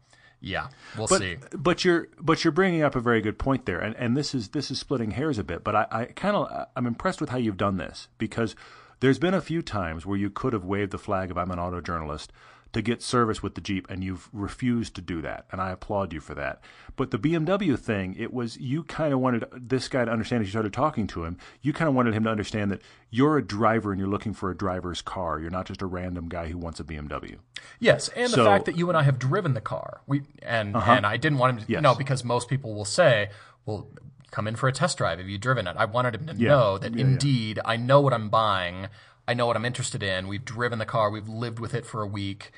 yeah, 0.46 0.68
we'll 0.96 1.08
But 1.08 1.22
see. 1.22 1.38
but 1.58 1.84
you're 1.84 2.08
but 2.22 2.44
you're 2.44 2.52
bringing 2.52 2.84
up 2.84 2.96
a 2.96 3.00
very 3.00 3.20
good 3.20 3.40
point 3.40 3.66
there, 3.66 3.80
and 3.80 3.96
and 3.96 4.16
this 4.16 4.36
is 4.36 4.50
this 4.50 4.70
is 4.70 4.78
splitting 4.80 5.12
hairs 5.12 5.40
a 5.40 5.44
bit. 5.44 5.64
But 5.64 5.76
I, 5.76 5.88
I 5.90 6.06
kind 6.06 6.36
of 6.36 6.68
I'm 6.76 6.86
impressed 6.86 7.20
with 7.20 7.32
how 7.32 7.38
you've 7.38 7.58
done 7.58 7.78
this 7.78 8.10
because 8.20 8.56
there's 9.00 9.18
been 9.18 9.34
a 9.34 9.42
few 9.42 9.64
times 9.64 10.06
where 10.06 10.18
you 10.18 10.30
could 10.30 10.54
have 10.54 10.64
waved 10.64 10.92
the 10.92 11.00
flag 11.00 11.32
of 11.32 11.38
I'm 11.40 11.50
an 11.50 11.58
auto 11.58 11.82
journalist 11.82 12.32
to 12.76 12.82
get 12.82 13.02
service 13.02 13.42
with 13.42 13.56
the 13.56 13.62
Jeep, 13.62 13.90
and 13.90 14.04
you've 14.04 14.30
refused 14.32 14.94
to 14.96 15.02
do 15.02 15.22
that, 15.22 15.46
and 15.52 15.60
I 15.60 15.72
applaud 15.72 16.14
you 16.14 16.20
for 16.20 16.36
that. 16.36 16.62
But 16.96 17.10
the 17.12 17.18
BMW 17.18 17.80
thing, 17.80 18.16
it 18.20 18.32
was 18.34 18.58
you 18.58 18.84
kind 18.84 19.14
of 19.14 19.20
wanted 19.20 19.46
this 19.54 19.88
guy 19.88 20.06
to 20.06 20.12
understand 20.12 20.42
as 20.42 20.48
you 20.48 20.52
started 20.52 20.74
talking 20.74 21.08
to 21.08 21.24
him. 21.24 21.38
You 21.62 21.74
kind 21.74 21.90
of 21.90 21.96
wanted 21.96 22.14
him 22.14 22.26
to 22.26 22.30
understand 22.30 22.72
that 22.72 22.82
you're 23.10 23.38
a 23.38 23.42
driver 23.46 23.92
and 23.92 24.00
you're 24.00 24.10
looking 24.10 24.34
for 24.34 24.52
a 24.52 24.56
driver's 24.56 25.02
car. 25.02 25.40
You're 25.40 25.50
not 25.50 25.66
just 25.66 25.82
a 25.82 25.86
random 25.86 26.28
guy 26.30 26.50
who 26.50 26.58
wants 26.58 26.80
a 26.80 26.84
BMW. 26.84 27.38
Yes, 27.80 28.10
and 28.10 28.26
the 28.32 28.36
So- 28.36 28.42
Uh-huh. 28.44 28.52
fact 28.52 28.66
that 28.66 28.78
you 28.78 28.90
and 28.90 28.98
I 28.98 29.04
have 29.04 29.18
driven 29.18 29.54
the 29.56 29.62
car, 29.62 30.02
we 30.06 30.22
and 30.44 30.76
and 30.76 31.06
I 31.06 31.18
didn't 31.18 31.40
want 31.40 31.58
him 31.58 31.66
to 31.66 31.72
Yes. 31.72 31.82
know 31.82 31.96
because 31.96 32.24
most 32.24 32.50
people 32.50 32.76
will 32.76 32.86
say, 32.86 33.30
"Well, 33.66 33.88
come 34.32 34.48
in 34.50 34.56
for 34.58 34.68
a 34.68 34.74
test 34.74 34.98
drive. 34.98 35.20
Have 35.20 35.30
you 35.30 35.38
driven 35.38 35.66
it?" 35.66 35.76
I 35.78 35.86
wanted 35.86 36.16
him 36.16 36.28
to 36.28 36.36
Yeah. 36.36 36.50
know 36.50 36.78
that 36.78 36.92
Yeah, 36.94 36.98
yeah. 37.06 37.12
indeed 37.12 37.60
I 37.64 37.78
know 37.78 38.02
what 38.02 38.14
I'm 38.14 38.28
buying. 38.30 38.88
I 39.28 39.34
know 39.34 39.46
what 39.48 39.56
I'm 39.56 39.66
interested 39.66 40.04
in. 40.04 40.28
We've 40.28 40.46
driven 40.46 40.80
the 40.80 40.86
car. 40.86 41.10
We've 41.10 41.28
lived 41.30 41.60
with 41.60 41.74
it 41.74 41.86
for 41.86 42.02
a 42.02 42.08
week. 42.08 42.52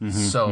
Mm-hmm, 0.00 0.18
so 0.18 0.48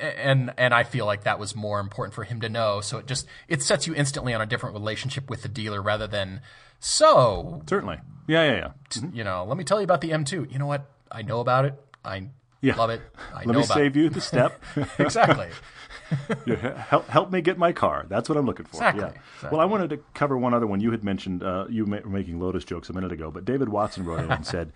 and 0.00 0.54
and 0.56 0.72
I 0.72 0.84
feel 0.84 1.06
like 1.06 1.24
that 1.24 1.40
was 1.40 1.56
more 1.56 1.80
important 1.80 2.14
for 2.14 2.22
him 2.22 2.40
to 2.42 2.48
know. 2.48 2.80
So 2.80 2.98
it 2.98 3.06
just 3.06 3.26
it 3.48 3.60
sets 3.60 3.88
you 3.88 3.94
instantly 3.96 4.32
on 4.32 4.40
a 4.40 4.46
different 4.46 4.74
relationship 4.74 5.28
with 5.28 5.42
the 5.42 5.48
dealer 5.48 5.82
rather 5.82 6.06
than 6.06 6.40
so 6.78 7.62
Certainly. 7.68 7.98
Yeah, 8.28 8.44
yeah, 8.44 8.72
yeah. 8.96 9.02
you 9.12 9.24
know. 9.24 9.44
Let 9.44 9.56
me 9.56 9.64
tell 9.64 9.80
you 9.80 9.84
about 9.84 10.00
the 10.02 10.10
M2. 10.10 10.52
You 10.52 10.58
know 10.58 10.66
what? 10.66 10.88
I 11.10 11.22
know 11.22 11.40
about 11.40 11.64
it. 11.64 11.74
I 12.04 12.28
Yeah. 12.60 12.76
love 12.76 12.90
it. 12.90 13.00
I 13.34 13.38
Let 13.38 13.46
know 13.48 13.52
me 13.54 13.64
about 13.64 13.74
save 13.76 13.96
you 13.96 14.08
the 14.08 14.20
step. 14.20 14.62
exactly. 14.98 15.48
Yeah, 16.46 16.82
help, 16.82 17.08
help 17.08 17.30
me 17.30 17.40
get 17.40 17.58
my 17.58 17.72
car. 17.72 18.06
That's 18.08 18.28
what 18.28 18.36
I'm 18.38 18.46
looking 18.46 18.66
for. 18.66 18.76
Exactly, 18.76 19.02
Yeah. 19.02 19.08
exactly. 19.08 19.48
Well, 19.50 19.60
I 19.60 19.64
wanted 19.64 19.90
to 19.90 19.98
cover 20.14 20.36
one 20.36 20.54
other 20.54 20.66
one. 20.66 20.80
You 20.80 20.90
had 20.90 21.04
mentioned 21.04 21.42
uh, 21.42 21.66
you 21.68 21.84
were 21.84 22.00
making 22.08 22.40
Lotus 22.40 22.64
jokes 22.64 22.88
a 22.90 22.92
minute 22.92 23.12
ago, 23.12 23.30
but 23.30 23.44
David 23.44 23.68
Watson 23.68 24.04
wrote 24.04 24.20
in 24.20 24.30
and 24.30 24.46
said, 24.54 24.72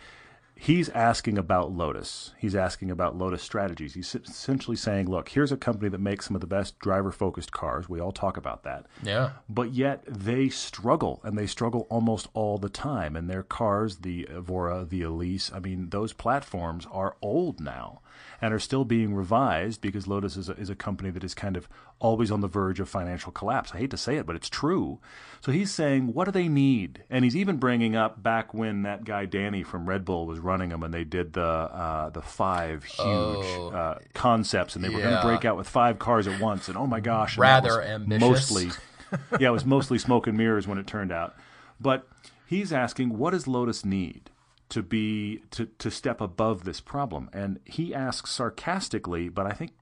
he's 0.59 0.89
asking 0.91 1.37
about 1.37 1.71
Lotus. 1.73 2.33
He's 2.39 2.55
asking 2.55 2.91
about 2.91 3.15
Lotus 3.17 3.43
strategies. 3.43 3.93
He's 3.95 4.15
essentially 4.15 4.77
saying, 4.77 5.07
look, 5.11 5.29
here's 5.29 5.53
a 5.53 5.57
company 5.57 5.91
that 5.91 6.01
makes 6.01 6.25
some 6.27 6.35
of 6.35 6.41
the 6.41 6.47
best 6.47 6.79
driver 6.79 7.11
focused 7.13 7.53
cars. 7.53 7.89
We 7.91 8.01
all 8.01 8.13
talk 8.13 8.39
about 8.39 8.63
that. 8.63 8.87
Yeah. 9.03 9.33
But 9.51 9.75
yet 9.75 10.03
they 10.07 10.49
struggle, 10.49 11.21
and 11.25 11.37
they 11.37 11.47
struggle 11.47 11.87
almost 11.91 12.29
all 12.33 12.57
the 12.57 12.71
time. 12.71 13.17
And 13.17 13.29
their 13.29 13.43
cars, 13.43 13.99
the 13.99 14.27
Evora, 14.31 14.87
the 14.89 15.03
Elise, 15.03 15.51
I 15.55 15.59
mean, 15.59 15.91
those 15.91 16.15
platforms 16.15 16.87
are 16.91 17.17
old 17.21 17.61
now 17.61 18.01
and 18.41 18.53
are 18.53 18.59
still 18.59 18.85
being 18.85 19.15
revised 19.15 19.81
because 19.81 20.07
Lotus 20.07 20.37
is 20.37 20.49
a, 20.49 20.53
is 20.53 20.69
a 20.71 20.75
company 20.75 21.11
that 21.11 21.25
is 21.25 21.35
kind 21.35 21.57
of 21.57 21.69
always 21.99 22.31
on 22.31 22.41
the 22.43 22.49
verge 22.49 22.79
of 22.81 22.89
financial 22.89 23.33
collapse. 23.33 23.73
I 23.75 23.79
hate 23.79 23.91
to 23.91 23.97
say 23.97 24.17
it, 24.17 24.27
but 24.27 24.37
it's 24.37 24.49
true. 24.51 24.99
So 25.41 25.53
he's 25.53 25.71
saying, 25.71 26.13
what 26.13 26.27
do 26.27 26.31
they 26.31 26.49
need? 26.49 27.05
And 27.09 27.25
he's 27.25 27.35
even 27.37 27.57
bringing 27.57 27.97
up 27.97 28.23
back 28.23 28.53
when 28.53 28.83
that 28.83 29.05
guy 29.05 29.27
Dany 29.27 29.65
from 29.65 29.89
Red 29.89 30.05
Bull 30.05 30.27
was 30.27 30.39
running 30.39 30.69
them 30.69 30.83
and 30.83 30.93
they 30.93 31.05
did 31.05 31.33
the 31.33 31.43
uh, 31.43 32.11
the 32.11 32.23
five 32.23 32.85
huge 32.85 33.07
Oh. 33.07 33.71
uh, 33.75 33.99
concepts 34.15 34.77
and 34.77 34.85
they 34.85 34.89
were 34.89 35.01
going 35.01 35.15
to 35.15 35.23
break 35.23 35.45
out 35.45 35.57
with 35.57 35.69
five 35.69 35.99
cars 35.99 36.27
at 36.27 36.41
once. 36.41 36.69
And 36.69 36.77
oh 36.77 36.87
my 36.87 37.01
gosh, 37.01 37.39
Rather 37.39 37.83
ambitious. 37.83 38.21
Mostly, 38.29 38.71
yeah, 39.41 39.49
it 39.49 39.53
was 39.53 39.65
mostly 39.65 39.99
smoke 39.99 40.27
and 40.27 40.37
mirrors 40.37 40.67
when 40.69 40.79
it 40.79 40.87
turned 40.87 41.13
out. 41.13 41.35
But 41.81 42.07
he's 42.47 42.73
asking, 42.73 43.17
what 43.19 43.31
does 43.31 43.47
Lotus 43.47 43.85
need 43.85 44.31
to 44.71 44.83
be 44.83 45.43
to 45.53 45.67
to 45.79 45.91
step 45.91 46.21
above 46.21 46.65
this 46.65 46.81
problem? 46.81 47.29
And 47.33 47.61
he 47.65 47.95
asks 47.95 48.31
sarcastically, 48.31 49.29
but 49.29 49.47
I 49.47 49.53
think, 49.53 49.73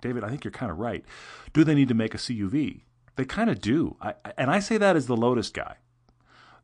David, 0.00 0.24
I 0.24 0.28
think 0.28 0.44
you're 0.44 0.50
kind 0.52 0.70
of 0.72 0.78
right. 0.78 1.04
Do 1.52 1.64
they 1.64 1.74
need 1.74 1.88
to 1.88 1.94
make 1.94 2.14
a 2.14 2.18
CUV? 2.18 2.82
They 3.16 3.24
kind 3.24 3.50
of 3.50 3.60
do, 3.60 3.96
I, 4.00 4.14
and 4.38 4.50
I 4.50 4.60
say 4.60 4.78
that 4.78 4.96
as 4.96 5.06
the 5.06 5.16
Lotus 5.16 5.50
guy. 5.50 5.76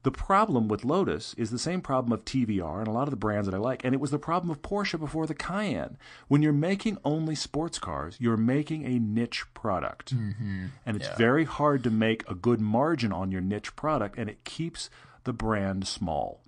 The 0.04 0.12
problem 0.12 0.68
with 0.68 0.84
Lotus 0.84 1.34
is 1.34 1.50
the 1.50 1.58
same 1.58 1.80
problem 1.80 2.12
of 2.12 2.24
TVR 2.24 2.78
and 2.78 2.86
a 2.86 2.92
lot 2.92 3.08
of 3.08 3.10
the 3.10 3.16
brands 3.16 3.46
that 3.48 3.54
I 3.56 3.58
like, 3.58 3.84
and 3.84 3.92
it 3.92 4.00
was 4.00 4.12
the 4.12 4.20
problem 4.20 4.50
of 4.50 4.62
Porsche 4.62 5.00
before 5.00 5.26
the 5.26 5.34
Cayenne. 5.34 5.98
When 6.28 6.42
you're 6.42 6.52
making 6.52 6.98
only 7.04 7.34
sports 7.34 7.80
cars, 7.80 8.16
you're 8.20 8.36
making 8.36 8.84
a 8.86 9.00
niche 9.00 9.44
product, 9.52 10.14
mm-hmm. 10.14 10.66
and 10.86 10.96
it's 10.96 11.08
Yeah. 11.08 11.16
very 11.16 11.44
hard 11.44 11.82
to 11.82 11.90
make 11.90 12.22
a 12.30 12.36
good 12.36 12.60
margin 12.60 13.12
on 13.12 13.32
your 13.32 13.40
niche 13.40 13.74
product, 13.74 14.16
and 14.16 14.30
it 14.30 14.44
keeps 14.44 14.88
the 15.24 15.32
brand 15.32 15.88
small. 15.88 16.40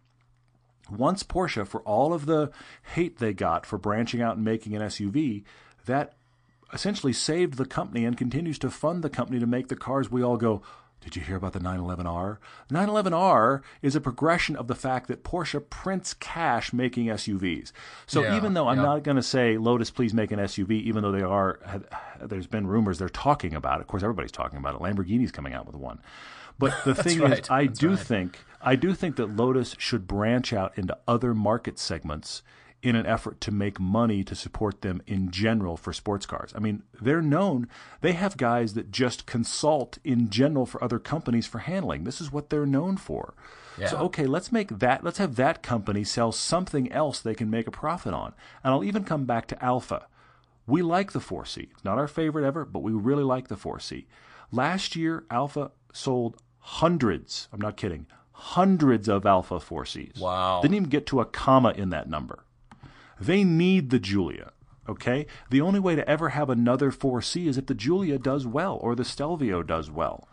Once 0.91 1.23
Porsche, 1.23 1.67
for 1.67 1.81
all 1.83 2.13
of 2.13 2.27
the 2.27 2.51
hate 2.95 3.19
they 3.19 3.33
got 3.33 3.67
for 3.67 3.79
branching 3.79 4.23
out 4.23 4.37
and 4.37 4.45
making 4.45 4.75
an 4.75 4.83
SUV, 4.83 5.45
that 5.87 6.15
essentially 6.73 7.13
saved 7.13 7.55
the 7.55 7.65
company 7.65 8.05
and 8.05 8.17
continues 8.17 8.59
to 8.59 8.71
fund 8.71 9.03
the 9.03 9.11
company 9.11 9.39
to 9.41 9.47
make 9.47 9.69
the 9.69 9.77
cars 9.77 10.11
we 10.11 10.23
all 10.23 10.37
go, 10.37 10.63
did 11.01 11.15
you 11.15 11.23
hear 11.23 11.37
about 11.37 11.53
the 11.53 11.61
911R? 11.61 12.39
911R 12.71 13.63
is 13.83 13.95
a 13.95 14.01
progression 14.01 14.57
of 14.57 14.67
the 14.67 14.75
fact 14.75 15.07
that 15.09 15.23
Porsche 15.23 15.63
prints 15.71 16.13
cash 16.13 16.73
making 16.73 17.07
SUVs. 17.07 17.71
So 18.07 18.23
Yeah, 18.23 18.37
even 18.37 18.55
though 18.55 18.67
I'm 18.69 18.79
yeah. 18.79 18.83
not 18.83 19.03
going 19.05 19.17
to 19.17 19.23
say 19.23 19.59
Lotus, 19.59 19.91
please 19.91 20.13
make 20.13 20.33
an 20.33 20.41
SUV, 20.41 20.73
even 20.73 21.03
though 21.03 21.13
they 21.13 21.23
are, 21.23 21.61
there's 22.21 22.49
been 22.49 22.67
rumors 22.67 22.99
they're 22.99 23.09
talking 23.09 23.55
about 23.55 23.79
it. 23.79 23.83
Of 23.83 23.87
course, 23.87 24.03
everybody's 24.03 24.33
talking 24.33 24.59
about 24.59 24.75
it. 24.75 24.81
Lamborghini's 24.81 25.33
coming 25.33 25.53
out 25.53 25.67
with 25.67 25.77
one. 25.77 26.01
But 26.59 26.75
the 26.85 26.95
thing 27.03 27.23
is. 27.23 27.49
I 27.51 27.67
That's 27.67 27.79
do 27.79 27.91
right. 27.91 27.99
think 27.99 28.39
I 28.61 28.77
do 28.77 28.95
think 28.95 29.17
that 29.17 29.37
Lotus 29.37 29.75
should 29.79 30.07
branch 30.07 30.53
out 30.53 30.77
into 30.77 30.97
other 31.07 31.35
market 31.35 31.79
segments 31.79 32.43
in 32.83 32.95
an 32.95 33.07
effort 33.07 33.41
to 33.41 33.51
make 33.51 33.81
money 33.81 34.23
to 34.23 34.35
support 34.35 34.83
them 34.83 35.03
in 35.07 35.31
general 35.31 35.77
for 35.77 35.93
sports 35.93 36.27
cars. 36.27 36.53
I 36.55 36.61
mean, 36.61 36.85
they're 37.01 37.23
known, 37.23 37.67
they 38.03 38.13
have 38.13 38.37
guys 38.37 38.75
that 38.75 38.93
just 38.93 39.27
consult 39.27 39.99
in 40.05 40.31
general 40.31 40.65
for 40.65 40.83
other 40.83 41.01
companies 41.01 41.47
for 41.47 41.59
handling. 41.59 42.05
This 42.05 42.21
is 42.21 42.31
what 42.31 42.51
they're 42.51 42.67
known 42.67 42.97
for. 42.97 43.35
So 43.87 43.99
okay, 43.99 44.27
let's 44.27 44.51
make 44.51 44.81
that 44.81 45.05
let's 45.05 45.19
have 45.19 45.37
that 45.37 45.63
company 45.63 46.03
sell 46.03 46.33
something 46.33 46.91
else 46.91 47.21
they 47.21 47.35
can 47.35 47.49
make 47.49 47.69
a 47.69 47.73
profit 47.73 48.13
on. 48.13 48.35
And 48.65 48.75
I'll 48.75 48.83
even 48.83 49.05
come 49.05 49.25
back 49.25 49.47
to 49.49 49.65
Alfa. 49.65 50.09
We 50.67 50.83
like 50.83 51.13
the 51.13 51.21
4C. 51.21 51.71
It's 51.71 51.85
not 51.85 51.97
our 51.97 52.09
favorite 52.09 52.45
ever, 52.45 52.65
but 52.65 52.81
we 52.81 52.91
really 52.93 53.23
like 53.23 53.47
the 53.47 53.55
4C. 53.55 54.07
Last 54.51 54.97
year, 54.97 55.25
Alfa 55.31 55.71
sold 55.93 56.43
hundreds, 56.69 57.49
I'm 57.51 57.61
not 57.61 57.79
kidding, 57.79 58.07
hundreds 58.33 59.09
of 59.09 59.25
Alfa 59.25 59.55
4Cs. 59.55 60.21
Wow. 60.21 60.61
Didn't 60.61 60.75
even 60.75 60.89
get 60.91 61.07
to 61.07 61.21
a 61.21 61.25
comma 61.25 61.71
in 61.71 61.89
that 61.91 62.11
number. 62.11 62.45
They 63.19 63.43
need 63.43 63.91
the 63.91 63.99
Giulia. 63.99 64.53
Okay? 64.87 65.27
The 65.51 65.63
only 65.63 65.81
way 65.81 65.97
to 65.97 66.09
ever 66.09 66.31
have 66.31 66.51
another 66.51 66.93
4C 66.93 67.47
is 67.47 67.57
if 67.57 67.67
the 67.67 67.75
Giulia 67.75 68.19
does 68.19 68.47
well 68.47 68.79
or 68.83 68.95
the 68.95 69.05
Stelvio 69.05 69.63
does 69.63 69.91
well. 69.91 70.29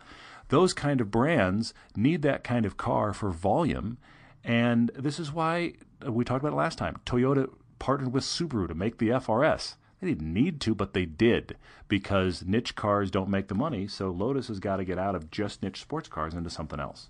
Those 0.48 0.74
kind 0.74 1.00
of 1.00 1.10
brands 1.10 1.74
need 1.96 2.22
that 2.22 2.44
kind 2.44 2.66
of 2.66 2.76
car 2.76 3.12
for 3.12 3.30
volume. 3.30 3.96
And 4.44 4.90
this 4.94 5.18
is 5.18 5.32
why 5.32 5.72
we 6.06 6.24
talked 6.24 6.44
about 6.44 6.52
it 6.52 6.56
last 6.56 6.78
time. 6.78 7.00
Toyota 7.06 7.50
partnered 7.78 8.12
with 8.12 8.24
Subaru 8.24 8.68
to 8.68 8.74
make 8.74 8.98
the 8.98 9.08
FRS. 9.08 9.74
They 10.00 10.08
didn't 10.08 10.32
need 10.32 10.60
to, 10.62 10.74
but 10.74 10.92
they 10.92 11.06
did 11.06 11.56
because 11.88 12.44
niche 12.44 12.74
cars 12.74 13.10
don't 13.10 13.30
make 13.30 13.48
the 13.48 13.54
money. 13.54 13.88
So 13.88 14.10
Lotus 14.10 14.48
has 14.48 14.60
got 14.60 14.76
to 14.76 14.84
get 14.84 14.98
out 14.98 15.14
of 15.14 15.30
just 15.30 15.62
niche 15.62 15.80
sports 15.80 16.08
cars 16.08 16.34
into 16.34 16.50
something 16.50 16.80
else. 16.80 17.08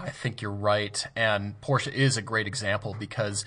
I 0.00 0.10
think 0.10 0.42
you're 0.42 0.50
right. 0.50 1.06
And 1.14 1.60
Porsche 1.60 1.92
is 1.92 2.16
a 2.16 2.22
great 2.22 2.46
example 2.46 2.96
because 2.98 3.44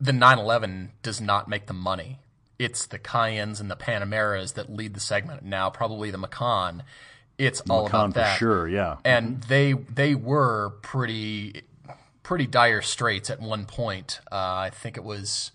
the 0.00 0.12
911 0.12 0.92
does 1.02 1.20
not 1.20 1.48
make 1.48 1.66
the 1.66 1.74
money. 1.74 2.18
It's 2.58 2.86
the 2.86 2.98
Cayennes 2.98 3.60
and 3.60 3.70
the 3.70 3.76
Panameras 3.76 4.54
that 4.54 4.70
lead 4.70 4.94
the 4.94 5.00
segment. 5.00 5.42
Now, 5.44 5.70
probably 5.70 6.10
the 6.10 6.18
Macan. 6.18 6.82
It's 7.38 7.60
all 7.62 7.84
Macan 7.84 8.00
about 8.00 8.12
for 8.12 8.18
that. 8.20 8.38
sure, 8.38 8.68
yeah. 8.68 8.96
And 9.04 9.42
they 9.44 9.72
they 9.72 10.14
were 10.14 10.74
pretty 10.82 11.62
pretty 12.22 12.46
dire 12.46 12.82
straits 12.82 13.30
at 13.30 13.40
one 13.40 13.64
point. 13.64 14.20
Uh, 14.30 14.36
I 14.36 14.70
think 14.70 14.96
it 14.96 15.04
was 15.04 15.52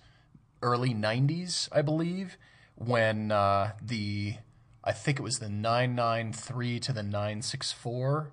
early 0.64 0.94
90s, 0.94 1.70
I 1.72 1.82
believe, 1.84 2.38
when 2.76 3.32
uh, 3.32 3.72
the 3.82 4.36
I 4.84 4.92
think 4.92 5.20
it 5.20 5.24
was 5.24 5.40
the 5.40 5.50
993 5.50 6.80
to 6.82 6.94
the 6.94 7.04
964 7.04 8.32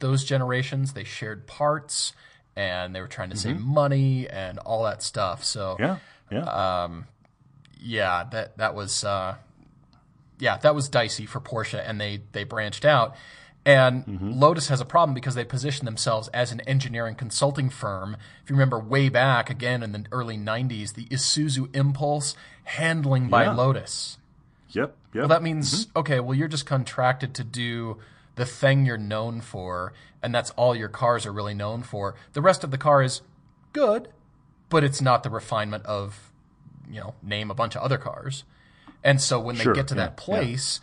those 0.00 0.24
generations 0.24 0.92
they 0.92 1.04
shared 1.04 1.46
parts 1.46 2.12
and 2.56 2.94
they 2.94 3.00
were 3.00 3.08
trying 3.08 3.30
to 3.30 3.36
save 3.36 3.58
money 3.60 4.28
and 4.28 4.58
all 4.60 4.84
that 4.84 5.02
stuff. 5.02 5.44
So 5.44 5.76
Yeah, 5.78 5.98
yeah. 6.30 6.84
um, 6.84 7.06
yeah 7.80 8.24
that 8.30 8.58
that 8.58 8.74
was 8.74 9.04
uh, 9.04 9.36
yeah 10.38 10.56
that 10.58 10.74
was 10.74 10.88
dicey 10.88 11.26
for 11.26 11.40
Porsche 11.40 11.82
and 11.84 12.00
they 12.00 12.22
they 12.32 12.44
branched 12.44 12.84
out 12.84 13.16
and 13.66 14.04
mm-hmm. 14.04 14.32
Lotus 14.32 14.68
has 14.68 14.80
a 14.80 14.84
problem 14.84 15.14
because 15.14 15.34
they 15.34 15.44
position 15.44 15.86
themselves 15.86 16.28
as 16.28 16.52
an 16.52 16.60
engineering 16.62 17.14
consulting 17.14 17.70
firm. 17.70 18.16
If 18.42 18.50
you 18.50 18.56
remember 18.56 18.78
way 18.78 19.08
back 19.08 19.48
again 19.48 19.82
in 19.82 19.92
the 19.92 20.04
early 20.12 20.36
90s, 20.36 20.94
the 20.94 21.06
Isuzu 21.06 21.74
Impulse 21.74 22.36
handling 22.64 23.28
by 23.28 23.44
Yeah. 23.44 23.54
Lotus. 23.54 24.18
yep, 24.70 24.96
yep. 25.14 25.22
Well, 25.22 25.28
that 25.28 25.42
means 25.42 25.86
mm-hmm. 25.86 25.98
okay. 26.00 26.20
Well, 26.20 26.36
you're 26.36 26.48
just 26.48 26.66
contracted 26.66 27.34
to 27.34 27.44
do 27.44 27.98
the 28.36 28.44
thing 28.44 28.84
you're 28.84 28.98
known 28.98 29.40
for, 29.40 29.92
and 30.22 30.34
that's 30.34 30.50
all 30.50 30.74
your 30.74 30.88
cars 30.88 31.24
are 31.24 31.32
really 31.32 31.54
known 31.54 31.82
for. 31.82 32.14
The 32.32 32.42
rest 32.42 32.64
of 32.64 32.70
the 32.70 32.78
car 32.78 33.02
is 33.02 33.22
good, 33.72 34.08
but 34.68 34.82
it's 34.84 35.00
not 35.00 35.22
the 35.22 35.30
refinement 35.30 35.86
of 35.86 36.32
you 36.90 37.00
know 37.00 37.14
name 37.22 37.50
a 37.50 37.54
bunch 37.54 37.76
of 37.76 37.82
other 37.82 37.96
cars. 37.98 38.44
And 39.02 39.20
so 39.20 39.38
when 39.38 39.56
Sure, 39.56 39.72
they 39.72 39.78
get 39.78 39.88
to 39.88 39.94
yeah, 39.94 40.02
that 40.02 40.16
place, 40.16 40.80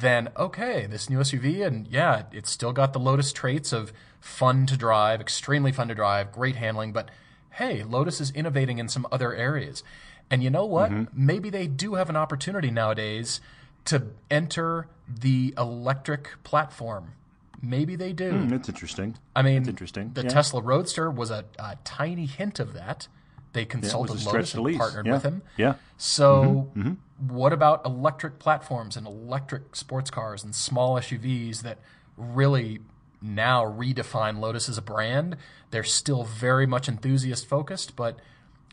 then 0.00 0.28
okay, 0.36 0.86
this 0.86 1.10
new 1.10 1.18
SUV, 1.18 1.66
and 1.66 1.86
yeah, 1.88 2.22
it's 2.32 2.50
still 2.50 2.72
got 2.72 2.92
the 2.92 2.98
Lotus 2.98 3.32
traits 3.32 3.72
of 3.72 3.92
fun 4.20 4.66
to 4.66 4.76
drive, 4.76 5.20
extremely 5.20 5.72
fun 5.72 5.88
to 5.88 5.94
drive, 5.94 6.32
great 6.32 6.56
handling, 6.56 6.92
but 6.92 7.10
hey, 7.50 7.82
Lotus 7.82 8.20
is 8.20 8.30
innovating 8.30 8.78
in 8.78 8.88
some 8.88 9.06
other 9.12 9.34
areas. 9.34 9.82
And 10.30 10.42
you 10.42 10.48
know 10.48 10.64
what? 10.64 10.90
Mm-hmm. 10.90 11.26
Maybe 11.26 11.50
they 11.50 11.66
do 11.66 11.94
have 11.94 12.08
an 12.08 12.16
opportunity 12.16 12.70
nowadays 12.70 13.40
to 13.84 14.04
enter 14.30 14.88
the 15.06 15.52
electric 15.58 16.42
platform. 16.44 17.12
Maybe 17.60 17.94
they 17.96 18.12
do. 18.12 18.46
That's 18.46 18.68
interesting. 18.68 19.16
I 19.36 19.42
mean, 19.42 19.56
That's 19.58 19.68
interesting. 19.68 20.12
The 20.14 20.22
Yeah. 20.22 20.30
Tesla 20.30 20.62
Roadster 20.62 21.10
was 21.10 21.30
a, 21.30 21.44
a 21.58 21.76
tiny 21.84 22.26
hint 22.26 22.58
of 22.58 22.72
that. 22.72 23.08
They 23.52 23.64
consulted 23.64 24.22
a 24.22 24.24
Lotus 24.24 24.54
and 24.54 24.76
partnered 24.78 25.06
yeah. 25.06 25.12
with 25.12 25.22
him. 25.24 25.42
Yeah. 25.56 25.74
So, 25.98 26.70
Mm-hmm. 26.76 26.92
what 27.28 27.52
about 27.52 27.84
electric 27.84 28.38
platforms 28.38 28.96
and 28.96 29.06
electric 29.06 29.76
sports 29.76 30.10
cars 30.10 30.42
and 30.42 30.54
small 30.54 30.96
SUVs 30.96 31.60
that 31.62 31.78
really 32.16 32.80
now 33.20 33.64
redefine 33.64 34.38
Lotus 34.40 34.68
as 34.68 34.78
a 34.78 34.82
brand? 34.82 35.36
They're 35.70 35.84
still 35.84 36.24
very 36.24 36.66
much 36.66 36.88
enthusiast 36.88 37.46
focused, 37.46 37.94
but 37.94 38.18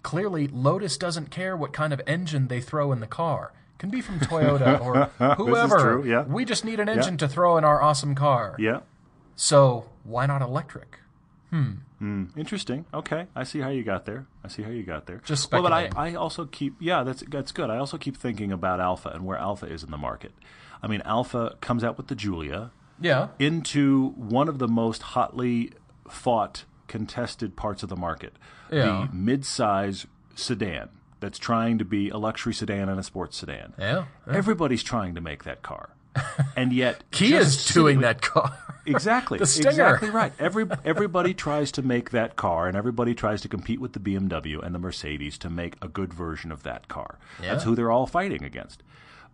clearly 0.02 0.48
Lotus 0.48 0.98
doesn't 0.98 1.30
care 1.30 1.58
what 1.58 1.74
kind 1.74 1.92
of 1.92 2.02
engine 2.08 2.48
they 2.48 2.62
throw 2.62 2.92
in 2.94 3.00
the 3.02 3.08
car. 3.08 3.52
Can 3.80 3.90
be 3.90 4.02
from 4.02 4.20
Toyota 4.22 4.80
or 4.82 5.36
whoever. 5.36 5.78
true, 5.78 6.06
yeah. 6.10 6.24
We 6.24 6.46
just 6.46 6.64
need 6.66 6.80
an 6.80 6.88
engine 6.90 7.18
to 7.18 7.28
throw 7.28 7.58
in 7.58 7.64
our 7.66 7.82
awesome 7.82 8.16
car. 8.16 8.56
Yeah. 8.60 8.80
So 9.36 9.90
why 10.04 10.26
not 10.26 10.42
electric? 10.42 11.00
Hmm. 12.00 12.26
Interesting. 12.38 12.86
Okay, 12.94 13.28
I 13.36 13.44
see 13.44 13.60
how 13.60 13.70
you 13.70 13.84
got 13.84 14.06
there. 14.06 14.26
I 14.44 14.48
see 14.48 14.64
how 14.64 14.70
you 14.72 14.84
got 14.84 15.06
there. 15.06 15.22
Just 15.26 15.52
well, 15.52 15.62
but 15.62 15.74
I. 15.74 15.90
I 15.96 16.16
also 16.16 16.46
keep 16.46 16.76
yeah, 16.80 17.04
that's 17.04 17.24
that's 17.30 17.52
good. 17.52 17.70
I 17.70 17.78
also 17.78 17.98
keep 17.98 18.16
thinking 18.18 18.52
about 18.52 18.80
Alfa 18.80 19.10
and 19.10 19.26
where 19.26 19.38
Alfa 19.38 19.66
is 19.66 19.84
in 19.84 19.92
the 19.92 19.98
market. 19.98 20.32
I 20.82 20.88
mean, 20.88 21.02
Alfa 21.04 21.58
comes 21.62 21.84
out 21.84 21.98
with 21.98 22.08
the 22.08 22.16
Giulia 22.16 22.72
Yeah. 23.02 23.28
into 23.38 24.10
one 24.16 24.48
of 24.48 24.60
the 24.60 24.68
most 24.70 25.02
hotly 25.02 25.72
fought 26.10 26.64
contested 26.88 27.56
parts 27.58 27.84
of 27.84 27.90
the 27.90 27.98
market. 27.98 28.34
Yeah. 28.72 29.08
The 29.12 29.16
mid-size 29.16 30.08
sedan 30.36 30.90
that's 31.20 31.38
trying 31.38 31.78
to 31.80 31.86
be 31.86 32.10
a 32.10 32.18
luxury 32.18 32.54
sedan 32.54 32.88
and 32.88 32.98
a 32.98 33.04
sports 33.04 33.36
sedan. 33.38 33.74
Yeah. 33.78 34.06
Everybody's 34.26 34.84
trying 34.84 35.16
to 35.16 35.22
make 35.22 35.44
that 35.44 35.62
car. 35.64 35.90
And 36.56 36.74
yet 36.74 37.04
Kia's 37.12 37.66
doing 37.68 38.02
that 38.02 38.22
car. 38.22 38.58
Exactly. 38.86 39.38
The 39.40 39.46
Stinger. 39.46 39.70
Exactly 39.70 40.10
right. 40.10 40.34
Every 40.40 40.66
everybody 40.84 41.34
tries 41.34 41.72
to 41.74 41.82
make 41.82 42.10
that 42.12 42.36
car, 42.36 42.68
and 42.68 42.76
everybody 42.76 43.14
tries 43.14 43.42
to 43.42 43.48
compete 43.48 43.80
with 43.80 43.94
the 43.94 44.00
BMW 44.00 44.64
and 44.64 44.74
the 44.74 44.80
Mercedes 44.80 45.38
to 45.40 45.50
make 45.50 45.76
a 45.82 45.88
good 45.88 46.14
version 46.14 46.52
of 46.52 46.64
that 46.64 46.88
car. 46.88 47.20
That's 47.42 47.64
who 47.64 47.76
they're 47.76 47.92
all 47.92 48.08
fighting 48.08 48.44
against. 48.44 48.82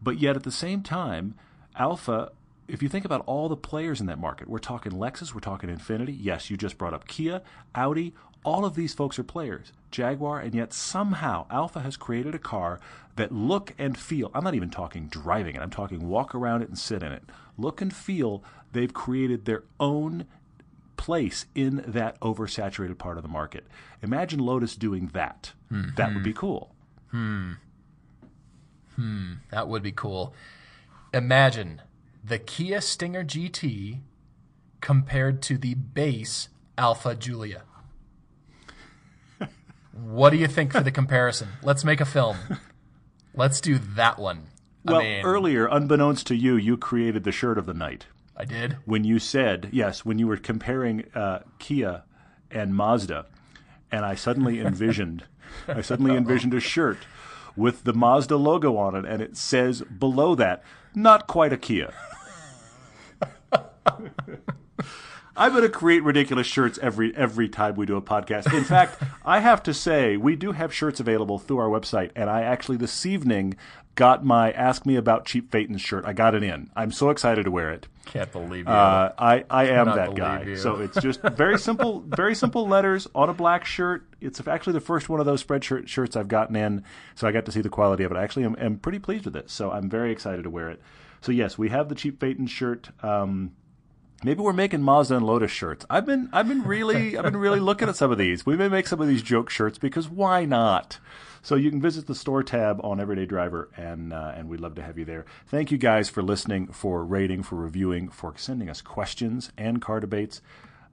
But 0.02 0.20
yet, 0.20 0.36
at 0.36 0.44
the 0.44 0.52
same 0.52 0.84
time, 0.84 1.36
Alfa. 1.78 2.32
If 2.68 2.82
you 2.82 2.90
think 2.90 3.06
about 3.06 3.22
all 3.28 3.48
the 3.48 3.56
players 3.56 4.02
in 4.02 4.08
that 4.08 4.18
market, 4.18 4.50
we're 4.50 4.58
talking 4.58 4.92
Lexus, 4.94 5.36
we're 5.36 5.40
talking 5.40 5.70
Infiniti. 5.70 6.18
Yes, 6.20 6.50
you 6.50 6.58
just 6.58 6.80
brought 6.80 6.96
up 6.96 7.08
Kia, 7.08 7.44
Audi. 7.76 8.16
All 8.44 8.66
of 8.66 8.74
these 8.74 8.92
folks 8.92 9.20
are 9.20 9.24
players. 9.24 9.72
Jaguar, 9.92 10.40
and 10.40 10.56
yet 10.56 10.74
somehow 10.74 11.46
Alfa 11.52 11.82
has 11.82 11.96
created 11.96 12.34
a 12.34 12.40
car 12.40 12.80
that 13.16 13.32
look 13.32 13.74
and 13.78 13.98
feel. 13.98 14.32
I'm 14.34 14.44
not 14.44 14.56
even 14.56 14.70
talking 14.70 15.08
driving 15.08 15.56
it. 15.56 15.62
I'm 15.62 15.70
talking 15.70 16.08
walk 16.08 16.36
around 16.36 16.62
it 16.62 16.70
and 16.70 16.78
sit 16.78 17.04
in 17.04 17.12
it. 17.12 17.24
Look 17.58 17.82
and 17.82 17.94
feel. 17.94 18.44
They've 18.72 18.94
created 18.94 19.46
their 19.46 19.64
own 19.80 20.26
place 20.98 21.46
in 21.56 21.84
that 21.88 22.20
oversaturated 22.20 22.98
part 22.98 23.18
of 23.18 23.24
the 23.24 23.30
market. 23.30 23.66
Imagine 24.02 24.40
Lotus 24.40 24.76
doing 24.76 25.08
that. 25.14 25.54
That 25.96 26.14
would 26.14 26.24
be 26.24 26.34
cool. 26.34 26.74
Hmm. 27.12 27.54
Hmm. 28.96 29.34
That 29.52 29.68
would 29.68 29.84
be 29.84 29.92
cool. 29.92 30.34
Imagine 31.14 31.82
the 32.24 32.40
Kia 32.40 32.82
Stinger 32.82 33.24
GT 33.24 34.00
compared 34.82 35.42
to 35.44 35.58
the 35.58 35.74
base 35.74 36.50
Alfa 36.78 37.16
Giulia. 37.16 37.64
what 39.92 40.32
do 40.32 40.38
you 40.38 40.48
think 40.48 40.74
for 40.74 40.82
the 40.82 40.92
comparison? 40.92 41.50
Let's 41.62 41.86
make 41.86 42.02
a 42.02 42.06
film. 42.06 42.38
Let's 43.36 43.60
do 43.62 43.78
that 43.78 44.18
one. 44.18 44.44
Well, 44.84 44.98
I 44.98 45.04
mean, 45.04 45.26
earlier, 45.26 45.68
unbeknownst 45.68 46.28
to 46.28 46.36
you, 46.36 46.56
you 46.56 46.78
created 46.78 47.24
the 47.24 47.32
shirt 47.32 47.58
of 47.58 47.66
the 47.66 47.74
night 47.74 48.06
I 48.38 48.46
did. 48.46 48.78
when 48.86 49.04
you 49.04 49.20
said 49.20 49.70
yes. 49.72 50.06
When 50.06 50.20
you 50.20 50.28
were 50.28 50.38
comparing 50.38 51.06
uh, 51.16 51.40
Kia 51.60 52.04
and 52.52 52.76
Mazda, 52.76 53.26
and 53.92 54.06
I 54.06 54.16
suddenly 54.16 54.60
envisioned, 54.66 55.24
I 55.68 55.82
suddenly 55.82 56.16
envisioned 56.16 56.54
a 56.54 56.60
shirt 56.60 57.00
with 57.56 57.84
the 57.84 57.94
Mazda 57.94 58.38
logo 58.38 58.78
on 58.78 58.96
it, 58.96 59.06
and 59.06 59.22
it 59.22 59.36
says 59.38 59.82
below 59.82 60.36
that, 60.36 60.64
"Not 60.94 61.28
quite 61.28 61.52
a 61.52 61.58
Kia." 61.58 61.94
I'm 65.38 65.52
going 65.52 65.64
to 65.64 65.70
create 65.70 66.04
ridiculous 66.04 66.48
shirts 66.48 66.80
every 66.82 67.16
every 67.16 67.50
time 67.50 67.76
we 67.76 67.86
do 67.86 67.98
a 67.98 68.02
podcast. 68.02 68.54
In 68.54 68.64
fact, 68.64 69.02
I 69.26 69.40
have 69.40 69.64
to 69.64 69.74
say 69.74 70.18
we 70.18 70.36
do 70.36 70.54
have 70.54 70.74
shirts 70.74 71.00
available 71.00 71.40
through 71.40 71.58
our 71.58 71.70
website, 71.70 72.12
and 72.16 72.30
I 72.30 72.42
actually 72.44 72.78
this 72.78 73.06
evening 73.06 73.56
got 73.96 74.24
my 74.24 74.52
"Ask 74.52 74.86
Me 74.86 74.96
About 74.96 75.26
Cheap 75.26 75.52
Phaeton's" 75.52 75.82
shirt. 75.82 76.06
I 76.06 76.14
got 76.14 76.36
it 76.36 76.44
in. 76.44 76.70
I'm 76.76 76.92
so 76.92 77.10
excited 77.10 77.44
to 77.44 77.52
wear 77.52 77.72
it. 77.72 77.88
Can't 78.06 78.32
believe 78.32 78.66
you. 78.68 78.74
Uh, 78.74 79.12
I 79.18 79.44
I 79.50 79.68
am 79.68 79.88
that 79.88 80.16
guy. 80.16 80.44
you. 80.44 80.58
So 80.58 80.78
it's 80.78 81.02
just 81.02 81.22
very 81.22 81.58
simple, 81.60 82.02
very 82.02 82.36
simple 82.36 82.68
letters 82.68 83.08
on 83.14 83.30
a 83.30 83.34
black 83.34 83.66
shirt. 83.66 84.06
It's 84.22 84.46
actually 84.48 84.74
the 84.74 84.82
first 84.82 85.10
one 85.10 85.20
of 85.20 85.26
those 85.26 85.44
spreadshirt 85.44 85.88
shirts 85.88 86.16
I've 86.16 86.28
gotten 86.30 86.56
in, 86.56 86.84
so 87.16 87.28
I 87.28 87.32
got 87.32 87.46
to 87.46 87.52
see 87.52 87.62
the 87.62 87.70
quality 87.70 88.04
of 88.04 88.12
it. 88.12 88.18
I 88.18 88.24
actually 88.24 88.46
am, 88.46 88.56
am 88.60 88.78
pretty 88.78 89.00
pleased 89.00 89.26
with 89.26 89.36
it. 89.36 89.50
So 89.50 89.72
I'm 89.72 89.90
very 89.90 90.12
excited 90.12 90.44
to 90.44 90.50
wear 90.50 90.70
it. 90.70 90.82
So 91.22 91.32
yes, 91.32 91.58
we 91.58 91.70
have 91.70 91.90
the 91.90 91.96
cheap 91.96 92.20
Phaeton 92.20 92.48
shirt. 92.48 92.90
Um, 93.04 93.52
Maybe 94.26 94.42
we're 94.42 94.54
making 94.54 94.82
Mazda 94.82 95.18
and 95.18 95.26
Lotus 95.28 95.52
shirts. 95.52 95.86
I've 95.88 96.08
been 96.08 96.30
I've 96.34 96.48
been 96.48 96.64
really 96.64 97.16
I've 97.16 97.26
been 97.26 97.38
really 97.38 97.60
looking 97.60 97.88
at 97.90 97.96
some 97.96 98.12
of 98.12 98.18
these. 98.18 98.44
We 98.44 98.58
may 98.58 98.68
make 98.68 98.88
some 98.88 99.00
of 99.00 99.08
these 99.08 99.22
joke 99.22 99.52
shirts 99.52 99.78
because 99.78 100.10
why 100.10 100.46
not? 100.46 100.98
So 101.44 101.54
you 101.54 101.70
can 101.70 101.80
visit 101.80 102.08
the 102.08 102.16
store 102.16 102.42
tab 102.42 102.84
on 102.84 103.00
Everyday 103.00 103.28
Driver, 103.28 103.70
and 103.78 104.12
uh, 104.12 104.34
and 104.36 104.50
we'd 104.50 104.62
love 104.62 104.74
to 104.76 104.82
have 104.82 104.98
you 104.98 105.06
there. 105.06 105.26
Thank 105.46 105.70
you 105.70 105.78
guys 105.78 106.10
for 106.10 106.24
listening, 106.24 106.70
for 106.70 107.06
rating, 107.06 107.44
for 107.44 107.54
reviewing, 107.54 108.10
for 108.10 108.34
sending 108.36 108.68
us 108.68 108.82
questions 108.82 109.52
and 109.60 109.80
car 109.80 110.00
debates. 110.00 110.42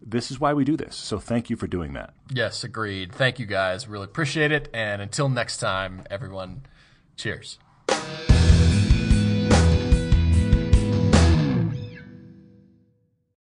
This 0.03 0.31
is 0.31 0.39
why 0.39 0.53
we 0.53 0.65
do 0.65 0.77
this. 0.77 0.95
So 0.95 1.19
thank 1.19 1.49
you 1.49 1.57
for 1.57 1.67
doing 1.67 1.95
that. 1.95 2.13
yes, 2.29 2.65
agreed. 2.65 3.15
Thank 3.15 3.39
you 3.39 3.47
guys. 3.47 3.89
Really 3.89 4.05
appreciate 4.05 4.53
it. 4.53 4.69
And 4.75 5.01
until 5.01 5.31
next 5.31 5.57
time, 5.57 6.03
everyone, 6.11 6.67
cheers. 7.17 7.59